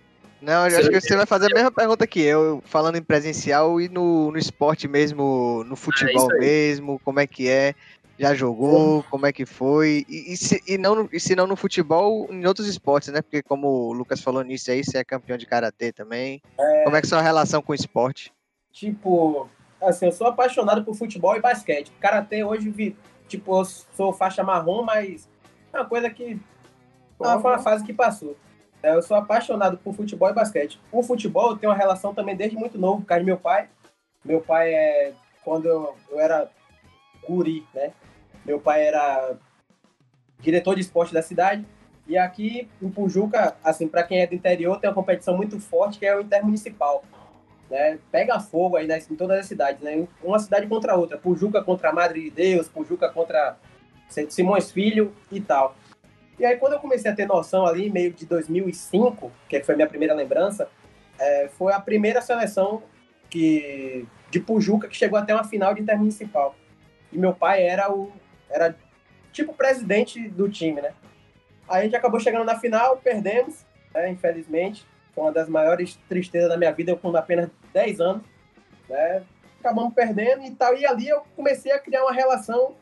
Não, 0.42 0.68
eu 0.68 0.80
acho 0.80 0.90
que 0.90 1.00
você 1.00 1.16
vai 1.16 1.28
fazer 1.28 1.52
a 1.52 1.54
mesma 1.54 1.72
pergunta 1.72 2.08
que 2.08 2.20
eu, 2.20 2.64
falando 2.66 2.96
em 2.96 3.04
presencial 3.04 3.80
e 3.80 3.88
no, 3.88 4.32
no 4.32 4.38
esporte 4.40 4.88
mesmo, 4.88 5.64
no 5.68 5.76
futebol 5.76 6.28
mesmo, 6.40 7.00
como 7.06 7.20
é 7.20 7.28
que 7.28 7.48
é? 7.48 7.76
Já 8.18 8.34
jogou, 8.34 9.04
como 9.10 9.28
é 9.28 9.32
que 9.32 9.46
foi? 9.46 10.04
E, 10.10 10.34
e 10.34 10.38
se, 10.38 10.62
e, 10.68 10.78
não, 10.80 10.96
no- 10.96 11.10
e 11.14 11.20
se 11.20 11.36
não 11.36 11.46
no 11.46 11.56
futebol, 11.56 12.28
em 12.32 12.44
outros 12.46 12.68
esportes, 12.68 13.10
né? 13.10 13.22
Porque 13.22 13.44
como 13.44 13.68
o 13.68 13.94
Lucas 13.94 14.22
falou 14.22 14.44
nisso 14.44 14.72
aí, 14.72 14.84
você 14.84 14.98
é 15.00 15.04
campeão 15.04 15.38
de 15.38 15.46
karatê 15.46 15.92
também. 15.92 16.42
Como 16.84 16.96
é 16.96 17.02
que 17.02 17.06
é 17.06 17.08
a 17.08 17.10
sua 17.10 17.22
relação 17.22 17.62
com 17.62 17.72
o 17.72 17.76
esporte? 17.76 18.32
Tipo, 18.72 19.48
assim, 19.82 20.08
eu 20.08 20.12
sou 20.12 20.28
apaixonado 20.28 20.84
por 20.84 20.96
futebol 20.96 21.36
e 21.36 21.40
basquete. 21.42 21.92
Karatê 22.00 22.44
hoje, 22.44 22.70
vi, 22.70 22.96
tipo, 23.32 23.60
eu 23.60 23.66
sou 23.66 24.14
faixa 24.14 24.44
marrom, 24.44 24.84
mas 24.84 25.28
é 25.74 25.78
uma 25.78 25.86
coisa 25.86 26.10
que. 26.10 26.40
Não, 27.20 27.42
foi 27.42 27.52
uma 27.52 27.60
fase 27.60 27.84
que 27.84 27.94
passou. 27.94 28.36
É, 28.84 28.96
Eu 28.96 29.02
sou 29.02 29.16
apaixonado 29.16 29.78
por 29.78 29.94
futebol 29.94 30.30
e 30.30 30.34
basquete. 30.34 30.80
O 30.92 31.04
futebol 31.04 31.52
eu 31.52 31.58
tenho 31.58 31.72
uma 31.72 31.78
relação 31.78 32.14
também 32.14 32.36
desde 32.36 32.58
muito 32.58 32.78
novo, 32.78 33.02
por 33.02 33.08
causa 33.08 33.24
do 33.24 33.26
meu 33.26 33.38
pai. 33.38 33.70
Meu 34.26 34.42
pai 34.42 34.74
é. 34.74 35.14
Quando 35.44 35.66
eu, 35.66 35.96
eu 36.10 36.20
era 36.20 36.50
guri, 37.28 37.66
né? 37.74 37.92
Meu 38.46 38.60
pai 38.60 38.86
era 38.86 39.36
diretor 40.40 40.76
de 40.76 40.82
esporte 40.82 41.14
da 41.14 41.22
cidade. 41.22 41.66
E 42.08 42.18
aqui 42.18 42.68
em 42.82 42.90
Pujuca, 42.90 43.56
assim, 43.64 43.88
para 43.88 44.04
quem 44.04 44.22
é 44.22 44.28
do 44.28 44.36
interior, 44.36 44.80
tem 44.80 44.90
uma 44.90 44.96
competição 44.96 45.38
muito 45.38 45.60
forte 45.60 46.00
que 46.00 46.06
é 46.06 46.16
o 46.16 46.22
Intermunicipal 46.22 47.04
né, 47.72 47.98
pega 48.12 48.38
fogo 48.38 48.76
aí 48.76 48.86
nas, 48.86 49.10
em 49.10 49.16
todas 49.16 49.40
as 49.40 49.46
cidades, 49.46 49.82
né? 49.82 50.06
Uma 50.22 50.40
cidade 50.40 50.68
contra 50.68 50.92
a 50.92 50.96
outra. 50.98 51.18
Pujuca 51.18 51.64
contra 51.64 51.94
Madre 51.94 52.24
de 52.24 52.30
Deus, 52.30 52.68
Pujuca 52.68 53.08
contra 53.08 53.56
Simões 54.30 54.70
Filho 54.70 55.16
e 55.32 55.40
tal. 55.40 55.74
E 56.38 56.46
aí, 56.46 56.58
quando 56.58 56.74
eu 56.74 56.80
comecei 56.80 57.10
a 57.10 57.16
ter 57.16 57.26
noção 57.26 57.66
ali, 57.66 57.90
meio 57.90 58.12
de 58.12 58.26
2005, 58.26 59.32
que 59.48 59.64
foi 59.64 59.74
a 59.74 59.78
minha 59.78 59.88
primeira 59.88 60.14
lembrança, 60.14 60.68
é, 61.18 61.50
foi 61.58 61.72
a 61.72 61.80
primeira 61.80 62.22
seleção 62.22 62.84
que, 63.30 64.06
de 64.30 64.42
Pujuca 64.42 64.90
que 64.90 64.98
chegou 64.98 65.18
até 65.18 65.34
uma 65.34 65.46
final 65.46 65.74
de 65.74 65.82
intermunicipal. 65.82 66.54
E 67.10 67.18
meu 67.18 67.34
pai 67.34 67.64
era 67.64 67.90
o 67.90 68.12
era 68.50 68.76
tipo 69.32 69.54
presidente 69.54 70.28
do 70.28 70.50
time, 70.50 70.82
né? 70.82 70.92
Aí 71.70 71.80
a 71.80 71.84
gente 71.86 71.96
acabou 71.96 72.20
chegando 72.20 72.44
na 72.44 72.60
final, 72.60 72.98
perdemos, 72.98 73.66
né, 73.94 74.10
infelizmente. 74.10 74.86
Foi 75.14 75.24
uma 75.26 75.32
das 75.32 75.50
maiores 75.50 75.98
tristezas 76.08 76.50
da 76.50 76.58
minha 76.58 76.72
vida, 76.72 76.92
eu 76.92 76.98
com 76.98 77.16
apenas 77.16 77.50
10 77.74 78.02
anos. 78.02 78.24
Né? 78.90 79.24
Acabamos 79.60 79.94
perdendo 79.94 80.44
e 80.44 80.52
tal. 80.52 80.76
E 80.76 80.86
ali 80.86 81.08
eu 81.08 81.22
comecei 81.36 81.72
a 81.72 81.80
criar 81.80 82.04
uma 82.04 82.14
relação 82.14 82.76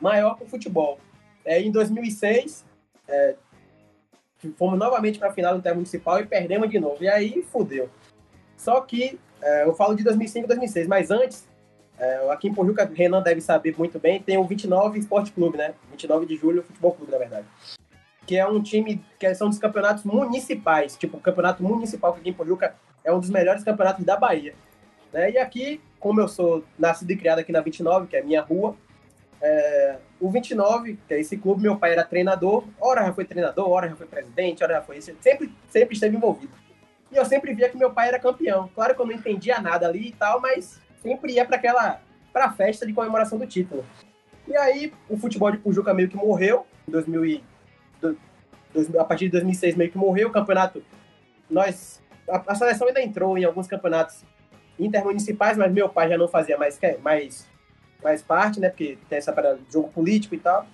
maior 0.00 0.36
com 0.36 0.44
o 0.44 0.48
futebol. 0.48 0.98
É, 1.44 1.60
em 1.60 1.70
2006, 1.70 2.64
é, 3.08 3.34
fomos 4.56 4.78
novamente 4.78 5.18
para 5.18 5.28
a 5.28 5.32
final 5.32 5.54
do 5.54 5.58
Intermunicipal 5.58 6.20
e 6.20 6.26
perdemos 6.26 6.70
de 6.70 6.78
novo. 6.78 7.02
E 7.02 7.08
aí, 7.08 7.42
fudeu. 7.42 7.88
Só 8.56 8.80
que, 8.82 9.18
é, 9.42 9.64
eu 9.64 9.74
falo 9.74 9.94
de 9.94 10.04
2005 10.04 10.44
e 10.44 10.48
2006, 10.48 10.86
mas 10.86 11.10
antes, 11.10 11.48
é, 11.98 12.30
aqui 12.30 12.48
em 12.48 12.54
Pojuca, 12.54 12.90
Renan 12.92 13.22
deve 13.22 13.40
saber 13.40 13.74
muito 13.76 13.98
bem, 13.98 14.22
tem 14.22 14.36
o 14.36 14.44
29 14.44 14.98
Esporte 14.98 15.32
Clube, 15.32 15.56
né? 15.56 15.74
29 15.90 16.26
de 16.26 16.36
julho, 16.36 16.62
Futebol 16.62 16.92
Clube, 16.92 17.12
na 17.12 17.18
verdade 17.18 17.46
que 18.30 18.36
é 18.36 18.46
um 18.46 18.62
time 18.62 19.04
que 19.18 19.34
são 19.34 19.48
dos 19.48 19.58
campeonatos 19.58 20.04
municipais. 20.04 20.96
Tipo, 20.96 21.16
o 21.16 21.20
campeonato 21.20 21.64
municipal 21.64 22.12
que 22.12 22.20
aqui 22.20 22.30
em 22.30 22.32
Pojuca 22.32 22.76
é 23.02 23.12
um 23.12 23.18
dos 23.18 23.28
melhores 23.28 23.64
campeonatos 23.64 24.04
da 24.04 24.16
Bahia. 24.16 24.54
Né? 25.12 25.32
E 25.32 25.38
aqui, 25.38 25.80
como 25.98 26.20
eu 26.20 26.28
sou 26.28 26.64
nascido 26.78 27.10
e 27.10 27.16
criado 27.16 27.40
aqui 27.40 27.50
na 27.50 27.60
29, 27.60 28.06
que 28.06 28.16
é 28.16 28.22
minha 28.22 28.40
rua, 28.40 28.76
é, 29.42 29.96
o 30.20 30.30
29, 30.30 30.96
que 31.08 31.14
é 31.14 31.18
esse 31.18 31.36
clube, 31.36 31.60
meu 31.60 31.76
pai 31.76 31.90
era 31.90 32.04
treinador, 32.04 32.62
ora 32.80 33.04
já 33.04 33.12
foi 33.12 33.24
treinador, 33.24 33.68
ora 33.68 33.88
já 33.88 33.96
foi 33.96 34.06
presidente, 34.06 34.62
ora 34.62 34.74
já 34.74 34.82
foi 34.82 35.00
sempre, 35.00 35.52
sempre 35.68 35.94
esteve 35.94 36.16
envolvido. 36.16 36.52
E 37.10 37.16
eu 37.16 37.24
sempre 37.24 37.52
via 37.52 37.68
que 37.68 37.76
meu 37.76 37.90
pai 37.90 38.06
era 38.06 38.20
campeão. 38.20 38.70
Claro 38.76 38.94
que 38.94 39.00
eu 39.00 39.06
não 39.06 39.12
entendia 39.12 39.60
nada 39.60 39.88
ali 39.88 40.10
e 40.10 40.12
tal, 40.12 40.40
mas 40.40 40.80
sempre 41.02 41.32
ia 41.32 41.44
para 41.44 41.56
aquela 41.56 42.00
para 42.32 42.44
a 42.44 42.52
festa 42.52 42.86
de 42.86 42.92
comemoração 42.92 43.36
do 43.36 43.44
título. 43.44 43.84
E 44.46 44.56
aí, 44.56 44.92
o 45.08 45.16
futebol 45.16 45.50
de 45.50 45.58
Pujuca 45.58 45.92
meio 45.92 46.08
que 46.08 46.16
morreu 46.16 46.64
em 46.86 46.92
2000 46.92 47.42
a 48.98 49.04
partir 49.04 49.26
de 49.26 49.32
2006 49.32 49.74
meio 49.76 49.90
que 49.90 49.98
morreu 49.98 50.28
o 50.28 50.32
campeonato. 50.32 50.82
Nós, 51.48 52.02
a, 52.28 52.52
a, 52.52 52.54
seleção 52.54 52.86
ainda 52.86 53.02
entrou 53.02 53.36
em 53.36 53.44
alguns 53.44 53.66
campeonatos 53.66 54.24
intermunicipais, 54.78 55.56
mas 55.56 55.72
meu 55.72 55.88
pai 55.88 56.08
já 56.08 56.16
não 56.16 56.28
fazia 56.28 56.56
mais, 56.56 56.78
mais, 57.02 57.48
mais 58.02 58.22
parte, 58.22 58.60
né? 58.60 58.68
Porque 58.68 58.98
tem 59.08 59.18
essa 59.18 59.32
parada 59.32 59.58
de 59.58 59.72
jogo 59.72 59.88
político 59.88 60.34
e 60.34 60.38
tal. 60.38 60.66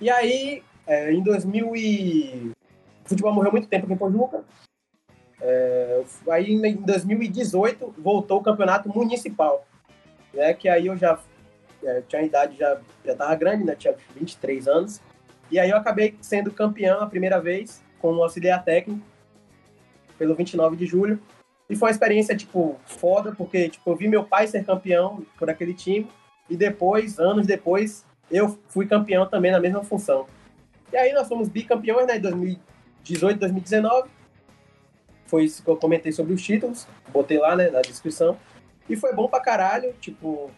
E 0.00 0.10
aí, 0.10 0.62
é, 0.86 1.12
em 1.12 1.22
2000 1.22 1.76
e 1.76 2.52
o 3.04 3.08
futebol 3.08 3.32
morreu 3.32 3.52
muito 3.52 3.68
tempo 3.68 3.84
aqui 3.84 3.94
em 3.94 3.96
Pojuca. 3.96 4.44
É, 5.40 6.02
aí 6.30 6.50
em 6.50 6.74
2018 6.74 7.94
voltou 7.98 8.38
o 8.38 8.42
campeonato 8.42 8.88
municipal, 8.88 9.66
né? 10.34 10.52
Que 10.54 10.68
aí 10.68 10.86
eu 10.86 10.96
já 10.96 11.18
é, 11.84 12.02
tinha 12.02 12.22
idade, 12.22 12.56
já, 12.56 12.80
já 13.04 13.14
tava 13.14 13.34
grande, 13.36 13.64
né? 13.64 13.74
Tinha 13.74 13.94
23 14.14 14.66
anos. 14.66 15.00
E 15.50 15.58
aí 15.58 15.70
eu 15.70 15.76
acabei 15.76 16.16
sendo 16.20 16.50
campeão 16.50 17.00
a 17.00 17.06
primeira 17.06 17.40
vez 17.40 17.82
como 18.00 18.22
auxiliar 18.22 18.64
técnico 18.64 19.00
pelo 20.18 20.34
29 20.34 20.76
de 20.76 20.86
julho. 20.86 21.20
E 21.68 21.74
foi 21.74 21.88
uma 21.88 21.92
experiência, 21.92 22.36
tipo, 22.36 22.78
foda, 22.84 23.32
porque 23.32 23.68
tipo, 23.68 23.90
eu 23.90 23.96
vi 23.96 24.08
meu 24.08 24.24
pai 24.24 24.46
ser 24.46 24.64
campeão 24.64 25.24
por 25.38 25.50
aquele 25.50 25.74
time. 25.74 26.08
E 26.48 26.56
depois, 26.56 27.18
anos 27.18 27.46
depois, 27.46 28.04
eu 28.30 28.58
fui 28.68 28.86
campeão 28.86 29.26
também 29.26 29.50
na 29.50 29.60
mesma 29.60 29.82
função. 29.82 30.26
E 30.92 30.96
aí 30.96 31.12
nós 31.12 31.28
fomos 31.28 31.48
bicampeões, 31.48 32.06
né, 32.06 32.16
em 32.16 32.20
2018, 32.20 33.38
2019. 33.40 34.08
Foi 35.26 35.44
isso 35.44 35.62
que 35.62 35.68
eu 35.68 35.76
comentei 35.76 36.12
sobre 36.12 36.32
os 36.32 36.42
títulos, 36.42 36.86
botei 37.12 37.38
lá, 37.38 37.56
né, 37.56 37.68
na 37.68 37.80
descrição. 37.80 38.36
E 38.88 38.94
foi 38.94 39.12
bom 39.12 39.28
pra 39.28 39.40
caralho, 39.40 39.92
tipo, 40.00 40.50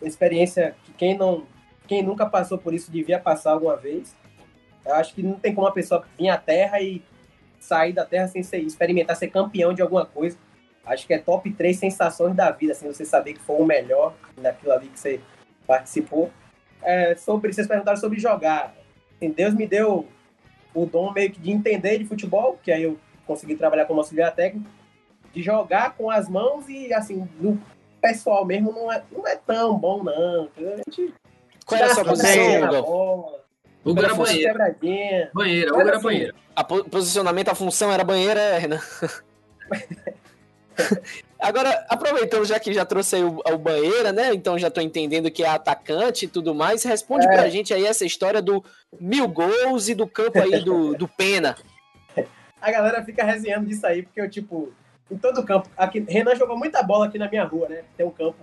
experiência 0.00 0.76
que 0.84 0.92
quem 0.92 1.18
não, 1.18 1.44
quem 1.88 2.02
nunca 2.02 2.24
passou 2.26 2.56
por 2.56 2.72
isso 2.72 2.90
devia 2.90 3.18
passar 3.18 3.52
alguma 3.52 3.76
vez. 3.76 4.14
Eu 4.84 4.94
acho 4.94 5.14
que 5.14 5.22
não 5.22 5.34
tem 5.34 5.54
como 5.54 5.66
uma 5.66 5.72
pessoa 5.72 6.04
vir 6.18 6.28
à 6.28 6.36
Terra 6.36 6.80
e 6.80 7.02
sair 7.58 7.92
da 7.92 8.04
Terra 8.04 8.26
sem 8.28 8.42
ser, 8.42 8.58
experimentar 8.58 9.16
ser 9.16 9.28
campeão 9.28 9.72
de 9.72 9.82
alguma 9.82 10.04
coisa. 10.04 10.36
Acho 10.84 11.06
que 11.06 11.14
é 11.14 11.18
top 11.18 11.50
3 11.52 11.76
sensações 11.76 12.34
da 12.34 12.50
vida, 12.50 12.72
assim, 12.72 12.88
você 12.88 13.04
saber 13.04 13.34
que 13.34 13.40
foi 13.40 13.56
o 13.56 13.64
melhor 13.64 14.14
naquilo 14.36 14.72
ali 14.72 14.88
que 14.88 14.98
você 14.98 15.20
participou. 15.66 16.30
É, 16.82 17.14
sobre, 17.14 17.52
vocês 17.52 17.68
perguntaram 17.68 17.98
sobre 17.98 18.18
jogar. 18.18 18.74
Assim, 19.16 19.30
Deus 19.30 19.54
me 19.54 19.66
deu 19.66 20.08
o 20.74 20.84
dom 20.84 21.12
meio 21.12 21.30
que 21.30 21.40
de 21.40 21.52
entender 21.52 21.98
de 21.98 22.04
futebol, 22.04 22.58
que 22.62 22.72
aí 22.72 22.82
eu 22.82 22.98
consegui 23.24 23.54
trabalhar 23.54 23.84
como 23.84 24.00
auxiliar 24.00 24.34
técnico, 24.34 24.68
de 25.32 25.42
jogar 25.42 25.94
com 25.96 26.10
as 26.10 26.28
mãos 26.28 26.68
e, 26.68 26.92
assim, 26.92 27.28
do 27.38 27.60
pessoal 28.00 28.44
mesmo 28.44 28.72
não 28.72 28.92
é, 28.92 29.02
não 29.12 29.26
é 29.26 29.36
tão 29.36 29.78
bom, 29.78 30.02
não. 30.02 30.48
A 30.56 30.76
gente 30.90 31.14
Qual 31.64 31.80
era 31.80 31.92
a 31.92 31.94
sua 31.94 32.04
posição, 32.04 33.41
Hugo? 33.84 34.00
O 34.00 34.04
era 34.04 34.14
fosse 34.14 34.32
banheiro. 34.32 34.52
quebradinha. 34.52 35.30
Banheiro, 35.34 35.72
o 35.74 35.80
Era 35.80 35.88
era 35.88 35.96
assim. 35.98 36.04
banheiro. 36.06 36.34
A 36.54 36.64
po- 36.64 36.84
posicionamento, 36.84 37.48
a 37.48 37.54
função 37.54 37.90
era 37.92 38.04
banheira, 38.04 38.40
é, 38.40 38.58
Renan? 38.58 38.80
Agora, 41.38 41.84
aproveitando 41.88 42.44
já 42.44 42.58
que 42.60 42.72
já 42.72 42.84
trouxe 42.84 43.16
aí 43.16 43.24
o, 43.24 43.40
o 43.44 43.58
banheira, 43.58 44.12
né? 44.12 44.32
Então 44.32 44.56
já 44.58 44.70
tô 44.70 44.80
entendendo 44.80 45.30
que 45.30 45.42
é 45.42 45.48
atacante 45.48 46.24
e 46.24 46.28
tudo 46.28 46.54
mais. 46.54 46.84
Responde 46.84 47.26
É. 47.26 47.32
pra 47.32 47.48
gente 47.48 47.74
aí 47.74 47.84
essa 47.84 48.04
história 48.04 48.40
do 48.40 48.64
mil 49.00 49.26
gols 49.28 49.88
e 49.88 49.94
do 49.94 50.06
campo 50.06 50.38
aí 50.40 50.60
do, 50.60 50.94
do 50.94 51.08
Pena. 51.08 51.56
A 52.60 52.70
galera 52.70 53.02
fica 53.04 53.24
resenhando 53.24 53.66
disso 53.66 53.84
aí, 53.84 54.02
porque 54.04 54.20
eu, 54.20 54.30
tipo, 54.30 54.72
em 55.10 55.16
todo 55.18 55.42
campo. 55.42 55.68
Aqui, 55.76 55.98
Renan 56.08 56.36
jogou 56.36 56.56
muita 56.56 56.80
bola 56.80 57.06
aqui 57.06 57.18
na 57.18 57.28
minha 57.28 57.42
rua, 57.42 57.68
né? 57.68 57.82
Tem 57.96 58.06
um 58.06 58.10
campo. 58.10 58.36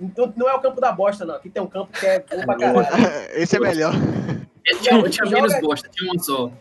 Não, 0.00 0.32
não 0.36 0.48
é 0.48 0.54
o 0.54 0.60
campo 0.60 0.80
da 0.80 0.90
bosta, 0.90 1.24
não. 1.24 1.36
Aqui 1.36 1.48
tem 1.48 1.62
um 1.62 1.68
campo 1.68 1.92
que 1.96 2.04
é 2.04 2.18
bom 2.18 2.42
pra 2.46 2.56
caralho. 2.56 2.88
Esse 3.32 3.56
é 3.56 3.60
melhor. 3.60 3.92
Tinha, 4.64 5.02
tinha 5.10 5.26
Joga- 5.26 5.42
menos 5.48 5.60
bosta, 5.60 5.88
tinha 5.88 6.12
uma 6.12 6.22
só. 6.22 6.52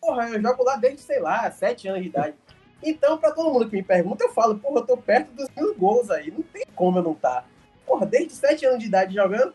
Porra, 0.00 0.28
eu 0.28 0.40
jogo 0.40 0.62
lá 0.64 0.76
desde, 0.76 1.00
sei 1.02 1.20
lá, 1.20 1.50
sete 1.50 1.88
anos 1.88 2.02
de 2.02 2.08
idade. 2.08 2.34
Então, 2.82 3.18
pra 3.18 3.32
todo 3.32 3.52
mundo 3.52 3.68
que 3.68 3.76
me 3.76 3.82
pergunta, 3.82 4.24
eu 4.24 4.32
falo, 4.32 4.58
porra, 4.58 4.80
eu 4.80 4.86
tô 4.86 4.96
perto 4.96 5.32
dos 5.32 5.48
mil 5.56 5.74
gols 5.74 6.10
aí. 6.10 6.30
Não 6.30 6.42
tem 6.42 6.64
como 6.74 6.98
eu 6.98 7.02
não 7.02 7.14
tá. 7.14 7.44
Porra, 7.86 8.04
desde 8.04 8.34
sete 8.34 8.66
anos 8.66 8.80
de 8.80 8.86
idade 8.86 9.14
jogando 9.14 9.54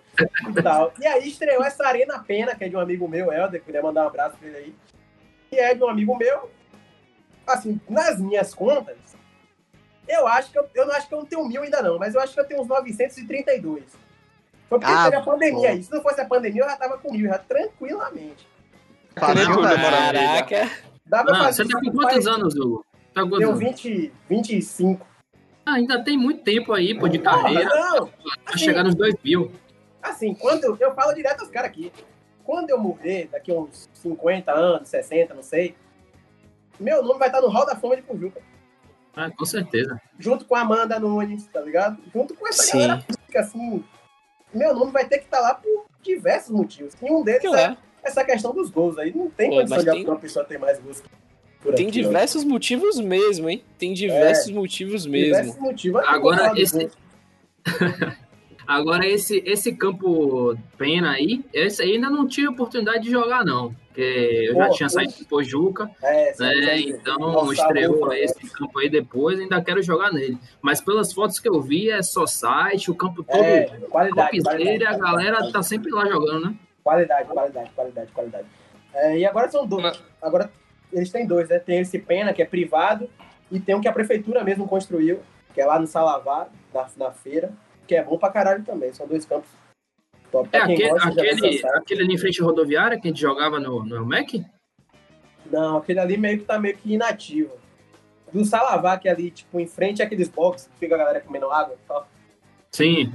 e 0.50 0.62
tal. 0.62 0.94
E 1.00 1.06
aí 1.06 1.28
estreou 1.28 1.64
essa 1.64 1.86
Arena 1.86 2.20
Pena, 2.20 2.56
que 2.56 2.64
é 2.64 2.70
de 2.70 2.76
um 2.76 2.80
amigo 2.80 3.08
meu, 3.08 3.32
Helder, 3.32 3.62
queria 3.62 3.82
mandar 3.82 4.04
um 4.04 4.08
abraço 4.08 4.38
pra 4.38 4.48
ele 4.48 4.58
aí. 4.58 4.76
Que 5.50 5.58
é 5.58 5.74
de 5.76 5.84
um 5.84 5.90
amigo 5.90 6.18
meu. 6.18 6.50
Assim, 7.46 7.80
nas 7.90 8.20
minhas 8.20 8.54
contas, 8.54 8.98
eu 10.08 10.28
acho 10.28 10.52
que 10.52 10.58
eu, 10.60 10.68
eu 10.74 10.86
não 10.86 10.94
acho 10.94 11.08
que 11.08 11.14
eu 11.14 11.20
não 11.20 11.26
tenho 11.26 11.46
mil 11.46 11.62
ainda 11.62 11.82
não, 11.82 11.98
mas 12.00 12.16
eu 12.16 12.22
acho 12.22 12.34
que 12.34 12.40
eu 12.40 12.46
tenho 12.46 12.62
uns 12.62 12.68
932. 12.68 13.84
Foi 14.72 14.80
porque 14.80 14.94
Ah, 14.94 15.04
teve 15.04 15.16
a 15.18 15.22
pandemia 15.22 15.68
pô. 15.68 15.68
aí. 15.68 15.84
Se 15.84 15.92
não 15.92 16.02
fosse 16.02 16.22
a 16.22 16.26
pandemia, 16.26 16.62
eu 16.62 16.70
já 16.70 16.78
tava 16.78 16.98
com 16.98 17.12
mil, 17.12 17.28
já 17.28 17.38
tranquilamente. 17.40 18.48
Não, 19.18 19.62
Caraca. 19.62 20.72
Dá 21.06 21.24
pra 21.26 21.36
Ah, 21.36 21.44
fazer 21.44 21.66
você 21.66 21.74
tá 21.74 21.80
com 21.82 21.92
quantos 21.92 22.14
faz- 22.14 22.28
anos, 22.28 22.56
Hugo? 22.56 22.86
Tá 23.14 23.22
com 23.24 23.32
Tenho 23.38 23.50
anos? 23.50 23.60
20, 23.60 24.14
25. 24.30 25.06
Ah, 25.66 25.74
ainda 25.74 26.02
tem 26.02 26.18
muito 26.18 26.42
tempo 26.44 26.72
aí, 26.72 26.98
pô, 26.98 27.10
de 27.10 27.20
Porra, 27.20 27.42
carreira. 27.42 27.66
não, 27.70 28.06
Vai 28.06 28.14
assim, 28.46 28.60
chegar 28.60 28.86
nos 28.86 28.96
2 28.96 29.14
mil. 29.26 29.52
assim, 30.02 30.34
quando 30.34 30.64
eu, 30.64 30.78
eu 30.80 30.96
falo 30.96 31.14
direto 31.14 31.42
aos 31.42 31.50
caras 31.50 31.70
aqui. 31.70 31.92
Quando 32.46 32.70
eu 32.70 32.80
morrer, 32.80 33.28
daqui 33.30 33.52
a 33.52 33.56
uns 33.56 33.90
50 33.94 34.54
anos, 34.54 34.88
60, 34.88 35.34
não 35.34 35.44
sei, 35.44 35.76
meu 36.80 37.04
nome 37.04 37.20
vai 37.20 37.28
estar 37.28 37.42
no 37.42 37.50
Hall 37.50 37.66
da 37.66 37.76
Fama 37.76 37.98
de 37.98 38.04
Pujuca. 38.04 38.42
Ah, 39.14 39.30
com 39.30 39.44
certeza. 39.46 40.00
Junto 40.18 40.46
com 40.46 40.56
a 40.56 40.62
Amanda 40.62 40.98
Nunes, 40.98 41.46
tá 41.48 41.60
ligado? 41.60 41.98
Junto 42.14 42.34
com 42.36 42.48
essa 42.48 42.64
Sim. 42.64 42.80
galera 42.88 43.06
que 43.30 43.38
assim, 43.38 43.84
meu 44.54 44.74
nome 44.76 44.92
vai 44.92 45.06
ter 45.08 45.18
que 45.20 45.26
estar 45.26 45.40
lá 45.40 45.54
por 45.56 45.86
diversos 46.04 46.50
motivos. 46.52 46.94
E 47.02 47.12
um 47.12 47.24
deles 47.24 47.42
Que 47.42 47.48
é 47.48 47.62
é. 47.62 47.78
essa 48.04 48.24
questão 48.24 48.54
dos 48.54 48.70
gols 48.70 48.98
aí. 48.98 49.14
Não 49.16 49.30
tem 49.30 49.50
Pô, 49.50 49.56
condição 49.58 49.78
de 49.80 49.86
tem- 49.92 50.06
uma 50.06 50.20
pessoa 50.20 50.46
ter 50.46 50.58
mais 50.58 50.80
gols 50.80 51.02
Tem 51.76 51.88
aqui, 51.88 51.92
diversos 51.92 52.44
motivos 52.44 53.00
mesmo, 53.00 53.50
hein? 53.50 53.64
Tem 53.78 53.94
diversos 53.94 54.52
motivos 54.52 55.06
mesmo. 55.06 55.36
Diversos 55.36 55.60
motivos. 55.62 56.02
Agora, 56.08 56.54
esse-. 56.60 56.90
Agora, 58.68 59.06
esse, 59.06 59.42
esse 59.46 59.74
campo 59.76 60.56
pena 60.78 61.12
aí, 61.12 61.44
esse 61.54 61.82
aí 61.82 61.94
ainda 61.94 62.10
não 62.10 62.28
tive 62.28 62.48
oportunidade 62.48 63.04
de 63.04 63.12
jogar, 63.12 63.44
não. 63.44 63.74
Porque 63.88 64.48
eu 64.50 64.56
já 64.56 64.68
Pô, 64.68 64.74
tinha 64.74 64.88
pô. 64.88 64.94
saído 64.96 65.14
do 65.20 65.26
Pojuca, 65.26 65.92
É, 66.02 66.32
sim, 66.34 66.44
né? 66.44 66.80
Então 66.80 67.18
Nossa, 67.20 67.54
estreou 67.54 67.96
boa, 68.00 68.10
né? 68.10 68.20
esse 68.22 68.50
campo 68.52 68.80
aí 68.80 68.90
depois, 68.90 69.38
ainda 69.40 69.62
quero 69.62 69.82
jogar 69.82 70.14
nele. 70.14 70.38
Mas 70.62 70.80
pelas 70.80 71.12
fotos 71.12 71.40
que 71.40 71.50
eu 71.50 71.60
vi, 71.62 71.90
é 71.90 72.02
só 72.02 72.26
site, 72.26 72.90
o 72.90 72.96
campo 72.96 73.22
todo 73.22 73.44
É, 73.44 73.64
qualidade, 73.90 74.42
topzera 74.42 74.64
e 74.64 74.76
a 74.86 74.98
qualidade. 74.98 75.00
galera 75.02 75.52
tá 75.52 75.62
sempre 75.62 75.92
lá 75.92 76.06
jogando, 76.08 76.46
né? 76.46 76.56
Qualidade, 76.84 77.28
qualidade, 77.28 77.70
qualidade, 77.76 78.12
qualidade. 78.14 78.48
É, 78.94 79.18
e 79.18 79.26
agora 79.26 79.50
são 79.52 79.68
dois. 79.68 80.02
Agora 80.22 80.50
eles 80.92 81.10
têm 81.12 81.28
dois, 81.28 81.50
né? 81.50 81.60
Tem 81.60 81.80
esse 81.80 82.00
Pena, 82.00 82.32
que 82.34 82.42
é 82.42 82.46
privado, 82.46 83.10
e 83.52 83.60
tem 83.60 83.76
um 83.76 83.82
que 83.82 83.88
a 83.90 83.94
prefeitura 83.94 84.42
mesmo 84.44 84.68
construiu, 84.68 85.20
que 85.54 85.60
é 85.60 85.66
lá 85.66 85.78
no 85.78 85.86
Salavá, 85.88 86.48
na, 86.74 86.88
na 86.96 87.12
feira, 87.12 87.52
que 87.92 87.96
é 87.98 88.02
bom 88.06 88.18
pra 88.18 88.32
caralho 88.32 88.64
também. 88.64 88.94
São 88.94 89.06
dois 89.06 89.26
campos 89.26 89.50
top. 90.32 90.48
É 90.54 90.60
aquele, 90.60 90.90
gosta, 90.90 91.10
aquele, 91.10 91.68
aquele 91.76 92.02
ali 92.04 92.14
em 92.14 92.18
frente 92.18 92.42
à 92.42 92.46
rodoviária 92.46 92.98
que 92.98 93.06
a 93.06 93.12
gente 93.12 93.20
jogava 93.20 93.60
no, 93.60 93.84
no 93.84 93.98
Elmec? 93.98 94.46
Não, 95.52 95.76
aquele 95.76 96.00
ali 96.00 96.16
meio 96.16 96.40
que 96.40 96.46
tá 96.46 96.58
meio 96.58 96.78
que 96.78 96.94
inativo. 96.94 97.52
Do 98.32 98.46
Salavá, 98.46 98.98
que 98.98 99.10
é 99.10 99.12
ali, 99.12 99.30
tipo, 99.30 99.60
em 99.60 99.68
frente 99.68 100.02
àqueles 100.02 100.30
boxes 100.30 100.70
que 100.70 100.80
fica 100.80 100.96
a 100.96 100.98
galera 100.98 101.20
comendo 101.20 101.52
água 101.52 101.76
e 101.76 101.86
tal. 101.86 102.08
Sim. 102.72 103.12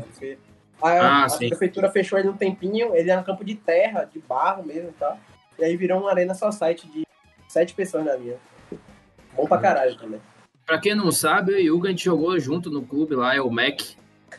A, 0.82 0.90
Ah, 0.90 1.24
a 1.24 1.28
sim. 1.30 1.48
prefeitura 1.48 1.90
fechou 1.90 2.18
ele 2.18 2.28
um 2.28 2.36
tempinho, 2.36 2.94
ele 2.94 3.10
era 3.10 3.22
um 3.22 3.24
campo 3.24 3.42
de 3.42 3.54
terra, 3.54 4.04
de 4.04 4.18
barro 4.18 4.62
mesmo 4.62 4.90
e 4.90 4.92
tal. 4.92 5.18
E 5.58 5.64
aí 5.64 5.74
virou 5.74 6.00
uma 6.00 6.10
arena 6.10 6.34
só 6.34 6.50
site 6.52 6.86
de 6.88 7.06
sete 7.48 7.72
pessoas 7.72 8.04
na 8.04 8.14
linha. 8.14 8.36
Bom 9.34 9.46
pra 9.46 9.56
caralho 9.56 9.96
também. 9.96 10.20
Pra 10.66 10.78
quem 10.78 10.94
não 10.94 11.10
sabe, 11.10 11.52
eu 11.52 11.60
e 11.60 11.70
o 11.70 11.76
Hugo 11.76 11.86
a 11.86 11.90
gente 11.90 12.04
jogou 12.04 12.38
junto 12.38 12.68
no 12.70 12.82
clube 12.84 13.14
lá, 13.14 13.34
é 13.34 13.40
o 13.40 13.50
MEC. 13.50 13.96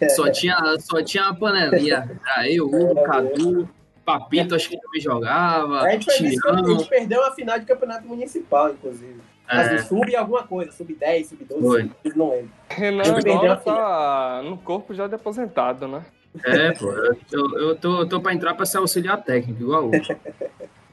Só 0.09 0.29
tinha, 0.31 0.57
só 0.79 1.01
tinha 1.03 1.23
uma 1.23 1.35
panelinha. 1.35 2.19
Aí 2.35 2.59
o 2.61 2.67
Hugo, 2.67 3.03
Cadu, 3.03 3.69
Papito, 4.05 4.55
acho 4.55 4.69
que 4.69 4.79
também 4.79 5.01
jogava. 5.01 5.81
A 5.81 5.89
gente, 5.91 6.05
fez 6.05 6.33
isso, 6.33 6.47
a 6.49 6.63
gente 6.67 6.87
perdeu 6.89 7.23
a 7.25 7.31
final 7.33 7.59
de 7.59 7.65
campeonato 7.65 8.07
municipal, 8.07 8.69
inclusive. 8.71 9.19
Mas 9.47 9.67
É, 9.71 9.77
sub 9.79 10.15
alguma 10.15 10.43
coisa, 10.43 10.71
sub 10.71 10.93
10, 10.93 11.27
sub 11.29 11.45
12, 11.45 11.61
Foi. 11.61 11.81
sub 11.83 11.95
15, 12.03 12.17
não 12.17 12.29
lembro. 12.31 12.51
Renan 12.69 13.03
agora 13.17 13.53
a 13.53 13.55
tá 13.57 14.41
no 14.43 14.57
corpo 14.57 14.93
já 14.93 15.07
de 15.07 15.15
aposentado, 15.15 15.87
né? 15.87 16.05
é, 16.43 16.71
pô. 16.73 16.91
Eu, 16.91 17.15
eu, 17.31 17.59
eu 17.69 17.75
tô, 17.75 17.99
eu 18.01 18.07
tô 18.09 18.19
pra 18.21 18.33
entrar 18.33 18.53
pra 18.55 18.65
ser 18.65 18.77
auxiliar 18.77 19.23
técnico, 19.23 19.61
igual 19.63 19.85
o. 19.87 19.91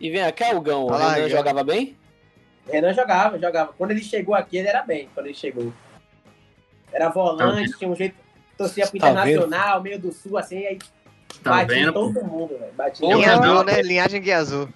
E 0.00 0.10
vem 0.10 0.32
cá, 0.32 0.50
Hugão. 0.54 0.84
O 0.84 0.88
Tá 0.88 0.96
lá, 0.98 1.12
Renan 1.14 1.28
já. 1.28 1.36
jogava 1.38 1.64
bem? 1.64 1.96
Renan 2.70 2.92
jogava, 2.94 3.38
jogava. 3.38 3.72
Quando 3.76 3.90
ele 3.90 4.02
chegou 4.02 4.34
aqui, 4.34 4.56
ele 4.56 4.68
era 4.68 4.82
bem, 4.82 5.08
quando 5.14 5.26
ele 5.26 5.34
chegou. 5.34 5.72
Era 6.92 7.08
volante, 7.08 7.76
tinha 7.76 7.90
um 7.90 7.96
jeito, 7.96 8.14
torcia 8.56 8.86
pro 8.86 8.98
Tá 8.98 9.10
Internacional, 9.10 9.82
meio 9.82 9.98
do 9.98 10.12
Sul, 10.12 10.36
assim, 10.38 10.64
aí 10.66 10.78
Tá 11.42 11.50
batia 11.50 11.66
vendo? 11.66 11.92
todo 11.92 12.24
mundo, 12.24 12.56
velho. 12.58 12.72
Batia. 12.74 13.14
Linha 13.14 13.32
azul, 13.34 13.64
né? 13.64 13.82
Linhagem 13.82 14.20
guia 14.22 14.38
azul. 14.38 14.68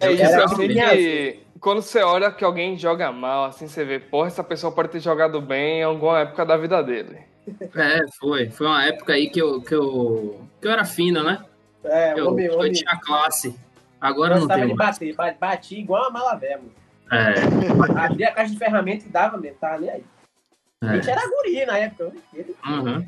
É 0.00 0.10
isso 0.12 0.22
assim 0.24 0.78
assim, 0.80 0.96
que 0.96 1.40
quando 1.60 1.80
você 1.80 2.02
olha 2.02 2.30
que 2.30 2.44
alguém 2.44 2.76
joga 2.76 3.10
mal, 3.12 3.44
assim 3.46 3.66
você 3.68 3.84
vê, 3.84 3.98
porra, 3.98 4.26
essa 4.28 4.44
pessoa 4.44 4.72
pode 4.72 4.88
ter 4.88 5.00
jogado 5.00 5.40
bem 5.40 5.80
em 5.80 5.82
alguma 5.82 6.20
época 6.20 6.44
da 6.44 6.56
vida 6.56 6.82
dele. 6.82 7.18
É, 7.74 8.00
foi. 8.18 8.50
Foi 8.50 8.66
uma 8.66 8.84
época 8.84 9.12
aí 9.12 9.28
que 9.30 9.40
eu, 9.40 9.60
que 9.62 9.74
eu, 9.74 10.40
que 10.60 10.66
eu 10.66 10.72
era 10.72 10.84
fina, 10.84 11.22
né? 11.22 11.44
É, 11.84 12.18
Eu, 12.18 12.28
homem, 12.30 12.46
eu 12.46 12.58
homem. 12.58 12.72
tinha 12.72 12.96
classe. 12.98 13.54
Agora 14.00 14.34
não 14.34 14.40
Gostava 14.40 14.60
tenho 14.60 14.72
de 14.72 14.76
mais. 14.78 14.98
bater, 14.98 15.14
ba- 15.14 15.34
batia 15.38 15.78
igual 15.78 16.04
a 16.04 16.10
Malavé, 16.10 16.56
mano. 16.56 16.72
É, 17.12 18.00
Abria 18.04 18.28
a 18.28 18.32
caixa 18.32 18.52
de 18.52 18.58
ferramenta 18.58 19.04
e 19.06 19.08
dava 19.08 19.36
mesmo, 19.38 19.56
tava 19.58 19.78
nem 19.78 19.90
aí. 19.90 20.04
A 20.90 20.94
gente 20.96 21.08
é. 21.08 21.12
era 21.12 21.22
guri 21.28 21.66
na 21.66 21.78
época. 21.78 22.12
Ele, 22.32 22.54
Uhum. 22.66 23.06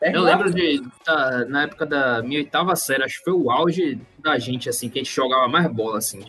Eu 0.00 0.12
perguntava- 0.12 0.44
lembro 0.44 0.54
de, 0.54 0.82
tá, 1.04 1.44
na 1.46 1.62
época 1.64 1.84
da 1.84 2.22
minha 2.22 2.38
oitava 2.40 2.76
série, 2.76 3.02
acho 3.02 3.18
que 3.18 3.24
foi 3.24 3.32
o 3.32 3.50
auge 3.50 4.00
da 4.18 4.38
gente, 4.38 4.68
assim, 4.68 4.88
que 4.88 4.98
a 4.98 5.02
gente 5.02 5.12
jogava 5.14 5.48
mais 5.48 5.66
bola, 5.72 5.98
assim. 5.98 6.24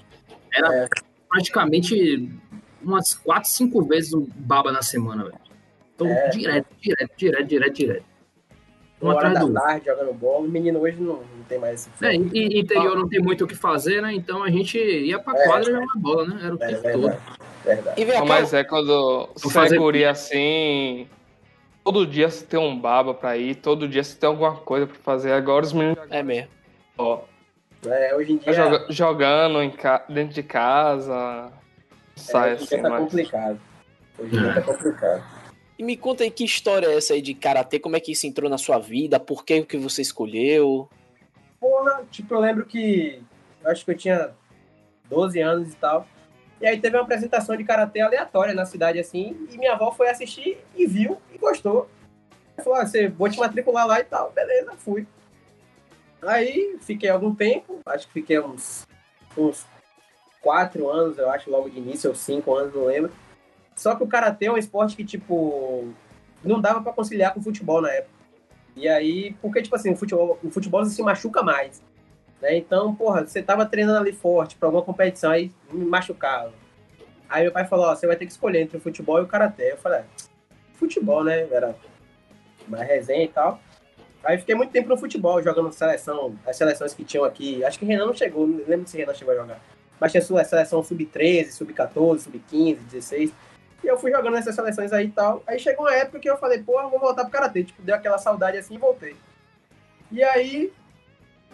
Era 0.51 0.73
É. 0.73 0.87
praticamente 1.29 2.31
umas 2.81 3.13
4, 3.13 3.49
5 3.49 3.83
vezes 3.85 4.13
um 4.13 4.25
baba 4.35 4.71
na 4.71 4.81
semana, 4.81 5.23
velho. 5.25 5.37
Então, 5.93 6.07
É. 6.07 6.29
direto, 6.29 6.67
direto, 6.81 7.11
direto, 7.15 7.47
direto, 7.47 7.73
direto. 7.73 8.05
Um 9.01 9.05
Uma 9.07 9.15
hora 9.15 9.33
da 9.33 9.39
do 9.41 9.53
tarde 9.53 9.85
jogando 9.85 10.13
bola. 10.13 10.39
O 10.45 10.49
menino 10.49 10.79
hoje 10.79 10.99
não 10.99 11.21
tem 11.49 11.59
mais 11.59 11.87
esse 11.87 12.05
É, 12.05 12.15
e, 12.15 12.29
e 12.33 12.59
interior 12.61 12.95
não 12.95 13.09
tem 13.09 13.19
muito 13.19 13.43
o 13.43 13.47
que 13.47 13.55
fazer, 13.55 14.01
né? 14.01 14.13
Então 14.13 14.43
a 14.43 14.49
gente 14.49 14.77
ia 14.77 15.19
pra 15.19 15.37
É. 15.37 15.45
quadra 15.47 15.71
jogar 15.71 15.87
bola, 15.97 16.25
né? 16.27 16.39
Era 16.43 16.55
o 16.55 16.63
É 16.63 16.67
tempo 16.67 16.81
verdade. 16.83 17.01
todo. 17.01 17.39
Verdade. 17.65 18.01
E 18.01 18.05
vem 18.05 18.25
Mas 18.25 18.53
é 18.53 18.63
quando 18.63 19.29
é 19.35 19.49
fazer- 19.49 19.77
guri 19.77 20.05
assim. 20.05 21.07
Todo 21.83 22.05
dia 22.05 22.29
você 22.29 22.45
tem 22.45 22.59
um 22.59 22.79
baba 22.79 23.13
pra 23.13 23.35
ir, 23.35 23.55
todo 23.55 23.87
dia 23.87 24.03
você 24.03 24.15
tem 24.15 24.27
alguma 24.29 24.55
coisa 24.55 24.85
pra 24.85 24.95
fazer. 24.97 25.31
Agora 25.33 25.65
os 25.65 25.73
meninos 25.73 25.97
é 26.09 26.21
mesmo. 26.23 26.49
ó, 26.97 27.21
É, 27.85 28.13
hoje 28.15 28.33
em 28.33 28.37
tá 28.37 28.51
dia, 28.51 28.53
joga- 28.63 28.85
jogando 28.89 29.61
em 29.63 29.71
ca- 29.71 30.05
dentro 30.09 30.33
de 30.33 30.43
casa. 30.43 31.51
Sai 32.15 32.51
é, 32.51 32.53
hoje 32.53 32.61
em 32.61 32.65
assim, 32.65 32.75
dia 32.75 32.83
tá 32.83 32.89
mas. 32.89 32.99
complicado. 32.99 33.59
Hoje 34.19 34.35
em 34.35 34.39
dia 34.39 34.53
tá 34.53 34.61
complicado. 34.61 35.23
E 35.79 35.83
me 35.83 35.95
conta 35.95 36.23
aí 36.25 36.29
que 36.31 36.43
história 36.43 36.87
é 36.87 36.97
essa 36.97 37.13
aí 37.13 37.21
de 37.21 37.33
karatê, 37.33 37.79
como 37.79 37.95
é 37.95 37.99
que 38.01 38.11
isso 38.11 38.27
entrou 38.27 38.49
na 38.49 38.57
sua 38.57 38.77
vida, 38.77 39.17
por 39.17 39.45
que 39.45 39.61
que 39.63 39.77
você 39.77 40.01
escolheu? 40.01 40.89
Porra, 41.59 42.03
tipo, 42.09 42.33
eu 42.33 42.39
lembro 42.39 42.65
que. 42.65 43.21
Eu 43.61 43.71
acho 43.71 43.83
que 43.83 43.91
eu 43.91 43.97
tinha 43.97 44.31
12 45.09 45.39
anos 45.41 45.73
e 45.73 45.75
tal. 45.75 46.07
E 46.61 46.67
aí 46.67 46.79
teve 46.79 46.97
uma 46.97 47.03
apresentação 47.03 47.55
de 47.55 47.63
karatê 47.63 48.01
aleatória 48.01 48.53
na 48.53 48.65
cidade, 48.65 48.99
assim, 48.99 49.47
e 49.49 49.57
minha 49.57 49.73
avó 49.73 49.91
foi 49.91 50.09
assistir 50.09 50.57
e 50.75 50.85
viu 50.85 51.17
e 51.33 51.37
gostou. 51.37 51.89
Falou, 52.57 52.79
ah, 52.79 52.85
você 52.85 53.07
vou 53.07 53.29
te 53.29 53.39
matricular 53.39 53.87
lá 53.87 53.99
e 53.99 54.03
tal. 54.03 54.31
Beleza, 54.31 54.73
fui. 54.77 55.07
Aí 56.21 56.77
fiquei 56.81 57.09
algum 57.09 57.33
tempo, 57.33 57.79
acho 57.85 58.07
que 58.07 58.13
fiquei 58.13 58.39
uns, 58.41 58.85
uns 59.37 59.65
quatro 60.41 60.89
anos, 60.89 61.17
eu 61.17 61.29
acho, 61.29 61.49
logo 61.49 61.69
de 61.69 61.77
início, 61.77 62.09
ou 62.09 62.15
cinco 62.15 62.53
anos, 62.53 62.73
não 62.73 62.85
lembro. 62.85 63.11
Só 63.73 63.95
que 63.95 64.03
o 64.03 64.07
karatê 64.07 64.47
é 64.47 64.51
um 64.51 64.57
esporte 64.57 64.97
que, 64.97 65.05
tipo, 65.05 65.93
não 66.43 66.59
dava 66.59 66.81
pra 66.81 66.91
conciliar 66.91 67.33
com 67.33 67.39
o 67.39 67.43
futebol 67.43 67.81
na 67.81 67.89
época. 67.89 68.18
E 68.79 68.87
aí, 68.87 69.35
porque, 69.41 69.61
tipo 69.61 69.75
assim, 69.75 69.91
o 69.91 69.95
futebol, 69.97 70.39
o 70.41 70.49
futebol 70.49 70.85
se 70.85 71.01
machuca 71.03 71.43
mais. 71.43 71.81
Né? 72.41 72.57
Então, 72.57 72.95
porra, 72.95 73.25
você 73.25 73.43
tava 73.43 73.65
treinando 73.65 73.99
ali 73.99 74.13
forte 74.13 74.55
pra 74.55 74.67
alguma 74.67 74.83
competição, 74.83 75.31
aí 75.31 75.51
me 75.71 75.85
machucava. 75.85 76.53
Aí 77.27 77.43
meu 77.43 77.51
pai 77.51 77.67
falou, 77.67 77.87
ó, 77.87 77.95
você 77.95 78.07
vai 78.07 78.15
ter 78.15 78.25
que 78.25 78.31
escolher 78.31 78.61
entre 78.61 78.77
o 78.77 78.81
futebol 78.81 79.19
e 79.19 79.23
o 79.23 79.27
karatê. 79.27 79.73
Eu 79.73 79.77
falei, 79.77 79.99
ah, 79.99 80.05
futebol, 80.75 81.23
né? 81.23 81.47
Era 81.51 81.75
mais 82.67 82.87
resenha 82.87 83.25
e 83.25 83.27
tal. 83.27 83.59
Aí 84.23 84.37
fiquei 84.37 84.55
muito 84.55 84.71
tempo 84.71 84.87
no 84.87 84.97
futebol, 84.97 85.41
jogando 85.43 85.71
seleção, 85.71 86.35
as 86.45 86.55
seleções 86.55 86.93
que 86.93 87.03
tinham 87.03 87.25
aqui. 87.25 87.63
Acho 87.63 87.77
que 87.77 87.85
Renan 87.85 88.05
não 88.05 88.13
chegou, 88.13 88.47
não 88.47 88.63
lembro 88.65 88.87
se 88.87 88.97
Renan 88.97 89.13
chegou 89.13 89.33
a 89.33 89.37
jogar. 89.37 89.61
Mas 89.99 90.11
tinha 90.11 90.21
sua 90.21 90.43
seleção 90.43 90.81
sub-13, 90.81 91.51
sub-14, 91.51 92.19
sub-15, 92.19 92.77
16. 92.89 93.33
E 93.83 93.87
eu 93.87 93.97
fui 93.97 94.11
jogando 94.11 94.33
nessas 94.33 94.55
seleções 94.55 94.91
aí 94.91 95.07
e 95.07 95.11
tal. 95.11 95.43
Aí 95.47 95.59
chegou 95.59 95.85
uma 95.85 95.95
época 95.95 96.19
que 96.19 96.29
eu 96.29 96.37
falei, 96.37 96.61
pô, 96.61 96.79
eu 96.79 96.89
vou 96.89 96.99
voltar 96.99 97.23
pro 97.23 97.31
Karatê. 97.31 97.63
Tipo, 97.63 97.81
deu 97.81 97.95
aquela 97.95 98.17
saudade 98.17 98.57
assim 98.57 98.75
e 98.75 98.77
voltei. 98.77 99.15
E 100.11 100.23
aí, 100.23 100.71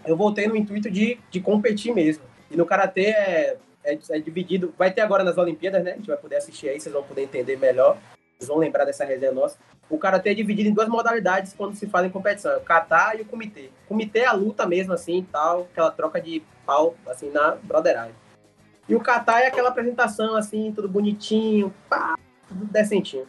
eu 0.04 0.16
voltei 0.16 0.46
no 0.46 0.56
intuito 0.56 0.90
de, 0.90 1.18
de 1.30 1.40
competir 1.40 1.94
mesmo. 1.94 2.24
E 2.50 2.56
no 2.56 2.66
Karatê 2.66 3.06
é, 3.06 3.56
é, 3.84 3.98
é 4.10 4.18
dividido... 4.18 4.74
Vai 4.76 4.90
ter 4.90 5.02
agora 5.02 5.22
nas 5.22 5.36
Olimpíadas, 5.38 5.84
né? 5.84 5.92
A 5.92 5.96
gente 5.96 6.08
vai 6.08 6.16
poder 6.16 6.36
assistir 6.36 6.68
aí, 6.68 6.80
vocês 6.80 6.92
vão 6.92 7.02
poder 7.02 7.22
entender 7.22 7.56
melhor. 7.56 7.98
Vocês 8.36 8.48
vão 8.48 8.58
lembrar 8.58 8.84
dessa 8.84 9.04
resenha 9.04 9.32
nossa. 9.32 9.58
O 9.88 9.98
Karatê 9.98 10.30
é 10.30 10.34
dividido 10.34 10.68
em 10.68 10.74
duas 10.74 10.88
modalidades 10.88 11.54
quando 11.54 11.76
se 11.76 11.86
fala 11.86 12.06
em 12.06 12.10
competição. 12.10 12.52
É 12.52 12.56
o 12.56 12.60
Kata 12.60 13.14
e 13.16 13.22
o 13.22 13.24
Comitê. 13.24 13.70
O 13.84 13.88
Comitê 13.88 14.20
é 14.20 14.26
a 14.26 14.32
luta 14.32 14.66
mesmo, 14.66 14.92
assim, 14.92 15.26
tal. 15.30 15.68
Aquela 15.72 15.90
troca 15.90 16.20
de 16.20 16.42
pau, 16.64 16.96
assim, 17.06 17.30
na 17.30 17.52
broderagem. 17.62 18.14
E 18.88 18.94
o 18.94 19.00
Kata 19.00 19.40
é 19.40 19.48
aquela 19.48 19.70
apresentação, 19.70 20.36
assim, 20.36 20.72
tudo 20.72 20.88
bonitinho, 20.88 21.74
pá, 21.88 22.16
tudo 22.46 22.64
decentinho. 22.66 23.26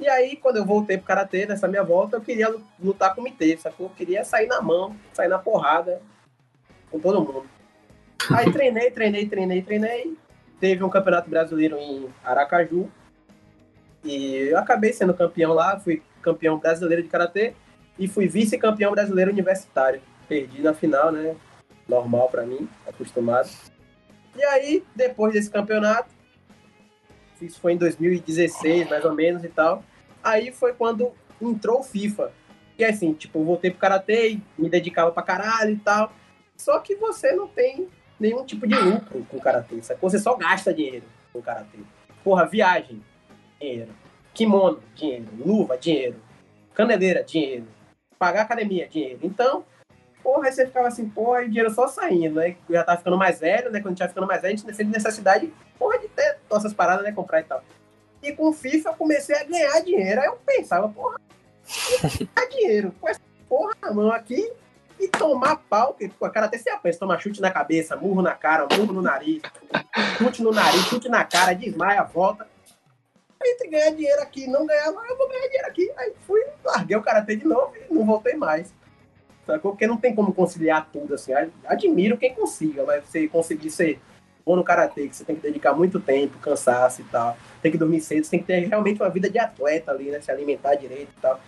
E 0.00 0.08
aí, 0.08 0.36
quando 0.36 0.56
eu 0.56 0.64
voltei 0.64 0.96
pro 0.96 1.06
Karatê, 1.06 1.46
nessa 1.46 1.66
minha 1.66 1.82
volta, 1.82 2.16
eu 2.16 2.20
queria 2.20 2.54
lutar 2.80 3.14
com 3.14 3.20
o 3.20 3.24
Comitê, 3.24 3.56
sacou? 3.56 3.86
Eu 3.86 3.94
queria 3.94 4.24
sair 4.24 4.46
na 4.46 4.62
mão, 4.62 4.94
sair 5.12 5.28
na 5.28 5.38
porrada 5.38 6.00
com 6.90 7.00
todo 7.00 7.20
mundo. 7.20 7.48
Aí 8.30 8.52
treinei, 8.52 8.90
treinei, 8.90 9.26
treinei, 9.26 9.62
treinei. 9.62 10.16
Teve 10.60 10.84
um 10.84 10.88
campeonato 10.88 11.28
brasileiro 11.28 11.76
em 11.76 12.08
Aracaju. 12.24 12.90
E 14.04 14.48
eu 14.50 14.58
acabei 14.58 14.92
sendo 14.92 15.14
campeão 15.14 15.52
lá, 15.52 15.78
fui 15.78 16.02
campeão 16.22 16.58
brasileiro 16.58 17.02
de 17.02 17.08
Karatê 17.08 17.54
e 17.98 18.06
fui 18.06 18.28
vice-campeão 18.28 18.92
brasileiro 18.92 19.30
universitário. 19.30 20.00
Perdi 20.28 20.62
na 20.62 20.74
final, 20.74 21.10
né? 21.10 21.34
Normal 21.88 22.28
pra 22.28 22.44
mim, 22.44 22.68
acostumado. 22.86 23.48
E 24.38 24.44
aí, 24.44 24.84
depois 24.94 25.32
desse 25.32 25.50
campeonato, 25.50 26.14
isso 27.42 27.60
foi 27.60 27.72
em 27.72 27.76
2016, 27.76 28.88
mais 28.88 29.04
ou 29.04 29.12
menos 29.12 29.42
e 29.42 29.48
tal. 29.48 29.82
Aí 30.22 30.52
foi 30.52 30.72
quando 30.72 31.12
entrou 31.42 31.80
o 31.80 31.82
FIFA. 31.82 32.32
E 32.78 32.84
assim, 32.84 33.12
tipo, 33.12 33.40
eu 33.40 33.44
voltei 33.44 33.70
pro 33.70 33.80
karatê, 33.80 34.38
me 34.56 34.68
dedicava 34.68 35.10
pra 35.10 35.24
caralho 35.24 35.72
e 35.72 35.76
tal. 35.78 36.12
Só 36.56 36.78
que 36.78 36.94
você 36.94 37.32
não 37.32 37.48
tem 37.48 37.88
nenhum 38.18 38.44
tipo 38.44 38.64
de 38.66 38.76
lucro 38.76 39.26
com 39.28 39.36
o 39.36 39.40
karatê? 39.40 39.80
Você 40.00 40.18
só 40.20 40.36
gasta 40.36 40.72
dinheiro 40.72 41.04
com 41.32 41.40
o 41.40 41.42
karatê. 41.42 41.78
Porra, 42.22 42.46
viagem, 42.46 43.02
dinheiro. 43.60 43.92
Kimono, 44.32 44.80
dinheiro. 44.94 45.26
Luva, 45.44 45.76
dinheiro. 45.76 46.16
Caneleira, 46.74 47.24
dinheiro. 47.24 47.66
Pagar 48.16 48.42
academia, 48.42 48.86
dinheiro. 48.86 49.18
Então, 49.22 49.64
porra, 50.22 50.46
aí 50.46 50.52
você 50.52 50.66
ficava 50.66 50.88
assim, 50.88 51.08
porra, 51.08 51.42
e 51.42 51.46
o 51.46 51.48
dinheiro 51.48 51.70
só 51.70 51.88
saindo, 51.88 52.36
né? 52.36 52.56
Eu 52.68 52.74
já 52.74 52.84
tava 52.84 52.98
ficando 52.98 53.16
mais 53.16 53.40
velho, 53.40 53.70
né? 53.70 53.80
Quando 53.80 53.86
a 53.86 53.90
gente 53.90 54.00
ia 54.00 54.08
ficando 54.08 54.26
mais 54.26 54.42
velho, 54.42 54.54
a 54.54 54.56
gente 54.56 54.76
sente 54.76 54.90
necessidade, 54.90 55.52
porra, 55.78 55.98
de 55.98 56.08
ter 56.08 56.38
nossas 56.50 56.72
paradas, 56.72 57.04
né? 57.04 57.12
Comprar 57.12 57.40
e 57.40 57.44
tal. 57.44 57.62
E 58.22 58.32
com 58.32 58.48
o 58.48 58.52
FIFA 58.52 58.90
eu 58.90 58.94
comecei 58.94 59.36
a 59.36 59.44
ganhar 59.44 59.80
dinheiro. 59.80 60.20
Aí 60.20 60.26
eu 60.26 60.38
pensava, 60.44 60.88
porra, 60.88 61.20
ganhar 62.18 62.48
dinheiro 62.50 62.94
com 63.00 63.08
essa 63.08 63.20
porra 63.48 63.74
na 63.80 63.92
mão 63.92 64.12
aqui 64.12 64.52
e 64.98 65.08
tomar 65.08 65.56
pau, 65.56 65.94
que 65.94 66.08
pô, 66.08 66.24
a 66.26 66.30
cara 66.30 66.46
até 66.46 66.58
se 66.58 66.68
apanha, 66.68 66.92
se 66.92 66.98
tomar 66.98 67.20
chute 67.20 67.40
na 67.40 67.50
cabeça, 67.50 67.96
murro 67.96 68.20
na 68.20 68.34
cara, 68.34 68.66
murro 68.76 68.92
no 68.92 69.02
nariz, 69.02 69.40
chute 70.18 70.42
no 70.42 70.52
nariz, 70.52 70.82
chute 70.86 71.08
na 71.08 71.24
cara, 71.24 71.52
desmaia, 71.52 72.02
volta. 72.02 72.48
Entre 73.44 73.68
ganhar 73.68 73.90
dinheiro 73.90 74.20
aqui 74.20 74.44
e 74.44 74.46
não 74.48 74.66
ganhar, 74.66 74.86
eu 74.86 75.16
vou 75.16 75.28
ganhar 75.28 75.46
dinheiro 75.46 75.68
aqui. 75.68 75.92
Aí 75.96 76.12
fui, 76.26 76.44
larguei 76.64 76.96
o 76.96 77.02
karatê 77.02 77.36
de 77.36 77.46
novo 77.46 77.72
e 77.76 77.94
não 77.94 78.04
voltei 78.04 78.34
mais. 78.34 78.74
Sacou? 79.48 79.72
Porque 79.72 79.86
não 79.86 79.96
tem 79.96 80.14
como 80.14 80.34
conciliar 80.34 80.90
tudo, 80.92 81.14
assim. 81.14 81.32
Admiro 81.64 82.18
quem 82.18 82.34
consiga, 82.34 82.84
mas 82.84 83.02
você 83.04 83.26
conseguir 83.26 83.70
ser 83.70 83.98
bom 84.44 84.54
no 84.54 84.62
karatê, 84.62 85.08
que 85.08 85.16
você 85.16 85.24
tem 85.24 85.34
que 85.36 85.40
dedicar 85.40 85.72
muito 85.72 85.98
tempo, 85.98 86.36
cansaço 86.36 87.00
e 87.00 87.04
tal. 87.04 87.34
Tem 87.62 87.72
que 87.72 87.78
dormir 87.78 88.02
cedo, 88.02 88.24
você 88.24 88.30
tem 88.32 88.40
que 88.40 88.44
ter 88.46 88.58
realmente 88.68 89.00
uma 89.00 89.08
vida 89.08 89.30
de 89.30 89.38
atleta 89.38 89.90
ali, 89.90 90.10
né? 90.10 90.20
Se 90.20 90.30
alimentar 90.30 90.74
direito 90.74 91.08
e 91.16 91.20
tal. 91.22 91.40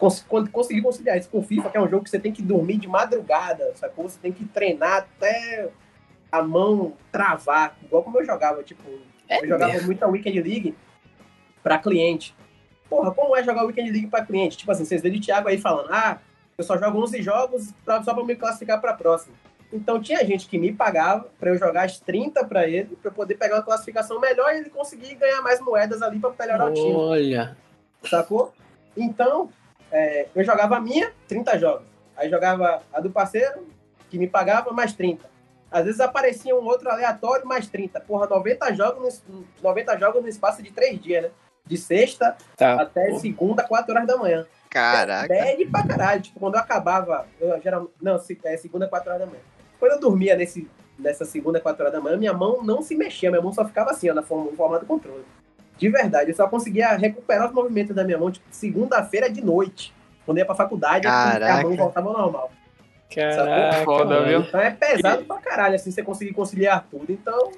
Cons 0.00 0.24
conseguir 0.50 0.82
conciliar 0.82 1.16
isso 1.16 1.28
com 1.30 1.40
FIFA, 1.40 1.70
que 1.70 1.76
é 1.76 1.80
um 1.80 1.88
jogo 1.88 2.02
que 2.02 2.10
você 2.10 2.18
tem 2.18 2.32
que 2.32 2.42
dormir 2.42 2.78
de 2.78 2.88
madrugada, 2.88 3.72
sacou? 3.76 4.08
Você 4.08 4.18
tem 4.20 4.32
que 4.32 4.44
treinar 4.44 4.98
até 4.98 5.68
a 6.32 6.42
mão 6.42 6.94
travar, 7.12 7.76
igual 7.84 8.02
como 8.02 8.18
eu 8.18 8.24
jogava, 8.26 8.64
tipo, 8.64 8.82
É 9.28 9.40
eu 9.44 9.48
jogava 9.48 9.72
mesmo. 9.74 9.86
muito 9.86 10.02
a 10.02 10.08
Weekend 10.08 10.42
League 10.42 10.74
pra 11.62 11.78
cliente. 11.78 12.34
Porra, 12.90 13.12
como 13.12 13.36
é 13.36 13.44
jogar 13.44 13.64
Weekend 13.64 13.92
League 13.92 14.06
pra 14.08 14.24
cliente? 14.24 14.56
Tipo 14.56 14.72
assim, 14.72 14.84
vocês 14.84 15.02
viram 15.02 15.16
o 15.18 15.20
Thiago 15.20 15.48
aí 15.48 15.58
falando, 15.58 15.92
ah, 15.92 16.18
eu 16.58 16.64
só 16.64 16.76
jogo 16.76 17.00
11 17.00 17.22
jogos 17.22 17.72
pra, 17.84 18.02
só 18.02 18.12
pra 18.12 18.24
me 18.24 18.34
classificar 18.34 18.80
pra 18.80 18.92
próxima. 18.92 19.34
Então 19.72 20.00
tinha 20.02 20.24
gente 20.26 20.48
que 20.48 20.58
me 20.58 20.72
pagava 20.72 21.28
pra 21.38 21.50
eu 21.50 21.56
jogar 21.58 21.84
as 21.84 22.00
30 22.00 22.44
pra 22.46 22.66
ele, 22.66 22.96
pra 22.96 23.10
eu 23.10 23.14
poder 23.14 23.36
pegar 23.36 23.56
uma 23.56 23.62
classificação 23.62 24.18
melhor 24.18 24.52
e 24.52 24.58
ele 24.58 24.70
conseguir 24.70 25.14
ganhar 25.14 25.40
mais 25.40 25.60
moedas 25.60 26.02
ali 26.02 26.18
pra 26.18 26.32
melhorar 26.38 26.70
o 26.70 26.74
time 26.74 26.94
Olha. 26.94 27.56
sacou? 28.04 28.52
Então, 28.96 29.50
é, 29.92 30.26
eu 30.34 30.42
jogava 30.42 30.76
a 30.76 30.80
minha, 30.80 31.12
30 31.28 31.58
jogos. 31.58 31.86
Aí 32.16 32.28
jogava 32.28 32.82
a 32.92 33.00
do 33.00 33.10
parceiro, 33.10 33.68
que 34.10 34.18
me 34.18 34.26
pagava, 34.26 34.72
mais 34.72 34.92
30. 34.94 35.30
Às 35.70 35.84
vezes 35.84 36.00
aparecia 36.00 36.56
um 36.56 36.64
outro 36.64 36.90
aleatório, 36.90 37.46
mais 37.46 37.68
30. 37.68 38.00
Porra, 38.00 38.26
90 38.26 38.74
jogos 38.74 39.22
no, 39.28 39.46
90 39.62 39.98
jogos 39.98 40.22
no 40.22 40.28
espaço 40.28 40.60
de 40.62 40.72
3 40.72 41.00
dias, 41.00 41.22
né? 41.24 41.30
De 41.64 41.76
sexta 41.76 42.36
Tá. 42.56 42.80
até 42.80 43.12
segunda, 43.18 43.62
4 43.62 43.92
horas 43.94 44.06
da 44.06 44.16
manhã. 44.16 44.46
Caraca. 44.70 45.28
Bad 45.28 45.64
pra 45.66 45.86
caralho. 45.86 46.20
Tipo, 46.22 46.40
quando 46.40 46.54
eu 46.54 46.60
acabava, 46.60 47.26
eu 47.40 47.60
geralmente. 47.60 47.92
Não, 48.00 48.18
se- 48.18 48.38
é 48.44 48.56
segunda, 48.56 48.86
4 48.88 49.08
horas 49.10 49.20
da 49.20 49.26
manhã. 49.26 49.42
Quando 49.80 49.92
eu 49.92 50.00
dormia 50.00 50.36
nesse, 50.36 50.68
nessa 50.98 51.24
segunda, 51.24 51.60
4 51.60 51.82
horas 51.82 51.92
da 51.92 52.00
manhã, 52.00 52.16
minha 52.16 52.32
mão 52.32 52.62
não 52.64 52.82
se 52.82 52.94
mexia, 52.96 53.30
minha 53.30 53.42
mão 53.42 53.52
só 53.52 53.64
ficava 53.64 53.90
assim, 53.90 54.10
ó, 54.10 54.14
na 54.14 54.22
forma, 54.22 54.50
no 54.50 54.56
formato 54.56 54.84
do 54.84 54.88
controle. 54.88 55.24
De 55.76 55.88
verdade, 55.88 56.30
eu 56.30 56.34
só 56.36 56.48
conseguia 56.48 56.96
recuperar 56.96 57.46
os 57.48 57.52
movimentos 57.54 57.94
da 57.94 58.02
minha 58.04 58.18
mão, 58.18 58.30
tipo, 58.30 58.44
segunda-feira 58.50 59.30
de 59.30 59.42
noite. 59.44 59.94
Quando 60.26 60.38
eu 60.38 60.42
ia 60.42 60.46
pra 60.46 60.54
faculdade, 60.54 61.06
a 61.06 61.10
Caraca. 61.10 61.62
mão 61.62 61.76
voltava 61.76 62.08
ao 62.08 62.18
normal. 62.18 62.50
Caraca, 63.14 63.84
Foda, 63.84 64.24
viu? 64.24 64.40
Então 64.40 64.60
é 64.60 64.70
pesado 64.72 65.24
pra 65.24 65.38
caralho, 65.38 65.76
assim, 65.76 65.90
você 65.90 66.02
conseguir 66.02 66.34
conciliar 66.34 66.84
tudo. 66.90 67.10
Então, 67.10 67.52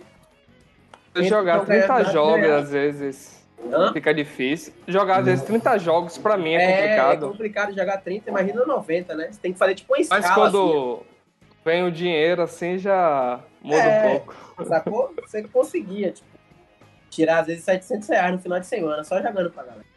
jogar 1.16 1.56
Então, 1.56 1.66
ganhar, 1.66 1.86
30 1.96 2.04
jogos, 2.12 2.40
ganhar. 2.42 2.56
às 2.58 2.70
vezes, 2.70 3.39
hã? 3.72 3.92
fica 3.92 4.12
difícil. 4.14 4.72
Jogar, 4.86 5.18
às 5.20 5.24
vezes, 5.26 5.44
30 5.44 5.78
jogos, 5.78 6.16
pra 6.18 6.36
mim, 6.36 6.54
é 6.54 6.62
é, 6.62 6.64
é 6.64 6.72
complicado. 6.82 7.28
complicado 7.28 7.74
jogar 7.74 7.98
30, 7.98 8.30
imagina 8.30 8.64
90, 8.64 9.14
né? 9.14 9.28
Você 9.30 9.40
tem 9.40 9.52
que 9.52 9.58
fazer 9.58 9.74
tipo 9.74 9.92
uma 9.92 10.00
escala, 10.00 10.20
Mas 10.22 10.34
quando 10.34 11.00
vem 11.64 11.84
o 11.84 11.90
dinheiro, 11.90 12.42
assim, 12.42 12.78
já 12.78 13.40
muda 13.62 13.76
É. 13.82 14.06
um 14.06 14.10
pouco. 14.10 14.34
assim, 14.58 14.68
sacou? 14.68 15.14
Você 15.26 15.42
conseguia, 15.44 16.12
tipo. 16.12 16.28
tirar 17.10 17.40
às 17.40 17.46
vezes 17.48 17.64
700 17.64 18.08
reais 18.08 18.32
no 18.32 18.38
final 18.38 18.60
de 18.60 18.66
semana, 18.66 19.02
só 19.04 19.16
jogando 19.20 19.50
pra 19.50 19.64
galera. 19.64 19.90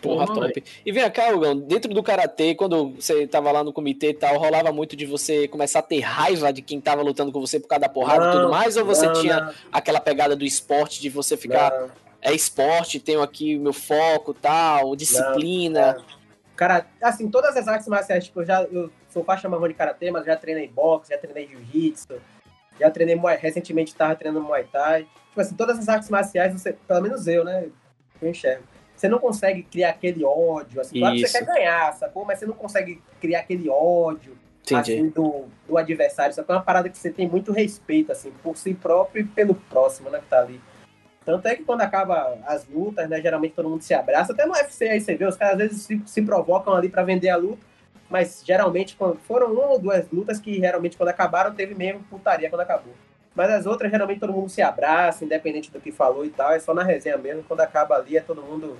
Porra, 0.00 0.26
Porra, 0.26 0.48
top. 0.48 0.62
E 0.84 0.92
vem 0.92 1.10
cá, 1.10 1.30
Hugão, 1.30 1.56
dentro 1.58 1.92
do 1.94 2.02
karatê, 2.02 2.54
quando 2.54 2.90
você 2.90 3.26
tava 3.26 3.50
lá 3.50 3.64
no 3.64 3.72
comitê 3.72 4.10
e 4.10 4.14
tal, 4.14 4.36
rolava 4.36 4.70
muito 4.70 4.94
de 4.96 5.06
você 5.06 5.48
começar 5.48 5.78
a 5.78 5.82
ter 5.82 6.00
raiva 6.00 6.52
de 6.52 6.60
quem 6.60 6.78
tava 6.78 7.00
lutando 7.00 7.32
com 7.32 7.40
você 7.40 7.58
por 7.58 7.68
causa 7.68 7.80
da 7.82 7.88
porrada 7.88 8.26
e 8.28 8.32
tudo 8.32 8.42
Não, 8.42 8.50
mais? 8.50 8.76
Ou 8.76 8.84
você 8.84 9.06
não, 9.06 9.14
tinha 9.14 9.40
não, 9.40 9.52
aquela 9.72 10.00
pegada 10.00 10.36
do 10.36 10.44
esporte 10.44 11.00
de 11.00 11.08
você 11.08 11.38
ficar, 11.38 11.70
não. 11.70 11.88
É 12.24 12.32
esporte, 12.32 12.98
tenho 12.98 13.20
aqui 13.20 13.56
o 13.56 13.60
meu 13.60 13.74
foco 13.74 14.32
tal, 14.32 14.96
disciplina? 14.96 16.02
Cara, 16.56 16.86
assim, 17.02 17.30
todas 17.30 17.54
as 17.54 17.68
artes 17.68 17.86
marciais, 17.86 18.24
tipo, 18.24 18.40
eu 18.40 18.46
já 18.46 18.62
eu 18.62 18.90
sou 19.10 19.22
faixa 19.22 19.48
marrom 19.48 19.68
de 19.68 19.74
karatê, 19.74 20.10
mas 20.10 20.24
já 20.24 20.34
treinei 20.34 20.66
boxe, 20.66 21.10
já 21.10 21.18
treinei 21.18 21.46
jiu-jitsu, 21.46 22.14
já 22.80 22.90
treinei 22.90 23.14
muay, 23.14 23.36
recentemente 23.36 23.94
tava 23.94 24.16
treinando 24.16 24.44
muay 24.44 24.64
thai. 24.64 25.02
Tipo 25.28 25.40
assim, 25.40 25.54
todas 25.54 25.78
as 25.78 25.88
artes 25.88 26.08
marciais, 26.08 26.54
você, 26.54 26.72
pelo 26.72 27.02
menos 27.02 27.26
eu, 27.26 27.44
né, 27.44 27.66
eu 28.22 28.28
enxergo. 28.28 28.64
Você 28.96 29.08
não 29.08 29.18
consegue 29.18 29.62
criar 29.64 29.90
aquele 29.90 30.24
ódio, 30.24 30.80
assim, 30.80 31.00
claro 31.00 31.14
que 31.16 31.22
Isso. 31.22 31.32
você 31.32 31.38
quer 31.40 31.44
ganhar, 31.44 31.92
sacou? 31.94 32.24
Mas 32.24 32.38
você 32.38 32.46
não 32.46 32.54
consegue 32.54 33.02
criar 33.20 33.40
aquele 33.40 33.68
ódio, 33.68 34.38
Entendi. 34.62 34.92
assim, 34.94 35.08
do, 35.10 35.44
do 35.68 35.76
adversário. 35.76 36.30
Isso 36.30 36.40
é 36.40 36.44
uma 36.48 36.62
parada 36.62 36.88
que 36.88 36.96
você 36.96 37.10
tem 37.10 37.28
muito 37.28 37.52
respeito, 37.52 38.12
assim, 38.12 38.32
por 38.42 38.56
si 38.56 38.72
próprio 38.72 39.22
e 39.22 39.24
pelo 39.24 39.54
próximo, 39.54 40.08
né, 40.08 40.20
que 40.20 40.26
tá 40.26 40.38
ali. 40.38 40.60
Tanto 41.24 41.46
é 41.48 41.56
que 41.56 41.64
quando 41.64 41.80
acaba 41.80 42.38
as 42.46 42.66
lutas, 42.68 43.08
né, 43.08 43.20
geralmente 43.20 43.54
todo 43.54 43.68
mundo 43.68 43.82
se 43.82 43.94
abraça. 43.94 44.32
Até 44.32 44.44
no 44.44 44.52
UFC 44.52 44.88
aí 44.88 45.00
você 45.00 45.14
vê, 45.14 45.26
os 45.26 45.36
caras 45.36 45.54
às 45.54 45.58
vezes 45.58 45.82
se, 45.82 46.02
se 46.06 46.22
provocam 46.22 46.74
ali 46.74 46.88
pra 46.88 47.02
vender 47.02 47.30
a 47.30 47.36
luta, 47.36 47.64
mas 48.10 48.42
geralmente 48.46 48.94
quando, 48.96 49.18
foram 49.20 49.52
uma 49.52 49.66
ou 49.68 49.78
duas 49.78 50.08
lutas 50.10 50.38
que 50.38 50.54
geralmente 50.60 50.96
quando 50.96 51.08
acabaram 51.08 51.54
teve 51.54 51.74
mesmo 51.74 52.02
putaria 52.10 52.50
quando 52.50 52.60
acabou. 52.60 52.92
Mas 53.34 53.50
as 53.50 53.66
outras 53.66 53.90
geralmente 53.90 54.20
todo 54.20 54.32
mundo 54.32 54.48
se 54.48 54.62
abraça, 54.62 55.24
independente 55.24 55.70
do 55.70 55.80
que 55.80 55.90
falou 55.90 56.24
e 56.24 56.30
tal, 56.30 56.52
é 56.52 56.60
só 56.60 56.72
na 56.74 56.84
resenha 56.84 57.16
mesmo. 57.16 57.42
Quando 57.42 57.60
acaba 57.60 57.96
ali 57.96 58.16
é 58.16 58.20
todo 58.20 58.42
mundo 58.42 58.76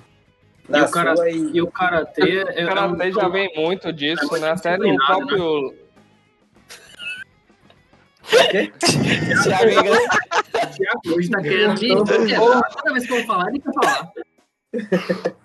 na 0.69 0.79
E 0.79 0.81
o 0.83 0.91
cara- 0.91 1.29
e... 1.29 1.51
E 1.57 1.61
o 1.61 1.67
karatê 1.67 2.21
O 2.45 2.49
é 2.49 2.65
karatê 2.65 3.11
já 3.11 3.27
vem 3.27 3.51
muito 3.55 3.91
disso, 3.91 4.35
é 4.35 4.39
né? 4.39 4.51
Até 4.51 4.77
no 4.77 4.83
disciplinado, 4.85 5.27
próprio. 5.27 5.84
Thiago, 9.43 9.95
é 11.07 11.09
hoje 11.09 11.29
tá 11.29 11.41
querendo. 11.41 12.05
Toda 12.05 12.93
vez 12.93 13.05
que 13.05 13.13
eu 13.13 13.17
vou 13.17 13.25
falar, 13.25 13.49
ele 13.49 13.59
quer 13.59 13.73
falar. 13.73 14.11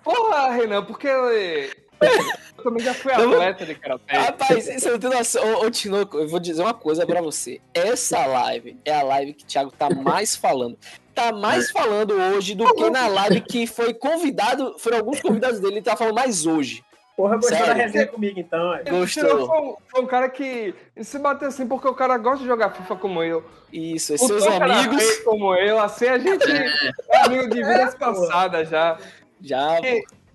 Porra, 0.03 0.51
Renan, 0.51 0.83
porque 0.83 1.07
eu 1.07 2.63
também 2.63 2.83
já 2.83 2.93
fui 2.93 3.11
atleta 3.11 3.65
de 3.65 3.75
karatê. 3.75 4.17
Rapaz, 4.17 4.65
você 4.65 4.91
não 4.91 4.99
tem 4.99 5.09
noção. 5.09 5.61
Ô, 5.61 5.69
Tinoco, 5.69 6.17
eu 6.17 6.27
vou 6.27 6.39
dizer 6.39 6.61
uma 6.61 6.73
coisa 6.73 7.05
pra 7.05 7.21
você. 7.21 7.61
Essa 7.73 8.25
live 8.25 8.77
é 8.83 8.93
a 8.93 9.03
live 9.03 9.33
que 9.33 9.43
o 9.43 9.47
Thiago 9.47 9.71
tá 9.71 9.89
mais 9.89 10.35
falando. 10.35 10.77
Tá 11.13 11.31
mais 11.31 11.69
falando 11.71 12.13
hoje 12.13 12.55
do 12.55 12.73
que 12.73 12.89
na 12.89 13.07
live 13.07 13.41
que 13.41 13.67
foi 13.67 13.93
convidado. 13.93 14.77
Foram 14.79 14.97
alguns 14.97 15.21
convidados 15.21 15.59
dele, 15.59 15.75
ele 15.75 15.81
tá 15.81 15.95
falando 15.95 16.15
mais 16.15 16.45
hoje. 16.45 16.83
Porra, 17.21 17.35
gostou 17.35 17.57
da 17.59 17.65
Sério? 17.65 17.81
resenha 17.83 18.07
comigo 18.07 18.39
então, 18.39 18.73
é. 18.73 18.83
Gostou. 18.83 19.45
Foi 19.47 19.59
um, 19.59 19.75
foi 19.87 20.01
um 20.01 20.07
cara 20.07 20.27
que 20.27 20.73
se 21.01 21.19
bateu 21.19 21.47
assim 21.49 21.67
porque 21.67 21.87
o 21.87 21.93
cara 21.93 22.17
gosta 22.17 22.39
de 22.39 22.47
jogar 22.47 22.71
FIFA 22.71 22.95
como 22.95 23.21
eu. 23.21 23.43
Isso, 23.71 24.13
e 24.13 24.15
O 24.15 24.17
seus 24.17 24.47
amigos. 24.47 25.17
como 25.19 25.53
eu, 25.55 25.79
assim 25.79 26.07
a 26.07 26.17
gente 26.17 26.51
é 26.51 27.17
amigo 27.25 27.47
de 27.47 27.57
vidas 27.63 27.93
passadas 27.93 28.69
já. 28.69 28.97
Já. 29.39 29.79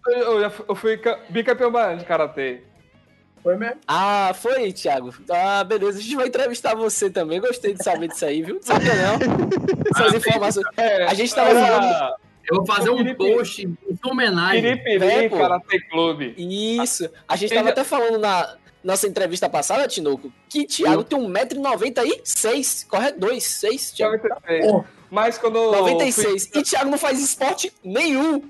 Eu, 0.06 0.40
eu, 0.42 0.52
eu 0.68 0.74
fui 0.76 0.96
ca- 0.98 1.18
bicampeão 1.28 1.72
baiano 1.72 1.98
de 1.98 2.04
karatê. 2.04 2.62
Foi 3.42 3.56
mesmo? 3.56 3.80
Ah, 3.88 4.32
foi, 4.34 4.72
Thiago. 4.72 5.12
Ah, 5.28 5.64
beleza. 5.64 5.98
A 5.98 6.02
gente 6.02 6.14
vai 6.16 6.28
entrevistar 6.28 6.74
você 6.76 7.10
também. 7.10 7.40
Gostei 7.40 7.74
de 7.74 7.82
saber 7.82 8.08
disso 8.08 8.24
aí, 8.24 8.42
viu? 8.42 8.56
Não 8.56 8.62
sabia 8.62 8.92
não. 8.94 9.14
Essas 9.92 10.14
informações. 10.24 10.66
É, 10.76 11.04
A 11.04 11.14
gente 11.14 11.34
tava 11.34 11.50
falando. 11.50 12.14
Eu 12.48 12.56
vou 12.58 12.66
fazer 12.66 12.90
um 12.90 12.98
Felipe- 12.98 13.16
post 13.32 13.62
em 13.66 13.76
homenagem. 14.04 14.62
Piripiri 14.62 15.04
É, 15.04 15.28
pô. 15.28 15.36
Karatê 15.38 15.80
Clube. 15.90 16.34
Isso. 16.36 17.08
A 17.26 17.36
gente 17.36 17.52
tava 17.54 17.70
até 17.70 17.82
falando 17.84 18.18
na 18.18 18.56
nossa 18.84 19.08
entrevista 19.08 19.48
passada, 19.48 19.88
Tinoco, 19.88 20.32
que 20.48 20.64
Thiago 20.64 21.02
tem 21.02 21.18
1,96m, 21.18 22.86
correto? 22.88 23.18
2, 23.18 23.42
6, 23.44 23.90
Thiago. 23.92 24.16
96. 24.16 24.84
Mas 25.10 25.38
quando 25.38 25.56
eu 25.56 25.72
96. 25.72 26.48
fui, 26.48 26.60
E 26.60 26.64
Thiago 26.64 26.90
não 26.90 26.98
faz 26.98 27.18
esporte 27.20 27.72
nenhum. 27.82 28.42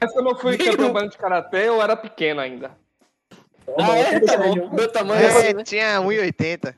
mas 0.00 0.12
quando 0.12 0.30
eu 0.30 0.36
fui 0.36 0.56
Nenhum. 0.56 0.76
campeão 0.76 1.08
de 1.08 1.16
karatê, 1.18 1.68
eu 1.68 1.80
era 1.82 1.96
pequeno 1.96 2.40
ainda. 2.40 2.70
Ah, 3.78 3.98
é? 3.98 4.20
Tá 4.20 4.36
bom. 4.38 4.70
Meu 4.72 4.88
tamanho 4.90 5.22
é 5.22 5.26
assim, 5.28 5.52
né? 5.54 5.62
tinha 5.64 6.00
1,80. 6.00 6.74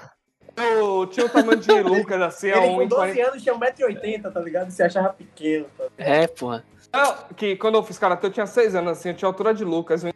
Eu 0.62 1.06
tinha 1.06 1.26
o 1.26 1.28
tamanho 1.28 1.58
de 1.58 1.82
Lucas, 1.82 2.20
assim, 2.22 2.50
a 2.50 2.64
Ele 2.64 2.74
com 2.74 2.86
12 2.86 3.12
1,40. 3.12 3.28
anos 3.28 3.42
tinha 3.42 3.54
1,80m, 3.54 4.32
tá 4.32 4.40
ligado? 4.40 4.70
Se 4.70 4.82
achava 4.82 5.10
pequeno. 5.10 5.66
Tá? 5.76 5.84
É, 5.96 6.26
porra. 6.26 6.64
Não, 6.92 7.16
que 7.36 7.56
quando 7.56 7.76
eu 7.76 7.82
fiz 7.82 7.98
karatê 7.98 8.26
eu 8.26 8.30
tinha 8.32 8.46
6 8.46 8.74
anos, 8.74 8.92
assim, 8.92 9.10
eu 9.10 9.14
tinha 9.14 9.28
a 9.28 9.30
altura 9.30 9.54
de 9.54 9.64
Lucas, 9.64 10.04
1,40. 10.04 10.14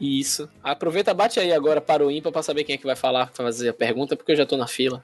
Isso. 0.00 0.48
Aproveita, 0.62 1.14
bate 1.14 1.38
aí 1.38 1.52
agora 1.52 1.80
para 1.80 2.04
o 2.04 2.10
ímpar 2.10 2.32
pra 2.32 2.42
saber 2.42 2.64
quem 2.64 2.74
é 2.74 2.78
que 2.78 2.86
vai 2.86 2.96
falar, 2.96 3.30
fazer 3.32 3.68
a 3.68 3.74
pergunta, 3.74 4.16
porque 4.16 4.32
eu 4.32 4.36
já 4.36 4.44
tô 4.44 4.56
na 4.56 4.66
fila. 4.66 5.02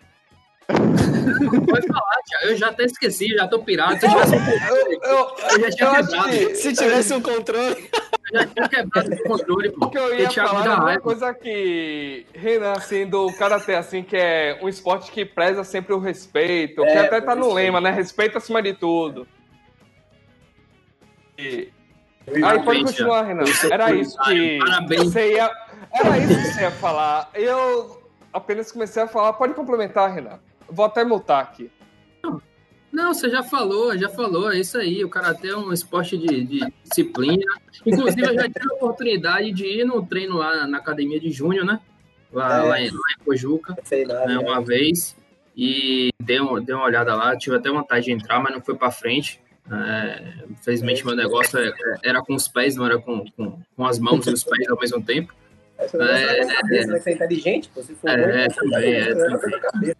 Pode 0.67 1.87
falar. 1.87 2.21
Eu 2.43 2.57
já 2.57 2.69
até 2.69 2.85
esqueci, 2.85 3.29
já 3.29 3.47
tô 3.49 3.59
pirado. 3.61 3.99
Se 3.99 4.07
eu 4.07 4.11
tivesse 4.13 4.35
um 4.35 4.41
controle, 4.41 4.95
Eu, 5.03 5.11
eu, 5.11 5.37
eu 5.51 5.61
já 5.61 5.71
tinha 5.71 5.91
quebrado. 5.95 6.29
que 6.31 6.55
Se 6.55 6.73
tivesse 6.73 7.15
um 7.15 7.21
controle. 7.23 7.91
Eu 8.33 8.41
já 8.41 8.47
tinha 8.47 8.69
quebrado 8.69 9.15
o 9.15 9.23
controle, 9.25 9.71
pô. 9.71 9.87
o 9.87 9.91
que 9.91 9.99
eu 9.99 10.19
ia 10.19 10.31
falar 10.31 10.67
é 10.67 10.75
uma 10.77 11.01
coisa 11.01 11.35
que 11.35 12.27
Renan, 12.33 12.73
assim, 12.73 13.07
do 13.07 13.33
Karatê, 13.33 13.75
assim, 13.75 14.03
que 14.03 14.17
é 14.17 14.59
um 14.63 14.69
esporte 14.69 15.11
que 15.11 15.25
preza 15.25 15.65
sempre 15.65 15.93
o 15.93 15.99
respeito, 15.99 16.83
que 16.83 16.89
É, 16.89 17.01
até 17.01 17.21
tá 17.21 17.35
no 17.35 17.53
lema, 17.53 17.81
né? 17.81 17.91
Respeito 17.91 18.39
acima 18.39 18.63
de 18.63 18.75
tudo. 18.75 19.27
E... 21.39 21.73
Aí 22.45 22.63
pode 22.63 22.85
continuar, 22.85 23.23
Renan. 23.23 23.45
Era 23.71 23.93
isso 23.93 24.17
que 24.25 24.59
Parabéns. 24.59 25.03
você 25.13 25.33
ia... 25.35 25.51
Era 25.93 26.19
isso 26.19 26.35
que 26.37 26.49
você 26.53 26.61
ia 26.61 26.71
falar. 26.71 27.29
Eu 27.35 28.01
apenas 28.33 28.71
comecei 28.71 29.03
a 29.03 29.09
falar. 29.09 29.33
Pode 29.33 29.55
complementar, 29.55 30.13
Renan. 30.15 30.39
Vou 30.71 30.85
até 30.87 31.05
multar 31.05 31.43
aqui. 31.43 31.71
Não, 32.93 33.15
você 33.15 33.31
já 33.31 33.43
falou, 33.43 33.97
já 33.97 34.09
falou, 34.09 34.51
é 34.51 34.59
isso 34.59 34.77
aí. 34.77 35.05
O 35.05 35.09
karatê 35.09 35.49
é 35.51 35.57
um 35.57 35.73
esporte 35.73 36.19
de, 36.19 36.45
de 36.45 36.73
disciplina. 36.83 37.45
Inclusive, 37.87 38.23
eu 38.23 38.35
já 38.35 38.43
tive 38.49 38.69
a 38.69 38.75
oportunidade 38.75 39.53
de 39.53 39.65
ir 39.65 39.85
no 39.85 40.05
treino 40.05 40.37
lá 40.37 40.67
na 40.67 40.79
academia 40.79 41.21
de 41.21 41.31
Júnior, 41.31 41.65
né? 41.65 41.79
Lá, 42.33 42.59
É. 42.59 42.69
lá, 42.69 42.81
em, 42.81 42.91
lá 42.91 43.01
em 43.21 43.25
Pojuca, 43.25 43.77
Sei 43.85 44.05
lá. 44.05 44.27
né, 44.27 44.35
né? 44.35 44.39
uma 44.39 44.61
vez. 44.61 45.17
E 45.57 46.11
dei, 46.21 46.41
uma- 46.41 46.61
dei 46.61 46.75
uma 46.75 46.85
olhada 46.85 47.15
lá, 47.15 47.37
tive 47.37 47.57
até 47.57 47.71
vontade 47.71 48.07
de 48.07 48.13
entrar, 48.13 48.41
mas 48.41 48.53
não 48.53 48.61
foi 48.61 48.75
pra 48.75 48.91
frente. 48.91 49.41
É, 49.71 50.35
infelizmente, 50.51 51.07
meu 51.07 51.15
negócio 51.15 51.59
é- 51.61 51.73
era 52.03 52.21
com 52.23 52.35
os 52.35 52.49
pés, 52.49 52.75
não 52.75 52.87
era 52.87 52.99
com, 52.99 53.25
com, 53.37 53.61
com 53.77 53.87
as 53.87 54.01
mãos 54.01 54.27
e 54.27 54.33
os 54.33 54.43
pés 54.43 54.69
ao 54.69 54.77
mesmo 54.79 55.01
tempo. 55.01 55.33
É, 55.81 56.41
é, 56.41 56.47
cabeça, 56.47 56.93
né? 56.93 57.01
Você 57.01 57.11
é 57.11 57.13
inteligente, 57.15 57.71
pô. 57.75 57.83
Se 57.83 57.95
for 57.95 58.09
É, 58.11 58.17
bom, 58.17 58.29
é, 58.29 58.49
também, 58.49 58.95
é, 58.95 59.15
também. 59.15 59.51
na 59.51 59.59
cabeça. 59.61 59.97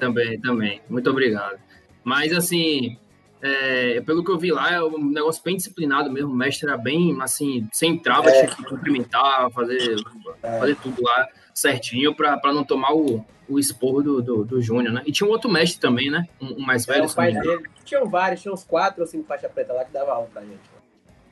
Também, 0.00 0.40
também. 0.40 0.80
Muito 0.88 1.10
obrigado. 1.10 1.58
Mas, 2.02 2.32
assim, 2.32 2.96
é, 3.42 4.00
pelo 4.00 4.24
que 4.24 4.30
eu 4.30 4.38
vi 4.38 4.50
lá, 4.50 4.72
é 4.72 4.82
um 4.82 4.98
negócio 5.10 5.42
bem 5.44 5.56
disciplinado 5.56 6.10
mesmo. 6.10 6.30
O 6.30 6.34
mestre 6.36 6.68
era 6.68 6.76
bem, 6.78 7.16
assim, 7.20 7.68
sem 7.72 7.98
trava, 7.98 8.28
É. 8.30 8.32
tinha 8.44 8.56
que 8.56 8.64
cumprimentar, 8.64 9.50
fazer, 9.50 9.96
fazer 10.42 10.76
tudo 10.76 11.02
lá 11.02 11.28
certinho 11.54 12.14
pra 12.14 12.40
não 12.52 12.64
tomar 12.64 12.94
o, 12.94 13.24
o 13.48 13.58
esporro 13.58 14.02
do, 14.02 14.22
do, 14.22 14.44
do 14.44 14.62
Júnior, 14.62 14.92
né? 14.94 15.02
E 15.04 15.12
tinha 15.12 15.26
um 15.26 15.30
outro 15.30 15.50
mestre 15.50 15.80
também, 15.80 16.10
né? 16.10 16.26
Um, 16.40 16.54
um 16.54 16.60
mais 16.60 16.88
É, 16.88 16.92
velho, 16.92 17.04
o 17.04 17.08
se 17.08 17.16
não 17.16 17.24
pai 17.24 17.32
dele. 17.32 17.62
Tinham 17.84 18.08
vários, 18.08 18.40
tinha 18.42 18.52
uns 18.54 18.62
quatro 18.64 19.00
ou 19.02 19.06
cinco 19.06 19.26
faixa 19.26 19.48
preta 19.48 19.72
lá 19.72 19.84
que 19.84 19.92
dava 19.92 20.12
aula 20.12 20.28
pra 20.32 20.42
gente. 20.42 20.60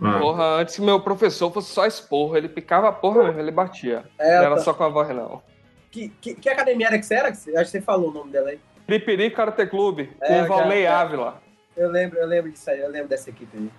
Ah. 0.01 0.19
Porra, 0.19 0.45
antes 0.61 0.77
que 0.77 0.83
meu 0.83 1.01
professor 1.01 1.51
fosse 1.51 1.73
só 1.73 1.87
esporro, 1.87 2.37
ele 2.37 2.49
picava 2.49 2.89
a 2.89 2.93
porra 2.93 3.25
mesmo, 3.25 3.41
ele 3.41 3.51
batia. 3.51 4.05
É, 4.19 4.37
não 4.39 4.45
era 4.47 4.57
tá. 4.57 4.63
só 4.63 4.75
com 4.75 4.85
a 4.85 4.89
voz, 4.89 5.09
não. 5.09 5.43
que, 5.91 6.11
que, 6.21 6.35
que 6.35 6.49
academia 6.49 6.89
era 6.89 6.99
que 6.99 7.07
você 7.07 7.15
era? 7.15 7.29
Acho 7.29 7.45
que 7.47 7.65
você 7.65 7.81
falou 7.81 8.11
o 8.11 8.13
nome 8.13 8.31
dela 8.31 8.51
aí. 8.51 8.61
Piripiri 8.87 9.31
Karate 9.31 9.67
Clube, 9.67 10.11
É, 10.21 10.39
com 10.41 10.45
o 10.45 10.49
Valnei 10.49 10.83
já- 10.85 11.01
Ávila. 11.01 11.43
Eu 11.77 11.91
lembro, 11.91 12.19
eu 12.19 12.27
lembro 12.27 12.51
disso 12.51 12.71
aí, 12.71 12.81
eu 12.81 12.91
lembro 12.91 13.09
dessa 13.09 13.31
equipe 13.31 13.57
aí. 13.57 13.71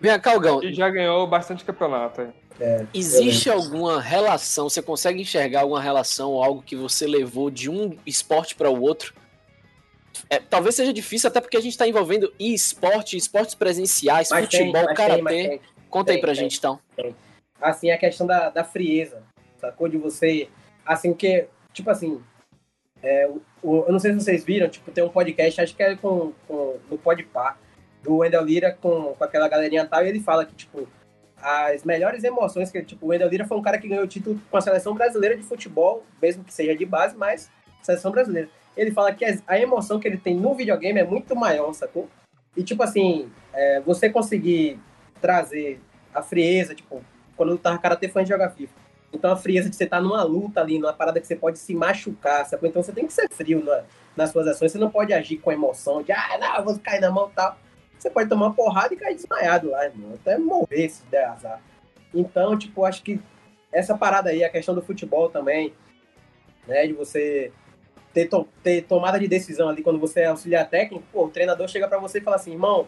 Vem 0.00 0.12
cá, 0.12 0.18
Calgão. 0.18 0.62
E 0.62 0.72
já 0.74 0.88
ganhou 0.90 1.26
bastante 1.26 1.64
campeonato. 1.64 2.20
aí. 2.20 2.86
Existe 2.94 3.50
alguma 3.50 4.00
relação? 4.00 4.68
Você 4.68 4.80
consegue 4.82 5.20
enxergar 5.20 5.60
alguma 5.62 5.80
relação 5.80 6.30
ou 6.32 6.42
algo 6.44 6.62
que 6.62 6.76
você 6.76 7.06
levou 7.06 7.50
de 7.50 7.68
um 7.70 7.96
esporte 8.06 8.54
para 8.54 8.70
o 8.70 8.80
outro? 8.80 9.14
É, 10.28 10.38
talvez 10.40 10.74
seja 10.74 10.92
difícil, 10.92 11.28
até 11.28 11.40
porque 11.40 11.56
a 11.56 11.60
gente 11.60 11.72
está 11.72 11.86
envolvendo 11.86 12.32
e-esporte, 12.38 13.16
esportes 13.16 13.54
presenciais, 13.54 14.28
Mas 14.30 14.44
futebol, 14.46 14.86
karatê. 14.94 15.22
tem. 15.24 15.60
Conta 15.88 16.10
aí 16.10 16.16
tem, 16.16 16.20
pra 16.20 16.32
tem. 16.32 16.42
gente 16.42 16.58
então. 16.58 16.80
assim, 17.60 17.90
a 17.90 17.98
questão 17.98 18.26
da, 18.26 18.50
da 18.50 18.64
frieza, 18.64 19.22
sacou? 19.58 19.88
De 19.88 19.96
você, 19.96 20.48
assim, 20.84 21.14
que, 21.14 21.46
tipo 21.72 21.88
assim, 21.90 22.20
é, 23.02 23.28
o, 23.28 23.40
o- 23.62 23.84
eu 23.86 23.92
não 23.92 23.98
sei 24.00 24.12
se 24.12 24.20
vocês 24.20 24.44
viram, 24.44 24.68
tipo, 24.68 24.90
tem 24.90 25.04
um 25.04 25.08
podcast, 25.08 25.60
acho 25.60 25.76
que 25.76 25.82
é 25.82 25.94
com, 25.96 26.32
com 26.48 26.76
no 26.90 26.98
Podpah, 26.98 27.56
do 28.02 28.16
Wendel 28.18 28.44
Lira 28.44 28.72
com, 28.80 29.14
com 29.14 29.24
aquela 29.24 29.48
galerinha 29.48 29.86
tal, 29.86 30.04
e 30.04 30.08
ele 30.08 30.20
fala 30.20 30.44
que, 30.44 30.54
tipo, 30.54 30.88
as 31.40 31.84
melhores 31.84 32.24
emoções 32.24 32.70
que, 32.70 32.82
tipo, 32.82 33.06
o 33.06 33.08
Wendel 33.10 33.28
Lira 33.28 33.46
foi 33.46 33.56
um 33.56 33.62
cara 33.62 33.78
que 33.78 33.86
ganhou 33.88 34.04
o 34.04 34.08
título 34.08 34.40
com 34.50 34.56
a 34.56 34.60
seleção 34.60 34.92
brasileira 34.94 35.36
de 35.36 35.42
futebol, 35.44 36.04
mesmo 36.20 36.42
que 36.42 36.52
seja 36.52 36.74
de 36.76 36.84
base, 36.84 37.16
mas 37.16 37.48
seleção 37.82 38.10
brasileira. 38.10 38.48
Ele 38.76 38.90
fala 38.90 39.14
que 39.14 39.24
a 39.46 39.58
emoção 39.58 39.98
que 39.98 40.06
ele 40.06 40.18
tem 40.18 40.36
no 40.36 40.54
videogame 40.54 41.00
é 41.00 41.04
muito 41.04 41.34
maior, 41.34 41.72
sacou? 41.72 42.08
E, 42.56 42.62
tipo 42.62 42.82
assim, 42.82 43.30
é, 43.52 43.80
você 43.80 44.10
conseguir 44.10 44.78
trazer 45.20 45.80
a 46.14 46.22
frieza, 46.22 46.74
tipo, 46.74 47.02
quando 47.36 47.50
eu 47.50 47.58
tava 47.58 47.78
karatê 47.78 48.08
fã 48.08 48.22
de 48.22 48.30
jogar 48.30 48.50
FIFA. 48.50 48.86
Então 49.12 49.30
a 49.30 49.36
frieza 49.36 49.70
de 49.70 49.76
você 49.76 49.84
estar 49.84 49.98
tá 49.98 50.02
numa 50.02 50.22
luta 50.22 50.60
ali, 50.60 50.78
numa 50.78 50.92
parada 50.92 51.20
que 51.20 51.26
você 51.26 51.36
pode 51.36 51.58
se 51.58 51.74
machucar, 51.74 52.44
sabe? 52.44 52.68
Então 52.68 52.82
você 52.82 52.92
tem 52.92 53.06
que 53.06 53.12
ser 53.12 53.28
frio 53.30 53.64
na, 53.64 53.84
nas 54.16 54.30
suas 54.30 54.46
ações, 54.46 54.72
você 54.72 54.78
não 54.78 54.90
pode 54.90 55.12
agir 55.12 55.38
com 55.38 55.52
emoção 55.52 56.02
de, 56.02 56.12
ah, 56.12 56.36
não, 56.38 56.56
eu 56.56 56.64
vou 56.64 56.78
cair 56.78 57.00
na 57.00 57.10
mão 57.10 57.28
e 57.30 57.34
tal. 57.34 57.56
Você 57.98 58.10
pode 58.10 58.28
tomar 58.28 58.46
uma 58.46 58.54
porrada 58.54 58.92
e 58.92 58.96
cair 58.96 59.14
desmaiado 59.14 59.70
lá, 59.70 59.84
irmão. 59.84 60.14
Até 60.14 60.36
morrer 60.38 60.88
se 60.88 61.04
der 61.06 61.24
azar. 61.24 61.60
Então, 62.14 62.56
tipo, 62.58 62.84
acho 62.84 63.02
que 63.02 63.20
essa 63.72 63.96
parada 63.96 64.30
aí, 64.30 64.44
a 64.44 64.50
questão 64.50 64.74
do 64.74 64.82
futebol 64.82 65.30
também, 65.30 65.72
né? 66.66 66.86
De 66.86 66.92
você 66.92 67.52
ter, 68.16 68.30
to 68.30 68.48
ter 68.62 68.82
tomada 68.84 69.20
de 69.20 69.28
decisão 69.28 69.68
ali 69.68 69.82
quando 69.82 69.98
você 69.98 70.20
é 70.20 70.26
auxiliar 70.26 70.66
técnico, 70.70 71.04
pô, 71.12 71.26
o 71.26 71.28
treinador 71.28 71.68
chega 71.68 71.86
para 71.86 71.98
você 71.98 72.16
e 72.16 72.22
fala 72.22 72.36
assim, 72.36 72.52
irmão, 72.52 72.86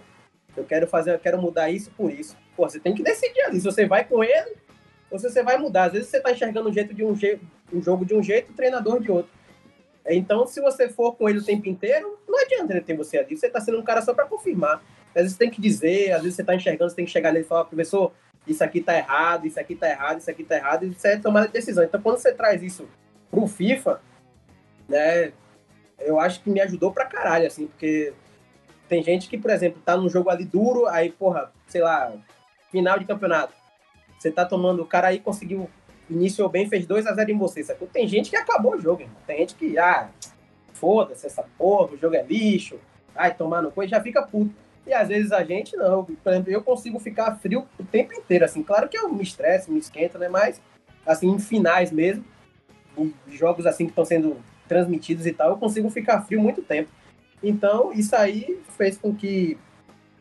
eu 0.57 0.65
quero 0.65 0.87
fazer, 0.87 1.13
eu 1.13 1.19
quero 1.19 1.41
mudar 1.41 1.69
isso 1.69 1.91
por 1.91 2.11
isso. 2.11 2.35
Pô, 2.57 2.67
você 2.67 2.81
tem 2.81 2.95
que 2.95 3.03
decidir 3.03 3.43
ali 3.43 3.61
se 3.61 3.65
você 3.67 3.85
vai 3.85 4.05
com 4.05 4.25
ele 4.25 4.57
ou 5.11 5.19
se 5.19 5.29
você 5.29 5.43
vai 5.43 5.59
mudar. 5.59 5.85
Às 5.85 5.93
vezes 5.93 6.09
você 6.09 6.19
tá 6.19 6.33
enxergando 6.33 6.71
um 6.71 6.73
jeito 6.73 6.95
de 6.95 7.05
um 7.05 7.15
jeito, 7.15 7.45
um 7.71 7.83
jogo 7.83 8.07
de 8.07 8.15
um 8.15 8.23
jeito, 8.23 8.53
o 8.53 8.55
treinador 8.55 9.01
de 9.01 9.11
outro. 9.13 9.31
Então, 10.07 10.47
se 10.47 10.63
você 10.63 10.89
for 10.89 11.15
com 11.15 11.29
ele 11.29 11.41
o 11.41 11.45
tempo 11.45 11.69
inteiro, 11.69 12.19
não 12.27 12.41
adianta 12.43 12.73
ele 12.73 12.81
ter 12.81 12.97
você 12.97 13.19
ali. 13.19 13.37
Você 13.37 13.51
tá 13.51 13.61
sendo 13.61 13.79
um 13.79 13.83
cara 13.83 14.01
só 14.01 14.15
para 14.15 14.25
confirmar. 14.25 14.83
Às 15.15 15.23
vezes 15.23 15.33
você 15.33 15.39
tem 15.39 15.51
que 15.51 15.61
dizer, 15.61 16.13
às 16.13 16.23
vezes 16.23 16.37
você 16.37 16.45
tá 16.45 16.55
enxergando, 16.55 16.89
você 16.89 16.97
tem 16.97 17.05
que 17.05 17.11
chegar 17.11 17.33
nele 17.33 17.45
e 17.45 17.49
falar, 17.49 17.67
professor, 17.67 18.13
isso 18.47 18.65
aqui 18.65 18.81
tá 18.81 18.97
errado, 18.97 19.47
isso 19.47 19.61
aqui 19.61 19.75
tá 19.75 19.91
errado, 19.91 20.21
isso 20.21 20.31
aqui 20.31 20.43
tá 20.43 20.57
errado, 20.57 20.87
e 20.87 20.89
isso 20.89 21.07
é 21.07 21.19
tomar 21.19 21.49
decisão. 21.49 21.85
Então, 21.85 22.01
quando 22.01 22.17
você 22.17 22.33
traz 22.33 22.63
isso 22.63 22.89
pro 23.31 23.47
FIFA, 23.47 24.01
né, 24.89 25.33
eu 25.99 26.19
acho 26.19 26.43
que 26.43 26.51
me 26.51 26.61
ajudou 26.61 26.93
pra 26.93 27.05
caralho, 27.05 27.47
assim, 27.47 27.67
porque 27.67 28.13
tem 28.89 29.03
gente 29.03 29.29
que, 29.29 29.37
por 29.37 29.51
exemplo, 29.51 29.83
tá 29.85 29.97
num 29.97 30.09
jogo 30.09 30.31
ali 30.31 30.45
duro, 30.45 30.87
aí, 30.87 31.11
porra, 31.11 31.53
sei 31.67 31.83
lá, 31.83 32.13
final 32.71 32.99
de 32.99 33.05
campeonato. 33.05 33.53
Você 34.19 34.31
tá 34.31 34.45
tomando, 34.45 34.83
o 34.83 34.87
cara 34.87 35.09
aí 35.09 35.21
conseguiu, 35.21 35.69
iniciou 36.09 36.49
bem, 36.49 36.69
fez 36.69 36.87
2 36.87 37.07
a 37.07 37.15
0 37.15 37.31
em 37.31 37.39
você? 37.39 37.63
Tem 37.93 38.09
gente 38.09 38.31
que 38.31 38.37
acabou 38.37 38.75
o 38.75 38.81
jogo, 38.81 39.03
irmão. 39.03 39.17
Tem 39.27 39.39
gente 39.39 39.55
que, 39.55 39.79
ah, 39.79 40.09
foda-se 40.73 41.27
essa 41.27 41.45
porra, 41.57 41.93
o 41.93 41.99
jogo 41.99 42.17
é 42.17 42.23
lixo, 42.23 42.79
ai, 43.15 43.35
tomar 43.35 43.63
no 43.63 43.71
coisa, 43.71 43.91
já 43.91 44.01
fica 44.01 44.23
puto. 44.23 44.55
E 44.87 44.93
às 44.95 45.09
vezes 45.09 45.33
a 45.33 45.45
gente 45.45 45.77
não. 45.77 46.05
Por 46.05 46.33
exemplo, 46.33 46.51
eu 46.51 46.63
consigo 46.63 46.99
ficar 46.99 47.37
frio 47.37 47.69
o 47.79 47.85
tempo 47.85 48.15
inteiro, 48.15 48.45
assim. 48.45 48.63
Claro 48.63 48.89
que 48.89 48.97
eu 48.97 49.13
me 49.13 49.23
estresse, 49.23 49.71
me 49.71 49.79
esquento, 49.79 50.19
né? 50.19 50.31
Mas, 50.31 50.63
assim, 51.05 51.29
em 51.29 51.39
finais 51.39 51.93
mesmo, 51.93 52.25
jogos 53.29 53.67
assim 53.67 53.85
que 53.85 53.93
estão 53.93 54.05
sendo 54.05 54.39
transmitidos 54.69 55.27
e 55.27 55.33
tal, 55.33 55.51
eu 55.51 55.57
consigo 55.57 55.89
ficar 55.91 56.23
frio 56.23 56.41
muito 56.41 56.63
tempo. 56.63 56.91
Então, 57.43 57.93
isso 57.93 58.15
aí 58.15 58.61
fez 58.77 58.99
com 58.99 59.15
que 59.15 59.57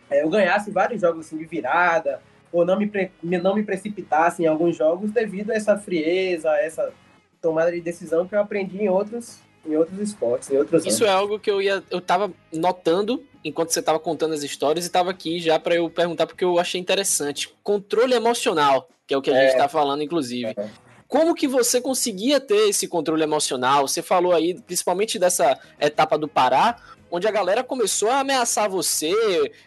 é, 0.10 0.24
eu 0.24 0.30
ganhasse 0.30 0.72
vários 0.72 1.02
jogos 1.02 1.26
assim, 1.26 1.38
de 1.38 1.46
virada, 1.46 2.22
ou 2.52 2.66
não 2.66 2.78
me, 2.78 2.90
não 3.22 3.56
me 3.56 3.64
precipitasse 3.64 4.44
em 4.44 4.48
alguns 4.48 4.76
jogos 4.76 5.12
devido 5.12 5.52
a 5.52 5.56
essa 5.56 5.78
frieza, 5.78 6.50
a 6.50 6.60
essa 6.60 6.94
tomada 7.42 7.72
de 7.72 7.82
decisão 7.82 8.28
que 8.28 8.36
eu 8.36 8.40
aprendi 8.40 8.84
em 8.84 8.90
outros, 8.90 9.40
em 9.66 9.76
outros 9.76 10.00
esportes, 10.00 10.50
em 10.50 10.58
outros 10.58 10.86
Isso 10.86 11.04
anos. 11.04 11.16
é 11.16 11.18
algo 11.18 11.40
que 11.40 11.52
eu 11.52 11.62
ia 11.62 11.84
eu 11.92 12.02
tava 12.02 12.32
notando 12.54 13.24
enquanto 13.44 13.70
você 13.70 13.80
estava 13.80 14.00
contando 14.00 14.34
as 14.34 14.44
histórias 14.44 14.86
e 14.86 14.88
estava 14.88 15.12
aqui 15.12 15.40
já 15.40 15.60
para 15.60 15.76
eu 15.76 15.90
perguntar 15.90 16.26
porque 16.26 16.44
eu 16.44 16.58
achei 16.58 16.80
interessante. 16.80 17.54
Controle 17.64 18.14
emocional, 18.14 18.90
que 19.06 19.14
é 19.14 19.18
o 19.18 19.22
que 19.22 19.30
a 19.30 19.36
é. 19.36 19.42
gente 19.42 19.52
está 19.52 19.68
falando 19.68 20.02
inclusive. 20.02 20.54
É. 20.58 20.87
Como 21.08 21.34
que 21.34 21.48
você 21.48 21.80
conseguia 21.80 22.40
ter 22.40 22.70
esse 22.70 22.88
controle 22.88 23.24
emocional? 23.24 23.88
Você 23.88 24.02
falou 24.02 24.34
aí, 24.34 24.60
principalmente 24.62 25.18
dessa 25.18 25.58
etapa 25.80 26.18
do 26.18 26.28
Pará, 26.28 26.78
onde 27.10 27.28
a 27.28 27.32
galera 27.32 27.64
começou 27.64 28.10
a 28.10 28.20
ameaçar 28.20 28.70
você, 28.70 29.14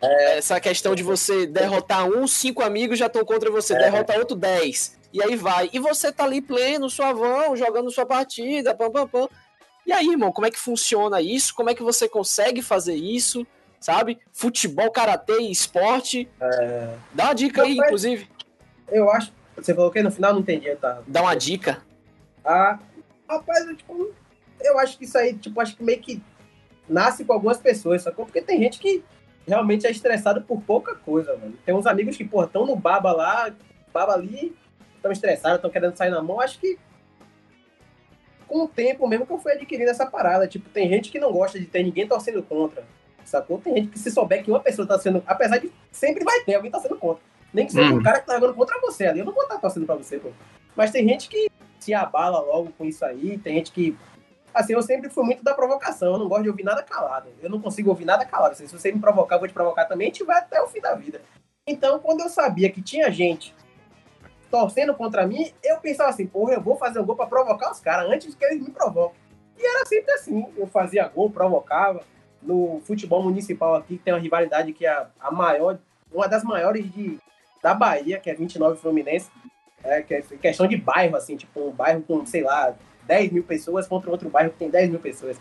é. 0.02 0.38
essa 0.38 0.60
questão 0.60 0.94
de 0.94 1.02
você 1.02 1.46
derrotar 1.46 2.06
um, 2.06 2.26
cinco 2.26 2.62
amigos 2.62 2.98
já 2.98 3.06
estão 3.06 3.24
contra 3.24 3.50
você, 3.50 3.74
é. 3.74 3.78
derrota 3.78 4.18
outro, 4.18 4.36
dez. 4.36 4.98
E 5.12 5.22
aí 5.22 5.34
vai. 5.34 5.70
E 5.72 5.78
você 5.78 6.12
tá 6.12 6.24
ali 6.24 6.40
pleno, 6.40 6.88
suavão, 6.90 7.56
jogando 7.56 7.90
sua 7.90 8.06
partida, 8.06 8.74
pam, 8.74 8.90
pam, 8.90 9.08
pam. 9.08 9.28
E 9.86 9.92
aí, 9.92 10.08
irmão, 10.08 10.30
como 10.30 10.46
é 10.46 10.50
que 10.50 10.58
funciona 10.58 11.20
isso? 11.20 11.54
Como 11.54 11.70
é 11.70 11.74
que 11.74 11.82
você 11.82 12.08
consegue 12.08 12.62
fazer 12.62 12.94
isso? 12.94 13.46
Sabe? 13.80 14.18
Futebol, 14.30 14.90
karatê 14.90 15.38
esporte. 15.40 16.28
É... 16.40 16.94
Dá 17.12 17.24
uma 17.24 17.34
dica 17.34 17.62
aí, 17.62 17.78
inclusive. 17.78 18.28
Eu 18.88 19.10
acho. 19.10 19.32
Você 19.60 19.74
falou 19.74 19.90
que 19.90 20.02
no 20.02 20.10
final 20.10 20.32
não 20.32 20.40
entendi, 20.40 20.74
tá? 20.76 21.02
Dá 21.06 21.22
uma 21.22 21.34
dica. 21.34 21.82
Ah, 22.44 22.78
rapaz, 23.28 23.66
eu, 23.66 23.76
tipo, 23.76 24.14
eu 24.60 24.78
acho 24.78 24.98
que 24.98 25.04
isso 25.04 25.18
aí, 25.18 25.34
tipo, 25.34 25.60
acho 25.60 25.76
que 25.76 25.84
meio 25.84 26.00
que 26.00 26.22
nasce 26.88 27.24
com 27.24 27.32
algumas 27.32 27.58
pessoas, 27.58 28.02
sacou? 28.02 28.24
Porque 28.24 28.40
tem 28.40 28.58
gente 28.58 28.78
que 28.78 29.04
realmente 29.46 29.86
é 29.86 29.90
estressado 29.90 30.42
por 30.42 30.60
pouca 30.62 30.94
coisa, 30.94 31.36
mano. 31.36 31.54
Tem 31.64 31.74
uns 31.74 31.86
amigos 31.86 32.16
que, 32.16 32.24
pô, 32.24 32.44
estão 32.44 32.66
no 32.66 32.76
baba 32.76 33.12
lá, 33.12 33.54
baba 33.92 34.14
ali, 34.14 34.56
estão 34.96 35.12
estressados, 35.12 35.56
estão 35.56 35.70
querendo 35.70 35.96
sair 35.96 36.10
na 36.10 36.22
mão. 36.22 36.40
Acho 36.40 36.58
que 36.58 36.78
com 38.50 38.64
o 38.64 38.68
tempo 38.68 39.06
mesmo 39.06 39.24
que 39.24 39.32
eu 39.32 39.38
fui 39.38 39.52
adquirindo 39.52 39.90
essa 39.90 40.04
parada. 40.04 40.48
Tipo, 40.48 40.68
tem 40.70 40.88
gente 40.88 41.10
que 41.10 41.20
não 41.20 41.32
gosta 41.32 41.58
de 41.58 41.66
ter 41.66 41.84
ninguém 41.84 42.06
torcendo 42.08 42.42
contra, 42.42 42.84
sacou? 43.24 43.58
Tem 43.58 43.76
gente 43.76 43.88
que 43.88 43.98
se 43.98 44.10
souber 44.10 44.42
que 44.42 44.50
uma 44.50 44.58
pessoa 44.58 44.86
tá 44.86 44.98
sendo, 44.98 45.22
apesar 45.24 45.58
de 45.58 45.70
sempre 45.92 46.24
vai 46.24 46.40
ter 46.40 46.56
alguém 46.56 46.70
tá 46.70 46.80
sendo 46.80 46.96
contra. 46.96 47.22
Nem 47.52 47.66
que 47.66 47.72
seja 47.72 47.93
hum. 47.93 47.98
um 47.98 48.02
cara 48.02 48.20
que 48.20 48.27
tá 48.27 48.35
jogando 48.35 48.55
contra 48.55 48.81
você 48.81 49.06
ali, 49.06 49.20
eu 49.20 49.24
não 49.24 49.32
vou 49.32 49.43
estar 49.43 49.59
torcendo 49.59 49.86
pra 49.86 49.97
você, 49.97 50.18
pô. 50.18 50.31
Mas 50.77 50.90
tem 50.90 51.06
gente 51.09 51.28
que 51.28 51.51
se 51.78 51.93
abala 51.94 52.40
logo 52.40 52.72
com 52.77 52.85
isso 52.85 53.05
aí, 53.05 53.39
tem 53.39 53.56
gente 53.56 53.72
que 53.72 53.97
assim, 54.52 54.72
eu 54.72 54.82
sempre 54.82 55.09
fui 55.09 55.24
muito 55.24 55.43
da 55.43 55.55
provocação, 55.55 56.12
eu 56.12 56.18
não 56.18 56.28
gosto 56.28 56.43
de 56.43 56.51
ouvir 56.51 56.64
nada 56.64 56.82
calado. 56.82 57.28
Eu 57.40 57.51
não 57.51 57.60
consigo 57.60 57.90
ouvir 57.90 58.05
nada 58.05 58.24
calado. 58.24 58.52
Assim, 58.52 58.66
se 58.66 58.77
você 58.77 58.93
me 58.93 59.01
provocar, 59.01 59.36
eu 59.36 59.40
vou 59.40 59.48
te 59.48 59.55
provocar 59.55 59.85
também, 59.85 60.09
a 60.09 60.10
gente 60.10 60.24
vai 60.24 60.39
até 60.39 60.60
o 60.60 60.66
fim 60.66 60.81
da 60.81 60.94
vida. 60.94 61.20
Então, 61.66 61.98
quando 61.98 62.20
eu 62.20 62.28
sabia 62.28 62.70
que 62.70 62.82
tinha 62.82 63.10
gente 63.10 63.55
torcendo 64.51 64.94
contra 64.94 65.27
mim, 65.27 65.52
eu 65.62 65.78
pensava 65.78 66.10
assim, 66.10 66.27
porra, 66.27 66.55
eu 66.55 66.60
vou 66.60 66.77
fazer 66.77 66.98
um 66.98 67.05
gol 67.05 67.14
para 67.14 67.27
provocar 67.27 67.70
os 67.70 67.78
caras 67.78 68.10
antes 68.10 68.35
que 68.35 68.44
eles 68.44 68.60
me 68.60 68.70
provoquem. 68.70 69.18
E 69.56 69.64
era 69.64 69.86
sempre 69.86 70.12
assim, 70.12 70.47
eu 70.56 70.66
fazia 70.66 71.06
gol, 71.06 71.31
provocava. 71.31 72.02
No 72.43 72.81
futebol 72.86 73.22
municipal 73.22 73.74
aqui, 73.74 73.98
tem 73.98 74.14
uma 74.14 74.18
rivalidade 74.18 74.72
que 74.72 74.86
é 74.86 75.06
a 75.20 75.31
maior, 75.31 75.78
uma 76.10 76.27
das 76.27 76.43
maiores 76.43 76.90
de, 76.90 77.20
da 77.62 77.74
Bahia, 77.74 78.18
que 78.18 78.30
é 78.30 78.34
29 78.34 78.80
Fluminense, 78.80 79.30
é, 79.82 80.02
que 80.02 80.14
é 80.14 80.22
questão 80.22 80.66
de 80.66 80.76
bairro, 80.76 81.16
assim, 81.16 81.36
tipo 81.36 81.68
um 81.68 81.70
bairro 81.70 82.02
com, 82.02 82.24
sei 82.26 82.42
lá, 82.42 82.74
10 83.06 83.32
mil 83.32 83.42
pessoas 83.42 83.86
contra 83.86 84.10
outro 84.10 84.28
bairro 84.28 84.50
que 84.50 84.58
tem 84.58 84.70
10 84.70 84.90
mil 84.90 85.00
pessoas. 85.00 85.38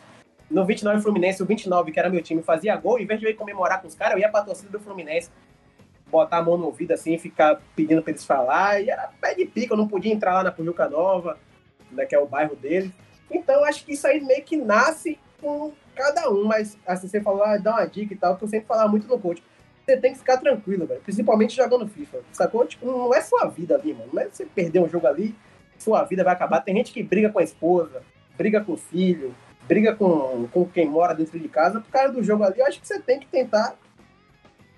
No 0.49 0.65
29 0.65 1.01
Fluminense, 1.01 1.43
o 1.43 1.45
29, 1.45 1.91
que 1.91 1.99
era 1.99 2.09
meu 2.09 2.21
time, 2.21 2.41
fazia 2.41 2.75
gol, 2.75 2.99
em 2.99 3.05
vez 3.05 3.19
de 3.19 3.25
eu 3.25 3.31
ir 3.31 3.35
comemorar 3.35 3.81
com 3.81 3.87
os 3.87 3.95
caras, 3.95 4.13
eu 4.13 4.19
ia 4.19 4.29
pra 4.29 4.41
torcida 4.41 4.69
do 4.71 4.79
Fluminense, 4.79 5.29
botar 6.09 6.37
a 6.37 6.43
mão 6.43 6.57
no 6.57 6.65
ouvido 6.65 6.91
assim, 6.91 7.17
ficar 7.17 7.61
pedindo 7.75 8.01
pra 8.01 8.11
eles 8.11 8.25
falar, 8.25 8.81
e 8.81 8.89
era 8.89 9.09
pé 9.21 9.35
de 9.35 9.45
pica, 9.45 9.73
eu 9.73 9.77
não 9.77 9.87
podia 9.87 10.11
entrar 10.11 10.33
lá 10.33 10.43
na 10.43 10.51
Pujuca 10.51 10.89
Nova, 10.89 11.37
né, 11.91 12.05
que 12.05 12.15
é 12.15 12.19
o 12.19 12.25
bairro 12.25 12.55
dele. 12.55 12.91
Então, 13.29 13.63
acho 13.63 13.85
que 13.85 13.93
isso 13.93 14.07
aí 14.07 14.19
meio 14.19 14.43
que 14.43 14.57
nasce 14.57 15.19
com 15.39 15.71
cada 15.95 16.29
um, 16.31 16.45
mas 16.45 16.77
assim, 16.87 17.07
você 17.07 17.21
falou, 17.21 17.43
ah, 17.43 17.57
dá 17.57 17.71
uma 17.71 17.85
dica 17.85 18.13
e 18.13 18.17
tal, 18.17 18.35
que 18.35 18.43
eu 18.43 18.47
sempre 18.47 18.67
falava 18.67 18.89
muito 18.89 19.07
no 19.07 19.19
coach. 19.19 19.43
Você 19.90 19.98
tem 19.98 20.14
que 20.14 20.20
ficar 20.20 20.38
tranquilo, 20.38 20.86
velho, 20.86 21.02
principalmente 21.02 21.56
jogando 21.56 21.88
FIFA, 21.88 22.20
sacou? 22.32 22.66
Tipo, 22.66 22.86
não 22.86 23.14
é 23.14 23.22
sua 23.22 23.48
vida 23.48 23.76
ali, 23.76 23.94
mano, 23.94 24.10
não 24.14 24.22
é 24.22 24.28
você 24.28 24.45
perder 24.45 24.80
um 24.80 24.90
jogo 24.90 25.07
ali 25.07 25.36
sua 25.80 26.03
vida 26.03 26.24
vai 26.24 26.34
acabar. 26.34 26.61
Tem 26.61 26.76
gente 26.76 26.91
que 26.91 27.02
briga 27.02 27.30
com 27.30 27.40
a 27.40 27.44
esposa, 27.44 28.03
briga 28.38 28.61
com 28.61 28.74
o 28.74 28.78
filho, 28.78 29.34
briga 29.68 29.95
com, 29.95 30.48
com 30.52 30.66
quem 30.66 30.88
mora 30.88 31.14
dentro 31.14 31.40
de 31.40 31.48
casa. 31.48 31.80
Por 31.80 31.90
causa 31.90 32.14
do 32.14 32.24
jogo 32.24 32.44
ali, 32.44 32.60
eu 32.60 32.66
acho 32.66 32.80
que 32.80 32.88
você 32.88 32.99
tem 32.99 33.20
que 33.20 33.28
tentar 33.28 33.76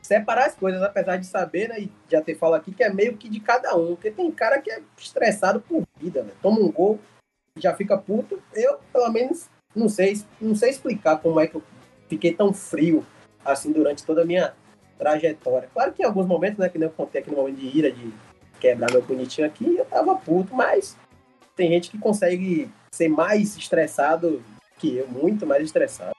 separar 0.01 0.47
as 0.47 0.55
coisas, 0.55 0.81
apesar 0.81 1.17
de 1.17 1.25
saber, 1.25 1.69
né, 1.69 1.79
e 1.79 1.91
já 2.09 2.21
ter 2.21 2.35
falado 2.35 2.61
aqui, 2.61 2.73
que 2.73 2.83
é 2.83 2.91
meio 2.91 3.17
que 3.17 3.29
de 3.29 3.39
cada 3.39 3.75
um. 3.75 3.95
Porque 3.95 4.11
tem 4.11 4.31
cara 4.31 4.61
que 4.61 4.71
é 4.71 4.81
estressado 4.97 5.59
por 5.61 5.83
vida, 5.99 6.23
né? 6.23 6.31
Toma 6.41 6.59
um 6.59 6.71
gol 6.71 6.99
já 7.57 7.73
fica 7.75 7.97
puto. 7.97 8.41
Eu, 8.53 8.79
pelo 8.93 9.11
menos, 9.11 9.49
não 9.75 9.89
sei, 9.89 10.21
não 10.39 10.55
sei 10.55 10.69
explicar 10.69 11.17
como 11.17 11.39
é 11.39 11.47
que 11.47 11.55
eu 11.55 11.63
fiquei 12.07 12.33
tão 12.33 12.53
frio 12.53 13.05
assim 13.43 13.71
durante 13.71 14.05
toda 14.05 14.21
a 14.21 14.25
minha 14.25 14.53
trajetória. 15.01 15.67
Claro 15.73 15.91
que 15.93 16.03
em 16.03 16.05
alguns 16.05 16.27
momentos, 16.27 16.59
né, 16.59 16.69
que 16.69 16.77
nem 16.77 16.87
eu 16.87 16.93
contei 16.93 17.21
aqui 17.21 17.31
no 17.31 17.37
momento 17.37 17.55
de 17.55 17.75
ira, 17.75 17.91
de 17.91 18.13
quebrar 18.59 18.91
meu 18.91 19.01
bonitinho 19.01 19.47
aqui, 19.47 19.75
eu 19.75 19.85
tava 19.85 20.13
puto, 20.13 20.53
mas 20.53 20.95
tem 21.55 21.69
gente 21.69 21.89
que 21.89 21.97
consegue 21.97 22.71
ser 22.93 23.09
mais 23.09 23.57
estressado 23.57 24.43
que 24.77 24.95
eu, 24.95 25.07
muito 25.07 25.47
mais 25.47 25.63
estressado. 25.63 26.11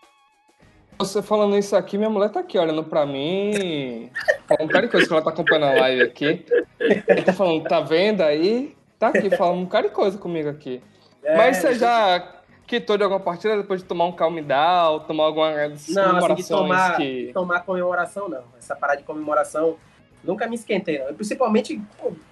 Você 0.98 1.22
falando 1.22 1.56
isso 1.56 1.76
aqui, 1.76 1.96
minha 1.96 2.10
mulher 2.10 2.30
tá 2.30 2.40
aqui 2.40 2.59
olhando 2.59 2.82
pra 2.82 3.06
mim, 3.06 4.10
falando 4.48 4.64
um 4.64 4.72
cara 4.72 4.86
de 4.86 4.92
coisa 4.92 5.06
que 5.06 5.12
ela 5.12 5.22
tá 5.22 5.30
acompanhando 5.30 5.64
a 5.64 5.80
live 5.80 6.02
aqui. 6.02 6.44
Ele 6.80 7.22
tá 7.22 7.32
falando, 7.32 7.62
tá 7.62 7.80
vendo 7.80 8.20
aí? 8.20 8.76
Tá 8.98 9.09
aqui 9.09 9.30
falando 9.30 9.60
um 9.60 9.66
cara 9.66 9.88
de 9.88 9.94
coisa 9.94 10.18
comigo 10.18 10.48
aqui. 10.48 10.82
É, 11.22 11.36
Mas 11.36 11.59
você 11.59 11.74
já 11.74 12.41
quitou 12.80 12.96
de 12.96 13.04
alguma 13.04 13.20
partida 13.20 13.56
depois 13.56 13.82
de 13.82 13.86
tomar 13.86 14.06
um 14.06 14.12
calm 14.12 14.36
down, 14.40 15.00
tomar 15.00 15.24
alguma 15.24 15.50
não, 15.50 15.74
assim, 15.74 16.34
de 16.34 16.48
tomar, 16.48 16.96
que... 16.96 17.30
tomar 17.32 17.60
comemoração, 17.60 18.28
não. 18.28 18.44
Essa 18.58 18.74
parada 18.74 19.00
de 19.00 19.04
comemoração 19.04 19.76
Nunca 20.24 20.46
me 20.46 20.54
esquentei, 20.54 20.98
não. 20.98 21.12
Principalmente, 21.14 21.82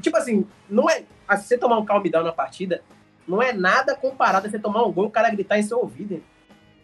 tipo 0.00 0.16
assim, 0.16 0.46
não 0.68 0.88
é. 0.88 1.02
Assim, 1.26 1.48
você 1.48 1.58
tomar 1.58 1.78
um 1.78 1.84
calm 1.84 2.02
down 2.04 2.22
na 2.22 2.32
partida, 2.32 2.82
não 3.26 3.42
é 3.42 3.52
nada 3.52 3.94
comparado 3.96 4.46
a 4.46 4.50
você 4.50 4.58
tomar 4.58 4.84
um 4.84 4.92
gol 4.92 5.04
e 5.04 5.08
o 5.08 5.10
cara 5.10 5.30
gritar 5.30 5.58
em 5.58 5.62
seu 5.62 5.78
ouvido. 5.78 6.22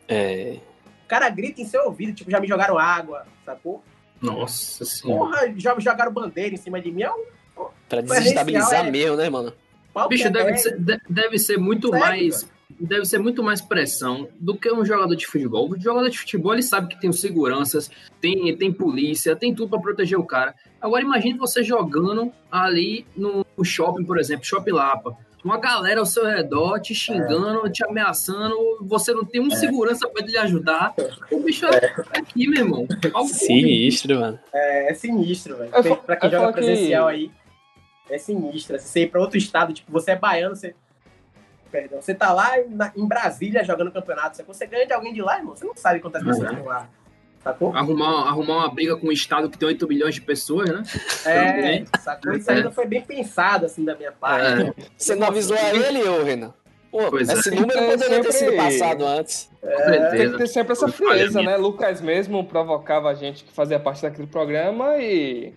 É. 0.08 0.58
O 1.04 1.08
cara 1.08 1.28
grita 1.28 1.60
em 1.60 1.64
seu 1.64 1.84
ouvido, 1.84 2.12
tipo, 2.12 2.30
já 2.30 2.40
me 2.40 2.48
jogaram 2.48 2.76
água, 2.76 3.24
sacou? 3.44 3.82
Nossa 4.20 4.84
senhora. 4.84 5.18
Porra, 5.18 5.54
já 5.56 5.78
jogaram 5.78 6.12
bandeira 6.12 6.54
em 6.54 6.58
cima 6.58 6.80
de 6.80 6.90
mim. 6.90 7.02
É 7.02 7.12
um 7.12 7.24
Pra 7.88 8.00
desestabilizar 8.00 8.86
é- 8.86 8.90
mesmo, 8.90 9.16
né, 9.16 9.30
mano? 9.30 9.52
Bicho, 10.08 10.26
é 10.26 10.30
deve 10.30 10.58
ser, 10.58 10.78
de- 10.78 11.00
deve 11.08 11.38
ser 11.38 11.56
muito 11.56 11.88
Sério, 11.88 12.04
mais. 12.04 12.52
Deve 12.80 13.04
ser 13.04 13.18
muito 13.18 13.42
mais 13.44 13.60
pressão 13.60 14.28
do 14.40 14.56
que 14.56 14.70
um 14.72 14.84
jogador 14.84 15.14
de 15.14 15.26
futebol. 15.26 15.70
O 15.70 15.80
jogador 15.80 16.08
de 16.10 16.18
futebol 16.18 16.52
ele 16.52 16.62
sabe 16.62 16.88
que 16.88 17.00
tem 17.00 17.08
os 17.08 17.20
seguranças, 17.20 17.88
tem, 18.20 18.56
tem 18.56 18.72
polícia, 18.72 19.36
tem 19.36 19.54
tudo 19.54 19.70
pra 19.70 19.78
proteger 19.78 20.18
o 20.18 20.24
cara. 20.24 20.54
Agora 20.80 21.02
imagine 21.02 21.38
você 21.38 21.62
jogando 21.62 22.32
ali 22.50 23.06
no 23.16 23.46
shopping, 23.64 24.04
por 24.04 24.18
exemplo, 24.18 24.44
Shopping 24.44 24.72
Lapa. 24.72 25.16
Uma 25.44 25.58
galera 25.58 26.00
ao 26.00 26.06
seu 26.06 26.26
redor 26.26 26.80
te 26.80 26.92
xingando, 26.92 27.70
te 27.70 27.84
ameaçando, 27.84 28.56
você 28.80 29.14
não 29.14 29.24
tem 29.24 29.40
um 29.40 29.48
segurança 29.50 30.08
pra 30.08 30.26
lhe 30.26 30.36
ajudar. 30.36 30.92
O 31.30 31.38
bicho 31.38 31.66
é 31.66 31.94
aqui, 32.18 32.48
meu 32.48 32.64
irmão. 32.64 32.88
Ao 33.14 33.24
Sinistro, 33.26 34.18
mano. 34.18 34.40
É, 34.52 34.90
é 34.90 34.94
sinistro, 34.94 35.56
velho. 35.56 35.70
Pra 36.04 36.16
quem 36.16 36.30
joga 36.30 36.42
falo 36.42 36.52
que- 36.52 36.60
presencial 36.60 37.06
aí, 37.06 37.30
é 38.10 38.18
sinistro. 38.18 38.74
Assim, 38.74 38.88
Você 38.88 39.00
ir 39.02 39.06
pra 39.10 39.20
outro 39.20 39.38
estado, 39.38 39.72
tipo, 39.72 39.92
você 39.92 40.10
é 40.10 40.16
baiano, 40.16 40.56
você. 40.56 40.74
Perdão, 41.70 42.00
você 42.00 42.14
tá 42.14 42.32
lá 42.32 42.58
em, 42.60 42.68
na- 42.68 42.92
em 42.96 43.06
Brasília 43.06 43.64
jogando 43.64 43.90
campeonato. 43.92 44.36
sacou? 44.36 44.54
Você 44.54 44.66
ganha 44.66 44.86
de 44.86 44.92
alguém 44.92 45.12
de 45.12 45.20
lá, 45.22 45.38
irmão. 45.38 45.54
Você 45.56 45.64
não 45.64 45.74
sabe 45.76 46.00
quantas 46.00 46.22
pessoas 46.22 46.50
estão 46.50 46.64
lá. 46.64 46.88
Sacou? 47.42 47.76
Arrumar, 47.76 48.28
arrumar 48.28 48.56
uma 48.56 48.74
briga 48.74 48.96
com 48.96 49.06
um 49.08 49.12
estado 49.12 49.48
que 49.48 49.56
tem 49.58 49.68
8 49.68 49.86
milhões 49.86 50.14
de 50.16 50.20
pessoas, 50.20 50.68
né? 50.68 50.82
É, 51.24 51.84
sacou? 52.00 52.32
Isso 52.32 52.50
aí 52.50 52.62
não 52.62 52.72
foi 52.72 52.86
bem 52.86 53.02
pensado, 53.02 53.66
assim, 53.66 53.84
da 53.84 53.94
minha 53.94 54.10
parte. 54.12 54.62
É. 54.80 54.84
Você 54.96 55.14
não 55.14 55.28
avisou 55.28 55.56
a 55.56 55.74
ele, 55.74 56.02
ô 56.08 56.22
Renan? 56.24 56.52
Pô, 56.90 57.10
Pois 57.10 57.28
esse 57.28 57.52
é. 57.52 57.54
número 57.54 57.78
É, 57.78 57.90
poderia 57.90 58.20
ter 58.22 58.32
sido 58.32 58.50
sempre- 58.50 58.56
passado 58.56 59.04
antes. 59.06 59.50
Com 59.60 59.68
Tem 60.10 60.30
que 60.32 60.38
ter 60.38 60.46
sempre 60.48 60.72
essa 60.72 60.88
frieza, 60.88 61.42
né? 61.42 61.56
Lucas 61.56 62.00
mesmo 62.00 62.42
provocava 62.44 63.10
a 63.10 63.14
gente 63.14 63.44
que 63.44 63.52
fazia 63.52 63.78
parte 63.78 64.02
daquele 64.02 64.26
programa 64.26 64.96
e 64.96 65.52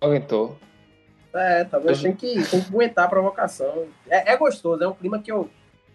aguentou. 0.00 0.56
É, 1.34 1.64
talvez 1.64 2.00
tem 2.02 2.14
que, 2.14 2.34
tem 2.48 2.60
que 2.62 2.68
aguentar 2.68 3.06
a 3.06 3.08
provocação. 3.08 3.86
É, 4.08 4.32
é 4.32 4.36
gostoso, 4.36 4.82
é 4.84 4.88
um 4.88 4.92
clima 4.94 5.18
que 5.20 5.32
eu, 5.32 5.48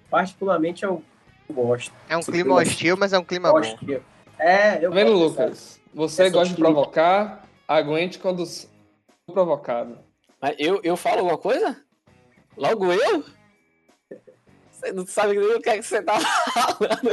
particularmente, 0.10 0.84
eu 0.84 1.04
gosto. 1.50 1.94
É 2.10 2.18
um 2.18 2.22
clima 2.22 2.44
clima- 2.44 2.56
hostil, 2.62 2.98
mas 2.98 3.14
é 3.14 3.20
um 3.20 3.24
clima 3.24 3.52
bom. 3.52 3.60
Hostil. 3.60 4.02
É, 4.40 4.78
eu 4.84 4.90
Tá 4.90 4.96
vendo, 4.96 5.12
Lucas? 5.14 5.80
Você 5.94 6.24
essa 6.24 6.32
gosta 6.34 6.54
de 6.54 6.60
provocar, 6.62 7.44
aguente 7.68 8.20
quando 8.20 8.44
provocado. 9.26 9.98
Mas 10.42 10.56
eu, 10.60 10.80
eu 10.84 10.96
falo 10.98 11.20
alguma 11.20 11.38
coisa? 11.38 11.78
Logo 12.56 12.92
eu? 12.92 13.24
Você 14.72 14.92
não 14.92 15.06
sabe 15.08 15.38
nem 15.38 15.56
o 15.56 15.60
que 15.62 15.70
é 15.70 15.78
que 15.78 15.84
você 15.84 16.02
tá 16.04 16.20
falando. 16.54 17.10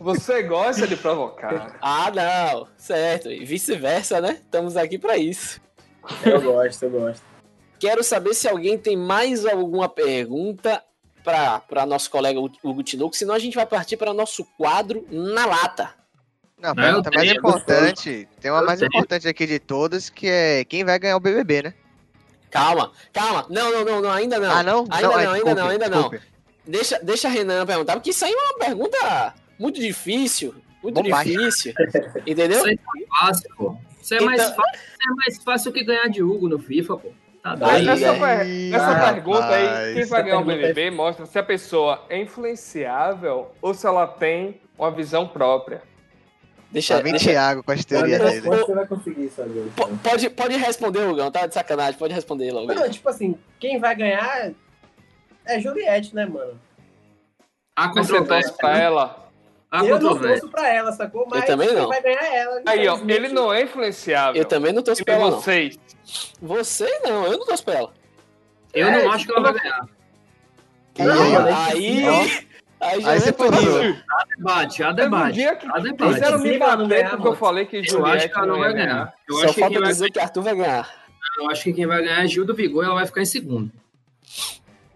Você 0.00 0.42
gosta 0.42 0.86
de 0.86 0.96
provocar. 0.96 1.76
ah, 1.80 2.10
não. 2.10 2.68
Certo. 2.76 3.30
E 3.30 3.44
vice-versa, 3.44 4.20
né? 4.20 4.32
Estamos 4.42 4.76
aqui 4.76 4.98
pra 4.98 5.16
isso. 5.16 5.60
Eu 6.24 6.40
gosto, 6.42 6.82
eu 6.84 6.90
gosto. 6.90 7.22
Quero 7.78 8.02
saber 8.02 8.34
se 8.34 8.48
alguém 8.48 8.76
tem 8.76 8.96
mais 8.96 9.46
alguma 9.46 9.88
pergunta 9.88 10.82
para 11.22 11.86
nosso 11.86 12.10
colega 12.10 12.40
Hugo 12.40 12.82
Tinoco, 12.82 13.14
senão 13.14 13.34
a 13.34 13.38
gente 13.38 13.54
vai 13.54 13.66
partir 13.66 13.96
para 13.96 14.14
nosso 14.14 14.44
quadro 14.56 15.06
na 15.10 15.44
lata. 15.46 15.94
Não, 16.60 16.70
a 16.70 16.74
Não, 16.74 16.82
pergunta 16.82 17.10
mais 17.14 17.30
importante, 17.30 18.28
tem 18.40 18.50
uma 18.50 18.60
Eu 18.62 18.66
mais 18.66 18.80
tenho. 18.80 18.88
importante 18.88 19.28
aqui 19.28 19.46
de 19.46 19.58
todas, 19.60 20.10
que 20.10 20.26
é 20.26 20.64
quem 20.64 20.84
vai 20.84 20.98
ganhar 20.98 21.16
o 21.16 21.20
BBB, 21.20 21.62
né? 21.62 21.74
Calma, 22.50 22.90
calma. 23.12 23.46
Não, 23.48 23.70
não, 23.70 23.84
não, 23.84 24.00
não 24.02 24.10
ainda 24.10 24.38
não. 24.40 24.50
Ah, 24.50 24.62
não? 24.62 24.80
Ainda 24.90 25.02
não, 25.02 25.14
ai, 25.14 25.26
ainda 25.26 25.34
desculpe, 25.34 25.54
não, 25.60 25.68
ainda 25.68 25.88
não. 25.88 25.98
desculpe. 26.08 26.20
Deixa, 26.66 26.98
deixa 27.00 27.28
a 27.28 27.30
Renan 27.30 27.64
perguntar, 27.64 27.92
porque 27.94 28.10
isso 28.10 28.24
aí 28.24 28.32
é 28.32 28.36
uma 28.36 28.58
pergunta 28.58 29.34
muito 29.58 29.80
difícil. 29.80 30.54
Muito 30.82 30.94
Bombástica. 31.02 31.38
difícil. 31.38 31.74
Entendeu? 32.26 32.58
Isso 32.58 32.66
aí 32.66 32.76
tá 32.76 33.16
fácil, 33.20 33.50
pô. 33.56 33.76
Isso 34.08 34.14
é, 34.14 34.20
mais 34.26 34.40
Então- 34.42 34.54
fácil, 34.54 34.74
isso 34.80 35.10
é 35.10 35.14
mais 35.14 35.42
fácil 35.42 35.72
que 35.72 35.84
ganhar 35.84 36.08
de 36.08 36.22
Hugo 36.22 36.48
no 36.48 36.58
FIFA, 36.58 36.96
pô. 36.96 37.08
Tá 37.42 37.52
Aí, 37.52 37.84
doido. 37.84 37.90
Essa, 37.90 38.14
per- 38.14 38.74
essa 38.74 38.86
Rapaz. 38.86 39.12
pergunta 39.14 39.46
aí, 39.48 39.94
quem 39.94 40.04
vai 40.06 40.22
ganhar 40.22 40.38
o 40.38 40.44
pergunta 40.44 40.52
é- 40.66 40.72
BBB 40.72 40.90
mostra 40.90 41.26
se 41.26 41.38
a 41.38 41.42
pessoa 41.42 42.04
é 42.08 42.18
influenciável 42.20 43.50
ou 43.62 43.74
se 43.74 43.86
ela 43.86 44.06
tem 44.06 44.60
uma 44.78 44.90
visão 44.90 45.26
própria. 45.26 45.82
Deixa, 46.70 47.00
vem 47.02 47.12
deixa, 47.12 47.30
Thiago 47.30 47.62
com 47.62 47.72
as 47.72 47.84
teorias 47.84 48.18
dele. 48.20 48.40
você 48.42 48.74
vai 48.74 48.86
conseguir 48.86 49.28
saber? 49.30 49.70
po- 49.74 49.88
pode, 50.02 50.28
pode 50.30 50.56
responder, 50.56 51.06
Hugão, 51.06 51.30
tá 51.30 51.46
de 51.46 51.54
sacanagem, 51.54 51.98
pode 51.98 52.12
responder 52.12 52.50
logo. 52.52 52.74
Não, 52.74 52.90
tipo 52.90 53.08
assim, 53.08 53.34
quem 53.58 53.78
vai 53.78 53.94
ganhar 53.96 54.50
é 55.46 55.60
Juliette, 55.60 56.14
né, 56.14 56.26
mano? 56.26 56.60
Você 57.78 57.92
torce 57.94 58.12
controvérsia. 58.12 58.52
pra 58.58 58.78
ela. 58.78 59.27
Há 59.70 59.84
eu 59.84 59.98
não 60.00 60.18
torço 60.18 60.48
pra 60.48 60.68
ela, 60.72 60.92
sacou? 60.92 61.26
Mas 61.30 61.44
também 61.44 61.68
quem 61.68 61.76
não. 61.76 61.88
vai 61.88 62.02
ganhar 62.02 62.22
é 62.24 62.36
ela. 62.38 62.62
Aí, 62.66 62.88
ó, 62.88 62.98
ele 63.06 63.28
não 63.28 63.52
é 63.52 63.62
influenciável. 63.62 64.40
Eu 64.40 64.46
também 64.46 64.72
não 64.72 64.82
torço 64.82 65.04
pra 65.04 65.14
ela, 65.14 65.30
não. 65.30 65.40
vocês? 65.40 65.78
Você 66.40 67.00
não, 67.04 67.26
eu 67.26 67.38
não 67.38 67.44
torço 67.46 67.64
pra 67.64 67.74
ela. 67.74 67.92
Eu 68.72 68.86
É, 68.88 69.04
não 69.04 69.12
acho 69.12 69.26
que 69.26 69.32
ela 69.32 69.52
vai 69.52 69.60
ganhar. 69.60 69.88
Não, 70.98 71.46
aí, 71.66 72.02
né? 72.02 72.10
Aí, 72.10 72.46
aí 72.80 73.00
já 73.02 73.10
Aí 73.10 73.16
é 73.16 73.20
você 73.20 73.32
pra- 73.32 73.46
torceu. 73.50 73.96
Há 74.10 74.24
debate, 74.36 74.82
há 74.82 74.92
debate. 74.92 75.44
Há 75.46 75.78
debate. 75.78 76.14
quiseram 76.14 76.38
me 76.38 76.58
não 76.58 76.88
bater 76.88 77.10
porque 77.10 77.28
eu 77.28 77.36
falei 77.36 77.66
que 77.66 77.76
Eu 77.76 77.80
acho 77.82 77.90
Juliette 77.90 78.28
que 78.30 78.38
ela 78.38 78.46
não 78.46 78.58
vai 78.58 78.72
ganhar. 78.72 79.14
Eu 79.28 79.34
Só 79.36 79.44
acho, 79.44 79.54
que 79.54 79.60
falta 79.60 79.72
quem 79.74 79.82
vai, 79.82 79.92
dizer 79.92 80.10
que 80.10 80.18
Arthur 80.20 80.42
vai 80.42 80.56
ganhar. 80.56 80.94
eu 81.38 81.50
acho 81.50 81.62
que 81.64 81.72
quem 81.74 81.86
vai 81.86 82.02
ganhar 82.02 82.24
é 82.24 82.26
Gil 82.26 82.44
do 82.46 82.54
Vigor 82.54 82.82
e 82.82 82.86
ela 82.86 82.94
vai 82.94 83.06
ficar 83.06 83.20
em 83.20 83.26
segundo. 83.26 83.70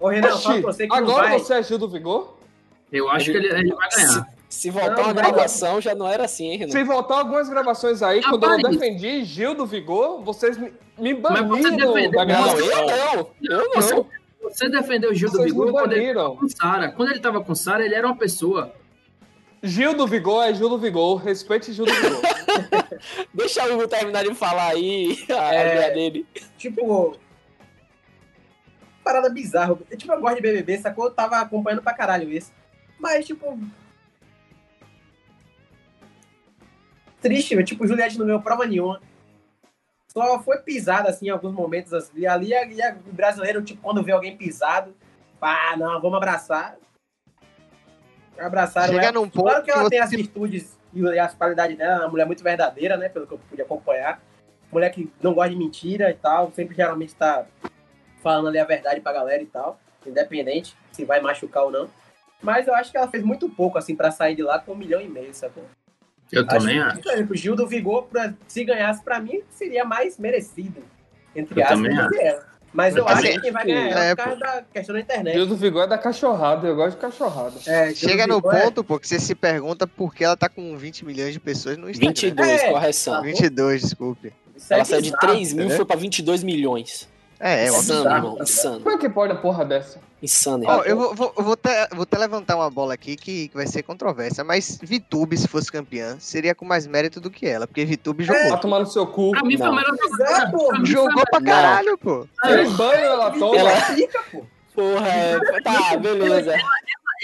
Ô, 0.00 0.08
Renan, 0.08 0.28
Oxi, 0.34 0.42
fala 0.44 0.60
pra 0.62 0.72
você 0.72 0.82
que 0.84 0.88
não 0.88 0.96
agora 0.96 1.28
vai. 1.28 1.38
você 1.38 1.54
é 1.54 1.62
Gil 1.62 1.78
do 1.78 1.88
Vigor? 1.88 2.36
Eu 2.90 3.08
acho 3.10 3.30
que 3.30 3.36
ele, 3.36 3.48
ele 3.48 3.74
vai 3.74 3.88
ganhar. 3.90 4.28
Se 4.52 4.68
voltar 4.70 4.96
Não, 4.96 5.04
uma 5.04 5.12
gravação, 5.14 5.80
já 5.80 5.94
não 5.94 6.06
era 6.06 6.24
assim, 6.26 6.50
hein, 6.50 6.58
Renan? 6.58 6.72
Se 6.72 6.84
voltar 6.84 7.18
algumas 7.20 7.48
gravações 7.48 8.02
aí, 8.02 8.22
quando 8.22 8.44
eu 8.44 8.70
defendi 8.70 9.24
Gil 9.24 9.54
do 9.54 9.64
Vigor, 9.64 10.22
vocês 10.22 10.58
me, 10.58 10.70
me 10.98 11.14
você 11.14 11.20
baniram 11.42 11.94
defendeu- 11.94 12.10
da 12.10 12.18
Não, 12.18 12.26
gravação. 12.26 12.58
eu 12.58 12.86
não. 12.86 13.30
Eu 13.42 13.64
não. 13.70 13.74
Você, 13.74 14.04
você 14.42 14.68
defendeu 14.68 15.10
o 15.10 15.14
Gil 15.14 15.30
do 15.30 15.38
Vocês 15.38 15.52
me 15.54 15.58
Vigor 15.58 15.72
quando 15.72 15.92
ele 15.94 16.14
com 16.14 16.48
Sara. 16.50 16.92
Quando 16.92 17.08
ele 17.10 17.20
tava 17.20 17.42
com 17.42 17.54
Sara, 17.54 17.82
ele 17.82 17.94
era 17.94 18.06
uma 18.06 18.14
pessoa. 18.16 18.74
Gil 19.62 19.94
do 19.94 20.06
Vigor 20.06 20.44
é 20.44 20.52
Gil 20.52 20.68
do 20.68 20.76
Vigor. 20.76 21.16
Respeite 21.16 21.72
Gil 21.72 21.86
do 21.86 21.92
Vigor. 21.94 22.20
Deixa 23.32 23.64
o 23.66 23.74
Hugo 23.74 23.88
terminar 23.88 24.22
de 24.22 24.34
falar 24.34 24.68
aí 24.72 25.24
a 25.30 25.54
É. 25.54 25.76
ideia 25.76 25.94
dele. 25.94 26.26
Tipo. 26.58 27.16
Parada 29.02 29.30
bizarra. 29.30 29.78
Eu, 29.90 29.96
Tipo, 29.96 30.12
eu 30.12 30.20
gosto 30.20 30.36
de 30.36 30.42
BBB, 30.42 30.76
sacou? 30.78 31.06
Eu 31.06 31.10
tava 31.10 31.38
acompanhando 31.38 31.80
pra 31.82 31.94
caralho 31.94 32.30
isso. 32.30 32.52
Mas, 32.98 33.24
tipo. 33.26 33.58
Triste, 37.22 37.54
velho. 37.54 37.66
Tipo, 37.66 37.86
Juliette 37.86 38.18
não 38.18 38.26
ganhou 38.26 38.42
prova 38.42 38.66
nenhuma. 38.66 39.00
Só 40.08 40.42
foi 40.42 40.58
pisada, 40.58 41.08
assim, 41.08 41.26
em 41.26 41.30
alguns 41.30 41.54
momentos. 41.54 41.94
Assim, 41.94 42.26
ali, 42.26 42.52
e 42.52 42.90
o 43.08 43.12
brasileiro, 43.12 43.62
tipo, 43.62 43.80
quando 43.80 44.02
vê 44.02 44.12
alguém 44.12 44.36
pisado, 44.36 44.94
ah, 45.40 45.74
não, 45.76 46.00
vamos 46.00 46.16
abraçar. 46.18 46.76
Abraçaram 48.38 48.92
Chega 48.92 49.06
ela. 49.06 49.12
num 49.12 49.28
ponto 49.28 49.44
Claro 49.44 49.64
que 49.64 49.70
ela 49.70 49.84
que 49.84 49.90
tem 49.90 50.00
as 50.00 50.10
virtudes 50.10 50.78
e 50.92 51.18
as 51.18 51.34
qualidades 51.34 51.76
dela, 51.76 51.94
é 51.94 51.98
uma 52.00 52.08
mulher 52.08 52.26
muito 52.26 52.42
verdadeira, 52.42 52.96
né? 52.96 53.08
Pelo 53.08 53.26
que 53.26 53.32
eu 53.32 53.38
pude 53.38 53.62
acompanhar. 53.62 54.20
Mulher 54.70 54.90
que 54.90 55.10
não 55.22 55.34
gosta 55.34 55.50
de 55.50 55.56
mentira 55.56 56.10
e 56.10 56.14
tal, 56.14 56.50
sempre 56.52 56.74
geralmente 56.74 57.14
tá 57.14 57.46
falando 58.22 58.48
ali 58.48 58.58
a 58.58 58.64
verdade 58.64 59.00
pra 59.00 59.12
galera 59.12 59.42
e 59.42 59.46
tal, 59.46 59.78
independente 60.06 60.76
se 60.92 61.04
vai 61.04 61.20
machucar 61.20 61.64
ou 61.64 61.70
não. 61.70 61.90
Mas 62.42 62.66
eu 62.66 62.74
acho 62.74 62.90
que 62.90 62.96
ela 62.96 63.08
fez 63.08 63.22
muito 63.22 63.48
pouco, 63.48 63.78
assim, 63.78 63.94
pra 63.94 64.10
sair 64.10 64.34
de 64.34 64.42
lá 64.42 64.58
com 64.58 64.72
um 64.72 64.76
milhão 64.76 65.00
e 65.00 65.08
meio, 65.08 65.34
sacou? 65.34 65.64
Eu 66.32 66.46
também 66.46 66.78
acho. 66.80 66.88
acho. 66.88 66.96
que, 66.96 67.02
Por 67.02 67.12
exemplo, 67.12 67.32
o 67.34 67.36
Gil 67.36 67.54
do 67.56 67.66
Vigor, 67.66 68.04
pra- 68.04 68.32
se 68.48 68.64
ganhasse 68.64 69.02
pra 69.04 69.20
mim, 69.20 69.42
seria 69.50 69.84
mais 69.84 70.18
merecido, 70.18 70.82
entre 71.36 71.60
Eu 71.60 71.64
aspas, 71.64 71.78
também 71.78 71.94
do 71.96 72.08
que 72.08 72.18
ela. 72.18 72.52
Mas 72.74 72.96
eu 72.96 73.06
Assim, 73.06 73.28
acho 73.28 73.32
que 73.34 73.40
quem 73.42 73.52
vai 73.52 73.66
ganhar 73.66 74.02
é 74.02 74.10
é, 74.12 74.14
por 74.16 74.24
causa 74.24 74.40
da 74.40 74.62
questão 74.72 74.94
da 74.94 75.00
internet. 75.02 75.34
Gil 75.34 75.46
do 75.46 75.56
Vigor 75.56 75.82
é 75.82 75.86
da 75.86 75.98
cachorrada. 75.98 76.66
Eu 76.66 76.74
gosto 76.74 76.96
de 76.96 77.02
cachorrada. 77.02 77.52
É, 77.66 77.94
Chega 77.94 78.26
no 78.26 78.38
é- 78.38 78.40
ponto, 78.40 78.82
pô, 78.82 78.98
que 78.98 79.06
você 79.06 79.20
se 79.20 79.34
pergunta 79.34 79.86
por 79.86 80.14
que 80.14 80.24
ela 80.24 80.38
tá 80.38 80.48
com 80.48 80.74
20 80.78 81.04
milhões 81.04 81.34
de 81.34 81.38
pessoas 81.40 81.76
no 81.76 81.90
Instagram. 81.90 82.08
22, 82.14 82.62
É. 82.62 82.70
correção. 82.70 83.22
22, 83.22 83.82
desculpe. 83.82 84.32
isso 84.56 84.72
é 84.72 84.76
Ela 84.76 84.84
saiu 84.86 85.02
de 85.02 85.10
bizarro, 85.10 85.26
3 85.34 85.52
mil 85.52 85.62
e 85.62 85.66
entendeu? 85.66 85.76
foi 85.76 85.84
pra 85.84 85.96
22 85.96 86.42
milhões. 86.42 87.06
É, 87.38 87.66
é 87.66 87.70
óbvio. 87.72 87.78
Insano, 87.94 88.38
Insano. 88.40 88.80
Como 88.80 88.96
é 88.96 88.98
que 88.98 89.08
pode 89.10 89.32
a 89.32 89.36
porra 89.36 89.64
dessa? 89.66 89.98
Insano, 90.22 90.62
irmão. 90.62 90.84
eu 90.84 90.96
vou, 90.96 91.14
vou, 91.14 91.32
vou, 91.36 91.52
até, 91.54 91.88
vou 91.88 92.04
até 92.04 92.16
levantar 92.16 92.54
uma 92.54 92.70
bola 92.70 92.94
aqui 92.94 93.16
que, 93.16 93.48
que 93.48 93.54
vai 93.56 93.66
ser 93.66 93.82
controvérsia, 93.82 94.44
mas 94.44 94.78
Vitube, 94.80 95.36
se 95.36 95.48
fosse 95.48 95.70
campeã, 95.72 96.16
seria 96.20 96.54
com 96.54 96.64
mais 96.64 96.86
mérito 96.86 97.20
do 97.20 97.28
que 97.28 97.44
ela, 97.46 97.66
porque 97.66 97.84
Vitube 97.84 98.24
Vai 98.24 98.44
jogou. 98.44 98.58
tomar 98.60 98.78
no 98.78 98.86
seu 98.86 99.04
cu. 99.06 99.32
Pra 99.32 99.42
mim 99.42 99.58
foi 99.58 99.66
a 99.66 99.70
Não. 99.70 99.76
melhor 99.76 99.96
é, 100.30 100.50
pô. 100.50 100.72
A 100.74 100.84
Jogou 100.84 101.24
pra 101.28 101.42
caralho, 101.42 101.98
pô. 101.98 102.26
Ela 102.44 103.30
toma? 103.32 103.56
Ela- 103.58 103.80
Fica, 103.80 104.22
pô. 104.30 104.44
Porra, 104.74 105.08
é... 105.08 105.38
tá, 105.62 105.96
beleza. 105.98 106.52
Como 106.52 106.70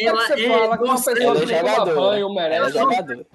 é 0.01 0.05
Ela 0.05 0.21
que 0.27 0.27
você 0.35 0.45
é, 0.45 0.57
uma 0.67 0.77
nossa, 0.77 1.13
pessoa 1.15 1.31
ela 1.37 1.39
é 1.39 1.47
que 1.47 1.47
toma 1.47 1.71
jogadora. 1.71 1.95
banho 2.01 2.27
Ela 2.27 2.41
é 2.41 2.49
merece? 2.59 2.79
jogadora. 2.79 3.27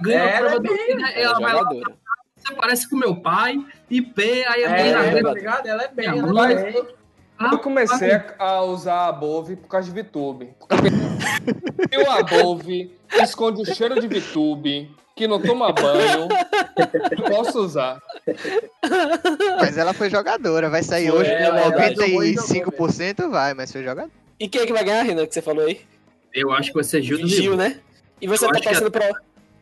ganha 0.00 0.22
a 0.22 0.26
Ela 0.30 0.38
prova 0.38 0.54
é 0.54 0.56
do 0.56 0.62
bem- 0.62 0.86
vida, 0.96 1.00
Ela 1.02 1.10
é 1.10 1.22
ela 1.22 1.34
vai 1.40 1.52
lá, 1.54 1.58
jogadora. 1.58 1.94
você 2.36 2.54
parece 2.54 2.88
com 2.88 2.96
meu 2.96 3.16
pai, 3.16 3.56
e 3.90 4.00
P, 4.00 4.44
aí 4.48 4.64
a 4.64 4.68
É, 4.70 4.82
menina 4.82 4.98
é, 5.00 5.42
tá? 5.42 5.62
Ela 5.66 5.82
é 5.82 5.88
bem, 5.88 6.06
ela 6.06 6.50
é 6.52 6.72
bem. 6.72 6.86
Ah, 7.38 7.50
Eu 7.52 7.58
comecei 7.58 8.12
a- 8.12 8.34
a 8.38 8.62
usar 8.62 9.06
a 9.08 9.12
Bove 9.12 9.56
por 9.56 9.68
causa 9.68 9.90
de 9.90 10.02
VTube. 10.02 10.50
E 11.90 11.96
o 11.98 12.10
Above 12.10 12.94
esconde 13.22 13.62
o 13.62 13.74
cheiro 13.74 14.00
de 14.00 14.06
VTube 14.08 14.90
que 15.16 15.26
não 15.26 15.40
toma 15.42 15.72
banho, 15.72 16.28
eu 17.10 17.22
posso 17.24 17.58
usar. 17.60 18.00
Mas 19.60 19.76
ela 19.76 19.92
foi 19.92 20.08
jogadora, 20.08 20.70
vai 20.70 20.82
sair 20.82 21.10
Foi, 21.10 21.20
hoje 21.20 21.30
é 21.30 21.50
com 21.50 21.56
verdade. 21.70 21.94
95% 21.96 23.28
vai, 23.30 23.52
mas 23.54 23.72
foi 23.72 23.82
jogadora. 23.82 24.10
E 24.38 24.48
quem 24.48 24.62
é 24.62 24.66
que 24.66 24.72
vai 24.72 24.84
ganhar, 24.84 25.02
Renan, 25.02 25.26
que 25.26 25.34
você 25.34 25.42
falou 25.42 25.64
aí? 25.66 25.80
Eu 26.32 26.52
acho 26.52 26.68
que 26.68 26.74
vai 26.74 26.84
ser 26.84 27.02
Gil 27.02 27.18
do 27.18 27.26
Gil, 27.26 27.56
né? 27.56 27.80
E 28.20 28.28
você 28.28 28.44
Eu 28.44 28.48
tá 28.50 28.54
acho 28.54 28.62
que 28.62 28.68
torcendo 28.68 28.90
pra, 28.92 29.10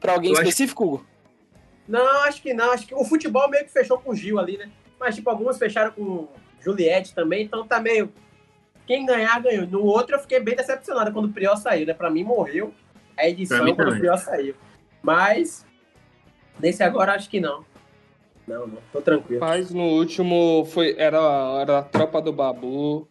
pra 0.01 0.13
alguém 0.13 0.31
eu 0.33 0.37
acho- 0.39 0.43
específico, 0.49 0.85
Hugo? 0.85 1.07
Não, 1.89 2.25
acho 2.25 2.43
que 2.43 2.53
não. 2.53 2.73
Acho 2.73 2.87
que 2.87 2.95
o 2.95 3.05
futebol 3.05 3.49
meio 3.49 3.65
que 3.65 3.73
fechou 3.73 3.97
com 3.99 4.11
o 4.11 4.15
Gil 4.15 4.39
ali, 4.39 4.59
né? 4.59 4.69
Mas, 5.01 5.15
tipo, 5.15 5.31
algumas 5.31 5.57
fecharam 5.57 5.93
com 5.93 6.27
Juliette 6.67 7.15
também, 7.15 7.45
então 7.45 7.67
tá 7.67 7.81
meio. 7.81 8.13
Quem 8.87 9.07
ganhar, 9.07 9.41
ganhou. 9.41 9.67
No 9.67 9.83
outro 9.85 10.17
eu 10.17 10.21
fiquei 10.21 10.41
bem 10.41 10.57
decepcionado 10.57 11.13
quando 11.13 11.27
o 11.27 11.33
Prior 11.33 11.57
saiu, 11.57 11.87
né? 11.87 11.95
Pra 11.95 12.11
mim 12.11 12.25
morreu 12.25 12.73
a 13.17 13.29
edição 13.29 13.59
quando 13.59 13.71
o 13.71 13.77
também. 13.77 13.99
Prior 14.01 14.17
saiu. 14.19 14.55
Mas, 15.03 15.65
nesse 16.61 16.83
agora 16.83 17.13
acho 17.15 17.31
que 17.31 17.41
não. 17.41 17.65
Não, 18.47 18.67
não. 18.67 18.79
Tô 18.93 19.01
tranquilo. 19.01 19.41
Mas 19.41 19.71
no 19.71 19.83
último 19.85 20.65
foi, 20.67 20.95
era, 20.99 21.19
era 21.61 21.79
a 21.79 21.83
tropa 21.83 22.21
do 22.21 22.33
Babu. 22.33 23.09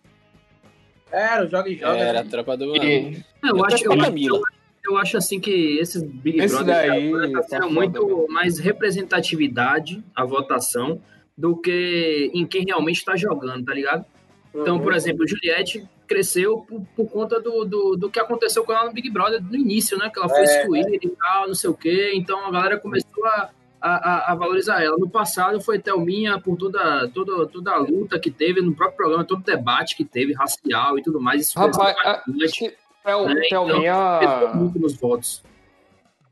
Era, 1.12 1.46
o 1.46 1.50
joga 1.50 1.70
e 1.70 1.76
joga. 1.78 1.98
Era 1.98 2.20
a 2.20 2.24
né? 2.24 2.30
tropa 2.30 2.58
do. 2.58 2.76
E 2.76 2.80
É, 3.18 3.50
Eu, 3.50 3.58
Eu 3.58 3.66
acho, 3.66 3.86
eu, 3.86 3.98
Camila. 3.98 4.40
eu 4.84 4.98
acho 4.98 5.18
assim 5.18 5.40
que 5.40 5.78
esses 5.78 6.02
Big 6.04 6.40
Esse 6.40 6.56
Brother 6.56 6.76
daí 6.76 7.32
tá 7.34 7.60
tá 7.60 7.68
muito 7.68 8.06
velho. 8.06 8.28
mais 8.30 8.60
representatividade 8.60 10.04
a 10.16 10.24
votação 10.26 11.02
do 11.38 11.56
que 11.58 12.32
em 12.34 12.46
quem 12.46 12.64
realmente 12.66 12.98
está 12.98 13.16
jogando, 13.16 13.64
tá 13.66 13.74
ligado? 13.74 14.06
Então, 14.54 14.78
Uhum. 14.78 14.82
por 14.84 14.94
exemplo, 14.94 15.28
Juliette 15.28 15.86
cresceu 16.08 16.60
por, 16.60 16.82
por 16.96 17.10
conta 17.12 17.42
do, 17.42 17.66
do, 17.66 17.96
do 17.98 18.10
que 18.10 18.20
aconteceu 18.20 18.64
com 18.64 18.72
ela 18.72 18.86
no 18.86 18.94
Big 18.94 19.10
Brother 19.10 19.44
no 19.44 19.56
início, 19.56 19.98
né? 19.98 20.10
Que 20.10 20.20
ela 20.20 20.30
foi 20.30 20.40
É, 20.40 20.44
excluída 20.44 20.90
e 20.94 21.10
tal, 21.10 21.48
não 21.48 21.54
sei 21.56 21.70
o 21.70 21.74
quê. 21.74 22.12
Então 22.16 22.46
a 22.46 22.52
galera 22.52 22.78
começou 22.80 23.26
a, 23.26 23.50
a, 23.82 23.90
a- 24.30 24.32
a 24.32 24.36
valorizar 24.36 24.82
ela. 24.82 24.96
No 24.98 25.10
passado 25.10 25.60
foi 25.60 25.78
Thelminha 25.80 26.40
por 26.40 26.56
toda, 26.58 27.08
toda, 27.10 27.46
toda 27.48 27.72
a 27.72 27.78
luta 27.78 28.18
que 28.20 28.32
teve 28.32 28.62
no 28.62 28.74
próprio 28.74 28.98
programa, 28.98 29.26
todo 29.26 29.40
o 29.40 29.44
debate 29.44 29.96
que 29.98 30.06
teve, 30.06 30.32
racial 30.34 30.98
e 30.98 31.04
tudo 31.04 31.20
mais. 31.20 31.42
Isso 31.48 31.60
Rapaz, 31.60 31.98
a- 32.06 32.14
bastante, 32.14 32.44
acho 32.46 32.54
que 32.60 32.74
Tel- 33.04 33.26
né? 33.28 33.42
Então, 33.46 33.66
Thelminha, 33.68 34.20
pesou 34.20 34.56
muito 34.56 34.80
nos 34.80 34.96
votos. 34.96 35.44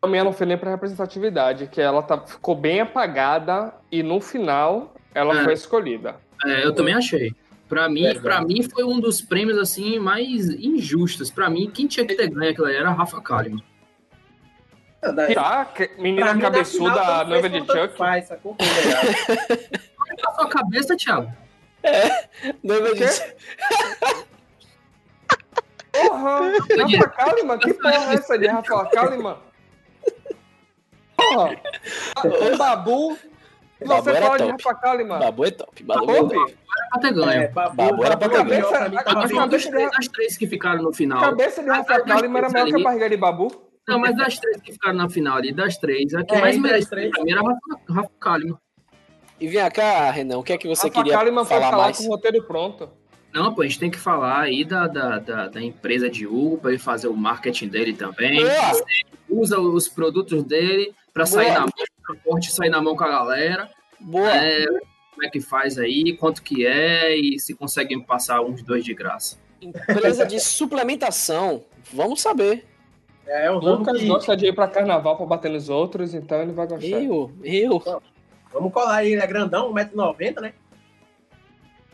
Thelminha 0.04 0.24
não 0.26 0.34
foi 0.34 0.46
nem 0.46 0.58
pra 0.58 0.70
representatividade, 0.72 1.68
que 1.68 1.80
ela 1.80 2.04
tá, 2.04 2.20
ficou 2.20 2.54
bem 2.56 2.82
apagada 2.82 3.74
e 3.90 4.04
no 4.04 4.20
final 4.20 4.94
ela 5.16 5.40
É. 5.40 5.44
foi 5.46 5.54
escolhida. 5.54 6.16
É, 6.46 6.66
eu 6.66 6.76
também 6.76 6.94
achei. 6.94 7.34
Pra 7.70 7.88
mim, 7.88 8.04
Verdade. 8.04 8.22
pra 8.22 8.42
mim 8.42 8.62
foi 8.64 8.84
um 8.84 9.00
dos 9.00 9.22
prêmios 9.22 9.58
assim 9.58 9.98
mais 10.00 10.50
injustos. 10.50 11.32
Pra 11.32 11.50
mim, 11.50 11.72
quem 11.74 11.88
tinha 11.88 12.06
que 12.06 12.16
ter 12.16 12.28
ganho 12.28 12.52
aquilo 12.52 12.68
ali 12.68 12.76
era 12.76 12.90
a 12.90 12.92
Rafa 12.92 13.22
Kalimann. 13.22 13.64
Não, 15.02 15.16
daí- 15.16 15.34
Tá, 15.34 15.66
pra 15.66 15.88
menina 15.98 16.38
cabeçuda, 16.38 16.96
tanto 17.02 17.30
noiva 17.30 17.50
de 17.50 17.60
Chuck. 17.60 17.98
Faz, 17.98 18.28
sacou? 18.28 18.58
Na 20.22 20.32
sua 20.34 20.50
cabeça, 20.50 20.98
Thiago. 20.98 21.32
Noiva 22.62 22.90
O 22.90 22.94
quê? 22.94 23.06
de- 23.06 23.34
Porra! 25.94 26.52
Rafa 26.52 27.10
Kalimann? 27.10 27.58
Que 27.60 27.74
porra 27.74 27.94
é 27.94 28.14
essa 28.16 28.38
de 28.38 28.48
Rafa 28.48 28.86
Kalimann? 28.90 29.38
Porra! 31.34 32.54
O 32.54 32.58
Babu. 32.58 33.18
E 33.82 33.86
Babu 33.86 34.04
você 34.04 34.10
era 34.12 34.22
fala 34.26 34.38
de 34.38 34.44
top. 34.48 34.64
Rafa 34.64 34.76
Kalimann? 34.80 35.20
Babu 35.20 35.46
é 35.46 35.52
top. 35.52 35.84
Babu 35.84 36.12
é 36.12 36.16
Top? 36.16 36.34
top. 36.36 36.58
Pra 36.92 37.02
ter 37.02 37.14
ganho. 37.14 37.42
É, 37.44 37.48
Babu, 37.50 37.76
Babu 37.76 38.04
era 38.06 38.18
pra 38.18 38.28
Babu, 38.30 38.50
ter 38.50 38.62
ganho. 38.62 38.68
pra 38.70 38.80
A- 38.80 39.44
a- 39.44 39.46
das 39.48 39.66
três, 39.66 39.92
das 39.92 40.08
três 40.08 40.38
que 40.38 40.48
ficaram 40.48 40.82
no 40.84 40.90
A 40.90 40.94
final. 40.94 41.20
cabeça 41.20 41.62
de 41.64 41.70
Rafa 41.70 42.02
Kalimann 42.02 42.38
era 42.38 42.50
maior 42.50 42.66
que 42.68 42.76
a 42.76 42.80
barriga 42.80 43.10
de 43.10 43.18
Babu. 43.18 43.48
Não, 43.88 44.00
mas 44.00 44.16
das 44.16 44.38
três 44.40 44.62
que 44.62 44.72
ficaram 44.72 44.96
na 44.98 45.10
final 45.10 45.38
ali, 45.38 45.52
das 45.52 45.78
três, 45.78 46.14
a 46.14 46.24
que 46.24 46.34
É, 46.36 46.40
mais 46.40 46.58
pra 46.88 47.00
mim 47.24 47.32
era 47.32 47.42
a 47.42 47.44
Rafa, 47.44 47.60
Rafa 47.90 48.12
Kalimann. 48.20 48.58
E 49.42 49.48
vem 49.50 49.72
cá, 49.72 50.10
Renan, 50.12 50.38
o 50.38 50.44
que 50.44 50.54
é 50.54 50.58
que 50.58 50.68
você 50.68 50.88
Rafa 50.88 51.02
queria 51.04 51.18
Kalimann 51.18 51.44
falar 51.46 51.70
falar 51.72 51.84
mais? 51.84 51.98
com 51.98 52.06
o 52.06 52.08
roteiro 52.08 52.42
pronto. 52.44 52.90
Não, 53.34 53.54
pô, 53.54 53.64
a 53.64 53.66
gente 53.66 53.80
tem 53.80 53.90
que 53.92 54.00
falar 54.00 54.40
aí 54.42 54.64
da, 54.64 54.88
da, 54.88 55.18
da, 55.20 55.48
da 55.50 55.62
empresa 55.62 56.08
de 56.10 56.26
Hugo 56.26 56.60
pra 56.60 56.70
ele 56.70 56.80
fazer 56.80 57.08
o 57.10 57.18
marketing 57.18 57.68
dele 57.68 57.92
também. 57.94 58.40
Usa 59.28 59.60
os 59.60 59.90
produtos 59.90 60.44
dele 60.44 60.94
pra 61.14 61.26
sair 61.26 61.52
na 61.54 61.62
mão, 61.62 61.70
pra 62.06 62.16
forte 62.24 62.52
sair 62.52 62.70
na 62.70 62.82
mão 62.82 62.96
com 62.96 63.04
a 63.04 63.10
galera. 63.10 63.70
Boa! 64.00 64.36
É, 64.36 64.66
como 65.12 65.24
é 65.24 65.30
que 65.30 65.40
faz 65.40 65.78
aí, 65.78 66.18
quanto 66.18 66.42
que 66.42 66.66
é 66.66 67.16
e 67.16 67.40
se 67.40 67.54
consegue 67.54 67.96
me 67.96 68.04
passar 68.04 68.42
uns 68.42 68.64
dois 68.64 68.84
de 68.84 68.94
graça. 68.94 69.38
Empresa 69.62 70.26
de 70.26 70.40
suplementação. 70.40 71.64
Vamos 71.94 72.22
saber. 72.22 72.66
É, 73.26 73.50
um 73.50 73.56
O 73.56 73.60
Lucas 73.60 74.00
que... 74.00 74.08
gosta 74.08 74.36
de 74.36 74.48
ir 74.48 74.54
pra 74.54 74.68
carnaval 74.68 75.16
pra 75.16 75.26
bater 75.26 75.50
nos 75.50 75.70
outros, 75.70 76.14
então 76.14 76.42
ele 76.42 76.52
vai 76.52 76.68
gostar. 76.68 76.86
Eu, 76.86 77.32
eu. 77.44 78.02
Vamos 78.52 78.74
colar 78.74 78.98
aí, 78.98 79.14
ele 79.14 79.22
é 79.22 79.28
grandão, 79.28 79.74
1,90m, 79.74 80.42
né? 80.42 80.54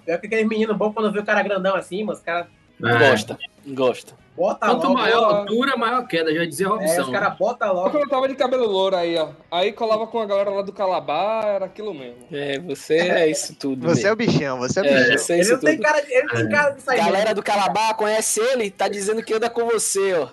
Pior 0.04 0.20
que 0.20 0.26
aqueles 0.26 0.48
meninos 0.48 0.76
bons 0.76 0.94
quando 0.94 1.12
vê 1.12 1.20
o 1.20 1.26
cara 1.26 1.44
grandão 1.44 1.76
assim, 1.76 2.04
mas 2.04 2.18
os 2.18 2.24
caras 2.24 2.48
Gosta, 2.80 3.38
gosta. 3.68 4.16
Bota 4.40 4.66
Quanto 4.68 4.84
logo. 4.88 4.94
maior 4.94 5.24
a 5.24 5.38
altura, 5.40 5.76
maior 5.78 6.00
a 6.00 6.06
queda, 6.06 6.34
já 6.34 6.46
dizia 6.46 6.66
É, 6.66 6.70
Robson. 6.70 7.02
os 7.02 7.10
caras 7.10 7.38
botam 7.38 7.74
logo. 7.74 7.98
eu 7.98 8.08
tava 8.08 8.28
de 8.30 8.36
cabelo 8.36 8.66
louro 8.66 8.96
aí, 8.96 9.18
ó. 9.18 9.30
Aí 9.52 9.74
colava 9.74 10.08
com 10.08 10.20
a 10.20 10.26
galera 10.26 10.50
lá 10.50 10.62
do 10.62 10.72
Calabar, 10.72 11.46
era 11.46 11.66
aquilo 11.66 11.94
mesmo. 11.94 12.26
É, 12.32 12.58
você 12.60 12.96
é 12.98 13.28
isso 13.30 13.54
tudo. 13.56 13.86
Você 13.88 14.08
é 14.08 14.10
mesmo. 14.10 14.14
o 14.14 14.16
bichão, 14.16 14.58
você 14.60 14.80
é 14.80 14.84
o 14.84 14.86
É, 14.86 14.90
bichão. 15.04 15.18
você 15.18 15.34
é 15.34 15.36
Ele 15.36 15.42
isso 15.44 15.52
não 15.54 15.60
tem 15.60 15.78
cara 15.80 16.02
de, 16.02 16.14
ele 16.14 16.24
não 16.28 16.36
tem 16.36 16.50
cara 16.50 16.70
de 16.72 16.82
sair 16.82 16.98
Galera 16.98 17.36
do 17.36 17.44
Calabar 17.44 17.96
conhece 17.96 18.40
ele, 18.40 18.72
tá 18.72 18.88
dizendo 18.88 19.22
que 19.22 19.34
anda 19.34 19.50
com 19.50 19.66
você, 19.66 20.14
ó. 20.14 20.30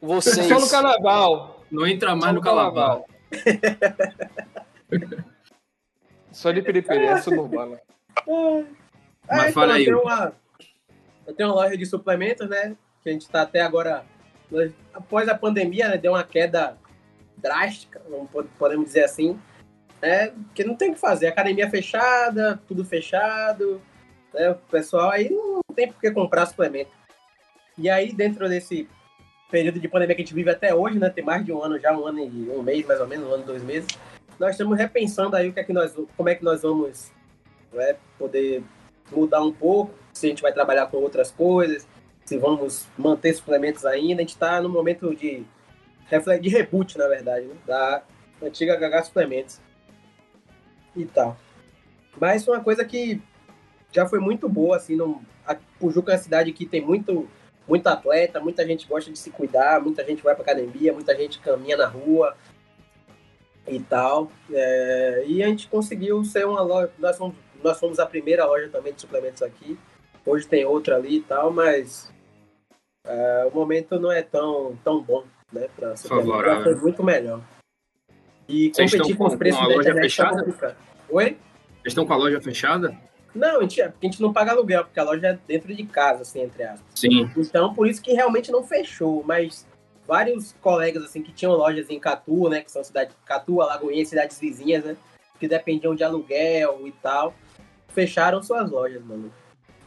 Vocês. 0.00 0.46
Só 0.46 0.58
no 0.60 0.68
carnaval. 0.70 1.64
Não 1.70 1.86
entra 1.86 2.10
mais 2.16 2.26
Só 2.26 2.32
no 2.32 2.40
calabar. 2.40 3.00
Só 6.32 6.50
de 6.52 6.62
piripiri, 6.62 7.04
é 7.06 7.20
suburbana. 7.20 7.80
Mas 9.28 9.48
É, 9.48 9.52
fala 9.52 9.74
aí, 9.74 9.84
eu 9.86 9.96
tenho, 9.96 10.00
uma, 10.02 10.32
eu 11.26 11.34
tenho 11.34 11.48
uma 11.48 11.54
loja 11.56 11.76
de 11.76 11.86
suplementos, 11.86 12.48
né? 12.48 12.76
Que 13.02 13.10
a 13.10 13.12
gente 13.12 13.28
tá 13.28 13.42
até 13.42 13.60
agora. 13.60 14.04
Após 14.92 15.28
a 15.28 15.34
pandemia, 15.34 15.88
né? 15.88 15.96
Deu 15.96 16.12
uma 16.12 16.24
queda 16.24 16.76
drástica, 17.36 18.00
podemos 18.58 18.86
dizer 18.86 19.04
assim. 19.04 19.38
Né, 20.02 20.28
porque 20.28 20.64
não 20.64 20.74
tem 20.74 20.90
o 20.90 20.94
que 20.94 21.00
fazer. 21.00 21.26
Academia 21.26 21.68
fechada, 21.68 22.60
tudo 22.66 22.84
fechado. 22.84 23.82
Né, 24.32 24.50
o 24.50 24.54
pessoal 24.54 25.10
aí 25.10 25.28
não 25.28 25.60
tem 25.74 25.92
por 25.92 26.00
que 26.00 26.10
comprar 26.10 26.46
suplemento. 26.46 26.90
E 27.76 27.88
aí, 27.88 28.12
dentro 28.12 28.48
desse 28.48 28.88
período 29.50 29.80
de 29.80 29.88
pandemia 29.88 30.14
que 30.14 30.22
a 30.22 30.24
gente 30.24 30.34
vive 30.34 30.50
até 30.50 30.74
hoje, 30.74 30.98
né? 30.98 31.10
Tem 31.10 31.24
mais 31.24 31.44
de 31.44 31.52
um 31.52 31.62
ano 31.62 31.78
já, 31.78 31.96
um 31.96 32.06
ano 32.06 32.20
e 32.20 32.50
um 32.50 32.62
mês, 32.62 32.86
mais 32.86 33.00
ou 33.00 33.06
menos, 33.06 33.26
um 33.26 33.34
ano 33.34 33.42
e 33.42 33.46
dois 33.46 33.62
meses. 33.62 33.88
Nós 34.38 34.52
estamos 34.52 34.78
repensando 34.78 35.36
aí 35.36 35.48
o 35.48 35.52
que 35.52 35.60
é 35.60 35.64
que 35.64 35.72
nós, 35.72 35.94
como 36.16 36.28
é 36.28 36.34
que 36.34 36.44
nós 36.44 36.62
vamos 36.62 37.10
né, 37.72 37.96
poder 38.18 38.62
mudar 39.10 39.42
um 39.42 39.52
pouco, 39.52 39.92
se 40.12 40.26
a 40.26 40.28
gente 40.28 40.42
vai 40.42 40.52
trabalhar 40.52 40.86
com 40.86 40.98
outras 40.98 41.30
coisas, 41.30 41.86
se 42.30 42.38
vamos 42.38 42.86
manter 42.96 43.34
suplementos 43.34 43.84
ainda. 43.84 44.20
A 44.20 44.22
gente 44.22 44.34
está 44.34 44.62
no 44.62 44.68
momento 44.68 45.12
de, 45.16 45.44
de 46.40 46.48
reboot, 46.48 46.96
na 46.96 47.08
verdade, 47.08 47.44
né, 47.44 47.56
da 47.66 48.04
antiga 48.40 48.78
HH 48.78 49.06
Suplementos 49.06 49.60
e 50.94 51.04
tal. 51.06 51.36
Mas 52.20 52.46
uma 52.46 52.60
coisa 52.60 52.84
que 52.84 53.20
já 53.90 54.06
foi 54.06 54.20
muito 54.20 54.48
boa, 54.48 54.76
assim, 54.76 54.94
no, 54.94 55.20
a 55.44 55.56
Pujuca 55.80 56.12
é 56.12 56.14
uma 56.14 56.22
cidade 56.22 56.52
que 56.52 56.64
tem 56.64 56.80
muito, 56.80 57.28
muito 57.66 57.88
atleta, 57.88 58.38
muita 58.38 58.64
gente 58.64 58.86
gosta 58.86 59.10
de 59.10 59.18
se 59.18 59.30
cuidar, 59.30 59.82
muita 59.82 60.04
gente 60.04 60.22
vai 60.22 60.32
para 60.32 60.44
academia, 60.44 60.92
muita 60.92 61.16
gente 61.16 61.40
caminha 61.40 61.76
na 61.76 61.88
rua 61.88 62.36
e 63.66 63.80
tal. 63.80 64.30
É, 64.52 65.24
e 65.26 65.42
a 65.42 65.48
gente 65.48 65.66
conseguiu 65.66 66.24
ser 66.24 66.46
uma 66.46 66.60
loja, 66.60 66.92
nós 66.96 67.18
nós 67.60 67.80
fomos 67.80 67.98
a 67.98 68.06
primeira 68.06 68.46
loja 68.46 68.68
também 68.68 68.94
de 68.94 69.00
suplementos 69.00 69.42
aqui. 69.42 69.76
Hoje 70.24 70.46
tem 70.46 70.64
outra 70.64 70.94
ali 70.94 71.16
e 71.16 71.22
tal, 71.22 71.52
mas 71.52 72.12
é, 73.04 73.48
o 73.50 73.54
momento 73.54 73.98
não 73.98 74.10
é 74.12 74.22
tão, 74.22 74.78
tão 74.84 75.02
bom, 75.02 75.24
né? 75.52 75.68
Pra. 75.74 75.96
Favorável. 75.96 76.62
Foi 76.62 76.74
muito 76.76 77.02
melhor. 77.02 77.40
E 78.48 78.70
Vocês 78.74 78.90
competir 78.90 79.12
estão 79.12 79.16
com 79.16 79.24
os 79.24 79.32
com 79.32 79.38
preços 79.38 79.60
da 79.60 79.66
loja 79.66 79.90
internet 79.90 79.94
tá 79.94 80.02
fechada? 80.02 80.44
complicado. 80.44 80.76
Oi? 81.08 81.24
Vocês 81.24 81.38
estão 81.86 82.06
com 82.06 82.12
a 82.12 82.16
loja 82.16 82.40
fechada? 82.40 82.96
Não, 83.34 83.58
a 83.58 83.62
gente, 83.62 83.80
a 83.80 83.92
gente 84.02 84.20
não 84.20 84.32
paga 84.32 84.50
aluguel, 84.50 84.84
porque 84.84 84.98
a 84.98 85.04
loja 85.04 85.28
é 85.28 85.38
dentro 85.46 85.72
de 85.72 85.84
casa, 85.84 86.22
assim, 86.22 86.40
entre 86.42 86.64
aspas. 86.64 86.84
Sim. 86.94 87.30
Então, 87.36 87.72
por 87.72 87.86
isso 87.86 88.02
que 88.02 88.12
realmente 88.12 88.50
não 88.50 88.64
fechou, 88.64 89.22
mas 89.24 89.66
vários 90.06 90.52
colegas, 90.60 91.04
assim, 91.04 91.22
que 91.22 91.32
tinham 91.32 91.52
lojas 91.52 91.88
em 91.88 92.00
Catu, 92.00 92.48
né, 92.48 92.60
que 92.60 92.72
são 92.72 92.82
cidades, 92.82 93.14
Catu, 93.24 93.60
Alagoinha, 93.60 94.04
cidades 94.04 94.38
vizinhas, 94.40 94.84
né, 94.84 94.96
que 95.38 95.46
dependiam 95.46 95.94
de 95.94 96.02
aluguel 96.02 96.86
e 96.86 96.92
tal, 97.00 97.32
fecharam 97.88 98.42
suas 98.42 98.68
lojas, 98.68 99.02
mano. 99.04 99.32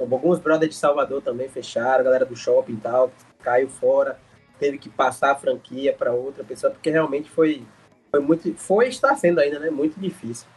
Então, 0.04 0.18
alguns 0.18 0.40
brothers 0.40 0.72
de 0.72 0.78
Salvador 0.78 1.22
também 1.22 1.48
fecharam, 1.48 2.02
a 2.02 2.04
galera 2.04 2.26
do 2.26 2.36
shopping 2.36 2.74
e 2.74 2.78
tal, 2.78 3.12
caiu 3.42 3.70
fora, 3.70 4.20
teve 4.60 4.78
que 4.78 4.90
passar 4.90 5.32
a 5.32 5.36
franquia 5.36 5.94
para 5.94 6.12
outra 6.12 6.44
pessoa, 6.44 6.72
porque 6.72 6.90
realmente 6.90 7.30
foi, 7.30 7.64
foi 8.12 8.20
muito, 8.20 8.54
foi 8.56 8.88
e 8.88 8.90
está 8.90 9.16
sendo 9.16 9.40
ainda, 9.40 9.60
né, 9.60 9.70
muito 9.70 10.00
difícil. 10.00 10.48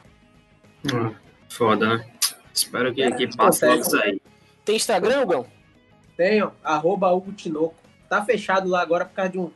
Ah, 0.93 1.12
foda, 1.48 1.97
né? 1.97 2.06
Espero 2.52 2.93
que, 2.93 3.02
É, 3.02 3.10
que 3.10 3.36
passe 3.36 3.66
logo 3.66 3.81
isso 3.81 3.97
aí. 3.97 4.20
Tem 4.64 4.77
Instagram, 4.77 5.27
Gão? 5.27 5.47
Tenho, 6.16 6.52
arroba 6.62 7.12
Hugo 7.12 7.32
Tinoco. 7.32 7.74
Tá 8.09 8.24
fechado 8.24 8.68
lá 8.68 8.81
agora 8.81 9.05
por 9.05 9.14
causa 9.14 9.32
de 9.32 9.39
um, 9.39 9.51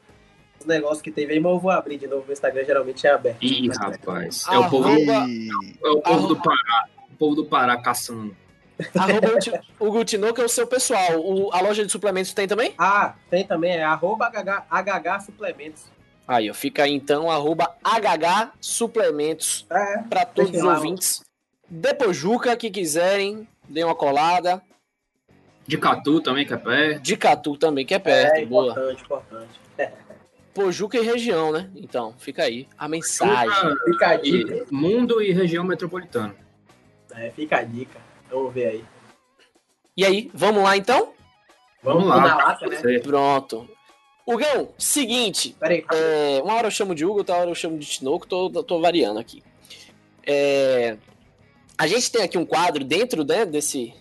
os 0.59 0.67
negócios 0.67 1.01
que 1.01 1.11
teve 1.11 1.33
aí, 1.33 1.41
mas 1.41 1.53
eu 1.53 1.59
vou 1.59 1.71
abrir 1.71 1.97
de 1.97 2.07
novo. 2.07 2.25
O 2.29 2.33
Instagram 2.33 2.65
geralmente 2.65 3.07
é 3.07 3.11
aberto. 3.11 3.43
Ih, 3.43 3.69
rapaz. 3.69 4.45
É 4.51 4.59
o 4.59 4.69
povo, 4.69 4.89
é 4.89 5.89
o 5.89 6.01
povo 6.03 6.27
do 6.27 6.37
Pará. 6.37 6.89
O 7.11 7.17
povo 7.17 7.35
do 7.35 7.47
Pará 7.47 7.81
caçando. 7.81 8.37
Arroba 8.99 9.35
o 9.35 9.39
Ti- 9.39 9.61
o 9.79 9.91
Gutinoco 9.91 10.41
é 10.41 10.45
o 10.45 10.49
seu 10.49 10.67
pessoal. 10.67 11.19
O- 11.21 11.53
a 11.53 11.61
loja 11.61 11.85
de 11.85 11.91
suplementos 11.93 12.33
tem 12.33 12.47
também? 12.49 12.75
Ah, 12.79 13.15
tem 13.31 13.45
também, 13.47 13.73
é 13.77 13.83
arroba 13.85 14.27
HH, 14.27 14.67
HH 14.71 15.21
Suplementos. 15.21 15.85
Aí, 16.27 16.49
ó, 16.51 16.55
fica 16.55 16.85
aí 16.85 16.93
então, 16.93 17.31
arroba 17.31 17.75
HH 17.83 18.53
Suplementos 18.61 19.67
É, 19.71 19.99
para 20.09 20.25
todos 20.25 20.53
os 20.55 20.63
lá, 20.63 20.75
ouvintes. 20.77 21.23
Depois 21.69 22.17
Juca, 22.17 22.57
que 22.57 22.71
quiserem, 22.71 23.47
dê 23.69 23.83
uma 23.85 23.95
colada. 23.95 24.63
De 25.67 25.77
Catu 25.79 26.21
também, 26.21 26.45
que 26.47 26.53
é 26.53 26.57
pé. 26.57 26.95
De 26.95 27.17
Catu 27.17 27.57
também, 27.57 27.85
que 27.87 27.95
é 27.95 27.99
perto, 27.99 28.37
é 28.37 28.45
boa. 28.47 28.73
importante, 28.73 29.03
importante. 29.03 29.61
Pojuca 30.53 30.99
e 30.99 31.03
região, 31.03 31.53
né? 31.53 31.71
Então, 31.77 32.13
fica 32.19 32.43
aí 32.43 32.67
a 32.77 32.89
mensagem. 32.89 33.73
Fica 33.85 34.09
a 34.09 34.17
dica. 34.17 34.67
E 34.69 34.75
mundo 34.75 35.23
e 35.23 35.33
região 35.33 35.63
metropolitana. 35.63 36.35
É, 37.15 37.31
fica 37.31 37.59
a 37.59 37.63
dica. 37.63 37.99
Vamos 38.31 38.55
ver 38.55 38.67
aí. 38.67 38.85
E 39.97 40.05
aí, 40.05 40.31
vamos 40.33 40.63
lá 40.63 40.77
então? 40.77 41.13
Vamos 41.83 42.07
na 42.07 42.17
lá. 42.17 42.35
lata, 42.37 42.67
né? 42.67 42.99
Pronto. 43.01 43.69
Hugão, 44.27 44.69
seguinte. 44.79 45.57
Peraí, 45.59 45.85
é, 45.93 46.41
uma 46.45 46.55
hora 46.55 46.67
eu 46.69 46.71
chamo 46.71 46.95
de 46.95 47.05
Hugo, 47.05 47.19
outra 47.19 47.35
hora 47.37 47.51
eu 47.51 47.55
chamo 47.55 47.79
de 47.79 47.87
Tinoco, 47.87 48.27
tô, 48.27 48.49
tô 48.63 48.81
variando 48.81 49.19
aqui. 49.19 49.43
É, 50.27 50.97
a 51.77 51.87
gente 51.87 52.11
tem 52.13 52.23
aqui 52.23 52.39
um 52.39 52.45
quadro 52.47 52.85
dentro 52.85 53.25
né, 53.25 53.45
desse. 53.45 53.93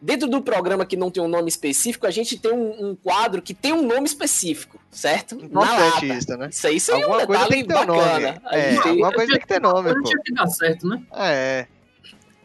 Dentro 0.00 0.28
do 0.28 0.42
programa 0.42 0.84
que 0.84 0.98
não 0.98 1.10
tem 1.10 1.22
um 1.22 1.28
nome 1.28 1.48
específico, 1.48 2.06
a 2.06 2.10
gente 2.10 2.36
tem 2.38 2.52
um, 2.52 2.90
um 2.90 2.94
quadro 2.94 3.40
que 3.40 3.54
tem 3.54 3.72
um 3.72 3.80
nome 3.82 4.04
específico, 4.04 4.78
certo? 4.90 5.34
Na 5.36 5.44
importante 5.46 6.06
lata. 6.06 6.06
isso, 6.06 6.36
né? 6.36 6.48
Isso 6.50 6.66
aí, 6.66 7.00
é 7.00 7.06
um 7.06 7.12
Alguma 7.12 7.26
coisa 7.26 7.42
detalhe 7.44 7.50
tem 7.50 7.62
que 7.62 7.68
ter 7.68 7.74
um 7.80 7.86
nome. 7.86 8.00
bacana. 8.02 8.42
A 8.44 8.56
É, 8.58 8.68
tem- 8.82 8.90
alguma 8.90 9.12
coisa 9.12 9.32
tem 9.32 9.40
que 9.40 9.46
ter 9.46 9.60
nome, 9.62 9.88
Não 9.94 10.02
pô. 10.02 10.08
tinha 10.08 10.22
que 10.22 10.34
dar 10.34 10.46
certo, 10.48 10.86
né? 10.86 11.02
É. 11.14 11.66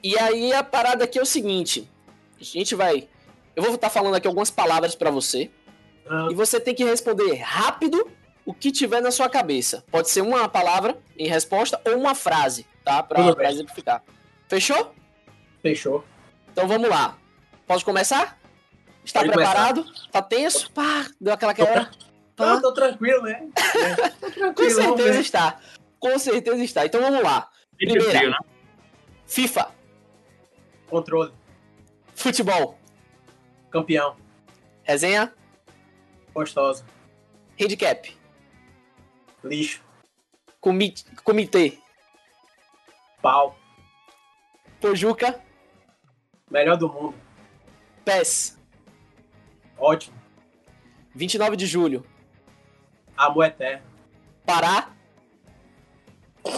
E 0.04 0.18
aí 0.18 0.54
a 0.54 0.64
parada 0.64 1.04
aqui 1.04 1.20
é 1.20 1.22
o 1.22 1.26
seguinte: 1.26 1.90
a 2.40 2.44
gente 2.44 2.76
vai. 2.76 3.08
Eu 3.56 3.64
vou 3.64 3.76
estar 3.76 3.90
falando 3.90 4.16
aqui 4.16 4.28
algumas 4.28 4.50
palavras 4.50 4.96
pra 4.96 5.12
você. 5.12 5.52
Ah. 6.10 6.28
E 6.32 6.36
você 6.36 6.60
tem 6.60 6.74
que 6.74 6.84
responder 6.84 7.36
rápido 7.36 8.10
o 8.46 8.54
que 8.54 8.72
tiver 8.72 9.02
na 9.02 9.12
sua 9.12 9.30
cabeça. 9.30 9.84
Pode 9.92 10.10
ser 10.10 10.22
uma 10.22 10.48
palavra 10.50 10.98
em 11.18 11.28
resposta 11.28 11.80
ou 11.86 11.98
uma 11.98 12.16
frase, 12.16 12.66
tá? 12.84 13.04
Pra, 13.04 13.36
pra 13.36 13.52
exemplificar. 13.52 14.04
Fechou? 14.48 14.96
fechou. 15.62 16.04
Então 16.52 16.68
vamos 16.68 16.90
lá. 16.90 17.18
Posso 17.68 17.86
começar? 17.86 18.40
Está 19.04 19.20
Pode 19.20 19.34
preparado? 19.34 19.86
Tá 20.12 20.22
tenso? 20.22 20.72
Pá, 20.72 21.06
deu 21.20 21.34
aquela 21.34 21.54
quebra. 21.54 21.90
Pá. 22.36 22.60
tô 22.60 22.74
tranquilo, 22.74 23.22
né? 23.24 23.48
É, 23.76 24.10
tô 24.10 24.32
Com 24.32 24.32
tranquilo, 24.32 24.72
certeza 24.72 25.20
está. 25.20 25.60
Com 26.00 26.18
certeza 26.18 26.64
está. 26.64 26.86
Então 26.86 27.02
vamos 27.02 27.22
lá. 27.22 27.50
Primeira. 27.78 28.30
né? 28.30 28.38
FIFA, 29.28 29.70
Controle. 30.90 31.32
futebol, 32.16 32.78
Campeão. 33.72 34.16
resenha, 34.84 35.34
Gostosa. 36.34 36.86
handicap, 37.60 38.16
Lixo. 39.44 39.82
comi- 40.60 40.94
comitê, 41.24 41.78
Pau. 43.22 43.58
Pojuca, 44.82 45.42
Melhor 46.50 46.76
do 46.78 46.90
mundo. 46.92 47.16
PES, 48.04 48.58
Ótimo. 49.78 50.18
29 51.16 51.56
de 51.56 51.66
julho, 51.66 52.06
Amor 53.16 53.46
eterno. 53.46 53.84
Pará. 54.46 54.90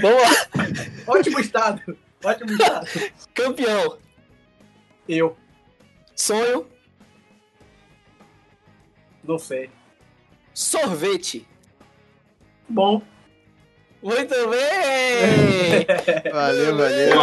Vamos 0.00 0.22
lá. 0.22 0.61
Ótimo 1.06 1.40
estado. 1.40 1.98
Ótimo 2.24 2.52
estado. 2.52 2.86
Campeão. 3.34 3.98
Eu. 5.08 5.36
Sonho. 6.14 6.66
Não 9.24 9.38
sei. 9.38 9.70
Sorvete. 10.54 11.46
Bom. 12.68 13.02
Muito 14.02 14.34
bem! 14.48 15.86
Valeu, 16.32 16.76
valeu. 16.76 17.20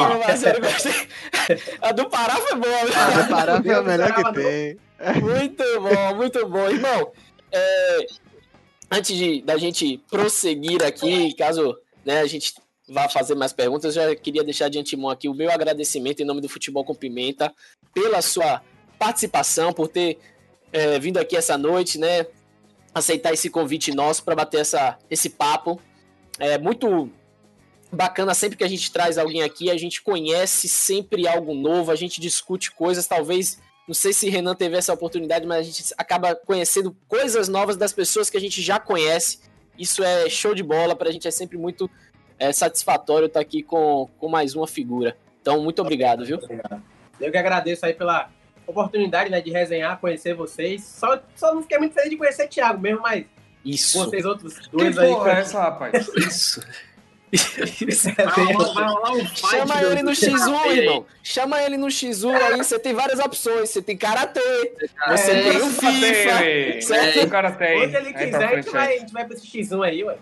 A 1.81 1.91
do 1.91 2.09
Pará 2.09 2.35
foi 2.35 2.55
boa. 2.57 2.85
viu? 2.85 2.95
A 2.95 3.21
do 3.21 3.29
Pará 3.29 3.61
foi 3.61 3.73
a 3.73 3.81
melhor 3.81 4.13
que 4.13 4.33
tem. 4.33 4.77
Muito 5.21 5.63
bom, 5.81 6.15
muito 6.15 6.47
bom. 6.47 6.69
Irmão, 6.69 7.11
é, 7.51 7.97
antes 8.89 9.15
de, 9.15 9.41
da 9.41 9.57
gente 9.57 9.97
prosseguir 10.09 10.81
aqui, 10.81 11.33
caso 11.35 11.77
né, 12.05 12.21
a 12.21 12.27
gente 12.27 12.53
vá 12.89 13.07
fazer 13.07 13.35
mais 13.35 13.53
perguntas, 13.53 13.95
eu 13.95 14.03
já 14.03 14.15
queria 14.15 14.43
deixar 14.43 14.69
de 14.69 14.79
antemão 14.79 15.09
aqui 15.09 15.29
o 15.29 15.33
meu 15.33 15.51
agradecimento 15.51 16.21
em 16.21 16.25
nome 16.25 16.41
do 16.41 16.49
Futebol 16.49 16.83
com 16.83 16.95
Pimenta 16.95 17.53
pela 17.93 18.21
sua 18.21 18.61
participação, 18.97 19.71
por 19.71 19.87
ter 19.87 20.19
é, 20.71 20.99
vindo 20.99 21.17
aqui 21.17 21.35
essa 21.35 21.57
noite, 21.57 21.97
né? 21.97 22.25
Aceitar 22.93 23.33
esse 23.33 23.49
convite 23.49 23.93
nosso 23.93 24.23
para 24.23 24.35
bater 24.35 24.61
essa, 24.61 24.97
esse 25.09 25.29
papo. 25.29 25.79
É 26.39 26.57
muito 26.57 27.09
bacana 27.91 28.33
sempre 28.33 28.57
que 28.57 28.63
a 28.63 28.67
gente 28.67 28.91
traz 28.91 29.17
alguém 29.17 29.41
aqui, 29.41 29.69
a 29.69 29.77
gente 29.77 30.01
conhece 30.01 30.67
sempre 30.67 31.27
algo 31.27 31.53
novo, 31.53 31.91
a 31.91 31.95
gente 31.95 32.19
discute 32.19 32.71
coisas, 32.71 33.07
talvez 33.07 33.59
não 33.87 33.95
sei 33.95 34.13
se 34.13 34.29
Renan 34.29 34.53
teve 34.53 34.77
essa 34.77 34.93
oportunidade, 34.93 35.47
mas 35.47 35.59
a 35.59 35.63
gente 35.63 35.83
acaba 35.97 36.35
conhecendo 36.35 36.95
coisas 37.07 37.47
novas 37.47 37.75
das 37.75 37.91
pessoas 37.91 38.29
que 38.29 38.37
a 38.37 38.39
gente 38.39 38.61
já 38.61 38.79
conhece. 38.79 39.39
Isso 39.79 40.03
é 40.03 40.29
show 40.29 40.53
de 40.53 40.61
bola, 40.61 40.95
pra 40.95 41.09
gente 41.09 41.27
é 41.27 41.31
sempre 41.31 41.57
muito 41.57 41.89
é, 42.39 42.51
satisfatório 42.53 43.25
estar 43.27 43.39
aqui 43.39 43.61
com, 43.61 44.09
com 44.17 44.27
mais 44.29 44.55
uma 44.55 44.65
figura. 44.67 45.15
Então, 45.41 45.61
muito 45.61 45.81
obrigado, 45.81 46.25
viu? 46.25 46.39
Eu 47.19 47.31
que 47.31 47.37
agradeço 47.37 47.85
aí 47.85 47.93
pela 47.93 48.29
oportunidade 48.65 49.29
né, 49.29 49.41
de 49.41 49.51
resenhar, 49.51 49.99
conhecer 49.99 50.33
vocês. 50.33 50.83
Só, 50.83 51.19
só 51.35 51.53
não 51.53 51.61
fiquei 51.61 51.77
muito 51.77 51.93
feliz 51.93 52.09
de 52.09 52.17
conhecer 52.17 52.45
o 52.45 52.49
Thiago 52.49 52.79
mesmo, 52.79 53.01
mas 53.01 53.25
Isso. 53.65 53.97
vocês 54.05 54.25
outros 54.25 54.57
Que 54.59 54.69
dois 54.71 54.97
aí. 54.97 55.09
porra 55.09 55.31
é 55.31 55.39
essa, 55.41 55.59
rapaz? 55.61 56.07
Isso. 56.15 56.61
Vai 58.15 58.53
rolar, 58.53 58.73
vai 58.73 58.83
rolar 58.87 59.11
um 59.11 59.19
fight. 59.25 59.47
Chama 59.49 59.81
ele 59.83 60.01
no 60.01 60.11
do- 60.11 60.17
X1, 60.17 60.59
aí. 60.63 60.79
irmão. 60.79 61.05
Chama 61.21 61.61
ele 61.61 61.77
no 61.77 61.85
X1 61.87 62.35
aí, 62.35 62.57
você 62.57 62.79
tem 62.79 62.93
várias 62.95 63.19
opções. 63.19 63.69
Você 63.69 63.81
tem 63.83 63.95
karatê, 63.95 64.39
você 65.09 65.31
É, 65.31 65.43
tem 65.51 65.61
o 65.61 65.67
FIFA. 65.69 66.81
certo? 66.81 67.27
O 67.27 67.29
cara 67.29 67.51
tem. 67.51 67.83
Onde 67.85 67.95
ele 67.95 68.13
quiser, 68.13 68.43
a 68.43 68.55
gente, 68.55 68.69
vai, 68.71 68.87
aí. 68.87 68.97
a 68.97 68.99
gente 69.01 69.13
vai 69.13 69.25
pra 69.25 69.35
esse 69.35 69.45
X1 69.45 69.83
aí, 69.83 70.03
ué. 70.03 70.17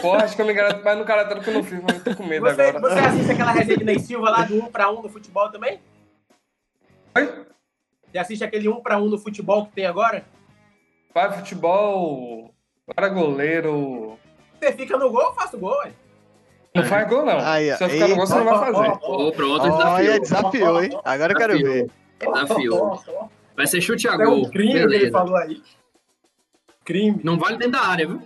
Porra, 0.00 0.24
acho 0.24 0.36
que 0.36 0.42
eu 0.42 0.46
me 0.46 0.52
garanto 0.52 0.84
mais 0.84 0.98
no 0.98 1.04
Karatê 1.04 1.34
do 1.34 1.40
que 1.40 1.50
no 1.50 1.64
FIFA. 1.64 1.86
Eu 1.94 2.04
tô 2.04 2.14
com 2.16 2.24
medo 2.26 2.46
Você, 2.46 2.62
agora. 2.62 2.80
você 2.94 3.00
assiste 3.00 3.32
aquela 3.32 3.52
resenha 3.52 3.78
de 3.78 3.84
Ney 3.84 3.98
Silva 3.98 4.30
lá 4.30 4.44
do 4.44 4.56
1 4.64 4.66
pra 4.70 4.90
1 4.90 5.02
no 5.02 5.08
futebol 5.08 5.50
também? 5.50 5.80
Oi? 7.16 7.44
Você 8.10 8.18
assiste 8.18 8.44
aquele 8.44 8.68
1 8.68 8.80
pra 8.82 8.98
1 8.98 9.08
no 9.08 9.18
futebol 9.18 9.66
que 9.66 9.72
tem 9.72 9.86
agora? 9.86 10.24
Vai 11.14 11.32
futebol, 11.32 12.54
para 12.94 13.08
goleiro. 13.08 14.18
Você 14.60 14.72
fica 14.72 14.96
no 14.96 15.10
gol, 15.10 15.22
eu 15.22 15.34
faço 15.34 15.58
gol, 15.58 15.76
ué. 15.78 15.92
Não 16.74 16.84
faz 16.84 17.08
gol, 17.08 17.24
não. 17.24 17.38
Aí. 17.40 17.74
Se 17.76 17.82
eu 17.82 17.88
ficar 17.90 18.06
no 18.08 18.16
gol, 18.16 18.26
você 18.26 18.34
não 18.36 18.44
vai 18.44 18.72
fazer. 18.72 18.90
Ô, 19.02 19.32
pronto, 19.32 19.62
Olha, 19.64 19.72
desafiou. 19.72 20.20
desafiou, 20.20 20.84
hein? 20.84 21.00
Agora 21.04 21.32
eu 21.32 21.36
quero 21.36 21.58
ver. 21.58 21.90
Desafiou. 22.20 23.02
Vai 23.56 23.66
ser 23.66 23.80
chute 23.80 24.08
a 24.08 24.12
É 24.12 24.16
gol. 24.18 24.36
um 24.44 24.50
crime 24.50 24.72
que 24.72 24.78
ele 24.78 24.86
Beleza. 24.88 25.10
falou 25.12 25.36
aí. 25.36 25.60
Crime. 26.84 27.20
Não 27.24 27.36
vale 27.38 27.56
dentro 27.56 27.72
da 27.72 27.80
área, 27.86 28.06
viu? 28.06 28.22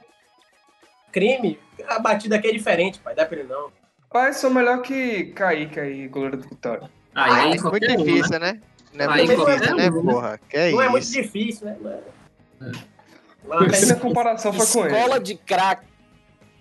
Crime. 1.14 1.58
A 1.86 1.98
batida 2.00 2.34
aqui 2.36 2.48
é 2.48 2.52
diferente, 2.52 2.98
pai. 2.98 3.14
Dá 3.14 3.24
pra 3.24 3.38
ele 3.38 3.48
não. 3.48 3.70
Rapaz, 4.02 4.38
sou 4.38 4.50
melhor 4.50 4.82
que 4.82 5.26
Kaique 5.26 5.78
aí, 5.78 6.08
goleiro 6.08 6.38
do 6.38 6.48
Vitória. 6.48 6.90
Aí, 7.14 7.30
Ah, 7.30 7.34
aí 7.36 7.42
É 7.56 7.60
muito 7.60 7.68
um, 7.68 7.70
né? 7.72 7.96
difícil, 7.96 8.40
né? 8.40 8.60
Não 8.92 9.04
é 9.04 9.08
Aí 9.08 9.26
muito 9.26 9.44
difícil, 9.46 9.76
né, 9.76 9.90
né? 9.90 10.02
porra? 10.02 10.40
Que 10.48 10.56
é 10.56 10.70
não 10.72 10.82
é 10.82 10.88
muito 10.88 11.06
difícil, 11.10 11.66
né? 11.66 11.76
É- 11.84 12.64
É. 12.64 13.64
É 13.64 13.66
Essa 13.66 13.96
comparação 13.96 14.52
foi 14.52 14.66
com 14.66 14.86
ele. 14.88 14.96
Escola 14.96 15.20
de 15.20 15.34
crack. 15.36 15.86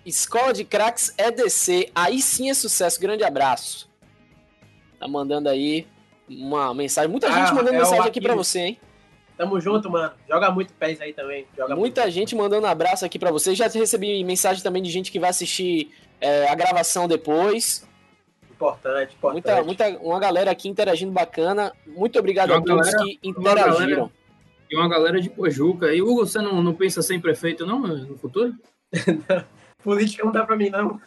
Escola 0.06 0.52
de 0.52 0.64
craques 0.64 1.12
EDC. 1.18 1.90
Aí 1.94 2.20
sim 2.20 2.50
é 2.50 2.54
sucesso. 2.54 3.00
Grande 3.00 3.24
abraço. 3.24 3.88
Tá 5.00 5.08
mandando 5.08 5.48
aí 5.48 5.86
uma 6.28 6.74
mensagem. 6.74 7.10
Muita 7.10 7.28
Ah, 7.28 7.32
gente 7.32 7.54
mandando 7.54 7.76
é 7.76 7.78
mensagem 7.78 8.04
aqui 8.06 8.20
pra 8.20 8.34
você, 8.34 8.58
hein? 8.60 8.80
Tamo 9.36 9.60
junto, 9.60 9.90
mano. 9.90 10.12
Joga 10.28 10.50
muito 10.50 10.72
pés 10.74 11.00
aí 11.00 11.12
também. 11.12 11.46
Joga 11.56 11.74
Muita 11.74 12.08
gente 12.10 12.36
mandando 12.36 12.66
abraço 12.66 13.04
aqui 13.04 13.18
pra 13.18 13.32
você. 13.32 13.54
Já 13.54 13.66
recebi 13.68 14.22
mensagem 14.22 14.62
também 14.62 14.82
de 14.82 14.90
gente 14.90 15.10
que 15.10 15.18
vai 15.18 15.30
assistir 15.30 15.90
é, 16.20 16.48
a 16.48 16.54
gravação 16.54 17.08
depois. 17.08 17.86
Importante, 18.50 19.14
importante. 19.16 19.64
Muita, 19.64 19.88
muita, 19.88 19.98
uma 20.00 20.20
galera 20.20 20.50
aqui 20.52 20.68
interagindo 20.68 21.10
bacana. 21.10 21.72
Muito 21.86 22.16
obrigado 22.18 22.52
a 22.52 22.60
todos 22.60 22.88
galera- 22.88 22.98
que 23.04 23.18
uma 23.24 23.30
interagiram. 23.50 23.78
galera- 23.78 24.10
E 24.70 24.76
uma 24.76 24.88
galera 24.88 25.20
de 25.20 25.28
Pojuca. 25.28 25.92
E 25.92 26.00
Hugo, 26.00 26.24
você 26.24 26.40
não, 26.40 26.62
não 26.62 26.72
pensa 26.72 27.02
ser 27.02 27.20
prefeito, 27.20 27.66
não, 27.66 27.80
no 27.80 28.16
futuro? 28.16 28.54
Política 29.82 30.24
não 30.24 30.32
dá 30.32 30.46
pra 30.46 30.56
mim, 30.56 30.70
não. 30.70 30.98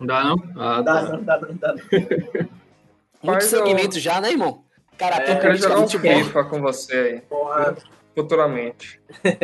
Não 0.00 0.06
dá, 0.06 0.24
não? 0.24 0.36
Ah, 0.56 0.82
Dá, 0.82 0.94
tá. 1.06 1.12
não, 1.12 1.22
dá, 1.22 1.40
não, 1.40 1.54
dá. 1.54 1.74
não. 1.74 2.48
Muito 3.22 3.44
segmento 3.44 3.98
já, 4.00 4.20
né, 4.20 4.30
irmão? 4.32 4.63
Karatê, 4.98 5.32
É, 5.32 5.34
Eu 5.34 5.40
quero 5.40 5.56
jogar 5.56 5.78
um. 5.80 5.88
FIFA 5.88 6.44
com 6.44 6.60
você 6.60 6.94
aí. 6.94 7.20
Porra. 7.22 7.76
futuramente. 8.14 9.00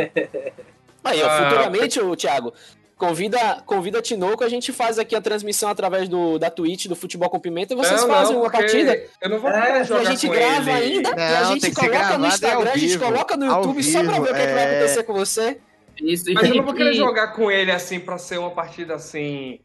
Aí, 1.03 1.23
ó, 1.23 1.27
Ah, 1.27 1.45
futuramente, 1.49 1.99
ô, 2.01 2.15
Thiago, 2.15 2.53
convida, 2.97 3.63
convida 3.65 4.03
Tinoco, 4.03 4.45
a 4.45 4.49
gente 4.51 4.71
faz 4.71 4.99
aqui 4.99 5.17
a 5.17 5.21
transmissão 5.21 5.71
através 5.71 6.09
do, 6.11 6.39
da 6.39 6.51
Twitch 6.51 6.87
do 6.87 6.95
Futebol 6.95 7.31
com 7.31 7.41
Pimenta 7.41 7.73
e 7.73 7.77
vocês 7.77 8.03
Não, 8.03 8.09
fazem 8.09 8.35
não, 8.35 8.43
uma 8.43 8.51
partida. 8.51 9.03
Eu 9.23 9.31
não 9.31 9.39
vou 9.41 9.51
É, 9.51 9.79
E 9.79 9.81
a 9.81 9.83
jogar 9.83 10.05
gente 10.05 10.27
com 10.27 10.33
grava 10.35 10.71
ele. 10.73 10.97
ainda, 10.97 11.09
e 11.09 11.13
a 11.37 11.41
Não, 11.41 11.53
gente 11.55 11.75
coloca 11.75 12.19
no 12.19 12.25
ao 12.27 12.31
Instagram, 12.31 12.71
a 12.71 12.77
gente 12.77 12.99
coloca 12.99 13.37
no 13.37 13.47
YouTube 13.47 13.83
só 13.83 14.05
pra 14.05 14.13
ver 14.21 14.31
o 14.31 14.35
que, 14.35 14.41
é 14.41 14.47
que 14.47 14.53
vai 14.53 14.63
é. 14.65 14.77
acontecer 14.77 15.03
com 15.05 15.15
você. 15.15 15.59
Isso, 16.03 16.33
Mas 16.33 16.49
eu 16.49 16.57
não 16.57 16.65
vou 16.65 16.75
querer 16.75 16.95
jogar 16.95 17.29
com 17.29 17.51
ele 17.51 17.71
assim 17.71 18.01
pra 18.01 18.17
ser 18.19 18.39
uma 18.39 18.51
partida 18.51 18.95
assim, 18.95 19.59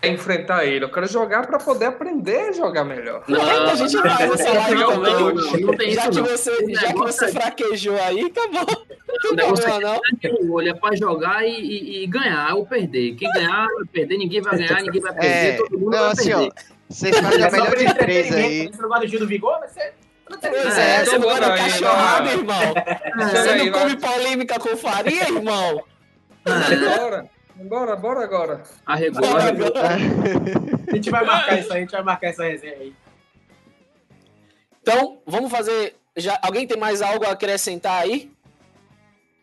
pra 0.00 0.08
enfrentar 0.10 0.64
ele. 0.64 0.84
Eu 0.84 0.90
quero 0.90 1.06
jogar 1.08 1.46
pra 1.46 1.58
poder 1.58 1.86
aprender 1.86 2.48
a 2.48 2.52
jogar 2.52 2.84
melhor. 2.84 3.24
Não, 3.28 3.40
a 3.42 3.74
gente 3.74 3.96
faz 4.00 4.40
essa 4.40 4.52
live 4.52 4.80
não, 4.80 4.92
também. 4.92 5.12
não, 5.14 5.34
não, 5.34 5.52
não 5.60 5.76
tem 5.76 5.90
já 5.92 6.02
isso 6.02 6.10
que 6.10 6.16
não. 6.20 6.24
você, 6.24 6.50
O 6.50 6.74
já 6.74 6.92
que 6.92 6.98
você 6.98 7.24
é- 7.24 7.28
fraquejou 7.32 7.96
aí, 8.00 8.20
acabou. 8.26 8.86
Não 9.24 9.36
tem 9.36 9.46
problema, 9.46 9.80
não. 9.80 10.00
O 10.48 10.52
olho 10.54 10.68
é 10.70 10.74
pra 10.74 10.94
jogar 10.96 11.44
e, 11.46 11.50
e- 11.60 12.02
e 12.04 12.06
ganhar 12.06 12.54
ou 12.54 12.64
perder. 12.66 13.14
Quem 13.16 13.30
ganhar 13.32 13.66
vai 13.66 13.84
perder, 13.92 14.16
ninguém 14.18 14.40
vai 14.40 14.56
ganhar, 14.56 14.82
ninguém 14.82 15.00
vai 15.00 15.12
perder, 15.12 15.28
É, 15.28 15.56
todo 15.56 15.78
mundo 15.78 15.90
não, 15.90 15.98
vai 15.98 16.12
assim, 16.12 16.30
perder. 16.30 16.48
ó. 16.68 16.72
Vocês 16.88 17.18
fazem 17.18 17.40
É 17.42 17.46
a 17.46 17.50
melhor 17.50 17.66
por 17.70 17.76
de 17.78 17.94
três 17.94 18.26
entretenimento. 18.26 18.36
aí. 18.36 18.68
Você 18.76 18.82
não 18.82 18.88
gosta 18.88 19.18
do 19.18 19.26
Vigor? 19.26 19.58
Vai 19.60 19.68
ser. 19.68 19.94
Pois 20.40 20.78
É, 20.78 20.96
é, 20.96 21.04
você 21.04 21.16
aí, 21.16 21.58
cachorrada, 21.58 22.24
vai. 22.24 22.34
irmão. 22.34 22.74
Chega 23.28 23.42
Você 23.42 23.48
aí, 23.48 23.70
não 23.70 23.78
come 23.78 23.96
polêmica 23.96 24.58
com 24.58 24.76
farinha, 24.76 25.22
irmão? 25.28 25.84
Bora, 26.44 27.30
bora, 27.56 27.96
bora 27.96 28.24
agora. 28.24 28.62
Arregou, 28.86 29.20
Bora 29.20 29.42
arregou. 29.44 29.66
agora. 29.68 29.88
A 30.90 30.94
gente 30.94 31.10
vai 31.10 31.24
marcar 31.24 31.58
isso 31.58 31.72
aí, 31.72 31.78
a 31.78 31.80
gente 31.82 31.92
vai 31.92 32.02
marcar 32.02 32.26
essa 32.28 32.44
resenha 32.44 32.74
aí. 32.74 32.92
Então, 34.80 35.18
vamos 35.26 35.50
fazer. 35.50 35.94
Já, 36.16 36.38
alguém 36.42 36.66
tem 36.66 36.76
mais 36.78 37.00
algo 37.00 37.24
a 37.24 37.30
acrescentar 37.32 38.02
aí? 38.02 38.30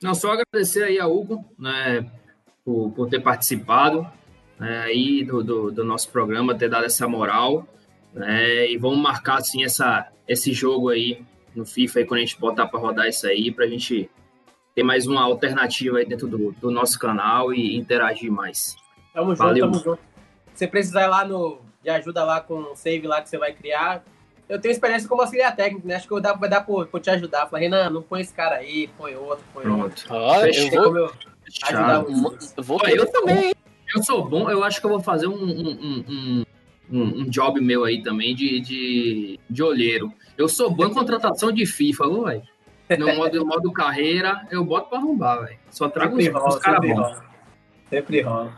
Não, 0.02 0.14
só 0.14 0.32
agradecer 0.34 0.84
aí 0.84 1.00
a 1.00 1.08
Hugo, 1.08 1.44
né, 1.58 2.06
por, 2.64 2.92
por 2.92 3.10
ter 3.10 3.20
participado 3.22 4.08
né, 4.60 4.82
aí 4.84 5.24
do, 5.24 5.44
do, 5.44 5.72
do 5.72 5.84
nosso 5.84 6.10
programa, 6.10 6.56
ter 6.56 6.70
dado 6.70 6.86
essa 6.86 7.08
moral, 7.08 7.68
né, 8.20 8.70
e 8.70 8.78
vamos 8.78 9.00
marcar, 9.00 9.38
assim, 9.38 9.64
essa, 9.64 10.08
esse 10.28 10.54
jogo 10.54 10.90
aí 10.90 11.24
no 11.56 11.66
FIFA, 11.66 12.00
aí, 12.00 12.06
quando 12.06 12.20
a 12.20 12.22
gente 12.22 12.40
botar 12.40 12.68
para 12.68 12.80
rodar 12.80 13.08
isso 13.08 13.26
aí, 13.26 13.52
pra 13.52 13.68
gente 13.68 14.10
ter 14.76 14.84
mais 14.84 15.08
uma 15.08 15.22
alternativa 15.24 15.98
aí 15.98 16.06
dentro 16.06 16.28
do, 16.28 16.52
do 16.54 16.70
nosso 16.70 17.00
canal 17.00 17.54
e 17.54 17.76
interagir 17.76 18.32
mais. 18.32 18.76
Tamo 19.14 19.32
junto, 19.32 19.38
Valeu. 19.38 19.72
tamo 19.72 19.84
junto. 19.84 20.00
Se 20.54 20.60
você 20.60 20.68
precisar 20.68 21.04
ir 21.04 21.08
lá 21.08 21.26
no. 21.26 21.60
de 21.82 21.90
ajuda 21.90 22.24
lá 22.24 22.40
com 22.42 22.60
o 22.60 22.76
save 22.76 23.08
lá 23.08 23.22
que 23.22 23.30
você 23.30 23.38
vai 23.38 23.54
criar. 23.54 24.04
Eu 24.48 24.60
tenho 24.60 24.72
experiência 24.72 25.08
como 25.08 25.22
auxiliar 25.22 25.56
técnico, 25.56 25.88
né? 25.88 25.96
Acho 25.96 26.08
que 26.08 26.14
eu 26.14 26.20
dá, 26.20 26.34
vai 26.34 26.50
dar 26.50 26.62
pra, 26.62 26.86
pra 26.86 27.00
te 27.00 27.10
ajudar. 27.12 27.48
Falei, 27.48 27.70
Renan, 27.70 27.90
não 27.90 28.02
põe 28.02 28.22
esse 28.22 28.34
cara 28.34 28.56
aí, 28.56 28.90
põe 28.98 29.16
outro, 29.16 29.44
põe 29.54 29.68
outro. 29.68 30.08
Pronto. 30.08 30.24
Ó, 30.24 30.36
eu 30.36 30.42
Fechou. 30.42 30.70
Tem 30.70 30.80
vou, 30.80 30.98
eu 30.98 31.06
ajudar 31.64 32.04
eu 32.58 32.64
vou 32.64 32.80
eu- 32.88 33.12
também, 33.12 33.46
hein? 33.48 33.54
Eu 33.96 34.04
sou 34.04 34.24
bom, 34.28 34.50
eu 34.50 34.64
acho 34.64 34.80
que 34.80 34.86
eu 34.86 34.90
vou 34.92 35.00
fazer 35.00 35.28
um, 35.28 35.34
um, 35.34 35.70
um, 35.70 36.06
um, 36.08 36.46
um- 36.92 37.22
um 37.22 37.30
job 37.30 37.60
meu 37.62 37.84
aí 37.86 38.02
também 38.02 38.34
de, 38.36 38.60
de, 38.60 39.40
de 39.50 39.64
olheiro. 39.64 40.12
Eu 40.38 40.48
sou 40.48 40.70
bom 40.72 40.86
em 40.86 40.94
contratação 40.94 41.52
de 41.52 41.66
FIFA, 41.66 42.08
viu, 42.10 42.24
velho? 42.26 42.44
No 42.98 43.08
modo, 43.16 43.46
modo 43.46 43.72
carreira, 43.72 44.48
eu 44.50 44.64
boto 44.66 44.90
pra 44.90 44.98
arrombar, 45.00 45.44
velho. 45.46 45.60
Só 45.70 45.88
trago 45.90 46.18
os, 46.18 46.24
Sempre 46.24 46.40
rola, 46.40 46.50
os 46.56 46.60
caras 46.60 46.82
sempre 46.82 46.96
bons. 46.96 47.08
rola. 47.08 47.26
Sempre 47.90 48.22
rola. 48.22 48.58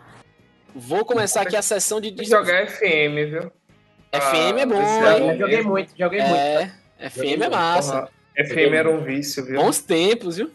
Vou 0.74 1.04
começar 1.06 1.42
aqui 1.42 1.56
a 1.56 1.62
sessão 1.62 2.00
de 2.00 2.12
que 2.12 2.24
jogar 2.26 2.66
FM, 2.68 3.30
viu? 3.30 3.52
FM 4.14 4.58
é 4.60 4.66
bom, 4.66 4.80
Ah, 4.82 5.18
hein? 5.20 5.30
Eu 5.32 5.38
joguei 5.40 5.62
muito, 5.62 5.94
joguei 5.98 6.22
muito. 6.22 6.36
É, 6.36 6.72
FM 7.10 7.42
é 7.44 7.50
massa. 7.50 7.94
Porra, 8.02 8.10
FM 8.48 8.74
era 8.74 8.90
um 8.90 9.02
vício, 9.04 9.44
viu? 9.46 9.62
Bons 9.62 9.80
tempos, 9.82 10.38
viu? 10.38 10.50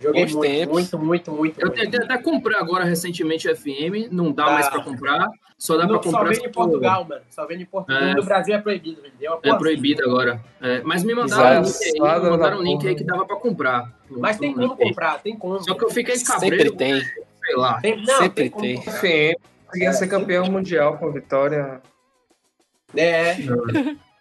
Joguei 0.00 0.24
bons 0.24 0.34
muito, 0.34 0.50
tempos. 0.52 0.72
muito, 0.74 0.98
muito, 0.98 1.32
muito. 1.32 1.60
Eu 1.60 1.70
tentei 1.70 2.00
até 2.02 2.18
comprar 2.18 2.58
agora 2.60 2.84
recentemente 2.84 3.48
o 3.48 3.56
FM, 3.56 4.08
não 4.10 4.30
dá 4.30 4.44
Tá. 4.44 4.52
mais 4.52 4.68
pra 4.68 4.82
comprar, 4.82 5.26
só 5.56 5.76
dá 5.76 5.86
Não, 5.86 5.98
pra 5.98 6.10
só 6.10 6.18
comprar. 6.18 6.34
vende 6.34 6.46
em 6.46 6.52
Portugal, 6.52 7.04
mano. 7.08 7.22
Só 7.30 7.46
vende 7.46 7.62
em 7.62 7.66
Portugal. 7.66 8.02
É. 8.02 8.14
No 8.14 8.22
Brasil 8.24 8.54
é 8.54 8.58
proibido, 8.58 9.00
uma 9.00 9.08
É 9.08 9.36
porra. 9.40 9.58
proibido 9.58 10.04
agora. 10.04 10.40
É, 10.60 10.82
mas 10.82 11.02
me 11.02 11.14
mandaram 11.14 11.62
um 11.62 11.64
link 11.64 11.78
aí, 11.82 11.92
me 11.92 12.30
mandaram 12.30 12.56
da 12.56 12.58
um 12.58 12.62
link 12.62 12.86
aí 12.86 12.94
que 12.94 13.04
dava 13.04 13.24
pra 13.24 13.36
comprar. 13.36 13.90
Mas 14.10 14.36
tem 14.38 14.52
como 14.52 14.76
comprar, 14.76 15.22
tem 15.22 15.36
como. 15.36 15.62
Só 15.64 15.74
que 15.74 15.84
eu 15.84 15.90
fiquei 15.90 16.16
Sempre 16.16 16.50
cabreiro, 16.50 16.76
tem. 16.76 17.00
sei 17.00 17.56
lá. 17.56 17.80
Tem, 17.80 17.96
não, 18.04 18.18
Sempre 18.18 18.50
tem 18.50 18.60
tem. 18.60 18.76
comprar. 18.76 18.92
FM, 19.00 19.34
conseguia 19.66 19.92
ser 19.94 20.06
campeão 20.08 20.44
mundial 20.50 20.98
com 20.98 21.10
vitória. 21.10 21.80
É, 22.94 23.36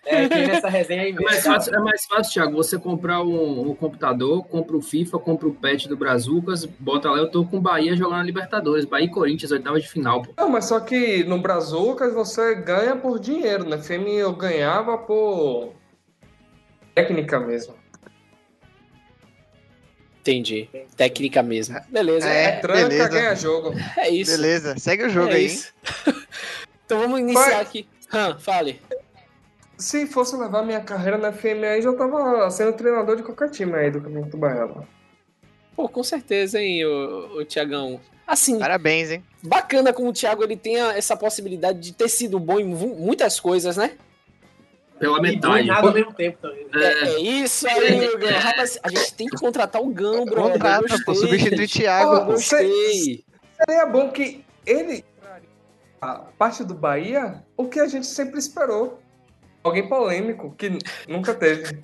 é, 0.06 0.28
nessa 0.48 0.70
resenha 0.70 1.02
aí 1.02 1.10
É 1.10 1.12
mesmo. 1.14 1.26
mais 1.26 1.44
fácil, 1.44 1.76
é 1.76 1.80
mais 1.80 2.06
fácil, 2.06 2.34
Thiago, 2.34 2.56
você 2.56 2.78
comprar 2.78 3.22
um, 3.24 3.70
um 3.72 3.76
computador, 3.76 4.46
compra 4.46 4.76
o 4.78 4.82
FIFA, 4.82 5.20
compra 5.20 5.48
o 5.48 5.54
patch 5.54 5.88
do 5.88 5.98
Brazucas, 5.98 6.66
bota 6.66 7.10
lá, 7.10 7.18
eu 7.18 7.30
tô 7.30 7.46
com 7.46 7.58
o 7.58 7.62
Bahia 7.62 7.96
jogando 7.96 8.18
na 8.18 8.24
Libertadores, 8.24 8.86
Bahia 8.86 9.06
e 9.06 9.12
Corinthians, 9.12 9.52
oitava 9.52 9.80
de 9.80 9.88
final, 9.88 10.22
pô. 10.22 10.32
Não, 10.38 10.50
mas 10.50 10.66
só 10.66 10.80
que 10.80 11.24
no 11.24 11.40
Brazucas 11.40 12.14
você 12.14 12.56
ganha 12.56 12.96
por 12.96 13.20
dinheiro, 13.20 13.68
né? 13.68 13.78
FM 13.78 14.08
eu 14.18 14.34
ganhava 14.34 14.98
por 14.98 15.74
técnica 16.94 17.40
mesmo. 17.40 17.74
Entendi. 20.22 20.68
Técnica 20.98 21.44
mesmo. 21.44 21.80
Beleza. 21.90 22.28
É, 22.28 22.44
É, 22.46 22.52
Tranca, 22.60 22.88
beleza. 22.88 23.10
ganha 23.10 23.36
jogo. 23.36 23.74
é 23.98 24.10
isso. 24.10 24.32
Beleza, 24.32 24.76
segue 24.80 25.04
o 25.04 25.10
jogo 25.10 25.30
é 25.32 25.36
aí. 25.36 25.46
isso. 25.46 25.72
então 26.86 27.00
vamos 27.00 27.20
iniciar 27.20 27.44
Vai. 27.52 27.62
aqui. 27.62 27.88
Han, 28.12 28.38
fale. 28.40 28.82
Se 29.78 30.08
fosse 30.08 30.36
levar 30.38 30.64
minha 30.64 30.80
carreira 30.82 31.18
na 31.18 31.32
FM 31.34 31.64
aí, 31.70 31.82
já 31.82 31.94
tava 31.94 32.50
sendo 32.50 32.74
treinador 32.74 33.18
de 33.18 33.24
qualquer 33.24 33.50
time 33.50 33.74
aí 33.76 33.92
do 33.92 34.02
Campeonato 34.02 34.38
Baiano. 34.38 34.88
Pô, 35.76 35.90
com 35.90 36.04
certeza, 36.04 36.62
hein, 36.62 36.86
o, 36.86 37.40
o 37.40 37.46
Tiagão. 37.46 38.00
Assim, 38.26 38.58
Parabéns, 38.58 39.12
hein? 39.12 39.24
bacana 39.44 39.92
como 39.94 40.10
o 40.10 40.14
Thiago 40.14 40.44
ele 40.44 40.56
tem 40.56 40.78
essa 40.80 41.16
possibilidade 41.18 41.80
de 41.80 41.94
ter 41.94 42.08
sido 42.10 42.40
bom 42.40 42.60
em 42.60 42.64
mu- 42.64 42.96
muitas 42.96 43.40
coisas, 43.40 43.76
né? 43.78 43.92
Pela 44.98 45.20
E 45.20 45.22
metade. 45.22 45.68
nada 45.68 45.88
ao 45.88 45.94
mesmo 45.94 46.14
tempo 46.14 46.38
também. 46.42 46.66
né? 46.74 46.82
É, 46.82 47.04
é 47.16 47.20
isso 47.20 47.68
aí, 47.68 48.18
Gão. 48.18 48.30
Rapaz, 48.40 48.80
a 48.82 48.90
gente 48.90 49.14
tem 49.14 49.28
que 49.28 49.38
contratar 49.38 49.82
o 49.82 49.90
Gão, 49.90 50.24
bro. 50.26 50.44
Contrata, 50.52 50.96
pô, 51.06 51.14
substituir 51.14 51.68
Thiago. 51.68 52.16
Eu 52.16 52.26
gostei. 52.26 53.24
Seria 53.60 53.86
bom 53.86 54.10
que 54.10 54.44
ele 54.66 55.04
a 56.02 56.16
parte 56.38 56.64
do 56.64 56.74
Bahia, 56.74 57.44
o 57.58 57.68
que 57.68 57.80
a 57.80 57.88
gente 57.88 58.08
sempre 58.08 58.40
esperou. 58.40 59.00
Alguém 59.66 59.88
polêmico, 59.90 60.54
que 60.56 60.78
nunca 61.10 61.34
teve. 61.34 61.80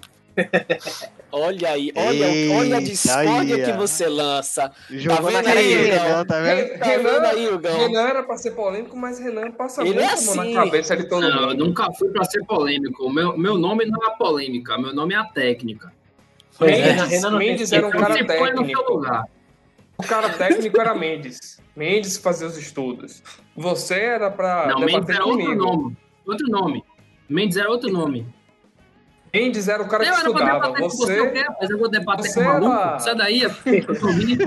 Olha 1.32 1.70
aí, 1.72 1.92
olha, 1.96 2.26
Eita 2.28 2.56
olha 2.56 2.78
a 2.78 2.80
discórdia 2.82 3.56
aí, 3.56 3.64
que 3.66 3.72
você 3.74 4.08
lança. 4.08 4.72
Jogou 4.90 5.26
vendo 5.28 5.34
na 5.34 5.44
cara 5.44 5.60
aí, 5.60 5.68
dele, 5.68 5.90
Renan? 5.92 6.26
tá 6.26 6.40
vendo? 6.42 6.80
Tá 6.80 6.86
vendo 6.86 7.26
aí? 7.26 7.78
Renan 7.80 8.02
era 8.08 8.24
pra 8.24 8.38
ser 8.38 8.52
polêmico, 8.52 8.96
mas 8.96 9.18
Renan 9.18 9.52
passa 9.52 9.82
Ele 9.82 9.96
muito 9.96 10.04
é 10.10 10.14
assim. 10.14 10.54
na 10.54 10.64
cabeça 10.64 10.96
de 10.96 11.06
todo 11.10 11.22
Não, 11.28 11.30
eu 11.42 11.48
mundo. 11.50 11.66
nunca 11.66 11.92
fui 11.94 12.10
pra 12.10 12.24
ser 12.26 12.46
polêmico. 12.46 13.10
Meu, 13.10 13.36
meu 13.36 13.58
nome 13.58 13.86
não 13.86 14.00
é 14.04 14.08
a 14.08 14.12
polêmica, 14.12 14.78
meu 14.78 14.94
nome 14.94 15.14
é 15.16 15.18
a 15.18 15.24
técnica. 15.26 15.92
Pois 16.58 16.72
é, 16.78 16.94
Mendes, 16.94 17.10
Renan 17.10 17.38
Mendes 17.40 17.72
era 17.72 17.88
um 17.88 17.92
cara 17.92 18.26
técnico. 18.26 18.94
lugar. 18.94 19.24
O 19.98 20.04
cara 20.04 20.30
técnico 20.30 20.80
era 20.80 20.94
Mendes. 20.94 21.60
Mendes 21.76 22.18
fazia 22.18 22.46
os 22.46 22.58
estudos. 22.58 23.24
Você 23.56 23.96
era 23.96 24.30
pra 24.30 24.68
Não, 24.68 24.80
Mendes 24.82 24.94
debater 24.96 25.16
era 25.16 25.26
outro 25.26 25.44
comigo. 25.46 25.64
nome. 25.66 25.98
Outro 26.28 26.48
nome. 26.48 26.84
Mendes 27.32 27.56
era 27.58 27.70
outro 27.70 27.90
nome. 27.92 28.26
Mendes 29.34 29.70
era 29.70 29.82
o 29.82 29.88
cara 29.88 30.04
que 30.04 30.10
eu 30.10 30.14
era 30.14 30.24
pra 30.24 30.32
estudava. 30.58 30.80
você, 30.90 31.04
o 31.22 31.24
Você, 31.24 31.30
quê? 31.32 31.46
Mas 31.62 31.70
eu 31.70 31.78
vou 31.80 31.90
debater 31.90 32.26
você 32.30 32.34
com 32.34 32.50
o 32.50 32.54
maluco. 32.54 32.72
era- 32.74 33.00
Sai 33.00 33.16
daí, 33.16 33.42
eu 33.44 34.00
tô 34.00 34.08
rindo. 34.08 34.44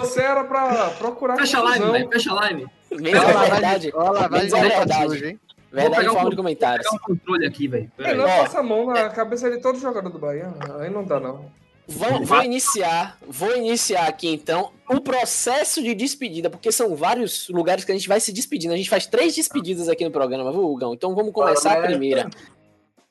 você 0.00 0.20
era 0.22 0.42
pra 0.42 0.90
procurar 0.98 1.36
Fecha 1.36 1.58
a 1.58 1.62
live, 1.62 1.90
velho. 1.92 2.08
Fecha 2.10 2.30
a 2.32 2.34
live. 2.34 2.66
Mendes 2.90 3.20
Olha 3.20 3.30
é 3.30 3.34
lá, 3.34 3.44
verdade. 3.44 3.90
vai- 3.92 4.02
olha 4.02 4.10
lá, 4.20 4.26
vai 4.28 4.40
Mendes 4.40 4.52
é 4.54 4.60
verdade. 4.68 5.24
hein? 5.26 5.40
Verdade 5.72 5.94
pegar 5.96 6.02
em 6.10 6.12
forma 6.14 6.26
um- 6.26 6.30
de 6.30 6.36
comentários. 6.36 6.86
Vou 6.90 6.98
pegar 6.98 7.12
um 7.12 7.16
controle 7.16 7.46
aqui, 7.46 7.68
velho. 7.68 7.92
Ó. 7.96 8.26
passa 8.42 8.58
a 8.58 8.62
mão 8.64 8.86
na 8.86 9.08
cabeça 9.10 9.48
de 9.48 9.58
todo 9.58 9.78
jogador 9.78 10.08
do 10.10 10.18
Bahia. 10.18 10.52
Aí 10.80 10.90
não 10.90 11.04
dá, 11.04 11.20
não. 11.20 11.44
Vou, 11.90 12.24
vou 12.24 12.42
iniciar, 12.44 13.18
vou 13.26 13.56
iniciar 13.56 14.06
aqui 14.06 14.28
então 14.28 14.70
o 14.88 15.00
processo 15.00 15.82
de 15.82 15.92
despedida, 15.92 16.48
porque 16.48 16.70
são 16.70 16.94
vários 16.94 17.48
lugares 17.48 17.84
que 17.84 17.90
a 17.90 17.94
gente 17.94 18.08
vai 18.08 18.20
se 18.20 18.32
despedindo. 18.32 18.72
A 18.72 18.76
gente 18.76 18.88
faz 18.88 19.06
três 19.06 19.34
despedidas 19.34 19.88
aqui 19.88 20.04
no 20.04 20.10
programa, 20.10 20.52
viu, 20.52 20.72
Gão? 20.76 20.94
Então 20.94 21.14
vamos 21.16 21.32
começar 21.32 21.78
a 21.78 21.82
primeira. 21.82 22.30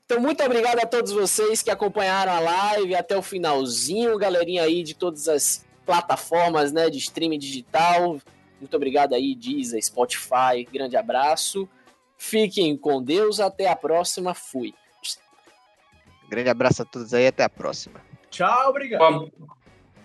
Então, 0.06 0.22
muito 0.22 0.42
obrigado 0.44 0.80
a 0.80 0.86
todos 0.86 1.12
vocês 1.12 1.62
que 1.62 1.70
acompanharam 1.70 2.32
a 2.32 2.40
live 2.40 2.96
até 2.96 3.18
o 3.18 3.22
finalzinho, 3.22 4.18
galerinha 4.18 4.64
aí 4.64 4.82
de 4.82 4.96
todas 4.96 5.28
as 5.28 5.66
plataformas 5.86 6.72
né, 6.72 6.90
de 6.90 6.98
streaming 6.98 7.38
digital. 7.38 8.18
Muito 8.60 8.76
obrigado 8.76 9.14
aí, 9.14 9.36
Deezer, 9.36 9.84
Spotify. 9.84 10.66
Grande 10.72 10.96
abraço. 10.96 11.68
Fiquem 12.18 12.76
com 12.78 13.04
Deus. 13.04 13.40
Até 13.40 13.68
a 13.68 13.76
próxima. 13.76 14.34
Fui. 14.34 14.74
Grande 16.30 16.50
abraço 16.50 16.82
a 16.82 16.86
todos 16.86 17.14
aí, 17.14 17.28
até 17.28 17.44
a 17.44 17.50
próxima. 17.50 18.09
Tchau, 18.30 18.70
obrigado. 18.70 19.32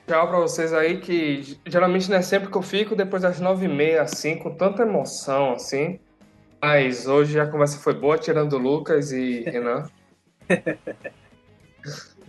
Tchau 0.06 0.28
pra 0.28 0.38
vocês 0.38 0.72
aí, 0.72 0.98
que 1.00 1.58
geralmente 1.66 2.10
não 2.10 2.16
é 2.18 2.22
sempre 2.22 2.50
que 2.50 2.56
eu 2.56 2.62
fico 2.62 2.94
depois 2.94 3.22
das 3.22 3.40
nove 3.40 3.64
e 3.66 3.68
meia, 3.68 4.02
assim, 4.02 4.36
com 4.38 4.54
tanta 4.54 4.82
emoção, 4.82 5.52
assim. 5.52 5.98
Mas 6.60 7.06
hoje 7.06 7.38
a 7.40 7.46
conversa 7.46 7.78
foi 7.78 7.94
boa, 7.94 8.18
tirando 8.18 8.54
o 8.54 8.58
Lucas 8.58 9.12
e 9.12 9.40
Renan. 9.42 9.88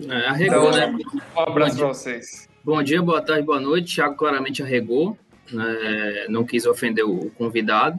É, 0.09 0.27
arregou, 0.27 0.67
Então, 0.67 0.71
né? 0.71 0.97
Um 1.37 1.39
abraço 1.39 1.77
pra 1.77 1.87
vocês. 1.87 2.49
Bom 2.61 2.83
dia, 2.83 3.01
boa 3.01 3.21
tarde, 3.21 3.43
boa 3.43 3.61
noite. 3.61 3.95
Thiago 3.95 4.15
claramente 4.15 4.61
arregou, 4.61 5.17
né? 5.49 6.25
não 6.27 6.43
quis 6.43 6.65
ofender 6.65 7.05
o 7.05 7.31
convidado. 7.31 7.97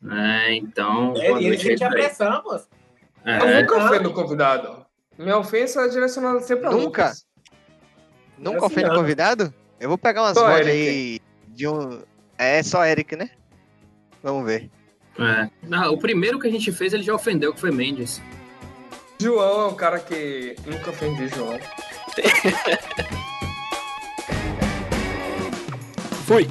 Né? 0.00 0.54
Então, 0.54 1.12
boa 1.12 1.24
Ele, 1.24 1.38
ele 1.38 1.48
noite 1.48 1.62
sente 1.64 1.82
a 1.82 1.88
aí. 1.88 1.92
pressão, 1.92 2.40
pô. 2.40 2.54
É, 3.24 3.40
Eu 3.40 3.62
nunca 3.62 3.84
ofendo 3.84 4.10
o 4.10 4.12
convidado. 4.14 4.83
Minha 5.18 5.38
ofensa 5.38 5.82
é 5.82 5.88
direcionada 5.88 6.40
sempre 6.40 6.66
a 6.66 6.70
Nunca? 6.70 6.84
Lucas. 6.84 7.26
Nunca 8.38 8.56
Assim 8.58 8.66
ofende 8.66 8.88
não. 8.88 8.96
convidado? 8.96 9.54
Eu 9.78 9.88
vou 9.88 9.98
pegar 9.98 10.22
umas 10.22 10.36
Eric. 10.36 10.70
aí 10.70 11.20
de 11.48 11.68
um. 11.68 12.02
É 12.36 12.62
só 12.62 12.84
Eric, 12.84 13.14
né? 13.16 13.30
Vamos 14.22 14.44
ver. 14.44 14.70
é. 15.18 15.48
Ah, 15.72 15.90
o 15.90 15.98
primeiro 15.98 16.38
que 16.40 16.48
a 16.48 16.50
gente 16.50 16.72
fez, 16.72 16.92
ele 16.92 17.02
já 17.02 17.14
ofendeu, 17.14 17.52
que 17.54 17.60
foi 17.60 17.70
Mendes. 17.70 18.20
João 19.20 19.62
é 19.62 19.66
um 19.68 19.74
cara 19.76 20.00
que 20.00 20.56
nunca 20.66 20.90
ofendi 20.90 21.28
João. 21.28 21.58
Fui. 26.26 26.48